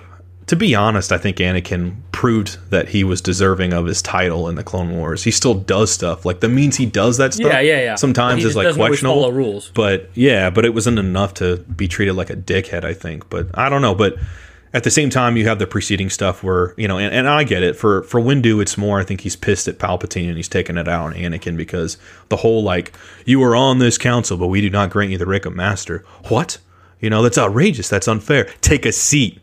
[0.48, 4.56] to be honest, I think Anakin proved that he was deserving of his title in
[4.56, 5.24] the Clone Wars.
[5.24, 7.51] He still does stuff like the means he does that stuff.
[7.51, 7.95] Yeah, yeah, yeah.
[7.95, 9.32] Sometimes is like questionable.
[9.32, 9.72] rules.
[9.74, 12.83] But yeah, but it wasn't enough to be treated like a dickhead.
[12.83, 13.95] I think, but I don't know.
[13.95, 14.17] But
[14.74, 17.43] at the same time, you have the preceding stuff where you know, and, and I
[17.43, 17.75] get it.
[17.75, 19.00] For for Windu, it's more.
[19.00, 21.98] I think he's pissed at Palpatine and he's taking it out on Anakin because
[22.30, 22.93] the whole like
[23.25, 26.06] you are on this council, but we do not grant you the rank of master.
[26.30, 26.58] What?
[27.00, 27.90] You know that's outrageous.
[27.90, 28.45] That's unfair.
[28.61, 29.41] Take a seat,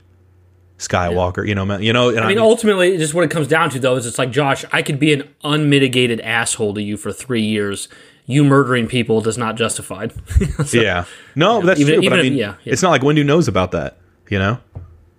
[0.79, 1.47] Skywalker.
[1.47, 1.83] You know, man.
[1.83, 2.09] You know.
[2.11, 4.65] And I mean, ultimately, just what it comes down to, though, is it's like, Josh,
[4.73, 7.89] I could be an unmitigated asshole to you for three years.
[8.27, 10.09] You murdering people does not justify.
[10.65, 11.05] So, yeah.
[11.35, 12.03] No, that's even- true.
[12.03, 12.73] even but I mean, yeah, yeah.
[12.73, 13.99] it's not like Windu knows about that.
[14.29, 14.59] You know,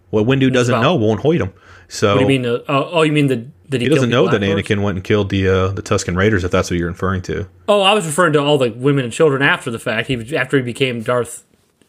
[0.10, 0.82] what Windu doesn't about?
[0.82, 1.54] know won't hoit him.
[1.88, 2.46] So What do you mean?
[2.46, 4.42] Uh, oh, oh, you mean the that he, he doesn't know that?
[4.42, 6.44] Anakin went and killed the uh, the Tuscan Raiders.
[6.44, 7.48] If that's what you're referring to.
[7.68, 10.08] Oh, I was referring to all the women and children after the fact.
[10.08, 11.44] He after he became Darth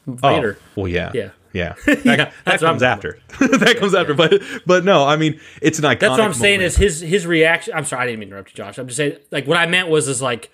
[0.06, 0.58] Vader.
[0.60, 1.30] Oh, well, yeah, Yeah.
[1.52, 1.74] yeah.
[2.04, 3.18] Yeah, That, that comes after.
[3.40, 4.14] that comes after.
[4.14, 6.00] But but no, I mean, it's an iconic.
[6.00, 6.72] That's what I'm saying moment.
[6.72, 7.74] is his his reaction.
[7.74, 8.78] I'm sorry, I didn't mean to interrupt you, Josh.
[8.78, 10.50] I'm just saying like what I meant was is like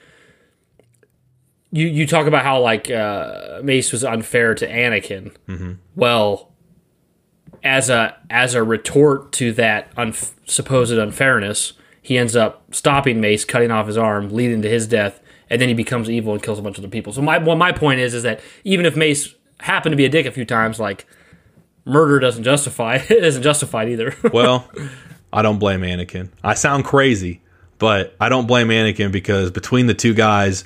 [1.71, 5.33] you you talk about how like uh, Mace was unfair to Anakin.
[5.49, 5.73] Mm-hmm.
[5.95, 6.53] Well,
[7.63, 13.45] as a as a retort to that unf- supposed unfairness, he ends up stopping Mace,
[13.45, 15.21] cutting off his arm, leading to his death,
[15.51, 17.13] and then he becomes evil and kills a bunch of other people.
[17.13, 20.09] So my well, my point is is that even if Mace happened to be a
[20.09, 21.07] dick a few times, like
[21.85, 24.15] murder doesn't justify it isn't justified either.
[24.33, 24.71] well,
[25.33, 26.31] I don't blame Anakin.
[26.45, 27.41] I sound crazy,
[27.79, 30.65] but I don't blame Anakin because between the two guys,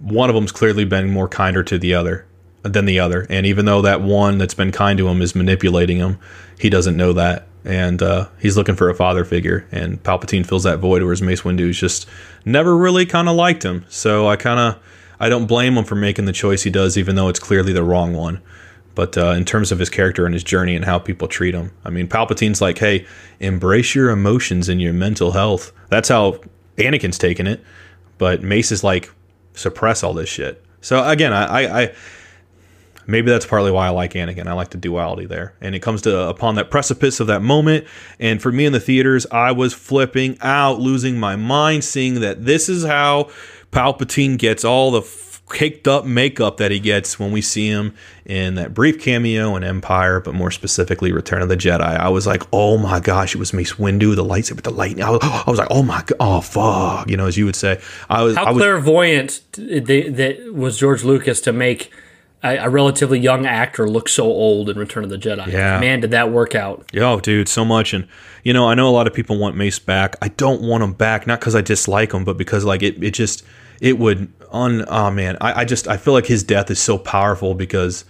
[0.00, 2.26] one of them's clearly been more kinder to the other
[2.68, 3.26] than the other.
[3.28, 6.18] And even though that one that's been kind to him is manipulating him,
[6.58, 7.46] he doesn't know that.
[7.64, 9.66] And uh, he's looking for a father figure.
[9.72, 12.08] And Palpatine fills that void, whereas Mace Windu's just
[12.44, 13.84] never really kind of liked him.
[13.88, 14.82] So I kind of
[15.18, 17.82] I don't blame him for making the choice he does, even though it's clearly the
[17.82, 18.40] wrong one.
[18.94, 21.70] But uh, in terms of his character and his journey and how people treat him,
[21.84, 23.06] I mean, Palpatine's like, hey,
[23.40, 25.72] embrace your emotions and your mental health.
[25.88, 26.40] That's how
[26.78, 27.62] Anakin's taking it.
[28.16, 29.12] But Mace is like,
[29.52, 30.64] suppress all this shit.
[30.80, 31.94] So again, I, I, I
[33.06, 34.46] maybe that's partly why I like Anakin.
[34.46, 37.86] I like the duality there, and it comes to upon that precipice of that moment.
[38.18, 42.44] And for me in the theaters, I was flipping out, losing my mind, seeing that
[42.44, 43.30] this is how
[43.72, 47.94] Palpatine gets all the f- caked up makeup that he gets when we see him
[48.24, 51.80] in that brief cameo in Empire, but more specifically Return of the Jedi.
[51.80, 55.04] I was like, oh my gosh, it was Mace Windu, the lightsaber the lightning.
[55.04, 57.54] I was, I was like, oh my god, oh fuck, you know, as you would
[57.54, 57.80] say.
[58.08, 61.92] I was, How I was, clairvoyant that was George Lucas to make
[62.46, 65.46] a, a relatively young actor look so old in Return of the Jedi?
[65.48, 65.80] Yeah.
[65.80, 66.88] man, did that work out?
[66.92, 67.92] Yo, dude, so much.
[67.92, 68.06] And,
[68.44, 70.16] you know, I know a lot of people want Mace back.
[70.22, 73.12] I don't want him back, not because I dislike him, but because, like, it, it
[73.12, 73.44] just,
[73.80, 76.98] it would, on, oh man, I, I just, I feel like his death is so
[76.98, 78.04] powerful because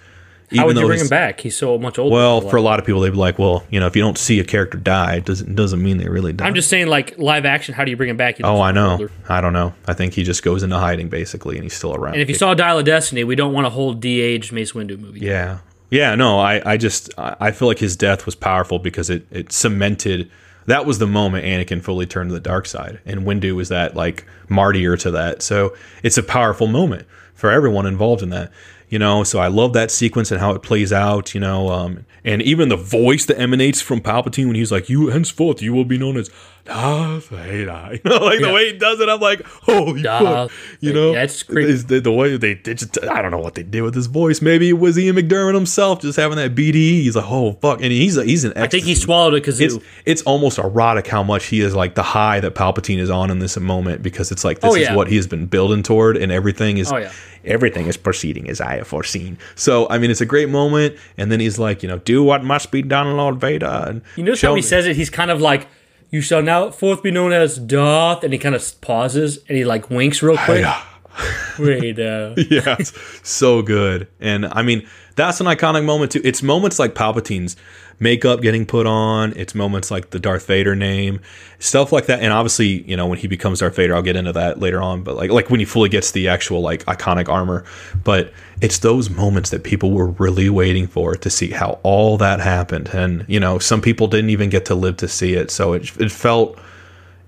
[0.55, 1.41] How would you bring him back?
[1.41, 2.15] He's so much older.
[2.15, 4.17] Well, for a lot of people, they'd be like, well, you know, if you don't
[4.19, 6.47] see a character die, it doesn't doesn't mean they really die.
[6.47, 7.75] I'm just saying, like live action.
[7.75, 8.37] How do you bring him back?
[8.37, 8.93] He Oh, I know.
[8.93, 9.11] older.
[9.29, 9.75] I don't know.
[9.89, 12.15] I think he just goes into hiding basically, and he's still around.
[12.15, 14.99] And if you saw Dial of Destiny, we don't want a whole de-aged Mace Windu
[14.99, 15.21] movie.
[15.21, 15.59] Yeah.
[15.89, 19.27] Yeah, no, I, I just I I feel like his death was powerful because it,
[19.31, 20.31] it cemented
[20.67, 22.99] that was the moment Anakin fully turned to the dark side.
[23.07, 25.43] And Windu was that like martyr to that.
[25.43, 28.51] So it's a powerful moment for everyone involved in that.
[28.89, 32.07] You know, so I love that sequence and how it plays out, you know, um,
[32.25, 35.85] and even the voice that emanates from Palpatine when he's like, You henceforth you will
[35.85, 36.31] be known as
[36.67, 37.99] Darth Vader.
[38.05, 40.79] You know, like the way he does it, I'm like, holy Darth fuck.
[40.81, 41.13] You know?
[41.13, 41.43] that's.
[41.49, 44.07] Is the, the way they, they just I don't know what they did with his
[44.07, 44.43] voice.
[44.43, 46.75] Maybe it was Ian McDiarmid himself just having that BDE.
[47.03, 48.53] He's like, oh fuck, and he's a, he's an.
[48.57, 49.61] I think he swallowed a kazoo.
[49.77, 53.31] It's it's almost erotic how much he is like the high that Palpatine is on
[53.31, 56.17] in this moment because it's like this Oh, is what he has been building toward,
[56.17, 57.13] and everything is Oh, yeah.
[57.45, 59.39] everything is proceeding as I have foreseen.
[59.55, 62.45] So I mean, it's a great moment, and then he's like, you know, do what
[62.45, 63.67] must be done, Lord Vader.
[63.89, 64.97] And You notice show how he says it?
[64.97, 65.67] He's kind of like,
[66.11, 69.65] "You shall now forth be known as Darth," and he kind of pauses and he
[69.65, 70.65] like winks real quick.
[71.59, 74.09] Wait, uh, yeah, it's so good.
[74.21, 76.21] And I mean, that's an iconic moment too.
[76.25, 77.57] It's moments like Palpatine's
[77.99, 79.33] makeup getting put on.
[79.37, 81.21] It's moments like the Darth Vader name,
[81.59, 82.21] stuff like that.
[82.21, 85.03] And obviously, you know, when he becomes Darth Vader, I'll get into that later on.
[85.03, 87.65] But like, like when he fully gets the actual like iconic armor.
[88.05, 92.41] But it's those moments that people were really waiting for to see how all that
[92.41, 92.89] happened.
[92.93, 95.51] And you know, some people didn't even get to live to see it.
[95.51, 96.59] So it it felt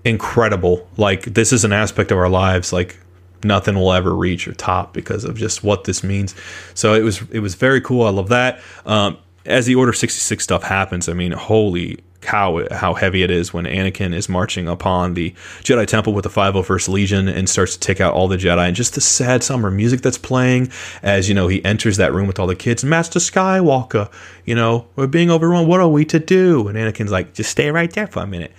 [0.05, 0.87] incredible.
[0.97, 2.99] Like this is an aspect of our lives like
[3.43, 6.35] nothing will ever reach or top because of just what this means.
[6.73, 8.05] So it was it was very cool.
[8.05, 8.61] I love that.
[8.85, 9.17] Um,
[9.49, 13.65] as the Order 66 stuff happens, I mean, holy cow, how heavy it is when
[13.65, 18.01] Anakin is marching upon the Jedi Temple with the 501st Legion and starts to take
[18.01, 20.71] out all the Jedi, and just the sad summer music that's playing
[21.01, 22.83] as you know he enters that room with all the kids.
[22.83, 24.11] Master Skywalker,
[24.45, 25.67] you know, we're being overrun.
[25.67, 26.67] What are we to do?
[26.67, 28.51] And Anakin's like, just stay right there for a minute.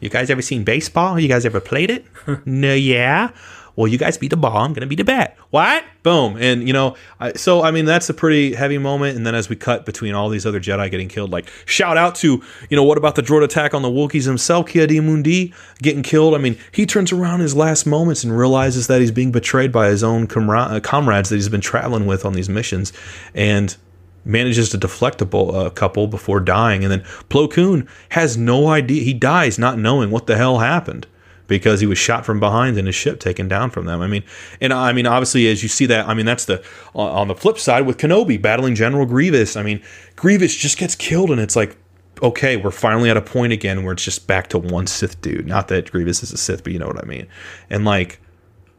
[0.00, 1.18] You guys ever seen baseball?
[1.18, 2.04] You guys ever played it?
[2.44, 3.30] no, yeah.
[3.76, 4.56] Well, you guys beat the ball.
[4.56, 5.36] I'm gonna beat the bat.
[5.50, 5.84] What?
[6.02, 6.36] Boom.
[6.38, 9.16] And you know, I, so I mean, that's a pretty heavy moment.
[9.16, 12.14] And then as we cut between all these other Jedi getting killed, like shout out
[12.16, 16.34] to you know what about the droid attack on the Wookiees himself, Ki-Adi-Mundi getting killed.
[16.34, 19.88] I mean, he turns around his last moments and realizes that he's being betrayed by
[19.88, 22.92] his own uh, comrades that he's been traveling with on these missions,
[23.34, 23.76] and
[24.24, 26.84] manages to deflect a a couple before dying.
[26.84, 29.02] And then Plo Koon has no idea.
[29.02, 31.06] He dies not knowing what the hell happened
[31.46, 34.00] because he was shot from behind and his ship taken down from them.
[34.00, 34.24] I mean,
[34.60, 36.64] and I mean, obviously, as you see that, I mean, that's the
[36.94, 39.56] on on the flip side with Kenobi battling General Grievous.
[39.56, 39.82] I mean,
[40.16, 41.76] Grievous just gets killed, and it's like.
[42.22, 45.48] Okay, we're finally at a point again where it's just back to one Sith dude.
[45.48, 47.26] Not that Grievous is a Sith, but you know what I mean.
[47.68, 48.20] And like,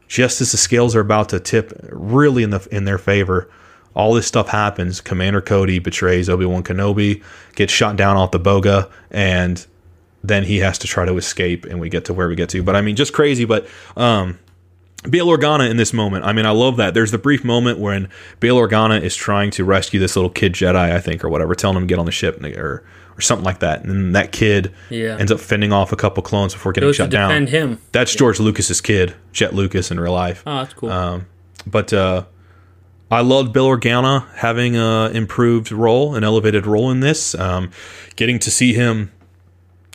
[0.08, 3.50] just as the scales are about to tip really in the in their favor,
[3.94, 5.00] all this stuff happens.
[5.02, 7.22] Commander Cody betrays Obi Wan Kenobi,
[7.54, 9.66] gets shot down off the Boga, and
[10.24, 12.62] then he has to try to escape, and we get to where we get to.
[12.62, 13.44] But I mean, just crazy.
[13.44, 14.38] But um,
[15.08, 16.94] Bail Organa in this moment, I mean, I love that.
[16.94, 18.08] There's the brief moment when
[18.40, 21.76] Bail Organa is trying to rescue this little kid Jedi, I think, or whatever, telling
[21.76, 22.82] him to get on the ship, or
[23.16, 23.80] or something like that.
[23.82, 25.16] And then that kid Yeah.
[25.18, 27.46] ends up fending off a couple clones before getting Goes to shut down.
[27.46, 27.78] him.
[27.92, 30.42] That's George Lucas's kid, Jet Lucas, in real life.
[30.46, 30.90] Oh, that's cool.
[30.92, 31.26] Um,
[31.66, 32.24] but uh,
[33.10, 37.34] I loved Bail Organa having an improved role, an elevated role in this.
[37.36, 37.70] Um,
[38.16, 39.10] getting to see him,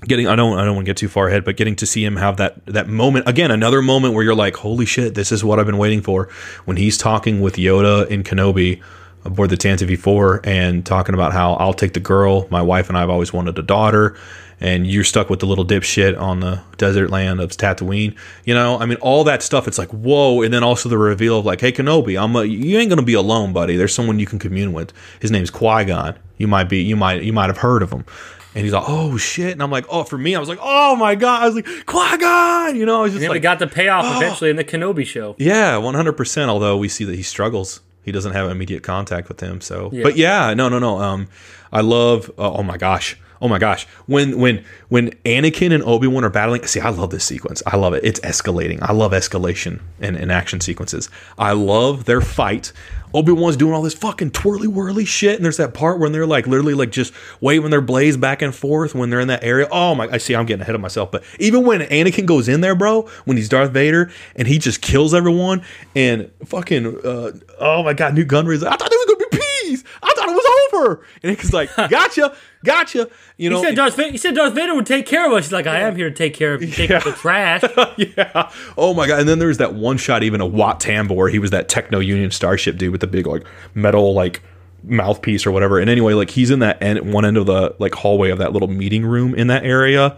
[0.07, 2.03] getting I don't I don't want to get too far ahead, but getting to see
[2.03, 5.43] him have that that moment again, another moment where you're like, holy shit, this is
[5.43, 6.29] what I've been waiting for.
[6.65, 8.81] When he's talking with Yoda in Kenobi
[9.23, 12.97] aboard the Tantive 4 and talking about how I'll take the girl, my wife and
[12.97, 14.17] I have always wanted a daughter.
[14.63, 18.15] And you're stuck with the little dipshit on the desert land of Tatooine.
[18.45, 19.67] You know, I mean, all that stuff.
[19.67, 20.43] It's like, whoa!
[20.43, 23.15] And then also the reveal of like, hey, Kenobi, I'm a, you ain't gonna be
[23.15, 23.75] alone, buddy.
[23.75, 24.93] There's someone you can commune with.
[25.19, 26.15] His name's Qui Gon.
[26.37, 28.05] You might be, you might, you might have heard of him.
[28.53, 29.53] And he's like, oh shit!
[29.53, 31.43] And I'm like, oh, for me, I was like, oh my god!
[31.43, 32.77] I was like, Qui!
[32.77, 34.17] You know, I was and just then like, got the payoff oh.
[34.17, 35.35] eventually in the Kenobi show.
[35.39, 36.49] yeah, one hundred percent.
[36.49, 39.61] Although we see that he struggles, he doesn't have immediate contact with him.
[39.61, 40.03] So, Yeah.
[40.03, 40.99] but yeah, no, no, no.
[40.99, 41.27] Um,
[41.71, 42.29] I love.
[42.37, 43.17] Uh, oh my gosh.
[43.41, 43.85] Oh my gosh.
[44.05, 47.63] When when when Anakin and Obi Wan are battling, see, I love this sequence.
[47.65, 48.03] I love it.
[48.03, 48.79] It's escalating.
[48.81, 51.09] I love escalation in, in action sequences.
[51.39, 52.71] I love their fight.
[53.13, 56.25] Obi Wan's doing all this fucking twirly whirly shit, and there's that part when they're
[56.25, 59.67] like literally like just waving their blades back and forth when they're in that area.
[59.71, 60.07] Oh my!
[60.07, 60.35] I see.
[60.35, 63.49] I'm getting ahead of myself, but even when Anakin goes in there, bro, when he's
[63.49, 65.63] Darth Vader and he just kills everyone,
[65.95, 69.37] and fucking uh, oh my god, Nute Gunray like, I thought it was gonna be
[69.63, 69.83] peace.
[70.01, 73.09] I thought it was over, and he's like, gotcha, gotcha.
[73.37, 74.11] You know, he said Darth Vader.
[74.11, 75.45] He said Darth Vader would take care of us.
[75.45, 76.69] He's like, I am here to take care of you.
[76.71, 76.99] Take Yeah.
[76.99, 77.63] the trash.
[77.97, 78.51] yeah.
[78.77, 79.19] Oh my god.
[79.21, 81.31] And then there's that one shot even a Wat Tambor.
[81.31, 84.41] He was that Techno Union Starship dude with the big like metal like
[84.83, 85.79] mouthpiece or whatever.
[85.79, 88.53] And anyway, like he's in that end one end of the like hallway of that
[88.53, 90.17] little meeting room in that area.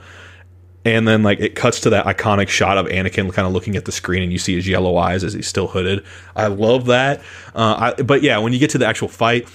[0.86, 3.86] And then like it cuts to that iconic shot of Anakin kind of looking at
[3.86, 6.04] the screen, and you see his yellow eyes as he's still hooded.
[6.36, 7.22] I love that.
[7.56, 9.48] Uh, I, but yeah, when you get to the actual fight,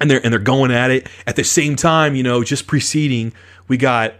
[0.00, 1.08] and they're and they're going at it.
[1.26, 3.32] At the same time, you know, just preceding,
[3.68, 4.14] we got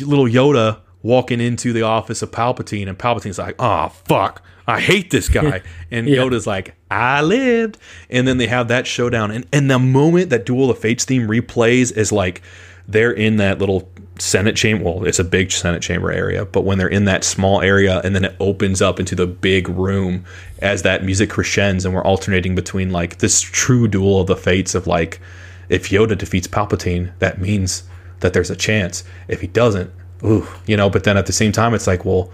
[0.00, 5.10] little Yoda walking into the office of Palpatine, and Palpatine's like, "Oh fuck, I hate
[5.10, 6.18] this guy," and Yeah.
[6.18, 7.78] Yoda's like, "I lived,"
[8.10, 11.28] and then they have that showdown, and and the moment that Duel of Fates theme
[11.28, 12.42] replays is like
[12.86, 14.84] they're in that little Senate chamber.
[14.84, 18.14] Well, it's a big Senate chamber area, but when they're in that small area, and
[18.14, 20.24] then it opens up into the big room
[20.60, 24.74] as that music crescends, and we're alternating between like this true duel of the fates
[24.74, 25.20] of like,
[25.68, 27.84] if Yoda defeats Palpatine, that means
[28.20, 29.04] that there's a chance.
[29.28, 29.90] If he doesn't,
[30.24, 30.90] ooh, you know.
[30.90, 32.30] But then at the same time, it's like, well,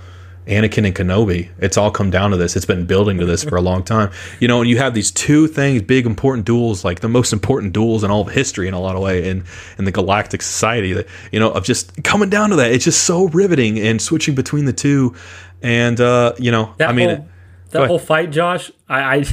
[0.47, 1.49] Anakin and Kenobi.
[1.59, 2.55] It's all come down to this.
[2.57, 4.61] It's been building to this for a long time, you know.
[4.61, 8.11] And you have these two things, big important duels, like the most important duels in
[8.11, 9.45] all of history in a lot of way, in
[9.79, 10.93] in the galactic society.
[10.93, 12.73] That you know of just coming down to that.
[12.73, 15.15] It's just so riveting and switching between the two,
[15.63, 17.09] and uh, you know, That I mean.
[17.09, 17.29] whole,
[17.71, 18.71] that whole fight, Josh.
[18.89, 19.25] I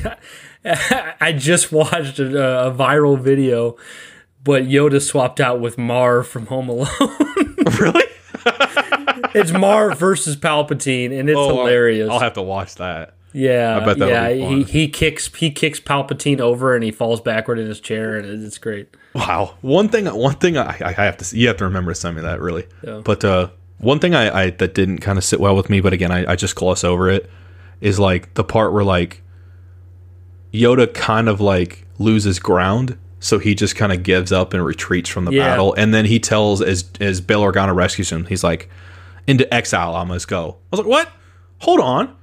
[0.64, 3.76] I, I just watched a, a viral video,
[4.44, 6.88] but Yoda swapped out with Marv from Home Alone.
[7.80, 8.04] really?
[9.34, 12.10] It's Marv versus Palpatine, and it's Oh, hilarious.
[12.10, 13.14] I'll have to watch that.
[13.34, 14.30] yeah, I bet that'll yeah.
[14.50, 18.46] He he kicks he kicks Palpatine over, and he falls backward in his chair, and
[18.46, 18.96] it's great.
[19.14, 19.56] Wow.
[19.62, 22.22] One thing, one thing I, I have to, you have to remember to send me
[22.22, 22.66] that really.
[22.86, 23.02] Yeah.
[23.04, 25.92] But uh, one thing I, I that didn't kind of sit well with me, but
[25.94, 27.30] again, I, I just gloss over it,
[27.82, 29.22] is like the part where like
[30.54, 35.10] Yoda kind of like loses ground, so he just kind of gives up and retreats
[35.10, 35.46] from the Yeah.
[35.46, 38.70] battle, and then he tells as as Bail Organa rescues him, he's like,
[39.28, 41.12] "Into exile, I must go." I was like, "What?
[41.60, 42.16] Hold on."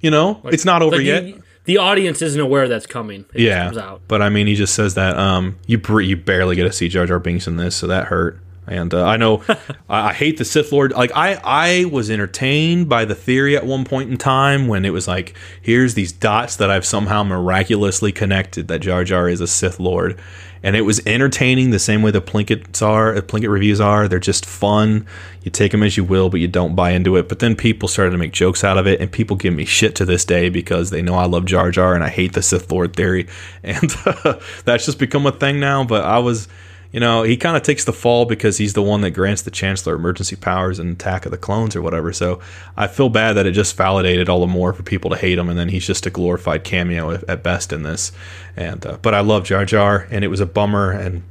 [0.00, 1.24] You know, it's not over Like, yet.
[1.24, 3.24] The, the audience isn't aware that's coming.
[3.34, 4.00] It yeah, comes out.
[4.08, 6.88] but I mean, he just says that um, you br- you barely get to see
[6.88, 8.40] Jar Jar Binks in this, so that hurt.
[8.66, 9.42] And uh, I know
[9.88, 10.92] I, I hate the Sith Lord.
[10.92, 14.90] Like I I was entertained by the theory at one point in time when it
[14.90, 19.46] was like, here's these dots that I've somehow miraculously connected that Jar Jar is a
[19.46, 20.18] Sith Lord,
[20.62, 24.08] and it was entertaining the same way the Plinketts are, uh, Plinkett reviews are.
[24.08, 25.06] They're just fun.
[25.42, 27.28] You take them as you will, but you don't buy into it.
[27.28, 29.94] But then people started to make jokes out of it, and people give me shit
[29.96, 32.70] to this day because they know I love Jar Jar and I hate the Sith
[32.70, 33.26] Lord theory,
[33.62, 33.90] and
[34.64, 35.84] that's just become a thing now.
[35.84, 36.48] But I was,
[36.90, 39.50] you know, he kind of takes the fall because he's the one that grants the
[39.50, 42.12] Chancellor emergency powers and Attack of the Clones or whatever.
[42.12, 42.40] So
[42.76, 45.48] I feel bad that it just validated all the more for people to hate him,
[45.48, 48.12] and then he's just a glorified cameo at, best in this.
[48.56, 51.22] And uh, but I love Jar Jar, and it was a bummer and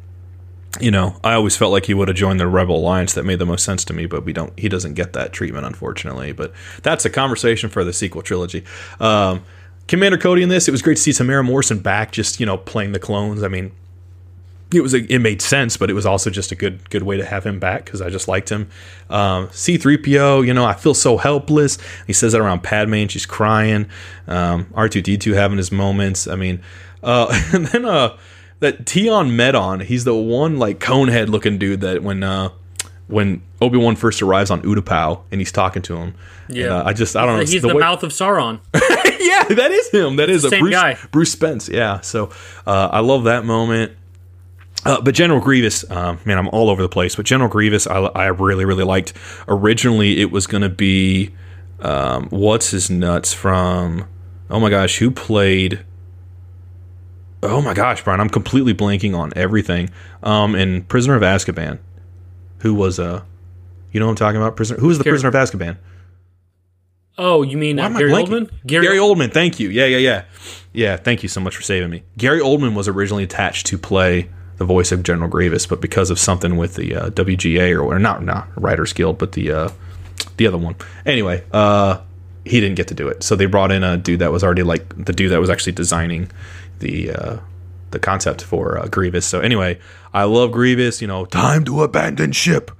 [0.79, 3.13] you know, I always felt like he would have joined the Rebel Alliance.
[3.13, 4.57] That made the most sense to me, but we don't.
[4.59, 6.33] He doesn't get that treatment, unfortunately.
[6.33, 6.53] But
[6.83, 8.63] that's a conversation for the sequel trilogy.
[8.99, 9.43] Um,
[9.87, 12.57] Commander Cody in this, it was great to see Temuera Morrison back, just you know,
[12.57, 13.41] playing the clones.
[13.41, 13.71] I mean,
[14.73, 17.17] it was a, it made sense, but it was also just a good good way
[17.17, 18.69] to have him back because I just liked him.
[19.09, 21.77] Um, C3PO, you know, I feel so helpless.
[22.05, 23.87] He says that around Padme, and she's crying.
[24.27, 26.27] Um, R2D2 having his moments.
[26.27, 26.61] I mean,
[27.01, 28.17] uh, and then uh,
[28.59, 32.49] that Tion Medon, he's the one like conehead looking dude that when uh,
[33.07, 36.15] when Obi Wan first arrives on Utapau and he's talking to him.
[36.49, 36.63] Yeah.
[36.63, 37.39] And, uh, I just I don't know.
[37.41, 38.59] He's the the, way- mouth of Sauron.
[38.73, 40.17] yeah, that is him.
[40.17, 40.97] That is a same Bruce, guy.
[41.11, 41.69] Bruce Spence.
[41.69, 42.01] Yeah.
[42.01, 42.31] So
[42.65, 43.93] uh, I love that moment.
[44.87, 47.15] Uh, but General Grievous, um, man, I'm all over the place.
[47.17, 49.11] But General Grievous, I, I really, really liked.
[49.47, 51.33] Originally, it was going to be
[51.81, 54.07] um, what's his nuts from?
[54.49, 55.83] Oh my gosh, who played?
[57.43, 59.89] Oh my gosh, Brian, I'm completely blanking on everything.
[60.23, 61.79] Um, in Prisoner of Azkaban,
[62.59, 63.23] who was uh,
[63.91, 64.55] you know what I'm talking about?
[64.55, 64.79] Prisoner.
[64.79, 65.77] Who was the Gary- Prisoner of Azkaban?
[67.17, 68.11] Oh, you mean uh, Gary?
[68.11, 68.49] Oldman?
[68.65, 69.69] Gary, Oldman, thank you.
[69.69, 70.25] Yeah, yeah, yeah.
[70.71, 72.03] Yeah, thank you so much for saving me.
[72.17, 76.19] Gary Oldman was originally attached to play the voice of General Grievous, but because of
[76.19, 79.69] something with the uh, WGA or, or not not Writers Guild, but the uh,
[80.37, 80.75] the other one.
[81.05, 82.01] Anyway, uh,
[82.45, 84.63] he didn't get to do it, so they brought in a dude that was already
[84.63, 86.31] like the dude that was actually designing
[86.79, 87.37] the uh,
[87.91, 89.25] the concept for uh, Grievous.
[89.25, 89.79] So anyway,
[90.13, 91.01] I love Grievous.
[91.01, 92.71] You know, time to abandon ship.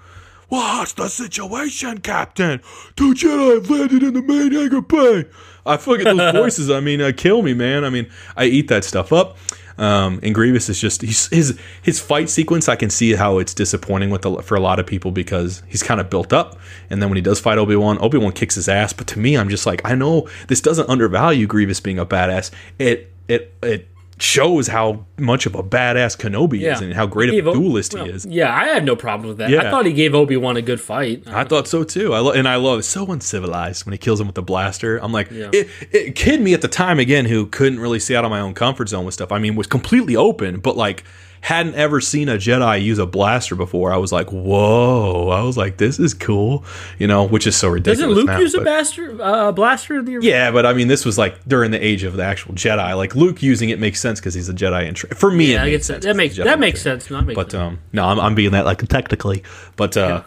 [0.49, 2.61] What's the situation, Captain?
[2.95, 5.25] Two Jedi have landed in the main hangar bay.
[5.65, 6.71] I fucking those voices.
[6.71, 7.83] I mean, uh, kill me, man.
[7.83, 9.37] I mean, I eat that stuff up.
[9.77, 12.67] Um, and Grievous is just he's, his his fight sequence.
[12.67, 15.83] I can see how it's disappointing with the, for a lot of people because he's
[15.83, 16.57] kind of built up,
[16.89, 18.91] and then when he does fight Obi Wan, Obi Wan kicks his ass.
[18.93, 22.49] But to me, I'm just like, I know this doesn't undervalue Grievous being a badass.
[22.79, 23.87] It it it
[24.19, 26.73] shows how much of a badass Kenobi Yeah.
[26.73, 28.25] is and how great of a O- duelist well, he is.
[28.25, 29.49] Yeah, I had no problem with that.
[29.51, 29.67] Yeah.
[29.67, 31.23] I thought he gave Obi Wan a good fight.
[31.27, 32.13] I thought so too.
[32.13, 34.97] I lo- and I love so uncivilized when he kills him with the blaster.
[34.97, 35.49] I'm like, Yeah.
[35.53, 38.39] it, it kid me at the time again who couldn't really see out of my
[38.39, 39.31] own comfort zone with stuff.
[39.31, 41.03] I mean, was completely open, but like
[41.47, 43.93] hadn't ever seen a Jedi use a blaster before.
[43.93, 45.29] I was like, whoa!
[45.29, 46.65] I was like, this is cool,
[46.99, 47.99] you know, which is so ridiculous.
[47.99, 51.05] Doesn't Luke now, use a blaster, uh, blaster in the Yeah, but I mean, this
[51.05, 52.97] was like during the age of the actual Jedi.
[52.97, 54.89] Like Luke using it makes sense because he's a Jedi.
[54.89, 56.03] In tra- for me, Yeah, it makes sense.
[56.03, 56.17] that.
[56.17, 57.09] Makes that makes sense.
[57.09, 59.43] Not But um, no, I'm, I'm being that like technically,
[59.77, 60.23] but uh,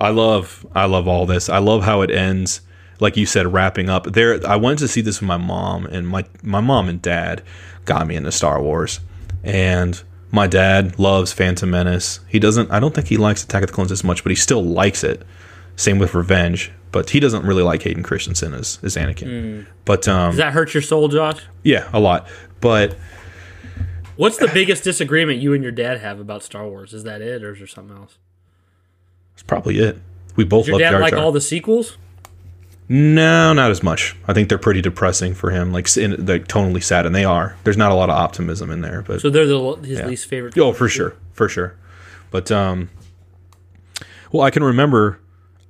[0.00, 1.48] I love I love all this.
[1.48, 2.60] I love how it ends.
[3.00, 4.38] Like you said, wrapping up there.
[4.46, 7.42] I went to see this with my mom, and my my mom and dad
[7.86, 9.00] got me into Star Wars,
[9.42, 10.00] and
[10.32, 12.18] my dad loves Phantom Menace.
[12.26, 12.70] He doesn't.
[12.72, 15.04] I don't think he likes Attack of the Clones as much, but he still likes
[15.04, 15.22] it.
[15.76, 19.26] Same with Revenge, but he doesn't really like Hayden Christensen as as Anakin.
[19.28, 19.66] Mm.
[19.84, 21.40] But um, Does that hurt your soul, Josh?
[21.62, 22.26] yeah, a lot.
[22.60, 22.96] But
[24.16, 26.92] What's the biggest disagreement you and your dad have about Star Wars?
[26.92, 28.18] Is that it, or is there something else?
[29.34, 29.98] that's probably it.
[30.36, 31.20] We both Does your love dad Jar like Jar.
[31.24, 31.96] all the sequels?
[32.94, 34.14] No, not as much.
[34.28, 37.56] I think they're pretty depressing for him, like in, like tonally sad, and they are.
[37.64, 40.06] There's not a lot of optimism in there, but So they're the, his Yeah.
[40.08, 40.58] least favorite.
[40.58, 41.74] Oh, for sure, for sure.
[42.30, 42.90] But um,
[44.30, 45.18] well, I can remember.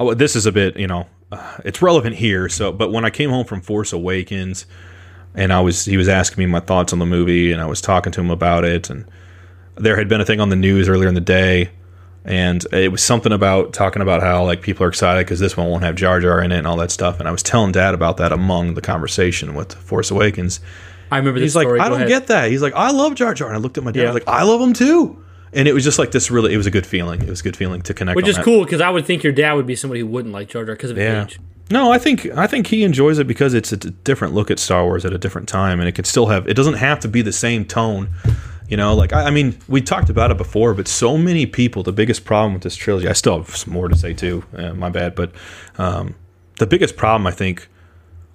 [0.00, 2.48] Oh, this is a bit, you know, uh, it's relevant here.
[2.48, 4.66] So, but when I came home from Force Awakens,
[5.36, 7.80] and I was, he was asking me my thoughts on the movie, and I was
[7.80, 9.04] talking to him about it, and
[9.76, 11.70] there had been a thing on the news earlier in the day,
[12.24, 15.68] and it was something about talking about how like people are excited because this one
[15.68, 17.94] won't have Jar Jar in it and all that stuff, and I was telling Dad
[17.94, 20.60] about that among the conversation with Force Awakens.
[21.10, 21.80] I remember this He's like, story.
[21.80, 22.08] I Go don't ahead.
[22.08, 22.50] get that.
[22.50, 24.04] He's like, I love Jar Jar, and I looked at my dad.
[24.04, 25.22] I was like, I love him too.
[25.52, 26.30] And it was just like this.
[26.30, 27.20] Really, it was a good feeling.
[27.22, 28.16] It was a good feeling to connect.
[28.16, 28.44] Which is that.
[28.44, 30.74] cool because I would think your dad would be somebody who wouldn't like Jar Jar
[30.74, 31.24] because of Yeah.
[31.24, 31.38] age.
[31.70, 34.84] No, I think I think he enjoys it because it's a different look at Star
[34.84, 36.48] Wars at a different time, and it can still have.
[36.48, 38.08] It doesn't have to be the same tone.
[38.68, 41.82] You know, like I, I mean, we talked about it before, but so many people.
[41.82, 44.44] The biggest problem with this trilogy, I still have some more to say too.
[44.56, 45.32] Uh, my bad, but
[45.78, 46.14] um,
[46.58, 47.68] the biggest problem I think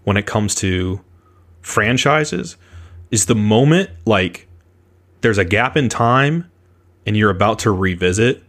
[0.03, 1.01] when it comes to
[1.61, 2.56] franchises
[3.11, 4.47] is the moment like
[5.22, 6.49] there's a gap in time
[7.06, 8.43] and you're about to revisit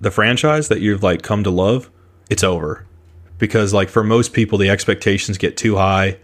[0.00, 1.90] the franchise that you've like come to love,
[2.28, 2.86] it's over.
[3.38, 6.18] Because like for most people the expectations get too high.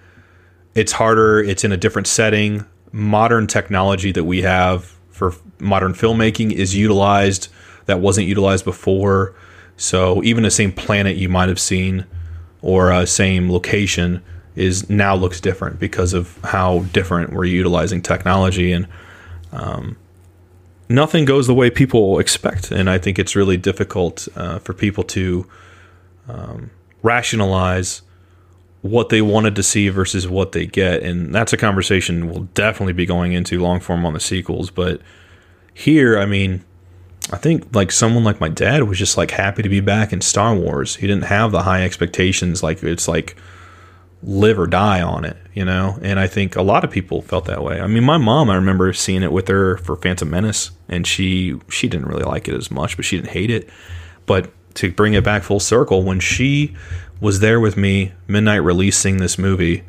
[0.74, 2.64] It's harder, it's in a different setting.
[2.92, 7.48] Modern technology that we have for modern filmmaking is utilized
[7.86, 9.34] that wasn't utilized before.
[9.76, 12.06] So even the same planet you might have seen
[12.62, 14.22] or uh, same location
[14.56, 18.86] is now looks different because of how different we're utilizing technology and
[19.52, 19.96] um,
[20.88, 25.04] nothing goes the way people expect and i think it's really difficult uh, for people
[25.04, 25.46] to
[26.28, 26.70] um,
[27.02, 28.02] rationalize
[28.83, 32.92] what they wanted to see versus what they get and that's a conversation we'll definitely
[32.92, 35.00] be going into long form on the sequels but
[35.75, 36.65] here i mean
[37.33, 40.20] I think like someone like my dad was just like happy to be back in
[40.20, 40.97] Star Wars.
[40.97, 43.36] He didn't have the high expectations like it's like
[44.23, 45.99] live or die on it, you know?
[46.02, 47.81] And I think a lot of people felt that way.
[47.81, 51.59] I mean, my mom, I remember seeing it with her for Phantom Menace and she
[51.68, 53.68] she didn't really like it as much, but she didn't hate it.
[54.26, 56.75] But to bring it back full circle, when she
[57.20, 59.84] was there with me midnight releasing this movie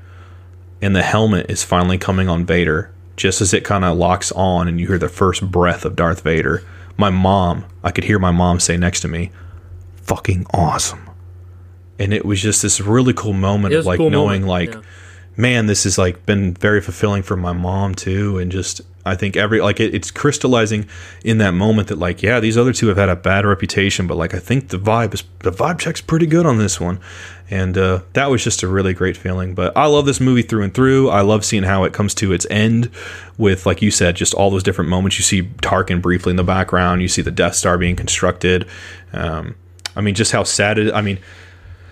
[0.81, 4.67] and the helmet is finally coming on Vader, just as it kind of locks on
[4.67, 6.63] and you hear the first breath of Darth Vader,
[6.97, 9.31] my mom, I could hear my mom say next to me,
[9.95, 11.09] fucking awesome.
[11.99, 14.81] And it was just this really cool moment of like cool knowing moment, like yeah.
[15.37, 19.35] Man, this has like been very fulfilling for my mom too, and just I think
[19.35, 20.87] every like it, it's crystallizing
[21.23, 24.17] in that moment that like yeah, these other two have had a bad reputation, but
[24.17, 26.99] like I think the vibe is the vibe check's pretty good on this one,
[27.49, 29.55] and uh, that was just a really great feeling.
[29.55, 31.09] But I love this movie through and through.
[31.09, 32.89] I love seeing how it comes to its end
[33.37, 35.17] with like you said, just all those different moments.
[35.17, 37.01] You see Tarkin briefly in the background.
[37.01, 38.67] You see the Death Star being constructed.
[39.13, 39.55] Um,
[39.95, 40.93] I mean, just how sad it.
[40.93, 41.19] I mean,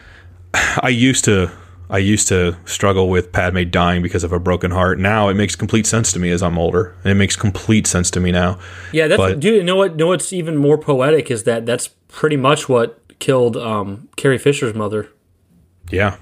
[0.53, 1.51] I used to
[1.89, 4.99] I used to struggle with Padme dying because of a broken heart.
[4.99, 6.95] Now it makes complete sense to me as I'm older.
[7.03, 8.59] And it makes complete sense to me now.
[8.91, 9.55] Yeah, that's But- dude.
[9.55, 9.95] You know what?
[9.95, 14.73] Know what's even more poetic is that that's pretty much what killed um, Carrie Fisher's
[14.75, 15.09] mother.
[15.89, 16.17] Yeah.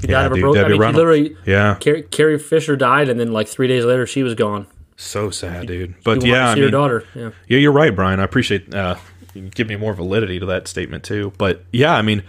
[0.00, 0.64] She Yeah, died of a broken.
[0.64, 1.36] I mean, literally.
[1.46, 1.76] Yeah.
[1.80, 4.66] Carrie, Carrie Fisher died, and then like three days later, she was gone.
[4.96, 5.94] So sad, dude.
[6.04, 7.04] But wanted yeah, to I see her mean, daughter.
[7.14, 7.30] Yeah.
[7.46, 8.18] yeah, you're right, Brian.
[8.20, 8.96] I appreciate uh,
[9.34, 11.32] you give me more validity to that statement too.
[11.38, 12.22] But yeah, I mean,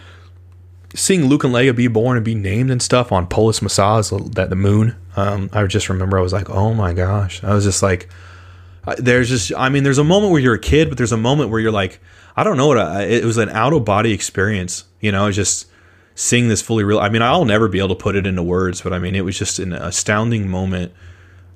[0.96, 4.50] seeing Luke and Leia be born and be named and stuff on Polis Massa, that
[4.50, 4.96] the moon.
[5.16, 8.10] Um, I just remember I was like, oh my gosh, I was just like,
[8.98, 11.50] there's just, I mean, there's a moment where you're a kid, but there's a moment
[11.52, 12.00] where you're like,
[12.36, 14.86] I don't know what I, it was an out of body experience.
[15.00, 15.68] You know, just
[16.16, 17.00] seeing this fully real.
[17.00, 19.26] I mean, I'll never be able to put it into words, but I mean, it
[19.26, 20.94] was just an astounding moment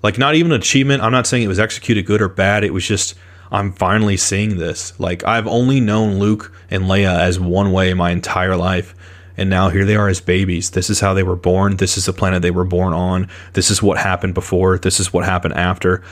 [0.03, 1.01] Like not even an achievement.
[1.01, 2.63] I'm not saying it was executed good or bad.
[2.63, 3.15] It was just
[3.51, 4.99] I'm finally seeing this.
[4.99, 8.93] Like I've only known Luke and Leia as one way my entire life.
[9.37, 10.71] And now here they are as babies.
[10.71, 11.77] This is how they were born.
[11.77, 13.27] This is the planet they were born on.
[13.53, 14.77] This is what happened before.
[14.77, 16.03] This is what happened after.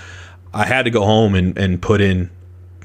[0.54, 2.30] I had to go home and, and put in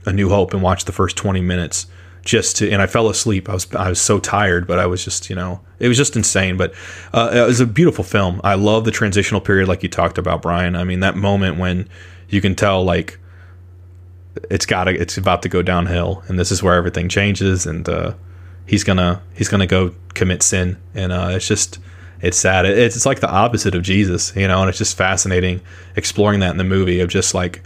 [0.04, 1.86] A New Hope and watch the first 20 minutes
[2.22, 3.48] just to, and I fell asleep.
[3.48, 6.16] I was, I was so tired, but I was just, you know, it was just
[6.16, 6.56] insane.
[6.56, 6.74] But
[7.14, 8.40] uh, it was a beautiful film.
[8.44, 10.76] I love the transitional period, like you talked about, Brian.
[10.76, 11.88] I mean, that moment when
[12.28, 13.18] you can tell, like,
[14.50, 17.88] it's got to, it's about to go downhill, and this is where everything changes, and
[17.88, 18.14] uh,
[18.66, 21.78] he's gonna, he's gonna go commit sin, and uh, it's just,
[22.20, 22.66] it's sad.
[22.66, 25.60] It's, it's like the opposite of Jesus, you know, and it's just fascinating
[25.96, 27.62] exploring that in the movie of just like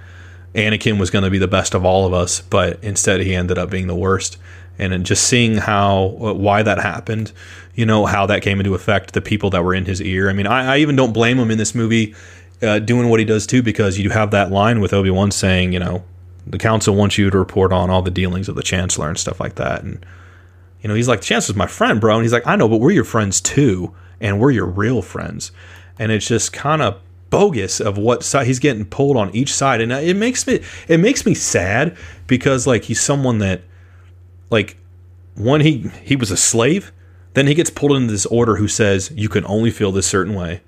[0.55, 3.59] Anakin was going to be the best of all of us, but instead he ended
[3.59, 4.39] up being the worst.
[4.79, 7.33] And just seeing how why that happened,
[7.75, 10.31] you know, how that came into effect, the people that were in his ear.
[10.31, 12.15] I mean, I, I even don't blame him in this movie
[12.63, 15.75] uh, doing what he does too, because you have that line with Obi Wan saying,
[15.75, 16.03] you know,
[16.47, 19.39] the council wants you to report on all the dealings of the chancellor and stuff
[19.39, 19.83] like that.
[19.83, 20.05] And
[20.83, 22.15] you know, he's like, the chancellor's my friend, bro.
[22.15, 25.53] And he's like, I know, but we're your friends too, and we're your real friends.
[25.99, 27.01] And it's just kind of
[27.31, 30.99] bogus of what side he's getting pulled on each side and it makes me it
[30.99, 33.63] makes me sad because like he's someone that
[34.51, 34.77] like
[35.37, 36.93] one he he was a slave
[37.35, 40.35] then he gets pulled into this order who says you can only feel this certain
[40.35, 40.61] way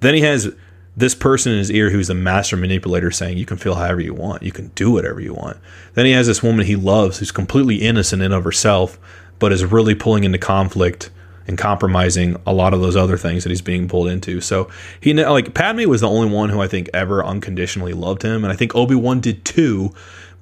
[0.00, 0.52] then he has
[0.96, 4.12] this person in his ear who's a master manipulator saying you can feel however you
[4.12, 5.56] want you can do whatever you want
[5.94, 8.98] then he has this woman he loves who's completely innocent in of herself
[9.40, 11.10] but is really pulling into conflict
[11.48, 14.40] and compromising a lot of those other things that he's being pulled into.
[14.40, 14.70] So
[15.00, 18.52] he like Padme was the only one who I think ever unconditionally loved him, and
[18.52, 19.92] I think Obi Wan did too.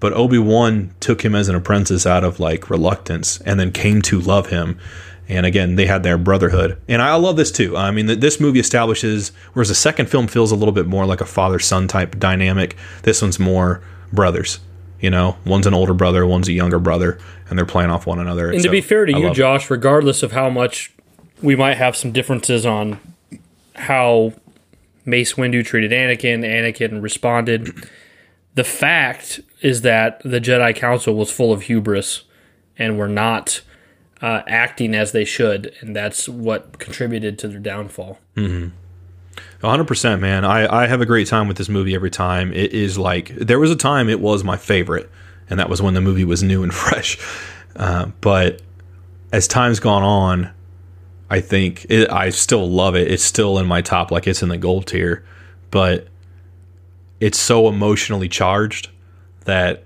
[0.01, 4.03] But Obi Wan took him as an apprentice out of like reluctance, and then came
[4.03, 4.79] to love him.
[5.31, 7.77] And again, they had their brotherhood, and I love this too.
[7.77, 11.21] I mean, this movie establishes, whereas the second film feels a little bit more like
[11.21, 12.77] a father son type dynamic.
[13.03, 14.61] This one's more brothers.
[15.01, 17.19] You know, one's an older brother, one's a younger brother,
[17.49, 18.51] and they're playing off one another.
[18.51, 19.71] And so, to be fair to I you, Josh, it.
[19.71, 20.93] regardless of how much
[21.43, 22.99] we might have some differences on
[23.75, 24.33] how
[25.05, 27.89] Mace Windu treated Anakin, Anakin responded.
[28.55, 32.25] The fact is that the Jedi Council was full of hubris
[32.77, 33.61] and were not
[34.21, 38.19] uh, acting as they should, and that's what contributed to their downfall.
[38.37, 38.69] Mm-hmm.
[39.63, 42.99] 100% man I, I have a great time with this movie every time it is
[42.99, 45.11] like there was a time it was my favorite
[45.51, 47.19] and that was when the movie was new and fresh
[47.77, 48.63] uh, but
[49.33, 50.51] as time's gone on
[51.31, 53.11] I think it, I still love it.
[53.11, 55.25] It's still in my top, like it's in the gold tier,
[55.71, 56.09] but
[57.21, 58.89] it's so emotionally charged
[59.45, 59.85] that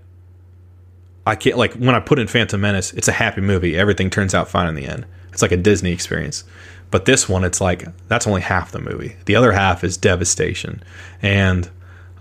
[1.27, 3.77] I can't like when I put in Phantom Menace, it's a happy movie.
[3.77, 5.07] Everything turns out fine in the end.
[5.33, 6.45] It's like a Disney experience.
[6.91, 9.17] But this one, it's like that's only half the movie.
[9.25, 10.83] The other half is devastation.
[11.23, 11.71] And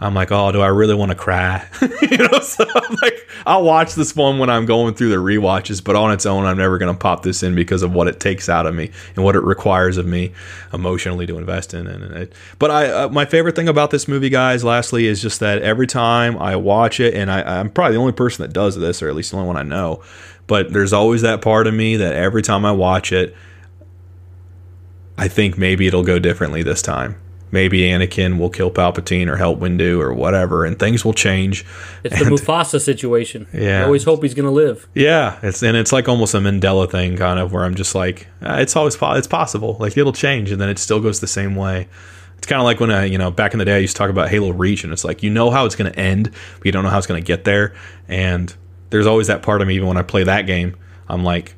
[0.02, 1.64] I'm like, oh, do I really want to cry?
[2.02, 5.80] you know, so I'm like, I'll watch this one when I'm going through the re-watches,
[5.80, 8.20] but on its own, I'm never going to pop this in because of what it
[8.20, 10.34] takes out of me and what it requires of me
[10.74, 11.86] emotionally to invest in.
[11.86, 15.40] And it, but I, uh, my favorite thing about this movie, guys, lastly, is just
[15.40, 18.76] that every time I watch it, and I, I'm probably the only person that does
[18.76, 20.02] this, or at least the only one I know,
[20.48, 23.36] but there's always that part of me that every time I watch it,
[25.16, 27.22] I think maybe it'll go differently this time
[27.52, 31.66] maybe Anakin will kill Palpatine or help Windu or whatever, and things will change.
[32.04, 33.48] It's and, the Mufasa situation.
[33.54, 34.88] Yeah, I always hope he's going to live.
[34.96, 38.28] Yeah, it's and it's like almost a Mandela thing, kind of, where I'm just like,
[38.42, 41.56] uh, it's always it's possible, like it'll change, and then it still goes the same
[41.56, 41.88] way.
[42.38, 44.00] It's kind of like when I, you know, back in the day, I used to
[44.00, 46.66] talk about Halo Reach, and it's like you know how it's going to end, but
[46.66, 47.76] you don't know how it's going to get there.
[48.08, 48.54] And
[48.90, 50.76] there's always that part of me, even when I play that game,
[51.08, 51.56] I'm like,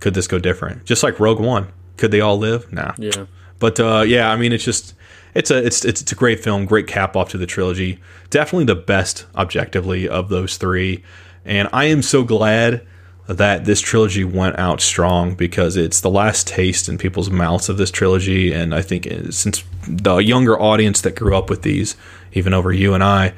[0.00, 0.84] could this go different?
[0.84, 2.72] Just like Rogue One, could they all live?
[2.72, 2.94] Nah.
[2.98, 3.26] Yeah.
[3.58, 4.94] But uh, yeah, I mean, it's just
[5.36, 8.00] it's a it's it's a great film, great cap off to the trilogy.
[8.30, 11.04] Definitely the best objectively of those three,
[11.44, 12.86] and I am so glad
[13.28, 17.76] that this trilogy went out strong because it's the last taste in people's mouths of
[17.76, 21.96] this trilogy, and I think since the younger audience that grew up with these,
[22.32, 23.34] even over you and I,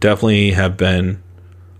[0.00, 1.22] definitely have been.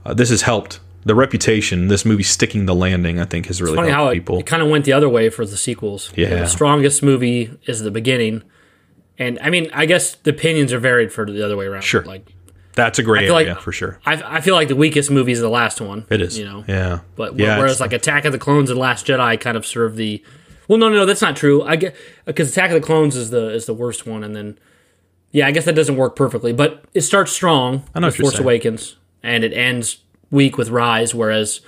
[0.05, 3.77] Uh, this has helped the reputation, this movie sticking the landing, I think has really
[3.77, 4.37] helped how people.
[4.37, 6.13] It, it kind of went the other way for the sequels.
[6.17, 8.43] Yeah, the strongest movie is the beginning,
[9.19, 11.83] and I mean, I guess the opinions are varied for the other way around.
[11.83, 12.03] Sure.
[12.03, 12.33] Like
[12.75, 14.01] that's a great area like, for sure.
[14.07, 16.07] I, I feel like the weakest movie is the last one.
[16.09, 16.39] It is.
[16.39, 16.65] You know.
[16.67, 17.01] Yeah.
[17.17, 20.23] But yeah, whereas like Attack of the Clones and Last Jedi kind of serve the.
[20.69, 21.63] Well, no, no, no, that's not true.
[21.63, 24.59] I get because Attack of the Clones is the is the worst one, and then
[25.33, 26.53] yeah, I guess that doesn't work perfectly.
[26.53, 27.85] But it starts strong.
[27.95, 28.45] I know with Force saying.
[28.45, 29.99] Awakens, and it ends
[30.31, 31.15] weak with Rise.
[31.15, 31.61] Whereas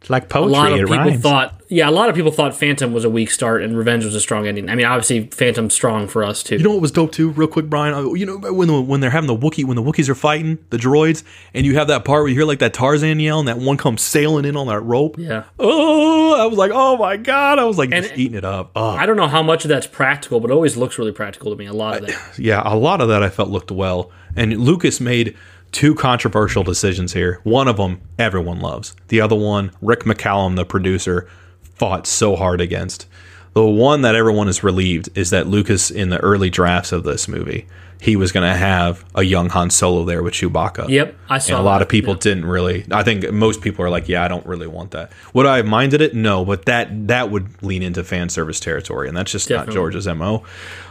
[0.00, 0.52] It's like a poetry.
[0.52, 1.20] lot of it people rhymes.
[1.22, 4.14] thought, yeah, a lot of people thought Phantom was a weak start and Revenge was
[4.14, 4.70] a strong ending.
[4.70, 6.56] I mean, obviously, Phantom's strong for us too.
[6.56, 7.92] You know what was dope too, real quick, Brian?
[7.92, 10.56] Uh, You know when the, when they're having the Wookiee, when the Wookiees are fighting
[10.70, 11.22] the droids,
[11.52, 13.76] and you have that part where you hear like that Tarzan yell, and that one
[13.76, 15.16] comes sailing in on that rope.
[15.18, 15.44] Yeah.
[15.58, 18.70] Oh, I was like, oh my god, I was like just eating it up.
[18.74, 18.90] Oh.
[18.92, 21.58] I don't know how much of that's practical, but it always looks really practical to
[21.58, 21.66] me.
[21.66, 22.32] A lot of that.
[22.38, 24.10] yeah, a lot of that I felt looked well.
[24.34, 25.36] And Lucas made
[25.72, 27.40] two controversial decisions here.
[27.44, 28.94] One of them everyone loves.
[29.08, 31.28] The other one, Rick McCallum, the producer,
[31.62, 33.06] fought so hard against.
[33.52, 37.26] The one that everyone is relieved is that Lucas, in the early drafts of this
[37.26, 37.66] movie,
[38.00, 40.88] he was going to have a young Han Solo there with Chewbacca.
[40.88, 42.86] Yep, I saw And a lot that, of people didn't really.
[42.90, 45.66] I think most people are like, "Yeah, I don't really want that." Would I have
[45.66, 46.14] minded it?
[46.14, 49.74] No, but that that would lean into fan service territory, and that's just Definitely.
[49.74, 50.44] not George's mo.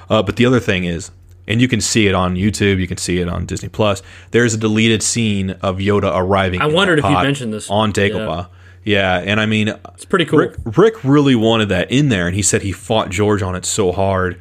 [0.10, 1.12] Uh, but the other thing is,
[1.50, 4.02] and you can see it on YouTube, you can see it on Disney Plus.
[4.32, 6.62] There's a deleted scene of Yoda arriving.
[6.62, 7.70] I wondered if you'd mentioned this.
[7.70, 8.48] on Dagobah.
[8.86, 9.18] Yeah.
[9.20, 10.40] and I mean, It's pretty cool.
[10.40, 13.66] Rick, Rick really wanted that in there, and he said he fought George on it
[13.66, 14.40] so hard.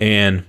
[0.00, 0.44] And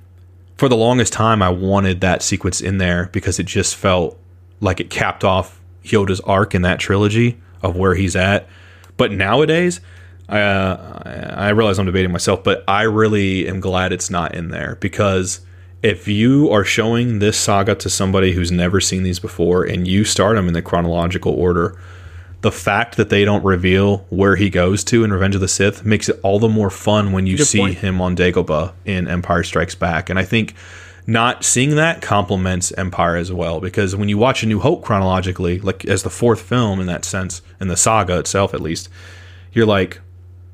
[0.57, 4.17] for the longest time, I wanted that sequence in there because it just felt
[4.61, 8.47] like it capped off Yoda's arc in that trilogy of where he's at.
[8.95, 9.81] But nowadays,
[10.29, 11.01] uh,
[11.35, 15.41] I realize I'm debating myself, but I really am glad it's not in there because
[15.85, 20.03] if you are showing this saga to somebody who's never seen these before and you
[20.03, 21.79] start them in the chronological order,
[22.41, 25.85] the fact that they don't reveal where he goes to in Revenge of the Sith
[25.85, 27.77] makes it all the more fun when you Good see point.
[27.77, 30.09] him on Dagobah in Empire Strikes Back.
[30.09, 30.55] And I think
[31.05, 35.59] not seeing that complements Empire as well because when you watch A New Hope chronologically,
[35.59, 38.89] like as the fourth film in that sense, in the saga itself at least,
[39.53, 40.01] you're like,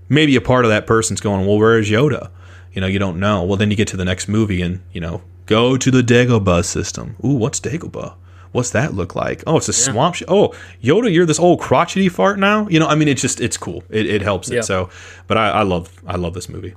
[0.10, 2.32] maybe a part of that person's going, well, where is Yoda?
[2.74, 3.44] You know, you don't know.
[3.44, 6.64] Well, then you get to the next movie and, you know, go to the Dagobah
[6.64, 7.16] system.
[7.24, 8.16] Ooh, what's Dagobah?
[8.52, 9.44] What's that look like?
[9.48, 10.16] Oh, it's a swamp.
[10.16, 12.68] Sh- oh, Yoda, you're this old crotchety fart now.
[12.68, 13.84] You know, I mean, it's just it's cool.
[13.90, 14.66] It, it helps it.
[14.66, 14.90] So,
[15.28, 16.74] but I, I love I love this movie.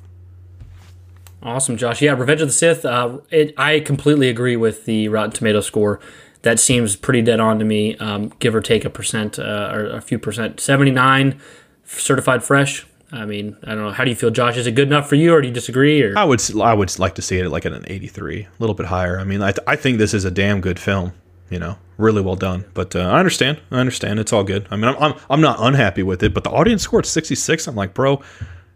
[1.42, 2.00] Awesome, Josh.
[2.00, 2.84] Yeah, Revenge of the Sith.
[2.84, 5.98] Uh, it, I completely agree with the Rotten Tomato score.
[6.42, 7.96] That seems pretty dead on to me.
[7.96, 10.60] Um, give or take a percent uh, or a few percent.
[10.60, 11.40] Seventy nine,
[11.84, 12.86] certified fresh.
[13.14, 13.90] I mean, I don't know.
[13.92, 14.56] How do you feel, Josh?
[14.56, 16.02] Is it good enough for you, or do you disagree?
[16.02, 18.74] Or I would I would like to see it like at an 83, a little
[18.74, 19.18] bit higher.
[19.18, 21.12] I mean, I, th- I think this is a damn good film.
[21.50, 22.64] You know, really well done.
[22.74, 23.60] But uh, I understand.
[23.70, 24.18] I understand.
[24.18, 24.66] It's all good.
[24.70, 26.34] I mean, I'm, I'm I'm not unhappy with it.
[26.34, 27.66] But the audience scored 66.
[27.68, 28.22] I'm like, bro,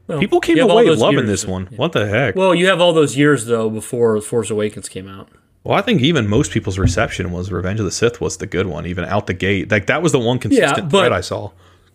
[0.07, 1.29] Well, people came you have all away loving years.
[1.29, 1.67] this one.
[1.77, 2.37] What the heck?
[2.37, 5.29] well, you have all those years though before Force Awakens came out.
[5.65, 8.67] Well, I think even most people's reception was Revenge of the Sith was the good
[8.67, 9.71] one, even out the gate.
[9.71, 11.51] Like that was the one consistent but- thread I saw.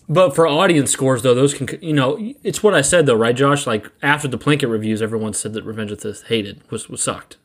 [0.10, 3.36] But for audience scores, though, those can you know it's what I said though, right,
[3.36, 3.66] Josh?
[3.66, 7.02] Like after the Plinkett reviews, everyone said that Revenge of the Sith hated was, was
[7.02, 7.38] sucked.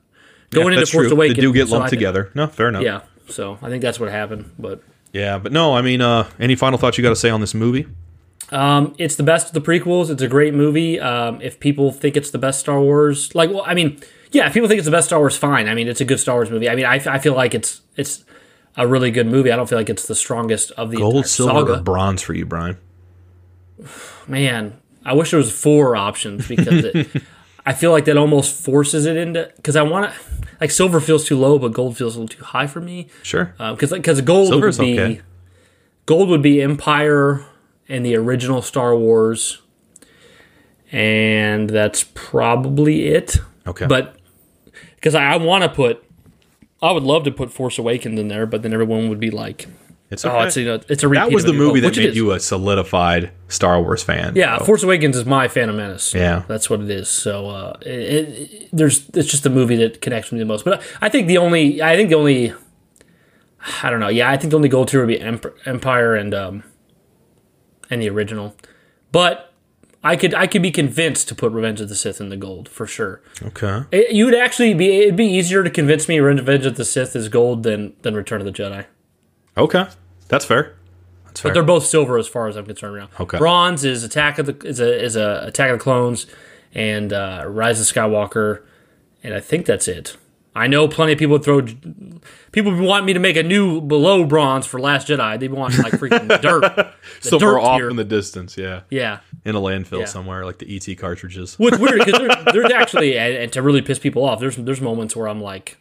[0.50, 1.16] Going Yeah, into Force true.
[1.16, 2.30] Awakens, They do get so lumped think- together.
[2.34, 2.82] No, fair enough.
[2.82, 4.50] Yeah, so I think that's what happened.
[4.58, 7.40] But Yeah, but no, I mean, uh, any final thoughts you got to say on
[7.40, 7.86] this movie?
[8.50, 10.08] um, it's the best of the prequels.
[10.10, 10.98] It's a great movie.
[10.98, 14.00] Um, if people think it's the best Star Wars, like, well, I mean,
[14.32, 15.68] yeah, if people think it's the best Star Wars, fine.
[15.68, 16.68] I mean, it's a good Star Wars movie.
[16.68, 18.24] I mean, I, I feel like it's it's
[18.76, 19.50] a really good movie.
[19.50, 21.72] I don't feel like it's the strongest of the Gold, silver, saga.
[21.74, 22.76] or bronze for you, Brian?
[24.26, 27.22] Man, I wish there was four options because it,
[27.64, 30.20] I feel like that almost forces it into because I want to
[30.60, 33.08] like silver feels too low, but gold feels a little too high for me.
[33.22, 33.54] Sure.
[33.58, 35.20] Uh, because because gold Silver's would be okay.
[36.06, 37.44] gold would be Empire
[37.88, 39.62] and the original Star Wars,
[40.90, 43.38] and that's probably it.
[43.66, 43.86] Okay.
[43.86, 44.16] But
[44.96, 46.02] because I, I want to put,
[46.80, 49.66] I would love to put Force Awakens in there, but then everyone would be like,
[50.10, 50.46] It's oh, okay.
[50.46, 53.80] it's a, it's a repeat that was the movie that made you a solidified Star
[53.82, 54.34] Wars fan.
[54.36, 54.64] Yeah, so.
[54.64, 56.14] Force Awakens is my Phantom Menace.
[56.14, 56.44] Yeah.
[56.46, 57.08] that's what it is.
[57.08, 60.64] So uh, it, it, there's it's just the movie that connects with me the most.
[60.64, 62.54] But I think the only I think the only
[63.82, 64.08] I don't know.
[64.08, 66.62] Yeah, I think the only gold tier would be Emp- Empire and um
[67.90, 68.54] and the original.
[69.10, 69.47] But
[70.02, 72.68] I could I could be convinced to put Revenge of the Sith in the gold
[72.68, 73.20] for sure.
[73.42, 73.82] Okay.
[73.90, 77.16] It, you would actually be it'd be easier to convince me Revenge of the Sith
[77.16, 78.86] is gold than than Return of the Jedi.
[79.56, 79.86] Okay.
[80.28, 80.76] That's fair.
[81.26, 81.50] That's fair.
[81.50, 83.24] But they're both silver as far as I'm concerned right now.
[83.24, 83.38] Okay.
[83.38, 86.26] Bronze is Attack of the is a is a Attack of the Clones
[86.74, 88.62] and uh, Rise of Skywalker,
[89.22, 90.16] and I think that's it.
[90.54, 91.62] I know plenty of people would throw
[92.50, 95.38] people want me to make a new below bronze for Last Jedi.
[95.38, 97.90] They want like freaking dirt, the so dirt far off tier.
[97.90, 98.80] in the distance, yeah.
[98.90, 99.20] Yeah.
[99.48, 100.04] In a landfill Yeah.
[100.06, 101.58] somewhere, like the ET cartridges.
[101.58, 105.16] Which weird because there's actually and, and to really piss people off, there's there's moments
[105.16, 105.78] where I'm like,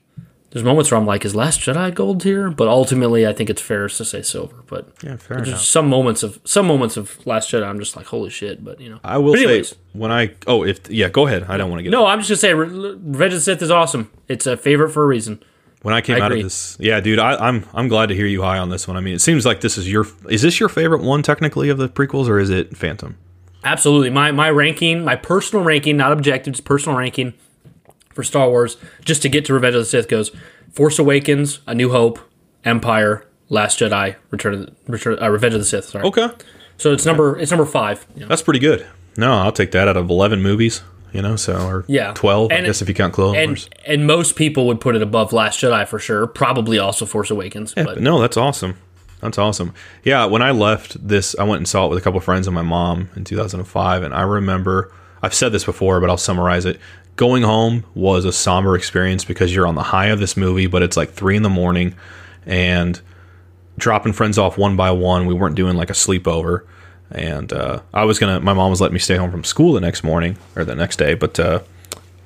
[0.51, 2.49] there's moments where I'm like, is Last Jedi gold tier?
[2.49, 4.63] But ultimately, I think it's fair to say silver.
[4.67, 5.61] But Yeah, fair there's enough.
[5.61, 8.63] some moments of some moments of Last Jedi, I'm just like, holy shit.
[8.63, 11.57] But you know, I will But say when I oh if yeah go ahead I
[11.57, 13.69] don't want to get no, I'm just gonna say Re- Revenge of the Sith is
[13.71, 14.09] awesome.
[14.29, 15.43] It's a favorite for a reason.
[15.81, 16.39] when I came I out agree.
[16.41, 18.95] of this, yeah, dude, I, I'm I'm glad to hear you high on this one.
[18.97, 21.77] I mean, it seems like this is your is this your favorite one technically of
[21.77, 23.17] the prequels, or is it Phantom?
[23.67, 24.09] Absolutely.
[24.09, 27.33] My my ranking, my personal ranking, not objective, just personal ranking
[28.13, 30.31] for Star Wars, just to get to Revenge of the Sith goes
[30.71, 32.19] Force Awakens, A New Hope,
[32.63, 35.85] Empire, Last Jedi, Return of the, Return, uh, Revenge of the Sith.
[35.85, 36.03] Sorry.
[36.05, 36.29] Okay.
[36.77, 38.05] So it's number it's number five.
[38.15, 38.85] That's pretty good.
[39.17, 40.81] No, I'll take that out of eleven movies.
[41.13, 42.11] You know, so or Yeah.
[42.13, 42.51] twelve.
[42.51, 43.69] I And- guess if you count Clone And Wars.
[43.85, 46.27] and most people would put it above Last Jedi for sure.
[46.27, 47.73] Probably also Force Awakens.
[47.75, 48.75] Yeah, but but no, that's awesome.
[49.21, 49.73] That's awesome.
[50.03, 52.47] Yeah, when I left this, I went and saw it with a couple of friends
[52.47, 56.65] and my mom in 2005, and I remember I've said this before, but I'll summarize
[56.65, 56.79] it.
[57.15, 60.83] Going home was a somber experience because you're on the high of this movie, but
[60.83, 61.95] it's like three in the morning,
[62.45, 63.01] and
[63.77, 65.25] dropping friends off one by one.
[65.25, 66.65] We weren't doing like a sleepover,
[67.09, 68.39] and uh, I was gonna.
[68.39, 70.97] My mom was letting me stay home from school the next morning or the next
[70.97, 71.61] day, but uh,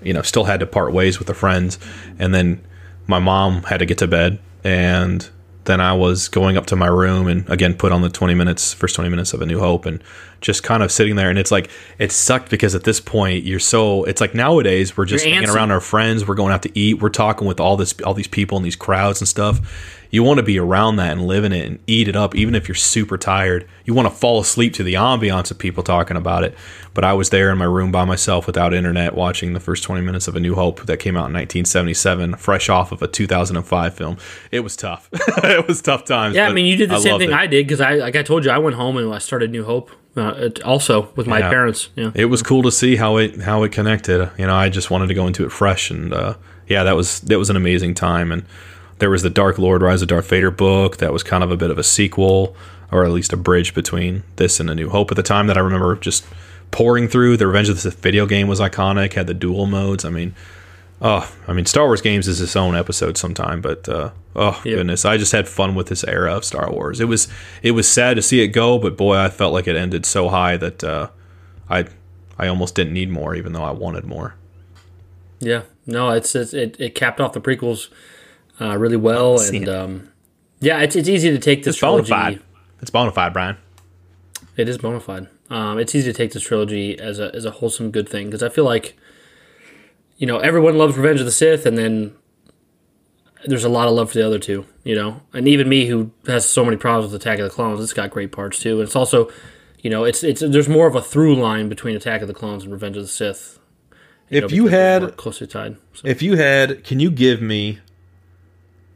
[0.04, 1.80] you know, still had to part ways with the friends.
[2.20, 2.62] And then
[3.08, 5.30] my mom had to get to bed, and
[5.66, 8.74] then I was going up to my room and again put on the 20 minutes,
[8.74, 10.04] first 20 minutes of A New Hope, and
[10.42, 11.30] just kind of sitting there.
[11.30, 14.04] And it's like it sucked because at this point you're so.
[14.06, 15.56] It's like nowadays we're just You're hanging antsy.
[15.56, 18.28] around our friends, we're going out to eat, we're talking with all this, all these
[18.28, 20.00] people and these crowds and stuff.
[20.12, 22.54] You want to be around that and live in it and eat it up, even
[22.54, 23.68] if you're super tired.
[23.86, 26.54] You want to fall asleep to the ambiance of people talking about it.
[26.94, 30.02] But I was there in my room by myself without internet, watching the first 20
[30.02, 33.94] minutes of A New Hope that came out in 1977, fresh off of a 2005
[33.94, 34.18] film.
[34.52, 35.08] It was tough.
[35.14, 36.36] it was tough times.
[36.36, 37.36] Yeah, I mean, you did the same thing it.
[37.36, 39.64] I did because I, like I told you, I went home and I started New
[39.64, 39.92] Hope.
[40.18, 41.50] Uh, it, also with my Yeah.
[41.50, 41.88] parents.
[41.96, 42.12] Yeah.
[42.14, 44.30] It was cool to see how it how it connected.
[44.38, 46.34] You know, I just wanted to go into it fresh, and uh,
[46.68, 48.30] yeah, that was that was an amazing time.
[48.34, 48.44] And
[49.02, 51.58] there was the Dark Lord Rise of Darth Vader book that was kind of a
[51.58, 52.56] bit of a sequel,
[52.92, 55.58] or at least a bridge between this and A New Hope at the time that
[55.58, 56.24] I remember just
[56.70, 57.36] pouring through.
[57.38, 60.06] The Revenge of the Sith video game was iconic, had the dual modes.
[60.06, 60.36] I mean,
[61.02, 64.76] oh, I mean, Star Wars games is its own episode sometime, but uh, oh Yeah.
[64.76, 67.00] goodness, I just had fun with this era of Star Wars.
[67.00, 67.28] It was
[67.64, 70.30] it was sad to see it go, but boy, I felt like it ended so
[70.30, 71.10] high that uh,
[71.70, 71.88] I
[72.38, 74.36] I almost didn't need more, even though I wanted more.
[75.40, 77.90] Yeah, no, it's, it's it, it capped off the prequels
[78.62, 79.70] uh, really well, and it.
[79.70, 80.10] um,
[80.60, 82.10] yeah, it's it's easy to take this It's trilogy.
[82.10, 82.40] fide.
[82.82, 83.58] It's bona fide, Brian.
[84.58, 85.28] It is bona fide.
[85.50, 88.44] Um, it's easy to take this trilogy as a as a wholesome good thing because
[88.44, 88.96] I feel like,
[90.18, 92.14] you know, everyone loves Revenge of the Sith, and then
[93.46, 94.66] there's a lot of love for the other two.
[94.84, 97.80] You know, and even me who has so many problems with Attack of the Clones,
[97.82, 98.80] it's got great parts too.
[98.80, 99.30] And it's also,
[99.80, 102.64] you know, it's it's there's more of a through line between Attack of the Clones
[102.64, 103.60] and Revenge of the Sith.
[104.30, 105.76] If know, you had- closely tied.
[105.94, 106.08] So.
[106.08, 107.80] If you had, can you give me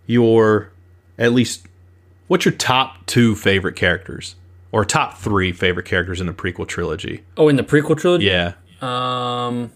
[0.05, 0.71] your
[1.17, 1.65] at least
[2.27, 4.35] what's your top two favorite characters
[4.71, 7.23] or top three favorite characters in the prequel trilogy?
[7.37, 8.25] Oh, in the prequel trilogy?
[8.25, 8.53] Yeah.
[8.81, 9.71] Um,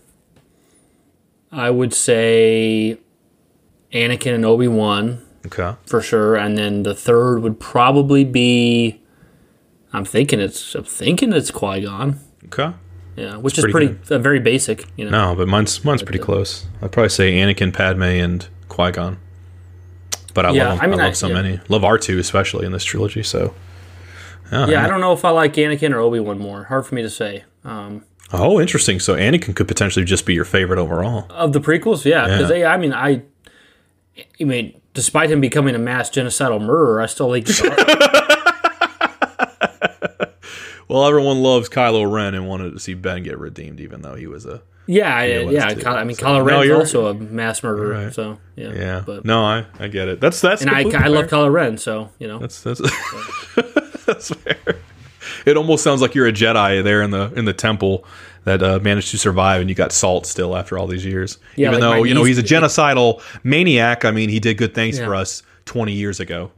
[1.51, 2.97] I would say
[3.93, 5.73] Anakin and Obi Wan Okay.
[5.85, 9.01] for sure, and then the third would probably be.
[9.93, 10.75] I'm thinking it's.
[10.75, 12.19] I'm thinking it's Qui Gon.
[12.45, 12.71] Okay.
[13.15, 14.85] Yeah, which is pretty pretty, uh, very basic.
[14.97, 15.11] You know.
[15.29, 16.67] No, but mine's mine's pretty close.
[16.81, 19.17] I'd probably say Anakin, Padme, and Qui Gon.
[20.39, 20.79] But I Yeah, love 'em.
[20.83, 21.33] I mean, I love I- so yeah.
[21.33, 21.59] many.
[21.67, 23.23] Love R two especially in this trilogy.
[23.23, 23.53] So.
[24.53, 26.63] yeah, I don't know if I like Anakin or Obi Wan more.
[26.63, 27.43] Hard for me to say.
[27.65, 29.01] Um, Oh, interesting.
[29.01, 31.25] So Anakin could potentially just be your favorite overall.
[31.29, 32.71] of the prequels, yeah, because Yeah.
[32.73, 33.21] I mean, I,
[34.39, 37.45] I mean, despite him becoming a mass genocidal murderer, I still like.
[40.87, 44.25] Well, everyone loves Kylo Ren and wanted to see Ben get redeemed, even though he
[44.25, 44.61] was a
[44.91, 45.69] Yeah, I, He yeah.
[45.69, 45.87] too.
[45.87, 48.05] I mean, So- Kylo No, Ren's also a mass murderer.
[48.05, 48.13] Right.
[48.13, 49.03] So yeah, yeah.
[49.05, 50.19] But, no, I I get it.
[50.19, 51.39] That's that's and I, I love fair.
[51.39, 52.39] Kylo Ren, so you know.
[52.39, 52.81] That's that's
[54.05, 54.57] that's fair.
[55.45, 58.03] It almost sounds like you're a Jedi there in the in the temple
[58.45, 61.37] that uh, managed to survive, and you got salt still after all these years.
[61.55, 64.05] Yeah, Even like though you know he's a genocidal maniac.
[64.05, 65.05] I mean, he did good things Yeah.
[65.05, 66.51] for us 20 years ago.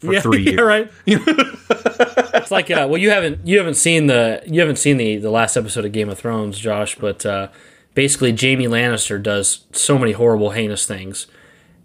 [0.00, 0.56] For yeah, three years.
[0.56, 0.90] yeah, right.
[1.06, 5.30] it's like uh, well, you haven't you haven't seen the you haven't seen the the
[5.30, 7.48] last episode of Game of Thrones, Josh, but uh,
[7.94, 11.26] basically Jaime Lannister does so many horrible, heinous things,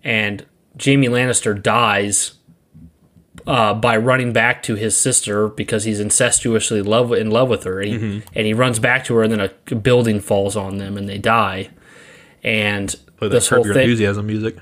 [0.04, 0.46] and
[0.84, 2.34] Jaime Lannister dies.
[3.48, 7.80] Uh, by running back to his sister because he's incestuously love in love with her,
[7.80, 8.22] and he, Mhm.
[8.34, 9.40] and he runs back to her, and then
[9.72, 11.70] a building falls on them, and they die.
[12.44, 14.56] And Play this whole Your thing, enthusiasm music.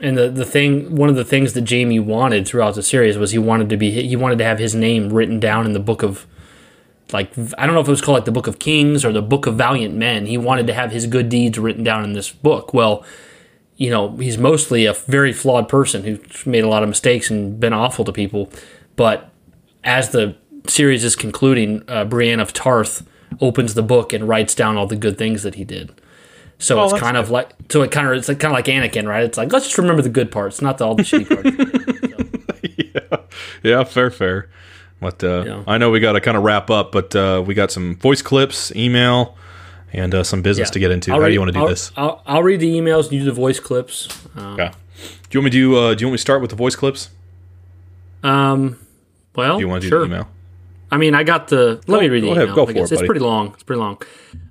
[0.00, 3.32] and the the thing, one of the things that Jaime wanted throughout the series was
[3.32, 6.04] he wanted to be he wanted to have his name written down in the book
[6.04, 6.24] of
[7.12, 9.22] like I don't know if it was called like the book of kings or the
[9.22, 10.26] book of valiant men.
[10.26, 12.72] He wanted to have his good deeds written down in this book.
[12.74, 13.04] Well,
[13.76, 17.58] you know, he's mostly a very flawed person who's made a lot of mistakes and
[17.58, 18.50] been awful to people.
[18.96, 19.30] But
[19.82, 23.06] as the series is concluding, uh, Brienne of Tarth
[23.40, 25.92] opens the book and writes down all the good things that he did.
[26.58, 28.66] So Oh, it's kind of like so it kind of it's like kind of like
[28.66, 29.24] Anakin, right?
[29.24, 32.30] It's like let's just remember the good parts, not the, all the shitty parts.
[32.76, 33.16] Yeah,
[33.62, 34.48] Yeah, fair, fair.
[35.00, 35.62] But uh, Yeah.
[35.66, 38.22] I know we got to kind of wrap up, but uh, we got some voice
[38.22, 39.36] clips, email,
[39.92, 40.72] and uh, some business Yeah.
[40.72, 41.12] to get into.
[41.12, 41.90] I'll How do you want to do I'll- this?
[41.96, 44.08] I'll, I'll read the emails and you do the voice clips.
[44.36, 44.70] Um, Okay.
[45.04, 45.76] Do you want me to do?
[45.76, 47.10] Uh, do you want me to start with the voice clips?
[48.22, 48.78] Um.
[49.34, 50.00] Well, Do you want to do sure.
[50.00, 50.28] the email?
[50.92, 51.74] I mean, I got the.
[51.74, 52.54] Let Go- me read the go ahead, email.
[52.54, 53.52] go for it, It's pretty long.
[53.54, 54.00] It's pretty long.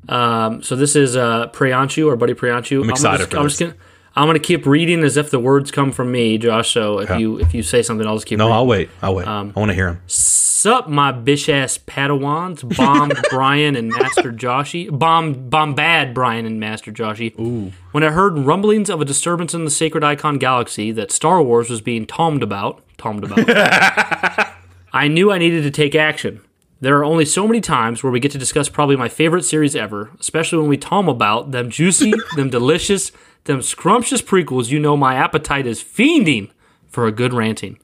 [0.10, 2.84] Um, so this is uh, Priyanchu, our buddy Priyanchu.
[2.84, 3.58] I'm excited just, for I'm this.
[3.58, 3.76] just gonna.
[4.16, 6.72] I'm gonna keep reading as if the words come from me, Josh.
[6.72, 7.20] So if Okay.
[7.22, 8.38] you if you say something, I'll just keep.
[8.38, 8.56] No, reading.
[8.56, 8.90] I'll wait.
[9.02, 9.28] I'll wait.
[9.28, 10.02] Um, I want to hear him.
[10.08, 16.92] Sup, my bitch ass Padawans, Bomb Brian and Master Joshy, Bomb Bombad Brian and Master
[16.92, 17.38] Joshy.
[17.40, 17.72] Ooh.
[17.92, 21.70] When I heard rumblings of a disturbance in the Sacred Icon Galaxy that Star Wars
[21.70, 23.40] was being tomed about, tomed about,
[24.94, 26.40] I knew I needed to take action.
[26.82, 29.76] There are only so many times where we get to discuss probably my favorite series
[29.76, 33.12] ever, especially when we tom about them juicy, them delicious,
[33.46, 34.70] them scrumptious prequels.
[34.70, 36.50] You know my appetite is fiending
[36.88, 37.80] for a good ranting.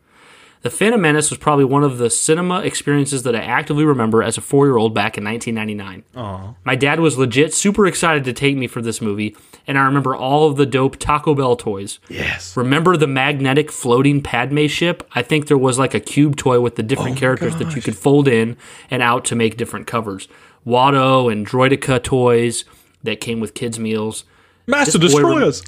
[0.61, 4.37] The Phantom Menace was probably one of the cinema experiences that I actively remember as
[4.37, 6.03] a four year old back in 1999.
[6.21, 6.53] Aw.
[6.65, 10.13] My dad was legit super excited to take me for this movie, and I remember
[10.13, 11.99] all of the dope Taco Bell toys.
[12.09, 12.57] Yes.
[12.57, 15.07] Remember the magnetic floating Padme ship?
[15.15, 17.81] I think there was like a cube toy with the different Oh characters that you
[17.81, 18.57] could fold in
[18.91, 20.27] and out to make different covers.
[20.67, 22.65] Watto and Droideka toys
[23.01, 24.25] that came with kids' meals.
[24.69, 25.63] Master This boy rem- Destroyers.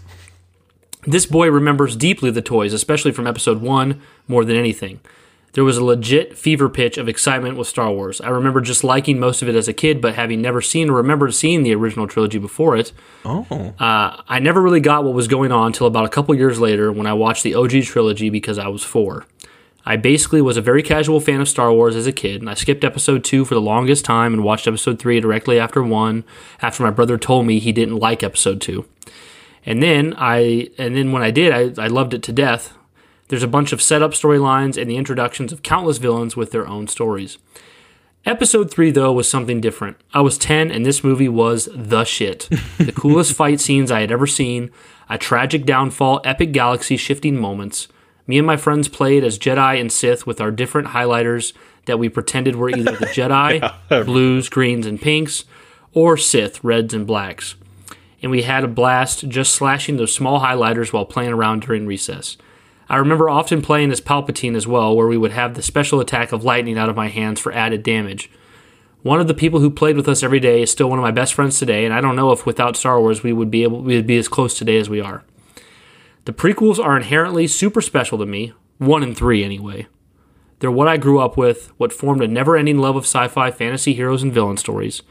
[1.08, 5.00] this boy remembers deeply the toys, especially from episode one, more than anything.
[5.54, 8.22] There was a legit fever pitch of excitement with Star Wars.
[8.22, 10.94] I remember just liking most of it as a kid, but having never seen or
[10.94, 12.94] remembered seeing the original trilogy before it,
[13.26, 13.74] oh.
[13.78, 16.90] uh, I never really got what was going on until about a couple years later
[16.92, 19.26] when I watched the OG trilogy because I was four.
[19.86, 22.54] I basically was a very casual fan of Star Wars as a kid, and I
[22.54, 26.24] skipped episode two for the longest time and watched episode three directly after one,
[26.62, 28.86] after my brother told me he didn't like episode two.
[29.66, 32.78] And then I and then when I did, I, I loved it to death.
[33.28, 36.88] There's a bunch of setup storylines and the introductions of countless villains with their own
[36.88, 37.38] stories.
[38.24, 39.98] Episode 3, though, was something different.
[40.14, 42.48] I was 10, and this movie was the shit.
[42.78, 44.70] The coolest fight scenes I had ever seen,
[45.10, 47.88] a tragic downfall, epic galaxy shifting moments.
[48.28, 51.54] Me and my friends played as Jedi and Sith with our different highlighters
[51.86, 55.46] that we pretended were either the Jedi, blues, greens, and pinks,
[55.94, 57.56] or Sith, reds, and blacks.
[58.22, 62.38] And we had a blast just slashing those small highlighters while playing around during recess.
[62.88, 66.32] I remember often playing as Palpatine as well, where we would have the special attack
[66.32, 68.30] of lightning out of my hands for added damage.
[69.02, 71.12] One of the people who played with us every day is still one of my
[71.12, 73.82] best friends today, and I don't know if without Star Wars we would be able
[73.82, 75.24] we would be as close today as we are.
[76.26, 79.88] The prequels are inherently super special to me, one and three anyway.
[80.60, 84.22] They're what I grew up with, what formed a never-ending love of sci-fi, fantasy heroes,
[84.22, 85.02] and villain stories.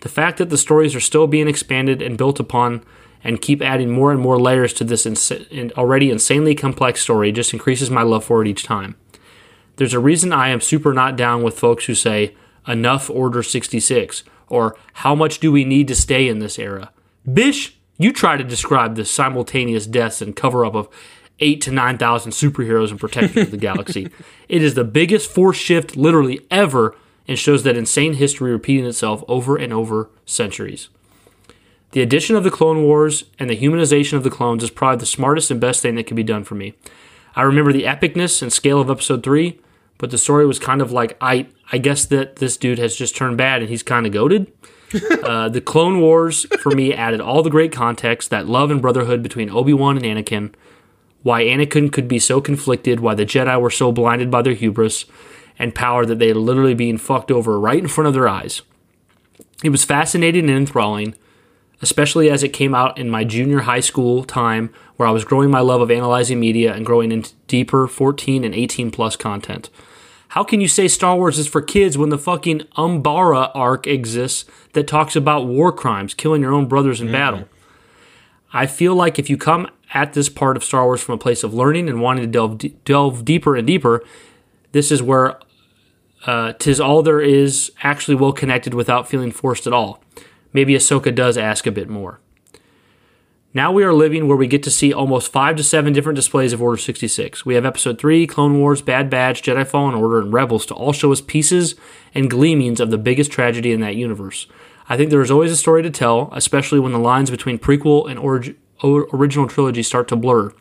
[0.00, 2.84] The fact that the stories are still being expanded and built upon
[3.22, 7.32] and keep adding more and more layers to this ins- in- already insanely complex story
[7.32, 8.96] just increases my love for it each time.
[9.76, 12.34] There's a reason I am super not down with folks who say,
[12.66, 16.90] enough Order 66, or how much do we need to stay in this era?
[17.32, 20.88] Bish, you try to describe the simultaneous deaths and cover up of
[21.40, 24.08] eight to 9,000 superheroes and protectors of the galaxy.
[24.48, 26.96] It is the biggest force shift literally ever
[27.26, 30.88] and shows that insane history repeating itself over and over centuries.
[31.90, 35.06] The addition of the Clone Wars and the humanization of the clones is probably the
[35.06, 36.72] smartest and best thing that could be done for me.
[37.36, 39.60] I remember the epicness and scale of episode 3,
[39.98, 43.14] but the story was kind of like I I guess that this dude has just
[43.14, 44.50] turned bad and he's kind of goaded.
[45.22, 49.22] Uh, the Clone Wars for me added all the great context, that love and brotherhood
[49.22, 50.52] between Obi-Wan and Anakin,
[51.22, 55.04] why Anakin could be so conflicted, why the Jedi were so blinded by their hubris
[55.58, 58.62] and power that they literally being fucked over right in front of their eyes.
[59.64, 61.14] It was fascinating and enthralling,
[61.82, 65.50] especially as it came out in my junior high school time where I was growing
[65.50, 69.68] my love of analyzing media and growing into deeper 14 and 18 plus content.
[70.38, 74.48] How can you say Star Wars is for kids when the fucking Umbara arc exists
[74.72, 77.48] that talks about war crimes, killing your own brothers in battle?
[78.52, 81.42] I feel like if you come at this part of Star Wars from a place
[81.42, 84.04] of learning and wanting to delve delve deeper and deeper,
[84.70, 85.40] this is where
[86.24, 90.00] uh, tis all there is actually well connected without feeling forced at all.
[90.52, 92.20] Maybe Ahsoka does ask a bit more.
[93.58, 96.52] Now we are living where we get to see almost five to seven different displays
[96.52, 97.44] of Order 66.
[97.44, 100.92] We have Episode 3, Clone Wars, Bad Batch, Jedi Fallen Order, and Rebels to all
[100.92, 101.74] show us pieces
[102.14, 104.46] and gleamings of the biggest tragedy in that universe.
[104.88, 108.08] I think there is always a story to tell, especially when the lines between prequel
[108.08, 108.54] and orig-
[108.84, 110.52] original trilogy start to blur.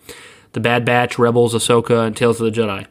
[0.54, 2.88] The Bad Batch, Rebels, Ahsoka, and Tales of the Jedi.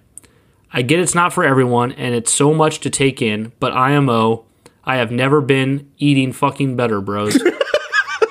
[0.73, 4.45] I get it's not for everyone, and it's so much to take in, but IMO,
[4.85, 7.43] I have never been eating fucking better, bros.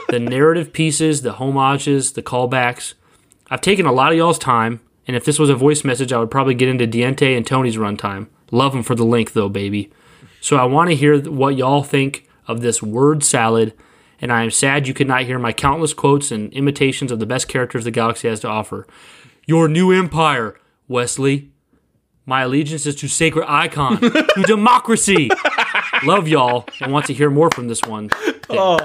[0.09, 2.93] the narrative pieces, the homages, the callbacks.
[3.49, 6.19] I've taken a lot of y'all's time, and if this was a voice message, I
[6.19, 8.27] would probably get into Diente and Tony's runtime.
[8.51, 9.91] Love them for the length, though, baby.
[10.41, 13.73] So I want to hear what y'all think of this word salad,
[14.21, 17.25] and I am sad you could not hear my countless quotes and imitations of the
[17.25, 18.87] best characters the galaxy has to offer.
[19.45, 21.51] Your new empire, Wesley.
[22.27, 25.29] My allegiance is to sacred icon, to democracy.
[26.03, 28.09] Love y'all, and want to hear more from this one.
[28.49, 28.79] Oh,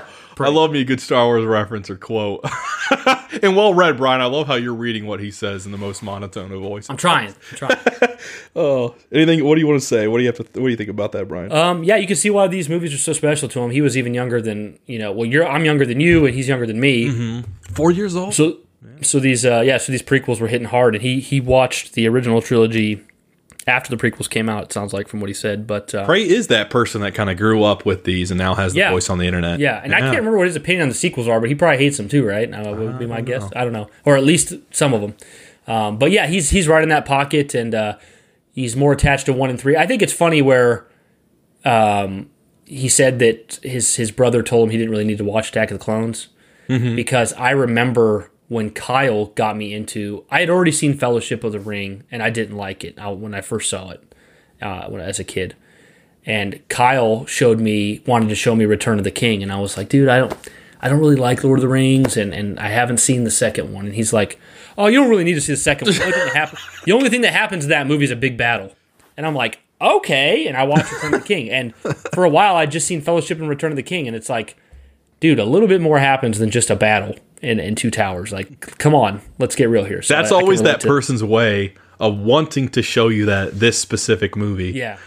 [0.47, 2.45] I love me a good Star Wars reference or quote.
[3.43, 4.21] and well read, Brian.
[4.21, 6.89] I love how you're reading what he says in the most monotone of voice.
[6.89, 7.35] I'm trying.
[7.51, 7.79] I'm trying.
[8.57, 9.45] oh, anything?
[9.45, 10.09] What do you want to say?
[10.09, 10.61] What do you have to?
[10.61, 11.53] What do you think about that, Brian?
[11.53, 13.71] Um, yeah, you can see why these movies are so special to him.
[13.71, 15.13] He was even younger than you know.
[15.13, 17.07] Well, you're I'm younger than you, and he's younger than me.
[17.07, 17.73] Mm-hmm.
[17.73, 18.35] Four years old.
[18.35, 18.59] So,
[19.03, 22.09] so these uh, yeah, so these prequels were hitting hard, and he he watched the
[22.09, 23.05] original trilogy
[23.71, 24.65] after the prequels came out.
[24.65, 27.31] It sounds like from what he said, but uh, Prey is that person that kind
[27.31, 28.91] of grew up with these and now has the Yeah.
[28.91, 29.59] voice on the internet.
[29.61, 31.79] Yeah, and I can't remember what his opinion on the sequels are, but he probably
[31.79, 32.53] hates them too, right?
[32.53, 33.49] Uh, would be my guess.
[33.57, 35.15] I don't know, or at least some of them.
[35.67, 37.97] Um, but yeah, he's he's right in that pocket, and uh,
[38.53, 39.77] he's more attached to one and three.
[39.77, 40.87] I think it's funny where
[41.65, 42.31] um,
[42.65, 45.71] he said that his his brother told him he didn't really need to watch Attack
[45.71, 46.29] of the Clones
[46.69, 46.97] Mhm.
[46.97, 50.25] because I remember when Kyle got me into.
[50.29, 53.33] I had already seen Fellowship of the Ring, and I didn't like it uh, when
[53.33, 54.15] I first saw it
[54.61, 55.55] uh, when as a kid.
[56.27, 59.77] And Kyle showed me wanted to show me Return of the King, and I was
[59.77, 62.71] like, dude, I don't, I don't really like Lord of the Rings, and, and I
[62.71, 63.87] haven't seen the second one.
[63.87, 64.41] And he's like,
[64.77, 65.95] oh, you don't really need to see the second one.
[65.97, 68.17] The only thing that, happen- the only thing that happens in that movie is a
[68.17, 68.75] big battle.
[69.17, 70.49] And I'm like, okay.
[70.49, 73.39] And I watched Return of the King, and for a while I'd just seen Fellowship
[73.39, 74.57] and Return of the King, and it's like,
[75.21, 78.33] dude, a little bit more happens than just a battle in, in Two Towers.
[78.33, 80.03] Like, come on, let's get real here.
[80.03, 83.27] So That's I- I always relate that to- person's way of wanting to show you
[83.27, 84.71] that this specific movie.
[84.73, 84.99] Yeah.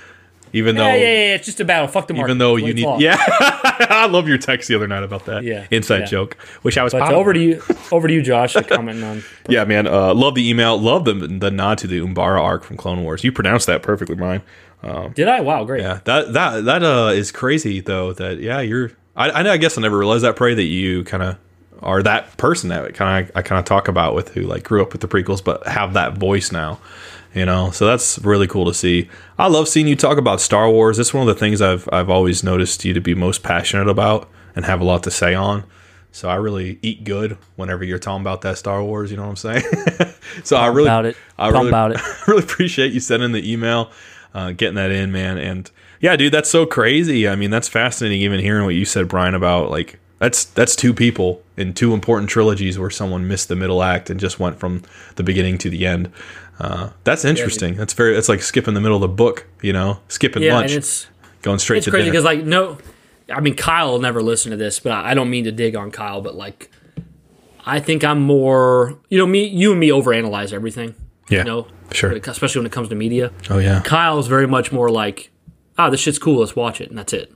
[0.56, 1.88] Even though yeah, yeah, yeah, it's just a battle.
[1.88, 2.30] Fuck the market.
[2.30, 3.00] even though you need law.
[3.00, 6.06] yeah i love your text the other night about that Yeah, inside yeah.
[6.06, 8.54] joke wish i was But over to you, over to you, Josh.
[8.54, 9.24] To comment on.
[9.50, 12.78] yeah man uh, love the email love the the nod to the umbara arc from
[12.78, 14.44] clone wars you pronounced that perfectly brian
[14.84, 15.42] um, Did I?
[15.42, 15.82] Wow, great.
[15.82, 19.76] yeah that that that uh is crazy though that yeah you're i i, I guess
[19.80, 21.38] i never realized that pray that you kind of
[21.84, 24.82] are that person that kind of i kind of talk about with who like grew
[24.82, 26.80] up with the prequels but have that voice now
[27.34, 27.72] you know?
[27.72, 29.10] So that's really cool to see.
[29.38, 31.00] I love seeing you talk about star wars.
[31.00, 34.30] It's one of the things i've i've always noticed you to be most passionate about
[34.56, 35.64] and have a lot to say on.
[36.12, 39.46] So i really eat good whenever you're talking about that star wars you know what
[39.46, 39.64] i'm saying?
[40.44, 41.18] So i really about it.
[41.38, 42.02] i really about it.
[42.28, 43.92] really appreciate you sending the email
[44.34, 45.38] uh, getting that in man.
[45.38, 47.28] And yeah dude that's so crazy.
[47.28, 50.94] I mean that's fascinating even hearing what you said brian about like that's that's two
[50.94, 54.82] people in two important trilogies where someone missed the middle act and just went from
[55.16, 56.10] the beginning to the end
[56.60, 60.00] uh, that's interesting that's very that's like skipping the middle of the book you know
[60.08, 61.08] skipping Yeah, lunch and it's
[61.42, 62.78] going straight it's to crazy because like no,
[63.30, 65.76] I mean Kyle will never listen to this, but I, I don't mean to dig
[65.76, 66.72] on Kyle, but like
[67.66, 70.96] I think I'm more you know me you and me overanalyze everything.
[71.30, 72.12] Yeah, you know, sure.
[72.14, 73.32] especially when it comes to media.
[73.50, 73.82] Oh, yeah.
[73.82, 75.32] Kyle's very much more like,
[75.78, 77.34] ah, this shit's cool, let's watch it, and that's it.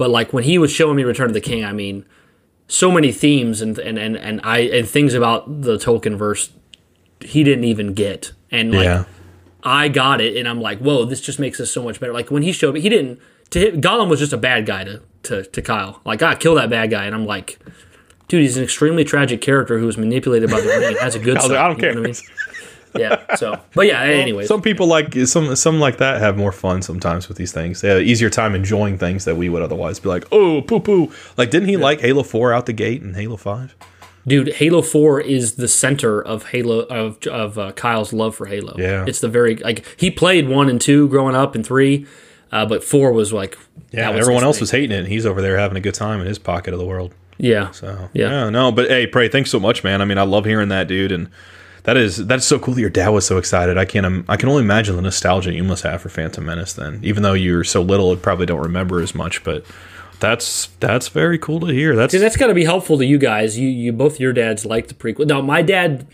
[0.00, 2.06] But like when he was showing me Return of the King, I mean,
[2.68, 6.52] so many themes and and and, and I and things about the Tolkien verse
[7.20, 9.04] he didn't even get, and like yeah
[9.62, 12.14] I got it, and I'm like, whoa, this just makes this so much better.
[12.14, 13.20] Like when he showed me, he didn't.
[13.50, 16.00] To him, Gollum was just a bad guy to to to Kyle.
[16.06, 17.58] Like, ah, kill that bad guy, and I'm like,
[18.28, 20.96] dude, he's an extremely tragic character who was manipulated by the ring.
[20.98, 21.50] Has a good I side.
[21.50, 21.90] like, I don't care.
[21.90, 22.14] what I mean?
[22.96, 23.36] Yeah.
[23.36, 24.00] So, but yeah.
[24.02, 27.80] Anyways, some people like some some like that have more fun sometimes with these things.
[27.80, 30.80] They have an easier time enjoying things that we would otherwise be like, oh, poo
[30.80, 31.12] poo.
[31.36, 33.74] Like, didn't he like Halo Four out the gate and Halo Five?
[34.26, 38.74] dude, Halo Four is the center of Halo of of uh, Kyle's love for Halo.
[38.78, 39.04] Yeah.
[39.06, 42.06] It's the very like he played one and two growing up and three,
[42.52, 43.56] uh, but four was like
[43.92, 44.62] Yeah, was everyone else thing.
[44.64, 46.78] was hating it, and he's over there having a good time in his pocket of
[46.80, 47.14] the world.
[47.38, 47.70] Yeah.
[47.70, 48.28] So Yeah.
[48.30, 50.02] yeah, no, but hey, pray, thanks so much, man.
[50.02, 51.30] I mean, I love hearing that, dude, and
[51.84, 53.78] that is that's so cool that your dad was so excited.
[53.78, 56.72] I can't, im- I can only imagine the nostalgia you must have for Phantom Menace.
[56.72, 59.64] Then, even though you're so little, and probably don't remember as much, but
[60.20, 61.96] that's that's very cool to hear.
[61.96, 63.58] That's Dude, that's got to be helpful to you guys.
[63.58, 65.26] You, you both your dads like the prequel.
[65.26, 66.06] No, my dad,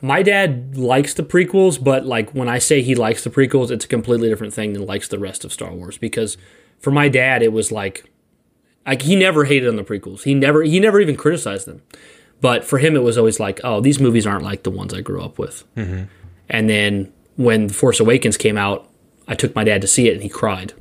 [0.00, 3.84] my dad likes the prequels, but like when I say he likes the prequels, it's
[3.84, 5.98] a completely different thing than likes the rest of Star Wars.
[5.98, 6.38] Because
[6.80, 8.10] for my dad, it was like,
[8.86, 10.22] like he never hated on the prequels.
[10.22, 11.82] He never, he never even criticized them.
[12.42, 15.00] But for him, it was always like, oh, these movies aren't like the ones I
[15.00, 15.64] grew up with.
[15.76, 16.08] Mhm.
[16.50, 18.86] And then when The Force Awakens came out,
[19.26, 20.74] I took my dad to see it, and he cried.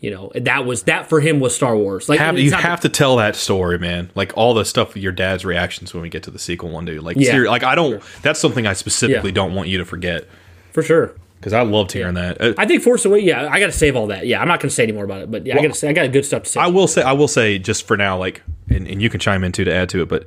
[0.00, 2.08] You know, that was that for him was Star Wars.
[2.08, 4.10] Like have, you have to tell that story, man.
[4.14, 6.98] Like all the stuff your dad's reactions when we get to the sequel one day.
[6.98, 7.32] Like, Yeah.
[7.32, 8.02] seri- like I don't.
[8.22, 9.34] That's something I specifically Yeah.
[9.34, 10.24] don't want you to forget.
[10.72, 11.12] For sure.
[11.38, 12.38] because I loved hearing that.
[12.40, 13.26] Uh, I think Force Awakens.
[13.28, 14.26] Yeah, I got to save all that.
[14.26, 15.78] Yeah, I'm not going to say any more about it, but yeah, I got to
[15.78, 16.60] say I got good stuff to say.
[16.60, 19.42] I will say, I will say, just for now, like, and, and you can chime
[19.42, 20.26] in too to add to it, but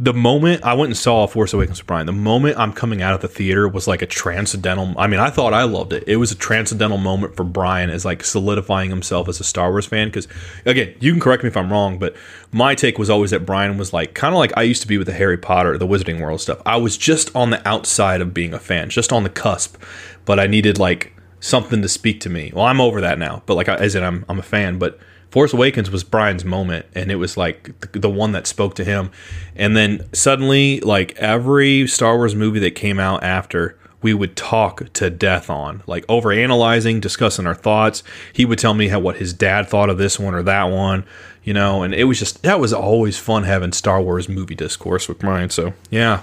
[0.00, 3.14] the moment I went and saw Force Awakens with Brian, the moment I'm coming out
[3.14, 4.92] of the theater was like a transcendental.
[4.98, 6.02] I mean, I thought I loved it.
[6.08, 9.86] It was a transcendental moment for Brian as like solidifying himself as a Star Wars
[9.86, 10.08] fan.
[10.08, 10.26] Because
[10.66, 12.16] again, you can correct me if I'm wrong, but
[12.50, 14.98] my take was always that Brian was like kind of like I used to be
[14.98, 16.60] with the Harry Potter, the Wizarding World stuff.
[16.66, 19.76] I was just on the outside of being a fan, just on the cusp,
[20.24, 22.50] but I needed like something to speak to me.
[22.52, 24.98] Well, I'm over that now, but like I- as in I'm I'm a fan, but
[25.34, 28.84] Force Awakens was Brian's moment, and it was like the, the one that spoke to
[28.84, 29.10] him.
[29.56, 34.92] And then suddenly, like every Star Wars movie that came out after, we would talk
[34.92, 38.04] to death on, like over analyzing, discussing our thoughts.
[38.32, 41.04] He would tell me how what his dad thought of this one or that one,
[41.42, 45.08] you know, and it was just that was always fun having Star Wars movie discourse
[45.08, 45.50] with Brian.
[45.50, 46.22] So yeah,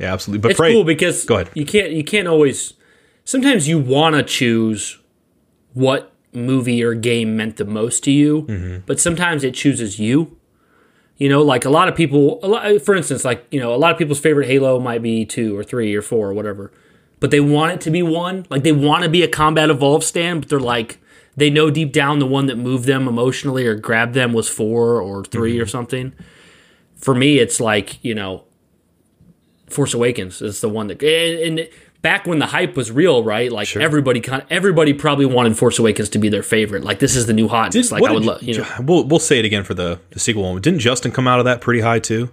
[0.00, 0.40] yeah, absolutely.
[0.40, 1.50] But it's pray, cool because go ahead.
[1.54, 2.72] You can't you can't always.
[3.24, 4.98] Sometimes you want to choose
[5.72, 8.76] what movie or game meant the most to you, Mm-hmm.
[8.86, 10.36] but sometimes it chooses you.
[11.16, 13.76] You know, like a lot of people, a lot, for instance, like you know, a
[13.76, 16.72] lot of people's favorite Halo might be two or three or four or whatever,
[17.18, 18.46] but they want it to be one.
[18.48, 20.98] Like they want to be a Combat Evolved stand, but they're like
[21.36, 25.00] they know deep down the one that moved them emotionally or grabbed them was four
[25.00, 25.62] or 3 Mm-hmm.
[25.62, 26.12] or something.
[26.96, 28.44] For me, it's like you know,
[29.68, 31.68] Force Awakens is the one that and, and
[32.02, 33.50] back when the hype was real, right?
[33.50, 36.84] Like everybody kind everybody probably wanted Force Awakens to be their favorite.
[36.84, 37.92] Like this is the new hotness.
[37.92, 38.66] like I would love, you know.
[38.80, 40.60] We'll we'll say it again for the the sequel one.
[40.60, 42.30] Didn't Justin come out of that pretty high too?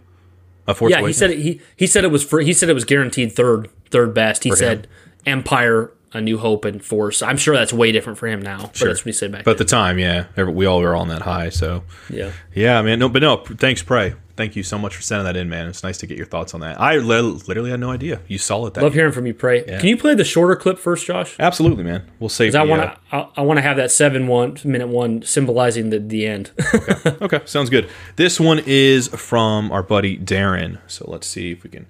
[0.68, 2.74] A Force yeah, he said it, he he said it was for he said it
[2.74, 4.44] was guaranteed third third best.
[4.44, 4.60] He For him.
[4.60, 4.88] said
[5.26, 7.22] Empire, A New Hope, and Force.
[7.22, 8.88] I'm sure that's way different for him now, but Sure.
[8.88, 9.44] that's what he said back.
[9.44, 11.50] But at the time, yeah, we all were on that high.
[11.50, 12.32] So Yeah.
[12.56, 13.00] yeah, man.
[13.00, 13.38] No, but no.
[13.38, 14.14] Thanks, Pray.
[14.38, 15.68] Thank you so much for sending that in, man.
[15.68, 16.80] It's nice to get your thoughts on that.
[16.80, 18.76] I li- literally had no idea you saw it.
[18.76, 19.66] That Love hearing from you, Pray.
[19.68, 19.80] Yeah.
[19.80, 21.36] Can you play the shorter clip first, Josh?
[21.40, 22.03] Absolutely, man.
[22.19, 22.52] We'll save.
[22.53, 25.24] Because I want uh, to I, I want to have that seven one minute one
[25.24, 26.52] symbolizing the the end.
[27.22, 27.90] okay, sounds good.
[28.16, 30.77] This one is from our buddy Darren.
[30.88, 31.88] So let's see if we can.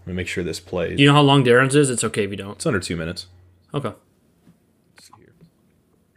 [0.00, 1.00] Let me make sure this plays.
[1.00, 1.90] you know how long Darren's is?
[1.90, 2.52] It's okay if you don't.
[2.52, 3.26] It's under two minutes.
[3.74, 3.92] Okay.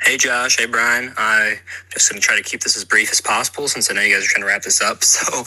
[0.01, 1.13] Hey Josh, hey Brian.
[1.17, 1.59] I
[1.91, 4.23] just gonna try to keep this as brief as possible since I know you guys
[4.23, 5.03] are trying to wrap this up.
[5.03, 5.43] So,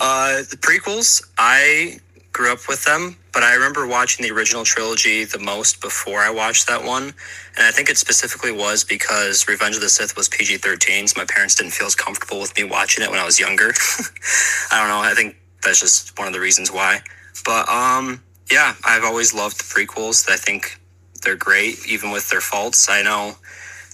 [0.00, 2.00] uh, the prequels, I
[2.32, 6.30] grew up with them, but I remember watching the original trilogy the most before I
[6.30, 10.28] watched that one, and I think it specifically was because Revenge of the Sith was
[10.28, 13.24] PG thirteen, so my parents didn't feel as comfortable with me watching it when I
[13.24, 13.68] was younger.
[14.72, 15.00] I don't know.
[15.00, 17.00] I think that's just one of the reasons why.
[17.44, 20.28] But um, yeah, I've always loved the prequels.
[20.28, 20.80] I think
[21.24, 22.88] they're great, even with their faults.
[22.88, 23.36] I know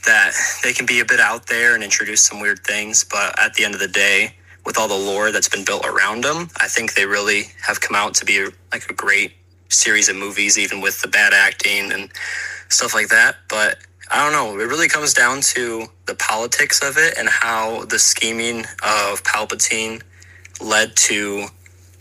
[0.05, 3.55] that they can be a bit out there and introduce some weird things, but at
[3.55, 4.35] the end of the day,
[4.67, 7.97] with all the lore that's been built around them, I think they really have come
[7.97, 9.33] out to be like a great
[9.69, 12.11] series of movies, even with the bad acting and
[12.69, 13.37] stuff like that.
[13.49, 13.79] But
[14.11, 14.61] I don't know.
[14.61, 20.03] It really comes down to the politics of it and how the scheming of Palpatine
[20.61, 21.47] led to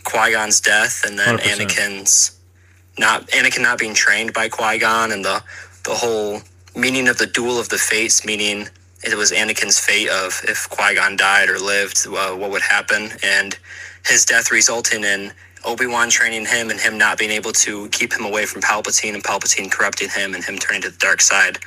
[0.04, 1.66] Qui Gon's death, and then 100%.
[1.66, 2.39] Anakin's
[3.00, 5.42] not Anakin not being trained by Qui Gon, and the
[5.84, 6.42] the whole
[6.76, 8.68] meaning of the duel of the fates, meaning
[9.02, 13.10] it was Anakin's fate of if Qui Gon died or lived, uh, what would happen,
[13.24, 13.58] and
[14.06, 15.32] his death resulting in
[15.64, 19.14] Obi Wan training him and him not being able to keep him away from Palpatine,
[19.14, 21.58] and Palpatine corrupting him and him turning to the dark side.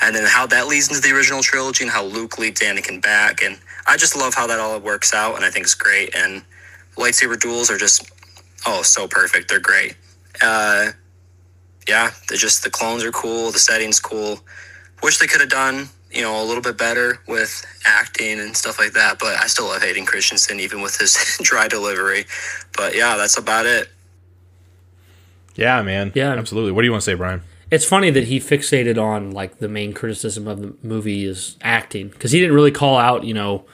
[0.00, 3.42] And then how that leads into the original trilogy and how Luke leads Anakin back.
[3.42, 6.14] And I just love how that all works out, and I think it's great.
[6.14, 6.42] And
[6.96, 8.08] lightsaber duels are just,
[8.66, 9.48] oh, so perfect.
[9.48, 9.96] They're great.
[10.42, 10.92] Uh,
[11.88, 14.40] yeah, they're just the clones are cool, the setting's cool.
[15.02, 18.78] Wish they could have done, you know, a little bit better with acting and stuff
[18.78, 19.18] like that.
[19.18, 22.26] But I still love Hayden Christensen, even with his dry delivery.
[22.76, 23.88] But yeah, that's about it.
[25.54, 26.12] Yeah, man.
[26.14, 26.34] Yeah.
[26.34, 26.72] absolutely.
[26.72, 27.42] What do you want to say, Brian?
[27.70, 32.08] It's funny that he fixated on like the main criticism of the movie is acting
[32.08, 33.66] because he didn't really call out you know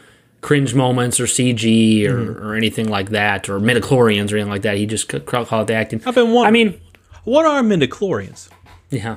[0.44, 2.40] cringe moments or CG or, Mhm.
[2.42, 4.76] or anything like that or midichlorians or anything like that.
[4.76, 6.02] He just c- called it the acting.
[6.04, 6.46] I've been wondering.
[6.46, 6.80] I mean,
[7.24, 8.50] what are midichlorians?
[8.90, 9.16] Yeah.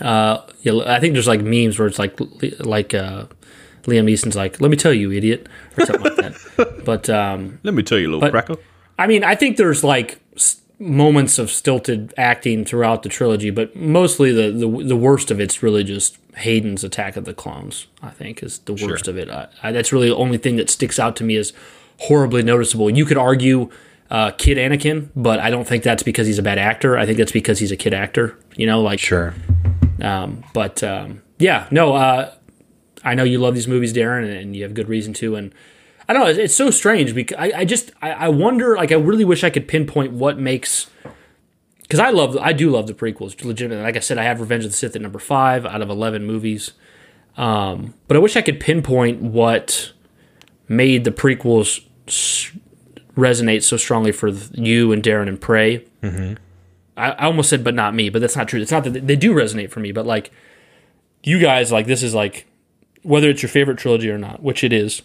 [0.00, 2.18] Uh, yeah, I think there's like memes where it's like
[2.60, 3.26] like uh,
[3.84, 5.46] Liam Neeson's like, "Let me tell you, idiot,"
[5.78, 6.34] or something like that.
[6.84, 8.56] But um, let me tell you, little but, cracker.
[8.98, 13.74] I mean, I think there's like s- moments of stilted acting throughout the trilogy, but
[13.76, 17.86] mostly the the, the worst of it's really just Hayden's Attack of the Clones.
[18.02, 19.14] I think is the worst Sure.
[19.14, 19.30] of it.
[19.30, 21.52] I, I, that's really the only thing that sticks out to me as
[21.98, 22.90] horribly noticeable.
[22.90, 23.70] You could argue.
[24.10, 26.98] Uh, kid Anakin, but I don't think that's because he's a bad actor.
[26.98, 28.36] I think that's because he's a kid actor.
[28.56, 29.32] You know, like sure.
[30.02, 32.34] Um, but um, yeah, no, uh,
[33.02, 35.34] I know you love these movies, Darren, and, and you have good reason to.
[35.36, 35.54] And
[36.08, 38.92] I don't know, it's, it's so strange because I, I just I, I wonder, like,
[38.92, 40.88] I really wish I could pinpoint what makes
[41.82, 43.84] because I love I do love the prequels legitimately.
[43.84, 46.24] Like I said, I have Revenge of the Sith at number five out of eleven
[46.24, 46.72] movies.
[47.36, 49.92] Um, but I wish I could pinpoint what
[50.68, 52.50] made the prequels s-
[53.16, 55.84] resonate so strongly for you and Darren and Prey.
[56.02, 56.34] Mm-hmm.
[56.96, 58.10] I, I almost said, but not me.
[58.10, 58.60] But that's not true.
[58.60, 60.30] It's not that they, they do resonate for me, but like
[61.22, 62.46] you guys, like this is like
[63.02, 65.02] whether it's your favorite trilogy or not, which it is.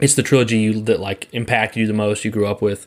[0.00, 2.24] It's the trilogy you, that like impacted you the most.
[2.24, 2.86] You grew up with.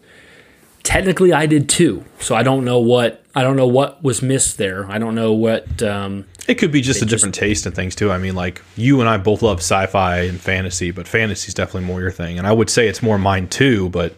[0.84, 2.04] Technically, I did too.
[2.20, 4.86] So I don't know what I don't know what was missed there.
[4.92, 5.82] I don't know what.
[5.82, 8.12] Um, It could be just a different taste in things too.
[8.12, 11.88] I mean, like you and I both love sci-fi and fantasy, but fantasy is definitely
[11.88, 12.38] more your thing.
[12.38, 14.16] And I would say it's more mine too, but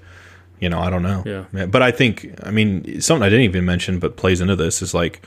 [0.59, 1.23] you know, I don't know.
[1.53, 1.65] Yeah.
[1.65, 4.93] But I think, I mean, something I didn't even mention, but plays into this is
[4.93, 5.21] like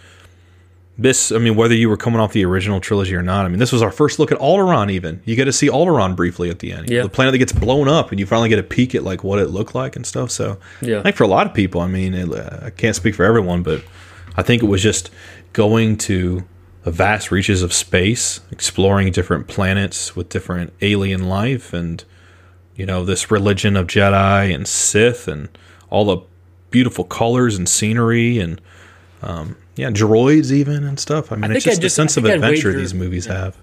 [0.98, 1.30] this.
[1.32, 3.72] I mean, whether you were coming off the original trilogy or not, I mean, this
[3.72, 4.90] was our first look at Alderaan.
[4.90, 6.90] Even you get to see Alderaan briefly at the end.
[6.90, 7.02] Yeah.
[7.02, 9.38] The planet that gets blown up, and you finally get a peek at like what
[9.38, 10.30] it looked like and stuff.
[10.30, 10.98] So Yeah.
[10.98, 12.28] I think for a lot of people, I mean, it,
[12.62, 13.82] I can't speak for everyone, but
[14.36, 15.10] I think it was just
[15.52, 16.44] going to
[16.82, 22.04] the vast reaches of space, exploring different planets with different alien life, and
[22.76, 25.48] you know this religion of Jedi and Sith, and
[25.90, 26.18] all the
[26.70, 28.60] beautiful colors and scenery, and
[29.22, 31.32] um, yeah, droids even and stuff.
[31.32, 33.56] I mean, I it's just I'd the sense of adventure wager- these movies have.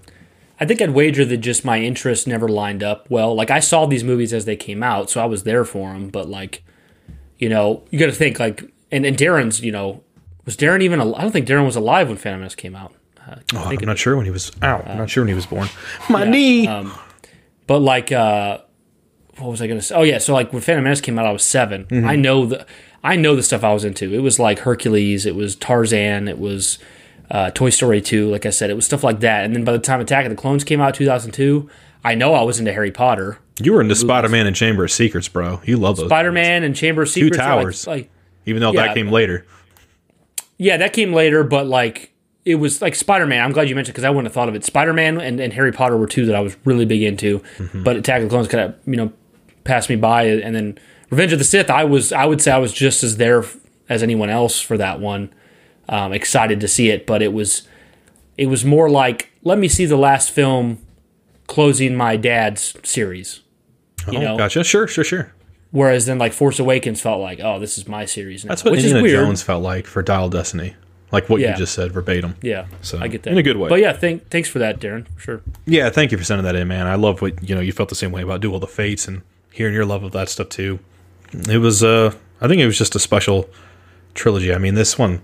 [0.58, 3.34] I think I'd wager that just my interests never lined up well.
[3.34, 6.08] Like I saw these movies as they came out, so I was there for them.
[6.08, 6.62] But like,
[7.38, 10.02] you know, you got to think like, and, and Darren's, you know,
[10.46, 10.98] was Darren even?
[11.00, 12.94] Al- I don't think Darren was alive when Phantom Menace came out.
[13.28, 14.86] Uh, Oh, I'm not sure when he was out.
[14.88, 15.68] I'm not sure when he was born.
[16.08, 16.66] My Yeah, knee.
[16.68, 16.92] Um,
[17.66, 18.58] but like, uh,
[19.38, 19.94] what was I gonna say?
[19.94, 22.06] Oh yeah, so like when Phantom Menace came out, I was 7 Mhm.
[22.06, 22.64] I know the,
[23.06, 24.12] I know the stuff I was into.
[24.12, 26.78] It was like Hercules, it was Tarzan, it was
[27.30, 28.30] uh, Toy Story 2.
[28.30, 29.44] Like I said, it was stuff like that.
[29.44, 31.68] And then by the time Attack of the Clones came out, 2002,
[32.04, 34.90] I know I was into Harry Potter, you were into Spider Man and Chamber of
[34.92, 35.60] Secrets, bro.
[35.64, 36.06] You love those.
[36.08, 37.38] Spider Man, and Chamber of Two Secrets.
[37.38, 37.86] like- towers.
[37.86, 38.10] like
[38.44, 39.46] even though Yeah, that came later.
[40.58, 42.12] Yeah, that came later, but like
[42.44, 43.42] it was like Spider Man.
[43.44, 44.64] I'm glad you mentioned because I wouldn't have thought of it.
[44.64, 47.82] Spider Man and, and Harry Potter were two that I was really big into, Mm-hmm.
[47.82, 49.12] but Attack of the Clones kind of you know
[49.64, 50.78] passed me by, and then
[51.10, 51.70] Revenge of the Sith.
[51.70, 53.44] I was I would say I was just as there
[53.88, 55.32] as anyone else for that one.
[55.88, 57.62] Um, excited to see it, but it was
[58.36, 60.78] it was more like let me see the last film
[61.46, 63.40] closing my dad's series.
[64.10, 64.64] You oh, know, gotcha.
[64.64, 65.32] Sure, sure, sure.
[65.70, 68.72] whereas then like Force Awakens felt like oh this is my series now, That's what
[68.72, 69.24] which Indiana is weird.
[69.24, 70.74] Jones felt like for Dial Destiny,
[71.12, 71.52] like what Yeah.
[71.52, 72.34] you just said verbatim.
[72.42, 73.68] Yeah, so I get that in a good way.
[73.68, 75.06] But yeah, thank, thanks for that, Darren.
[75.18, 75.40] Sure.
[75.66, 76.86] Yeah, thank you for sending that in, man.
[76.88, 77.60] I love what you know.
[77.60, 80.12] You felt the same way about Duel of the Fates and hearing your love of
[80.12, 80.80] that stuff too.
[81.32, 83.48] It was, uh, I think it was just a special
[84.14, 84.52] trilogy.
[84.52, 85.20] I mean, this one,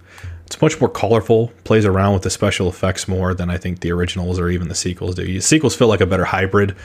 [0.47, 3.93] it's much more colorful, plays around with the special effects more than I think the
[3.93, 5.25] originals or even the sequels do.
[5.25, 6.77] The sequels feel like a better hybrid,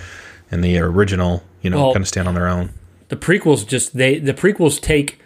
[0.50, 2.70] and the original, you know, Well, kind of stand on their own.
[3.10, 5.20] The prequels just they the prequels take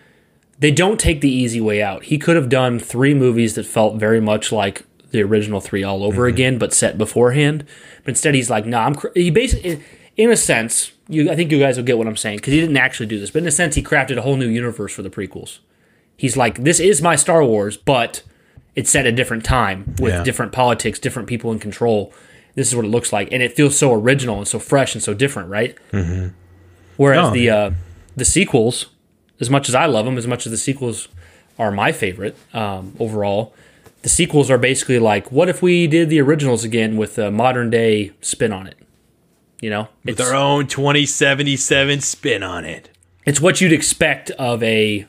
[0.59, 2.03] they don't take the easy way out.
[2.05, 6.03] He could have done three movies that felt very much like the original three all
[6.03, 7.65] over again, but set beforehand.
[8.03, 9.07] But instead, he's like, "Nah, I'm." Cr-.
[9.15, 9.83] He basically,
[10.17, 12.59] in a sense, you I think you guys will get what I'm saying because he
[12.59, 15.01] didn't actually do this, but in a sense, he crafted a whole new universe for
[15.01, 15.59] the prequels.
[16.17, 18.23] He's like, "This is my Star Wars, but
[18.75, 20.23] it's set at a different time with Yeah.
[20.23, 22.13] different politics, different people in control."
[22.55, 25.01] This is what it looks like, and it feels so original and so fresh and
[25.03, 25.75] so different, right?
[25.93, 26.27] Mm-hmm.
[26.97, 27.71] Whereas the uh,
[28.15, 28.87] the sequels,
[29.39, 31.07] as much as I love them, as much as the sequels
[31.57, 33.53] are my favorite um, overall,
[34.01, 37.69] the sequels are basically like, what if we did the originals again with a modern
[37.69, 38.75] day spin on it?
[39.61, 42.89] You know, With their own 2077 spin on it.
[43.25, 45.05] it's what you'd expect of a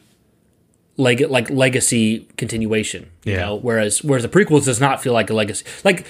[0.99, 3.07] leg like legacy continuation.
[3.25, 3.41] You Yeah.
[3.47, 5.65] know, whereas whereas the prequels does not feel like a legacy.
[5.85, 6.07] Like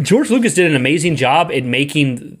[0.00, 2.38] George Lucas did an amazing job in making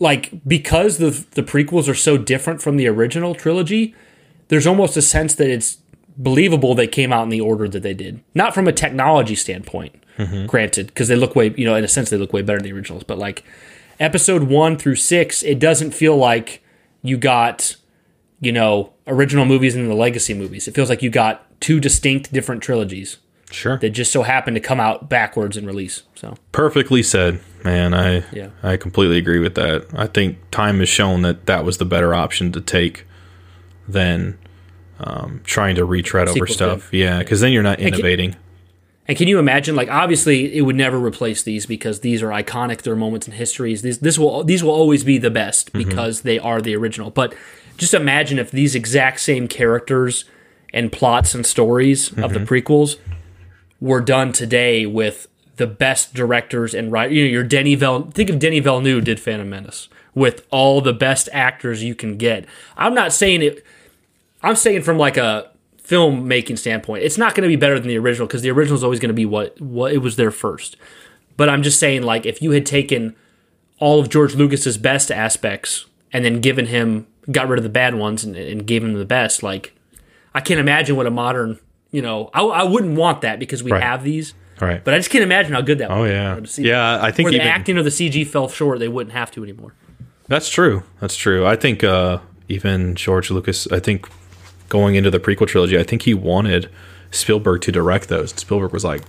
[0.00, 3.94] like because the the prequels are so different from the original trilogy,
[4.48, 5.78] there's almost a sense that it's
[6.16, 8.20] believable they came out in the order that they did.
[8.34, 10.46] Not from a technology standpoint, Mhm.
[10.46, 12.64] granted, because they look way, you know, in a sense they look way better than
[12.70, 13.42] the originals, but like
[14.00, 16.62] episode 1 through 6, it doesn't feel like
[17.02, 17.76] you got
[18.44, 20.68] you know, original movies and the legacy movies.
[20.68, 23.16] It feels like you got two distinct different trilogies.
[23.50, 23.78] Sure.
[23.78, 26.02] That just so happened to come out backwards in release.
[26.14, 27.94] So Perfectly said, man.
[27.94, 28.48] I Yeah.
[28.62, 29.86] I completely agree with that.
[29.94, 33.06] I think time has shown that that was the better option to take
[33.86, 34.38] than
[34.98, 36.92] um, trying to retread over stuff.
[36.92, 38.36] Yeah, because then you're not And innovating.
[39.06, 39.76] And can you imagine?
[39.76, 42.82] Like, obviously, it would never replace these because these are iconic.
[42.82, 43.82] They're moments in histories.
[43.82, 45.84] These this will these will always be the best Mhm.
[45.86, 47.10] because they are the original.
[47.10, 47.34] But
[47.76, 50.24] just imagine if these exact same characters
[50.72, 52.46] and plots and stories of the Mhm.
[52.46, 52.96] prequels
[53.80, 57.10] were done today with the best directors and right.
[57.10, 58.10] You know, your Denny Vel.
[58.12, 62.46] Think of Denis Villeneuve did Phantom Menace with all the best actors you can get.
[62.76, 63.62] I'm not saying it.
[64.42, 65.48] I'm saying from like a
[65.86, 67.04] filmmaking standpoint.
[67.04, 69.10] It's not going to be better than the original because the original is always going
[69.10, 70.76] to be what what it was there first.
[71.36, 73.14] But I'm just saying, like, if you had taken
[73.78, 77.96] all of George Lucas's best aspects and then given him, got rid of the bad
[77.96, 79.74] ones and, and gave him the best, like,
[80.32, 81.58] I can't imagine what a modern,
[81.90, 83.82] you know, I, I wouldn't want that because we Right.
[83.82, 84.34] have these.
[84.60, 84.82] Right.
[84.84, 85.90] But I just can't imagine how good that.
[85.90, 86.34] Oh, would be, yeah.
[86.36, 88.86] you to see Yeah, I think where the acting or the CG fell short, they
[88.88, 89.74] wouldn't have to anymore.
[90.28, 90.84] That's true.
[91.00, 91.44] That's true.
[91.44, 94.08] I think uh, even George Lucas, I think
[94.74, 96.68] going into the prequel trilogy, I think he wanted
[97.12, 98.32] Spielberg to direct those.
[98.32, 99.02] And Spielberg was like,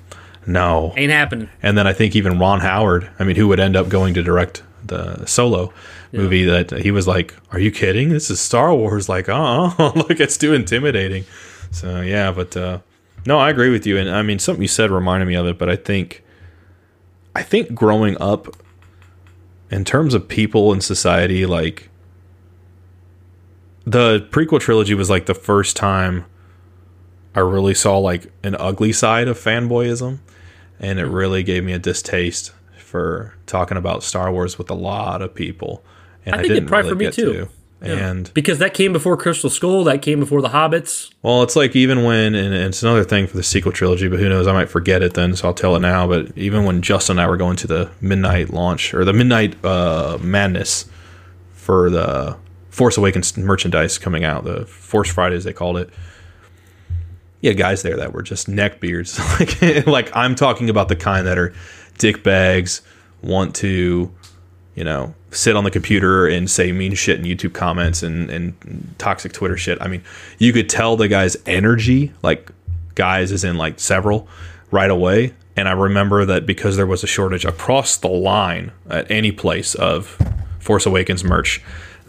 [0.45, 0.93] no.
[0.95, 1.49] Ain't happening.
[1.63, 4.21] And then I think even Ron Howard, I mean, who would end up going to
[4.21, 5.73] direct the solo
[6.11, 8.09] movie, that he was like, are you kidding?
[8.09, 9.09] This is Star Wars.
[9.15, 11.25] Like, oh, look, it's too intimidating.
[11.71, 12.81] So, yeah, but uh,
[13.25, 13.97] no, I agree with you.
[13.97, 16.23] And I mean, something you said reminded me of it, but I think,
[17.35, 18.55] I think growing up,
[19.71, 21.89] in terms of people in society, like
[23.85, 26.25] the prequel trilogy was like the first time
[27.35, 30.19] I really saw like an ugly side of fanboyism,
[30.79, 35.21] and it really gave me a distaste for talking about Star Wars with a lot
[35.21, 35.83] of people.
[36.25, 37.33] And I I, think it didn't probably really for me too.
[37.33, 37.49] to.
[37.81, 38.09] Yeah.
[38.09, 41.11] And because that came before Crystal Skull, that came before the Hobbits.
[41.21, 44.29] well, it's like even when, and it's another thing for the sequel trilogy, but who
[44.29, 44.47] knows?
[44.47, 46.07] I might forget it then, so I'll tell it now.
[46.07, 49.63] But even when Justin and I were going to the midnight launch or the midnight
[49.63, 50.85] uh, madness
[51.51, 52.37] for the
[52.75, 55.89] Force Awakens merchandise coming out, the Force Fridays they called it.
[57.39, 59.17] Yeah, guys there that were just neckbeards.
[59.79, 61.53] like, like I'm talking about the kind that are
[61.99, 62.81] dick bags,
[63.21, 64.11] want to,
[64.75, 68.93] you know, sit on the computer and say mean shit in YouTube comments and, and
[68.97, 69.77] toxic Twitter shit.
[69.79, 70.03] I mean,
[70.37, 72.51] you could tell the guy's energy, like
[72.93, 74.27] guys is in like several
[74.69, 75.33] right away.
[75.55, 79.75] And I remember that because there was a shortage across the line at any place
[79.75, 80.17] of
[80.59, 81.63] Force Awakens merch,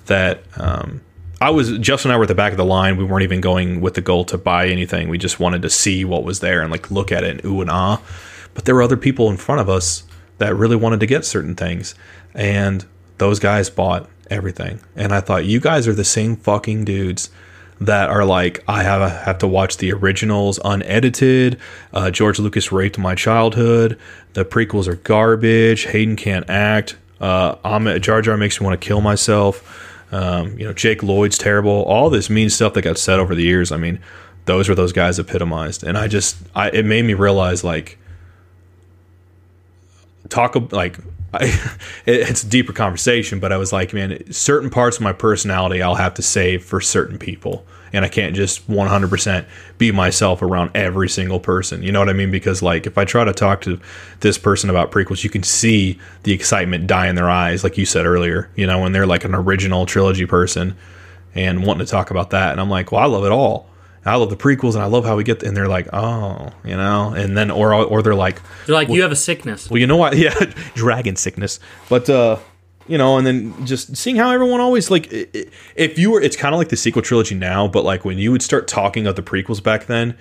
[0.07, 1.01] that um,
[1.41, 2.97] I was Justin and I were at the back of the line.
[2.97, 5.09] We weren't even going with the goal to buy anything.
[5.09, 7.61] We just wanted to see what was there and like look at it and ooh
[7.61, 8.01] and ah.
[8.55, 10.05] But there were other people in front of us
[10.39, 11.95] that really wanted to get certain things,
[12.35, 12.85] and
[13.19, 14.81] those guys bought everything.
[14.95, 17.31] And I thought, you guys are the same fucking dudes
[17.81, 21.59] that are like, I have have to watch the originals unedited.
[21.93, 23.99] Uh, George Lucas raped my childhood.
[24.33, 25.85] The prequels are garbage.
[25.85, 26.97] Hayden can't act.
[27.21, 29.86] Uh, I'm, Jar Jar makes me want to kill myself.
[30.13, 31.83] Um, you know, Jake Lloyd's terrible.
[31.85, 33.73] All this mean stuff that got said over the years.
[33.73, 34.01] I mean,
[34.45, 37.99] those were those guys epitomized, and I just, I, it made me realize like,
[40.29, 40.99] talk like,
[41.41, 41.45] I,
[42.07, 45.83] it, it's a deeper conversation, but I was like, man, certain parts of my personality
[45.83, 49.47] I'll have to save for certain people, and I can't just 100%
[49.79, 51.83] be myself around every single person.
[51.83, 52.31] You know what I mean?
[52.31, 53.81] Because like, if I try to talk to
[54.21, 57.87] this person about prequels, you can see the excitement die in their eyes, like you
[57.87, 58.51] said earlier.
[58.57, 60.77] You know, when they're like an original trilogy person
[61.35, 63.69] and wanting to talk about that, and I'm like, well, I love it all.
[64.07, 65.43] I love the prequels, and I love how we get.
[65.43, 68.97] And they're like, oh, you know, and then or or they're like, They're like, well,
[68.97, 69.69] you have a sickness.
[69.71, 70.17] well, you know what?
[70.17, 70.35] Yeah,
[70.75, 71.61] dragon sickness.
[71.89, 72.39] But uh,
[72.89, 76.55] you know, and then just seeing how everyone always like, if you were, it's kind
[76.55, 77.67] of like the sequel trilogy now.
[77.69, 80.17] But like when you would start talking of the prequels back then,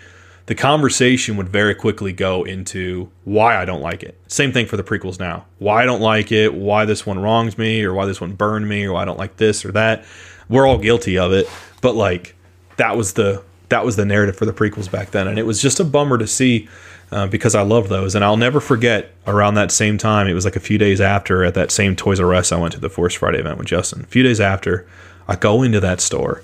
[0.48, 4.20] the conversation would very quickly go into why I don't like it.
[4.28, 5.46] Same thing for the prequels now.
[5.60, 6.54] Why I don't like it.
[6.54, 9.20] Why this one wrongs me, or why this one burned me, or why I don't
[9.20, 10.06] like this or that.
[10.50, 11.48] We're all guilty of it.
[11.82, 12.36] But like
[12.78, 15.62] that was the that was the narrative for the prequels back then, and it was
[15.62, 16.68] just a bummer to see
[17.12, 20.28] uh, because I love those, and I'll never forget around that same time.
[20.28, 22.74] It was like a few days after at that same Toys R Us I went
[22.74, 24.02] to the Force Friday event with Justin.
[24.02, 24.88] A few days after,
[25.28, 26.44] I go into that store,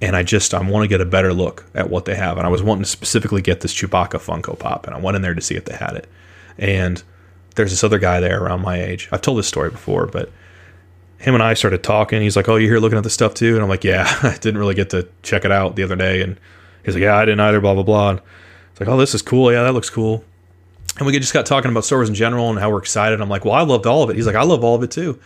[0.00, 2.46] and I just I want to get a better look at what they have, and
[2.46, 5.34] I was wanting to specifically get this Chewbacca Funko Pop, and I went in there
[5.34, 6.08] to see if they had it,
[6.58, 7.02] and
[7.56, 9.08] there's this other guy there around my age.
[9.12, 10.30] I've told this story before, but
[11.20, 12.22] him and I started talking.
[12.22, 14.36] He's like, "Oh, you're here looking at the stuff too?" And I'm like, "Yeah, I
[14.40, 16.38] didn't really get to check it out the other day." And
[16.84, 18.10] he's like, "Yeah, I didn't either." Blah blah blah.
[18.10, 18.20] And
[18.72, 19.52] it's like, "Oh, this is cool.
[19.52, 20.24] Yeah, that looks cool."
[20.96, 23.20] And we just got talking about Star Wars in general and how we're excited.
[23.20, 24.90] I'm like, "Well, I loved all of it." He's like, "I love all of it
[24.90, 25.18] too."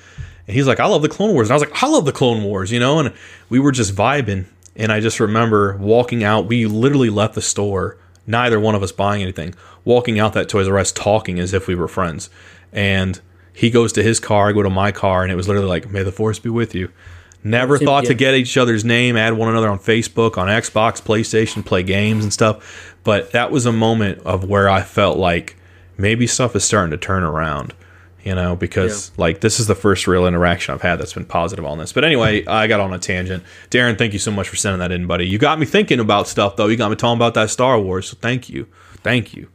[0.47, 2.13] And he's like, "I love the Clone Wars." And I was like, "I love the
[2.13, 2.99] Clone Wars," you know.
[2.99, 3.13] And
[3.49, 4.47] we were just vibing.
[4.77, 6.47] And I just remember walking out.
[6.47, 10.67] We literally left the store, neither one of us buying anything, walking out that Toys
[10.67, 12.29] R Us talking as if we were friends.
[12.73, 13.21] And
[13.55, 15.91] he goes to his car, I go to my car, and it was literally like,
[15.91, 16.91] "May the Force be with you."
[17.45, 18.19] Never thought to yeah.
[18.19, 22.33] get each other's name, add one another on Facebook, on Xbox, PlayStation, play games and
[22.33, 22.97] stuff.
[23.05, 25.57] But that was a moment of where I felt like
[25.99, 27.75] maybe stuff is starting to turn around,
[28.25, 31.67] you know, because like this is the first real interaction I've had that's been positive
[31.67, 31.93] on this.
[31.93, 33.45] But anyway, I got on a tangent.
[33.71, 35.29] Darren, thank you so much for sending that in, buddy.
[35.29, 36.69] You got me thinking about stuff though.
[36.69, 38.09] You got me talking about that Star Wars.
[38.09, 38.67] So thank you.
[39.03, 39.49] Thank you.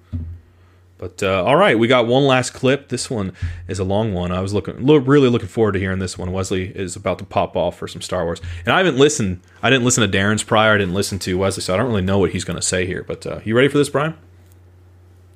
[1.00, 2.90] But uh, all right, we got one last clip.
[2.90, 3.32] This one
[3.70, 4.34] is a long one.
[4.34, 6.34] I was looking, lo- really looking forward to hearing this one.
[6.34, 9.40] Wesley is about to pop off for some Star Wars, and I haven't listened.
[9.64, 10.76] I didn't listen to Darren's prior.
[10.76, 12.86] I didn't listen to Wesley, so I don't really know what he's going to say
[12.86, 13.04] here.
[13.04, 14.16] But uh, you ready for this, Brian?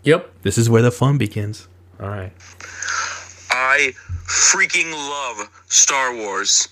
[0.04, 0.42] Yep.
[0.42, 1.70] This is where the fun begins.
[2.00, 2.34] All right.
[3.50, 3.94] I
[4.28, 6.68] freaking love Star Wars.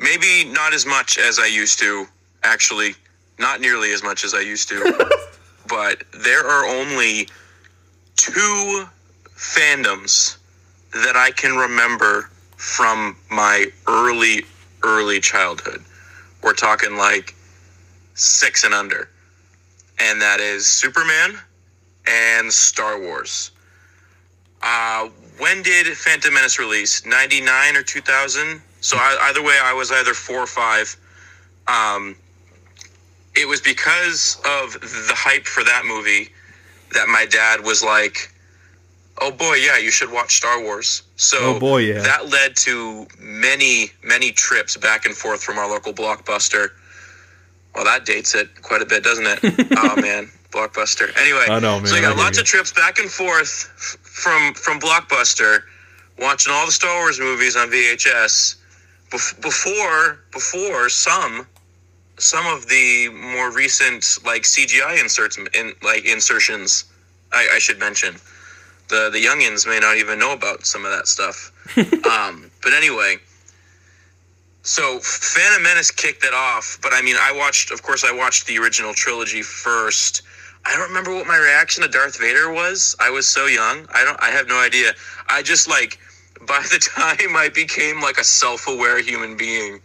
[0.00, 2.06] Maybe not as much as I used to,
[2.42, 2.96] actually,
[3.38, 5.08] not nearly as much as I used to.
[5.68, 7.28] but there are only
[8.16, 8.86] two
[9.36, 10.36] fandoms
[10.92, 14.44] that I can remember from my early,
[14.82, 15.84] early childhood.
[16.42, 17.34] We're talking like
[18.14, 19.08] six and under.
[19.98, 21.38] And that is Superman
[22.06, 23.50] and Star Wars.
[24.62, 27.04] Uh, when did Phantom Menace release?
[27.04, 28.62] 99 or 2000?
[28.80, 30.96] So I, either way, I was either four or five.
[31.66, 32.16] Um,
[33.36, 36.30] it was because of the hype for that movie
[36.94, 38.32] that my dad was like,
[39.20, 42.00] "Oh boy, yeah, you should watch Star Wars." So Oh, boy, yeah.
[42.02, 46.70] that led to many, many trips back and forth from our local blockbuster.
[47.74, 49.38] Well, that dates it quite a bit, doesn't it?
[49.78, 51.16] oh man, blockbuster.
[51.18, 52.42] Anyway, I know, man, so you I got hear lots you.
[52.42, 53.50] of trips back and forth
[54.02, 55.62] from from blockbuster,
[56.18, 58.56] watching all the Star Wars movies on VHS.
[59.10, 61.46] Bef- before before some
[62.18, 66.84] some of the more recent like CGI inserts in like insertions
[67.32, 68.14] I, I should mention.
[68.88, 71.50] The the youngins may not even know about some of that stuff.
[72.06, 73.16] um, but anyway,
[74.62, 76.78] so Phantom Menace kicked it off.
[76.82, 80.22] But I mean, I watched, of course, I watched the original trilogy first.
[80.66, 82.96] I don't remember what my reaction to Darth Vader was.
[82.98, 83.86] I was so young.
[83.92, 84.20] I don't.
[84.22, 84.92] I have no idea.
[85.28, 85.98] I just like
[86.46, 89.80] by the time I became like a self-aware human being,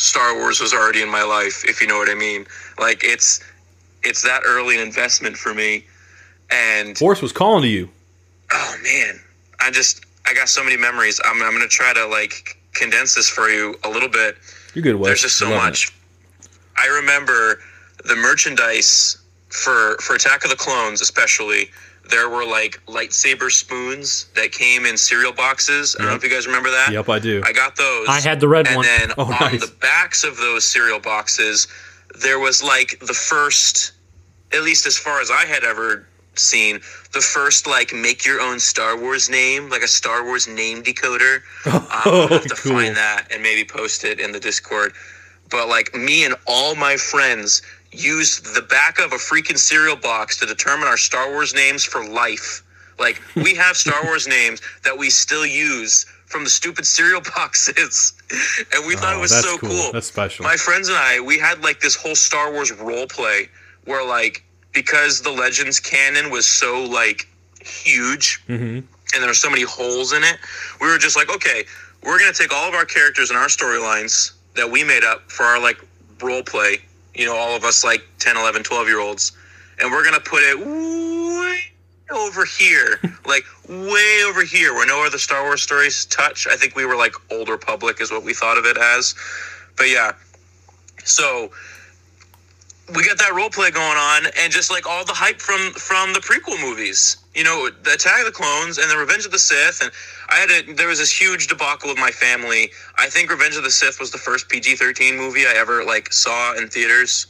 [0.00, 1.62] Star Wars was already in my life.
[1.66, 2.46] If you know what I mean.
[2.78, 3.40] Like it's
[4.02, 5.84] it's that early an investment for me.
[6.50, 7.88] And Force was calling to you.
[8.50, 9.20] oh man,
[9.60, 11.20] I just I got so many memories.
[11.24, 14.38] I'm I'm gonna try to like condense this for you a little bit.
[14.72, 15.08] You're good, Wes.
[15.08, 15.92] There's just so much.
[16.78, 17.60] I remember
[18.06, 19.18] the merchandise
[19.50, 21.70] for for Attack of the Clones, especially.
[22.10, 25.94] There were like lightsaber spoons that came in cereal boxes.
[25.98, 26.90] I don't know if you guys remember that.
[26.92, 27.42] Yep, I do.
[27.44, 28.06] I got those.
[28.08, 28.86] I had the red and one.
[28.86, 29.60] And then Oh, on nice.
[29.60, 31.68] the backs of those cereal boxes,
[32.20, 33.92] there was like the first,
[34.52, 36.76] at least as far as I had ever seen,
[37.12, 41.42] the first like make your own Star Wars name, like a Star Wars name decoder.
[41.66, 42.72] Um, I'll have to cool.
[42.72, 44.92] find that and maybe post it in the Discord.
[45.50, 47.60] But like me and all my friends
[47.92, 52.06] used the back of a freaking cereal box to determine our Star Wars names for
[52.08, 52.62] life.
[52.98, 58.12] Like we have Star Wars names that we still use from the stupid cereal boxes,
[58.74, 59.90] and we thought it Oh, was so cool.
[59.92, 60.44] That's special.
[60.44, 63.48] My friends and I, we had like this whole Star Wars role play
[63.84, 67.26] where like because the Legends canon was so like
[67.60, 68.64] huge Mm-hmm.
[68.64, 70.36] and there were so many holes in it,
[70.80, 71.64] we were just like, okay,
[72.04, 75.42] we're gonna take all of our characters and our storylines that we made up for
[75.42, 75.80] our like
[76.22, 76.78] role play,
[77.14, 79.32] you know, all of us like 10, 11, 12 year olds,
[79.80, 81.60] and we're gonna put it way
[82.10, 86.46] over here, like way over here where no other Star Wars stories touch.
[86.46, 89.14] I think we were like Old Republic is what we thought of it as.
[89.76, 90.12] But yeah.
[91.04, 91.50] So
[92.94, 96.12] we got that role play going on and just like all the hype from from
[96.12, 99.38] the prequel movies you know the attack of the clones and the revenge of the
[99.38, 99.90] sith and
[100.28, 102.70] i had a there was this huge debacle with my family.
[102.98, 106.56] I think revenge of the sith was the first pg-13 movie i ever like saw
[106.56, 107.26] in theaters.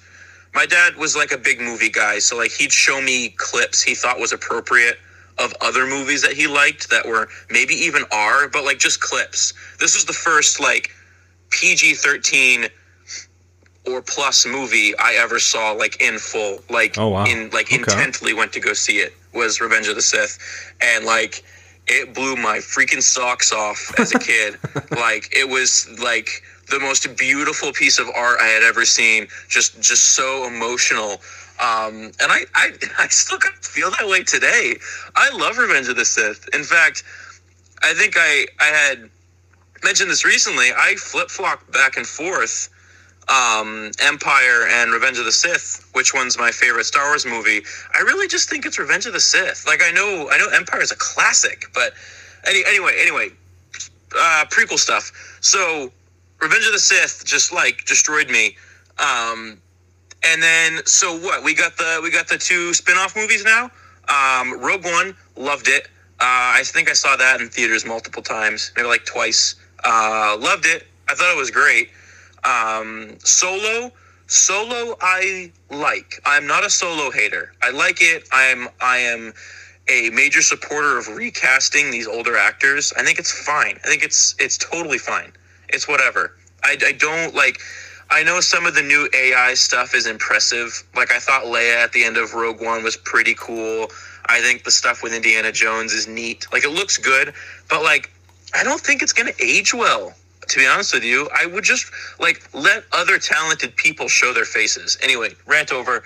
[0.52, 3.94] My dad was like a big movie guy so like he'd show me clips he
[3.94, 4.98] thought was appropriate
[5.38, 9.52] of other movies that he liked that were maybe even r but like just clips.
[9.78, 10.90] This was the first like
[11.50, 12.70] pg-13
[13.86, 17.24] or plus movie I ever saw like in full, like Oh, wow.
[17.24, 17.76] in like Okay.
[17.78, 20.38] intently went to go see it was Revenge of the Sith,
[20.80, 21.42] and like
[21.86, 24.58] it blew my freaking socks off as a kid.
[24.90, 29.26] like it was like the most beautiful piece of art I had ever seen.
[29.48, 31.20] Just just so emotional.
[31.60, 34.76] Um, and I, I I still kind of feel that way today.
[35.16, 36.48] I love Revenge of the Sith.
[36.54, 37.02] In fact,
[37.82, 39.10] I think I I had
[39.82, 40.66] mentioned this recently.
[40.76, 42.68] I flip flopped back and forth
[43.28, 45.88] um, Empire and Revenge of the Sith.
[45.92, 47.62] Which one's my favorite Star Wars movie?
[47.94, 49.66] I really just think it's Revenge of the Sith.
[49.66, 51.92] Like I know, I know Empire is a classic, but
[52.46, 53.28] any, anyway, anyway,
[54.16, 55.12] uh, prequel stuff.
[55.40, 55.92] So
[56.40, 58.56] Revenge of the Sith just like destroyed me.
[58.98, 59.60] Um,
[60.22, 61.42] and then so what?
[61.42, 63.70] We got the we got the two spin-off movies now.
[64.08, 65.86] Um, Rogue One, loved it.
[66.18, 69.54] Uh, I think I saw that in theaters multiple times, maybe like twice.
[69.82, 70.86] Uh, loved it.
[71.08, 71.90] I thought it was great.
[72.44, 73.90] Um, solo,
[74.26, 76.20] solo, I like.
[76.24, 77.52] I'm not a solo hater.
[77.62, 78.28] I like it.
[78.32, 78.68] I'm.
[78.80, 79.32] I am
[79.88, 82.92] a major supporter of recasting these older actors.
[82.96, 83.78] I think it's fine.
[83.84, 85.32] I think it's it's totally fine.
[85.68, 86.36] It's whatever.
[86.62, 87.60] I, I don't like.
[88.12, 90.82] I know some of the new AI stuff is impressive.
[90.96, 93.90] Like I thought Leia at the end of Rogue One was pretty cool.
[94.26, 96.46] I think the stuff with Indiana Jones is neat.
[96.52, 97.34] Like it looks good,
[97.68, 98.10] but like
[98.54, 100.14] I don't think it's to age well.
[100.50, 104.44] To be honest with you, I would just like let other talented people show their
[104.44, 104.98] faces.
[105.00, 106.02] Anyway, rant over.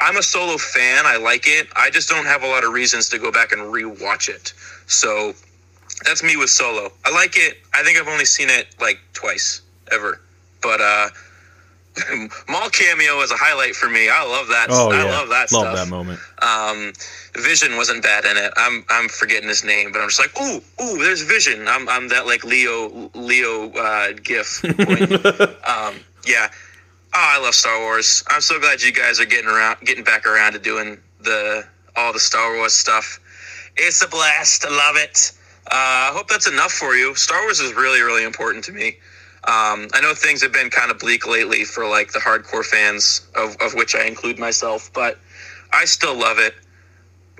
[0.00, 1.06] I'm a solo fan.
[1.06, 1.68] I like it.
[1.74, 4.52] I just don't have a lot of reasons to go back and rewatch it.
[4.86, 5.32] So
[6.04, 6.92] that's me with Solo.
[7.06, 7.56] I like it.
[7.72, 10.20] I think I've only seen it like twice ever.
[10.60, 11.08] But uh
[12.48, 14.08] Maul cameo was a highlight for me.
[14.10, 14.68] I love that.
[14.70, 15.74] Oh I yeah, love that love stuff.
[15.74, 16.20] that moment.
[16.42, 16.92] Um,
[17.34, 18.52] Vision wasn't bad in it.
[18.56, 21.66] I'm I'm forgetting his name, but I'm just like, ooh, ooh, there's Vision.
[21.68, 24.62] I'm I'm that like Leo Leo uh, gif.
[24.62, 25.12] point.
[25.66, 25.94] um,
[26.26, 26.48] yeah.
[27.14, 28.22] Oh, I love Star Wars.
[28.28, 31.64] I'm so glad you guys are getting around, getting back around to doing the
[31.96, 33.20] all the Star Wars stuff.
[33.76, 34.66] It's a blast.
[34.66, 35.32] I love it.
[35.66, 37.14] Uh, I hope that's enough for you.
[37.14, 38.96] Star Wars is really, really important to me.
[39.46, 43.28] Um, I know things have been kind of bleak lately for like the hardcore fans,
[43.36, 45.18] of, of which I include myself, but
[45.72, 46.54] I still love it.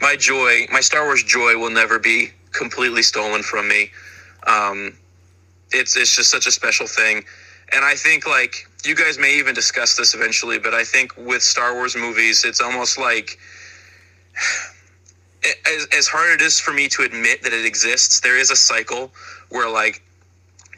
[0.00, 3.90] My joy, my Star Wars joy, will never be completely stolen from me.
[4.46, 4.96] Um,
[5.72, 7.24] it's it's just such a special thing,
[7.72, 11.42] and I think like you guys may even discuss this eventually, but I think with
[11.42, 13.38] Star Wars movies, it's almost like
[15.66, 18.56] as, as hard it is for me to admit that it exists, there is a
[18.56, 19.10] cycle
[19.48, 20.02] where like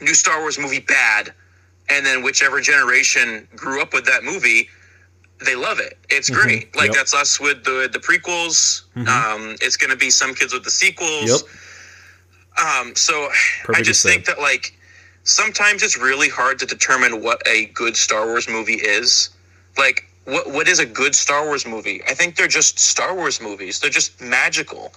[0.01, 1.33] new Star Wars movie bad,
[1.89, 4.69] and then whichever generation grew up with that movie,
[5.45, 5.97] they love it.
[6.09, 6.33] It's Mhm.
[6.35, 6.75] great.
[6.75, 6.95] Like Yep.
[6.95, 8.81] that's us with the the prequels.
[8.95, 9.07] Mhm.
[9.07, 11.29] Um, it's going to be some kids with the sequels.
[11.29, 11.41] Yep.
[12.65, 13.31] Um, so
[13.73, 14.73] I just think that like
[15.23, 19.29] sometimes it's really hard to determine what a good Star Wars movie is.
[19.77, 22.03] Like what what is a good Star Wars movie?
[22.07, 23.79] I think they're just Star Wars movies.
[23.79, 24.93] They're just magical.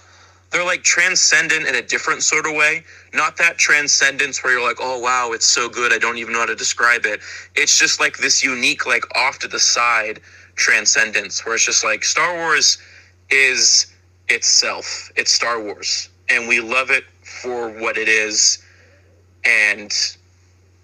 [0.53, 2.83] They're like transcendent in a different sort of way.
[3.11, 6.41] Not that transcendence where you're like, oh wow, it's so good, I don't even know
[6.41, 7.21] how to describe it.
[7.55, 10.21] It's just like this unique, like off to the side
[10.55, 12.77] transcendence where it's just like Star Wars
[13.31, 13.87] is
[14.29, 15.11] itself.
[15.15, 16.09] It's Star Wars.
[16.29, 18.63] And we love it for what it is.
[19.43, 19.91] And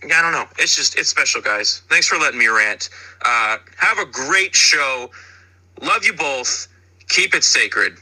[0.06, 0.46] yeah, I don't know.
[0.58, 1.84] It's just it's special, guys.
[1.90, 2.90] Thanks for letting me rant.
[3.24, 5.12] Uh, have a great show.
[5.82, 6.68] Love you both.
[7.10, 8.00] Keep it sacred.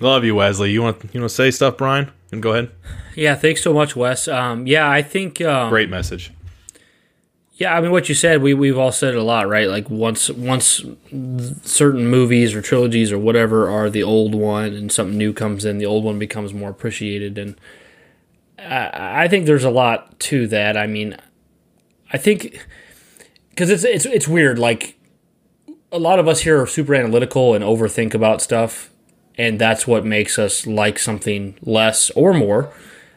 [0.00, 0.70] Love you, Wesley.
[0.70, 2.10] You want you want to say stuff, Brian?
[2.32, 2.70] And go ahead.
[3.14, 4.28] Yeah, thanks so much, Wes.
[4.28, 6.32] Um, yeah, I think um, Great message.
[7.54, 9.68] Yeah, I mean, what you said, we we've all said it a lot, right?
[9.68, 10.84] Like once once
[11.62, 15.78] certain movies or trilogies or whatever are the old one, and something new comes in,
[15.78, 17.58] the old one becomes more appreciated, and
[18.58, 20.76] I, I think there's a lot to that.
[20.76, 21.16] I mean,
[22.12, 22.66] I think
[23.48, 24.58] because it's it's it's weird.
[24.58, 24.98] Like
[25.90, 28.90] a lot of us here are super analytical and overthink about stuff,
[29.38, 32.72] and that's what makes us like something less or more.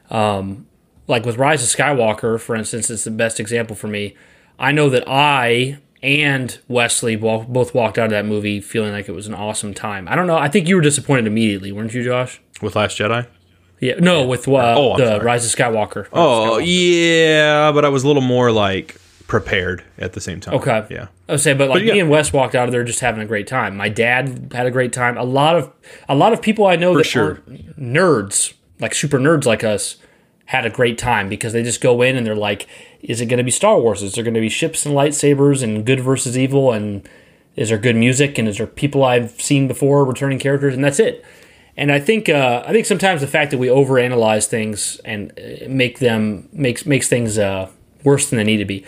[0.10, 0.68] Um,
[1.08, 4.16] like with Rise of Skywalker, for instance, it's the best example for me.
[4.60, 9.12] I know that I and Wesley both walked out of that movie feeling like it
[9.14, 10.08] was an awesome time.
[10.08, 10.38] I don't know.
[10.38, 12.42] I think you were disappointed immediately, weren't you, Josh?
[12.62, 13.28] With Last Jedi?
[13.80, 13.96] Yeah.
[14.00, 15.26] No, with uh, Oh, the sorry.
[15.26, 16.08] Rise of Skywalker.
[16.12, 18.96] Oh yeah, but I was a little more like
[19.30, 20.56] prepared at the same time.
[20.56, 20.86] Okay.
[20.90, 21.08] Yeah.
[21.30, 21.94] I would say, but like But yeah.
[21.94, 23.78] me and Wes walked out of there just having a great time.
[23.78, 25.18] My dad had a great time.
[25.18, 25.72] A lot of
[26.10, 27.26] a lot of people I know For that sure.
[27.48, 29.98] aren't nerds, like super nerds like us,
[30.46, 32.68] had a great time because they just go in and they're like,
[33.02, 34.02] "Is it going to be Star Wars?
[34.02, 36.72] Is there going to be ships and lightsabers and good versus evil?
[36.72, 37.08] And
[37.56, 38.40] is there good music?
[38.40, 40.74] And is there people I've seen before, returning characters?
[40.74, 41.24] And that's it."
[41.78, 45.70] And I think uh, I think sometimes the fact that we overanalyze things and uh,
[45.70, 47.70] make them makes makes things uh,
[48.04, 48.84] worse than they need to be.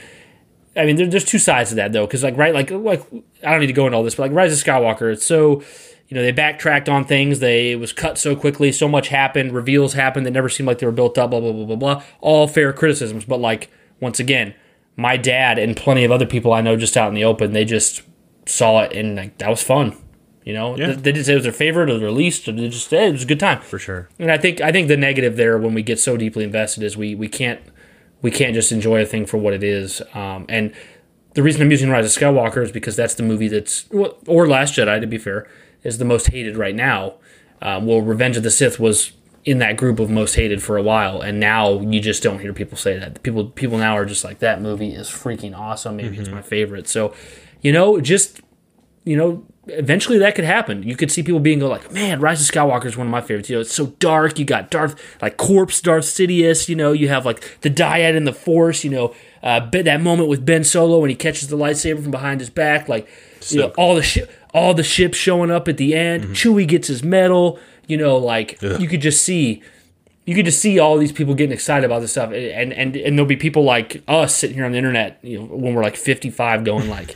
[0.76, 3.04] I mean, there, there's two sides to that though, because like right, like like
[3.44, 5.62] I don't need to go into all this, but like Rise of Skywalker, it's so
[6.08, 7.40] you know they backtracked on things.
[7.40, 10.80] They it was cut so quickly, so much happened, reveals happened that never seemed like
[10.80, 11.32] they were built up.
[11.32, 12.04] Blah blah blah blah blah.
[12.22, 13.70] All fair criticisms, but like
[14.00, 14.54] once again,
[14.96, 17.66] my dad and plenty of other people I know just out in the open, they
[17.66, 18.02] just
[18.46, 19.96] saw it and like that was fun.
[20.44, 20.88] You know, Yeah.
[20.88, 23.12] they, they didn't say it was their favorite or their least, or they just it
[23.12, 24.10] was a good time for sure.
[24.18, 26.98] And I think I think the negative there when we get so deeply invested is
[26.98, 27.60] we we can't
[28.22, 30.02] we can't just enjoy a thing for what it is.
[30.14, 30.74] Um, and
[31.34, 34.76] the reason I'm using Rise of Skywalker is because that's the movie that's or Last
[34.76, 35.48] Jedi to be fair
[35.84, 37.16] is the most hated right now.
[37.62, 40.84] Um, well, Revenge of the Sith was in that group of most hated for a
[40.84, 43.24] while, and now you just don't hear people say that.
[43.24, 45.98] People people now are just like that movie is freaking awesome.
[45.98, 46.88] Maybe it's my favorite.
[46.88, 47.14] So,
[47.62, 48.42] you know, just
[49.04, 50.84] you know, eventually that could happen.
[50.84, 53.22] You could see people being go like, "Man, Rise of Skywalker is one of my
[53.22, 54.40] favorites." You know, it's so dark.
[54.40, 56.68] You got Darth, like corpse Darth Sidious.
[56.68, 58.84] You know, you have like the dyad and the Force.
[58.84, 62.40] You know, uh, that moment with Ben Solo when he catches the lightsaber from behind
[62.40, 63.08] his back, like
[63.50, 66.24] you know, all the shit, all the ships showing up at the end.
[66.36, 67.60] Chewie gets his medal.
[67.88, 69.62] You know, like you could just see,
[70.26, 73.18] you could just see all these people getting excited about this stuff, and and and
[73.18, 75.96] there'll be people like us sitting here on the internet, you know, when we're like
[75.96, 77.16] 55, going like.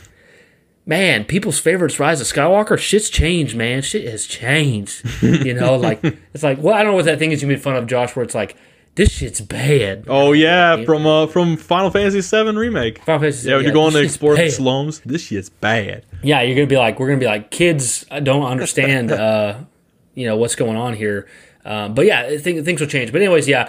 [0.88, 2.78] Man, people's favorites Rise of Skywalker.
[2.78, 3.82] Shit's changed, man.
[3.82, 5.04] Shit has changed.
[5.22, 6.00] You know, like
[6.32, 8.14] it's like, well, I don't know what that thing is you made fun of, Josh,
[8.14, 8.56] where it's like,
[8.94, 10.04] this shit's bad.
[10.08, 13.02] Oh yeah, from uh from Final Fantasy VII remake.
[13.04, 16.04] Final Fantasy Yeah, when yeah, you're going to explore the slums, this shit's bad.
[16.22, 19.58] Yeah, you're gonna be like, we're gonna be like, kids don't understand, uh,
[20.14, 21.28] you know, what's going on here.
[21.64, 23.12] Um, but yeah, think things will change.
[23.12, 23.68] But anyways, yeah,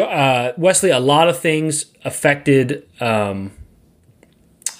[0.00, 2.86] uh, Wesley, a lot of things affected.
[3.00, 3.52] Um,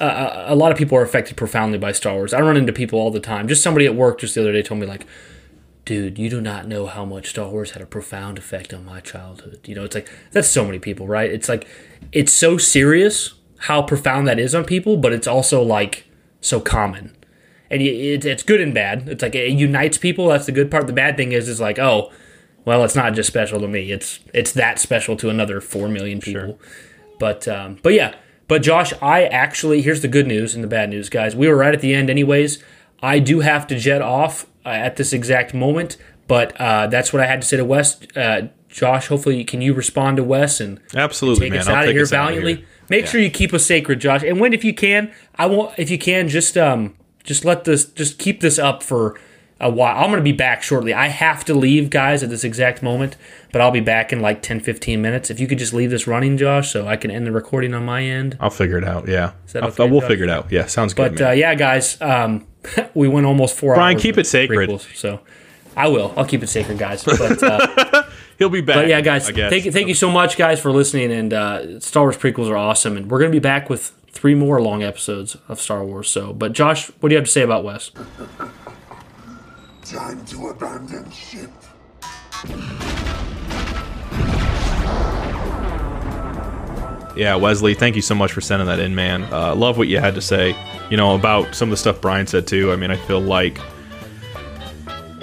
[0.00, 2.32] a, a lot of people are affected profoundly by Star Wars.
[2.32, 3.48] I run into people all the time.
[3.48, 5.06] Just somebody at work just the other day told me like,
[5.84, 9.00] dude, you do not know how much Star Wars had a profound effect on my
[9.00, 9.60] childhood.
[9.66, 11.30] You know, it's like that's so many people, right?
[11.30, 11.66] It's like
[12.12, 16.04] it's so serious how profound that is on people, but it's also like
[16.40, 17.16] so common.
[17.70, 19.08] And it's good and bad.
[19.08, 20.28] It's like it unites people.
[20.28, 20.86] That's the good part.
[20.86, 22.12] The bad thing is, is like, oh,
[22.66, 23.90] well, it's not just special to me.
[23.92, 26.60] It's it's that special to another four million people.
[27.18, 28.14] But um, but yeah.
[28.52, 31.34] But Josh, I actually here's the good news and the bad news, guys.
[31.34, 32.62] We were right at the end, anyways.
[33.02, 35.96] I do have to jet off uh, at this exact moment,
[36.28, 38.06] but uh, that's what I had to say to Wes.
[38.14, 41.60] Uh, Josh, hopefully, can you respond to Wes and Absolutely, take man.
[41.60, 42.56] us I'll out of here valiantly?
[42.56, 42.66] here.
[42.90, 43.10] Make Yeah.
[43.12, 44.22] sure you keep us sacred, Josh.
[44.22, 45.72] And when, if you can, I won't.
[45.78, 49.18] If you can, just um, just let this, just keep this up for
[49.62, 49.96] a while.
[50.04, 50.92] I'm gonna be back shortly.
[50.92, 53.16] I have to leave, guys, at this exact moment,
[53.52, 55.30] but I'll be back in like 10, 15 minutes.
[55.30, 57.84] If you could just leave this running, Josh, so I can end the recording on
[57.84, 58.36] my end.
[58.40, 59.08] I'll figure it out.
[59.08, 60.08] Yeah, Is that I'll- okay, we'll Josh?
[60.10, 60.50] figure it out.
[60.52, 61.12] Yeah, sounds good.
[61.14, 61.28] But man.
[61.28, 62.46] uh, yeah, guys, um,
[62.94, 64.02] we went almost four Brian, hours.
[64.02, 64.68] keep it sacred.
[64.68, 65.20] prequels, so
[65.76, 66.12] I will.
[66.16, 67.02] I'll keep it sacred, guys.
[67.04, 68.02] But uh,
[68.38, 68.76] He'll be back.
[68.76, 69.50] but yeah, guys, I guess.
[69.50, 71.12] thank you, thank you so much, guys, for listening.
[71.12, 74.60] And uh, Star Wars prequels are awesome, and we're gonna be back with three more
[74.60, 76.10] long episodes of Star Wars.
[76.10, 77.90] So, but Josh, what do you have to say about Wes?
[79.84, 81.50] Time to abandon ship.
[87.16, 89.24] Yeah, Wesley, thank you so much for sending that in, man.
[89.24, 90.56] Uh, love what you had to say,
[90.88, 92.72] you know, about some of the stuff Brian said too.
[92.72, 93.58] I mean, I feel like,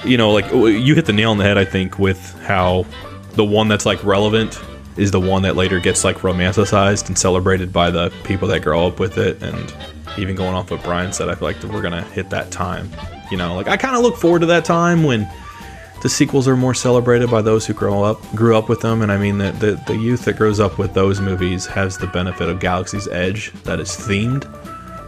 [0.06, 2.86] you know, like you hit the nail on the head, I think, with how
[3.34, 4.62] the one that's like relevant
[4.98, 8.86] is the one that later gets like romanticized and celebrated by the people that grow
[8.86, 9.42] up with it.
[9.42, 9.74] And
[10.18, 12.92] even going off what Brian said, I feel like we're going to hit that time.
[13.32, 15.30] You know, like I kind of look forward to that time when
[16.02, 19.12] the sequels are more celebrated by those who grow up grew up with them and
[19.12, 22.48] i mean the, the, the youth that grows up with those movies has the benefit
[22.48, 24.46] of galaxy's edge that is themed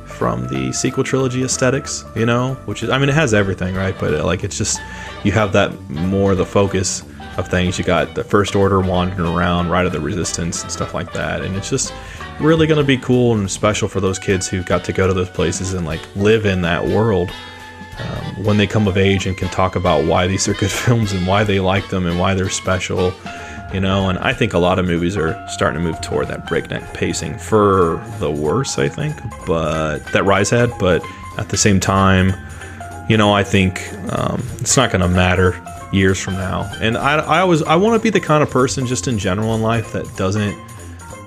[0.06, 3.96] from the sequel trilogy aesthetics you know which is i mean it has everything right?
[4.00, 4.82] But uh, like it's just
[5.24, 7.04] you have that more the focus
[7.38, 7.78] of things.
[7.80, 11.42] You got the first order wandering around right of the resistance and stuff like that
[11.42, 11.94] and it's just
[12.40, 15.14] really going to be cool and special for those kids who got to go to
[15.14, 17.32] those places and like live in that world
[18.02, 21.12] um, when they come of age and can talk about why these are good films
[21.14, 23.14] and why they like them and why they're special,
[23.74, 24.10] you know.
[24.10, 27.38] And I think a lot of movies are starting to move toward that breakneck pacing
[27.38, 29.16] for the worse, I think,
[29.46, 30.72] but that Rise had.
[30.80, 31.04] But
[31.38, 32.34] at the same time,
[33.10, 33.82] you know, I think
[34.14, 36.72] um, it's not going to matter years from now.
[36.82, 39.54] And I, I always I want to be the kind of person just in general
[39.56, 40.58] in life that doesn't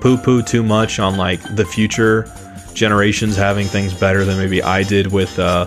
[0.01, 2.31] poo poo too much on like the future
[2.75, 5.39] generations having things better than maybe I did with.
[5.39, 5.67] Uh,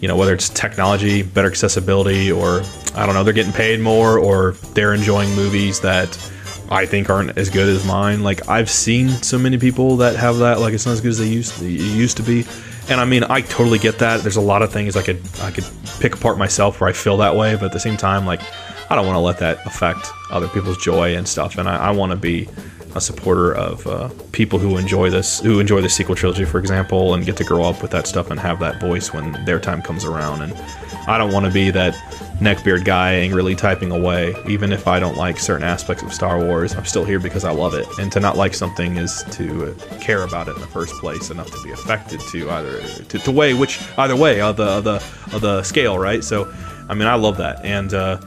[0.00, 2.62] you know whether it's technology better accessibility or
[2.94, 6.08] i don't know they're getting paid more or they're enjoying movies that
[6.70, 8.22] i think aren't as good as mine.
[8.22, 11.18] Like i've seen so many people that have that like it's not as good as
[11.18, 12.44] they used it used to be.
[12.88, 14.22] And i mean i totally get that.
[14.22, 15.64] There's a lot of things i could i could
[16.00, 18.40] pick apart myself where i feel that way but at the same time like
[18.90, 21.90] i don't want to let that affect other people's joy and stuff and i, I
[21.92, 22.48] want to be
[22.94, 27.14] a supporter of uh, people who enjoy this, who enjoy the sequel trilogy, for example,
[27.14, 29.82] and get to grow up with that stuff and have that voice when their time
[29.82, 30.42] comes around.
[30.42, 30.52] And
[31.08, 31.94] I don't want to be that
[32.40, 36.74] neckbeard guy angrily typing away, even if I don't like certain aspects of Star Wars.
[36.74, 39.98] I'm still here because I love it, and to not like something is to uh,
[39.98, 43.30] care about it in the first place enough to be affected to either to, to
[43.30, 44.94] weigh which either way of the of the
[45.32, 46.22] of the scale, right?
[46.22, 46.52] So,
[46.88, 47.92] I mean, I love that, and.
[47.92, 48.20] uh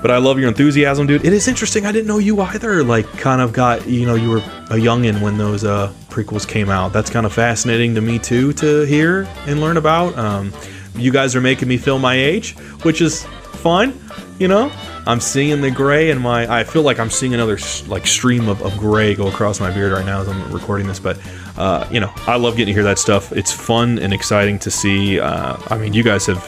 [0.00, 1.24] but I love your enthusiasm, dude.
[1.24, 1.86] It is interesting.
[1.86, 2.84] I didn't know you either.
[2.84, 6.70] Like, kind of got you know you were a youngin when those uh, prequels came
[6.70, 6.92] out.
[6.92, 10.16] That's kind of fascinating to me too to hear and learn about.
[10.16, 10.52] Um,
[10.94, 13.98] you guys are making me feel my age, which is fun.
[14.38, 14.70] You know,
[15.06, 16.60] I'm seeing the gray in my.
[16.60, 19.92] I feel like I'm seeing another like stream of, of gray go across my beard
[19.92, 21.00] right now as I'm recording this.
[21.00, 21.18] But
[21.56, 23.32] uh, you know, I love getting to hear that stuff.
[23.32, 25.18] It's fun and exciting to see.
[25.18, 26.44] Uh, I mean, you guys have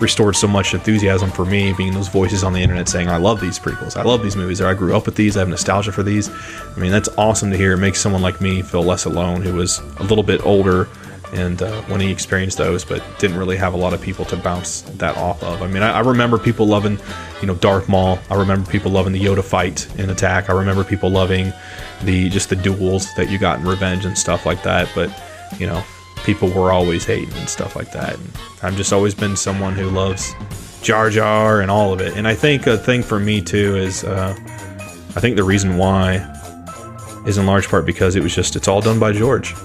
[0.00, 3.40] restored so much enthusiasm for me being those voices on the internet saying I love
[3.40, 5.92] these prequels, I love these movies, or I grew up with these, I have nostalgia
[5.92, 6.30] for these.
[6.30, 7.72] I mean, that's awesome to hear.
[7.72, 10.88] It makes someone like me feel less alone, who was a little bit older
[11.32, 14.36] and uh, when he experienced those, but didn't really have a lot of people to
[14.36, 15.62] bounce that off of.
[15.62, 16.98] I mean, I, I, remember people loving,
[17.40, 18.18] you know, Darth Maul.
[18.30, 20.50] I remember people loving the Yoda fight in Attack.
[20.50, 21.52] I remember people loving
[22.02, 24.90] the just the duels that you got in Revenge and stuff like that.
[24.94, 25.10] But
[25.58, 25.84] you know,
[26.34, 28.14] people were always hating and stuff like that.
[28.14, 30.32] And I've just always been someone who loves
[30.80, 32.16] Jar Jar and all of it.
[32.16, 36.18] And I think a thing for me too is, uh, I think the reason why
[37.26, 39.56] is in large part because it was just it's all done by George.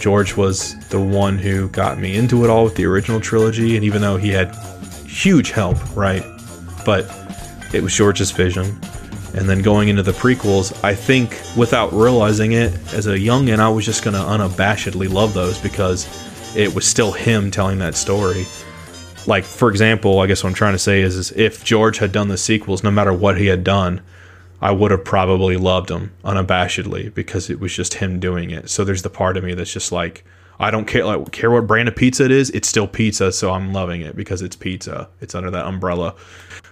[0.00, 3.84] George was the one who got me into it all with the original trilogy, and
[3.84, 4.52] even though he had
[5.06, 6.24] huge help, right?
[6.84, 7.04] But
[7.72, 8.80] it was George's vision.
[9.34, 13.68] And then going into the prequels, I think without realizing it, as a youngin, I
[13.68, 16.08] was just to unabashedly love those because
[16.56, 18.44] it was still him telling that story.
[19.26, 22.10] Like, for example, I guess what I'm trying to say is, is if George had
[22.10, 24.00] done the sequels, no matter what he had done,
[24.60, 28.68] I would have probably loved him unabashedly because it was just him doing it.
[28.68, 30.24] So there's the part of me that's just like,
[30.60, 32.50] I don't care like care what brand of pizza it is.
[32.50, 35.08] It's still pizza, so I'm loving it because it's pizza.
[35.22, 36.14] It's under that umbrella.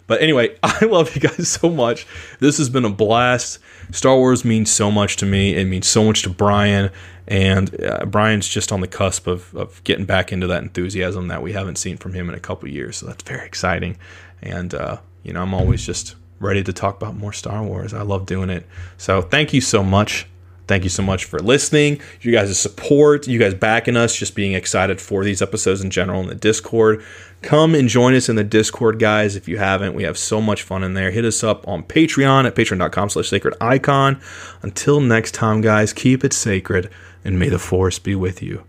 [0.07, 2.07] But anyway, I love you guys so much.
[2.39, 3.59] This has been a blast.
[3.91, 5.57] Star Wars means so much to me.
[5.57, 6.91] It means so much to Brian,
[7.27, 11.43] and uh, Brian's just on the cusp of, of getting back into that enthusiasm that
[11.43, 12.99] we haven't seen from him in a couple years.
[12.99, 13.97] So that's very exciting.
[14.43, 17.95] And uh, you know, I'm always just ready to talk about more Star Wars.
[17.95, 18.67] I love doing it.
[18.99, 20.27] So thank you so much.
[20.69, 22.01] Thank you so much for listening.
[22.21, 26.21] You guys' support, you guys backing us, just being excited for these episodes in general
[26.21, 27.03] in the Discord.
[27.41, 29.35] Come and join us in the Discord, guys.
[29.35, 31.11] If you haven't, we have so much fun in there.
[31.11, 34.21] Hit us up on Patreon at patreon.com slash sacred icon.
[34.61, 36.91] Until next time, guys, keep it sacred
[37.25, 38.65] and may the force be with you.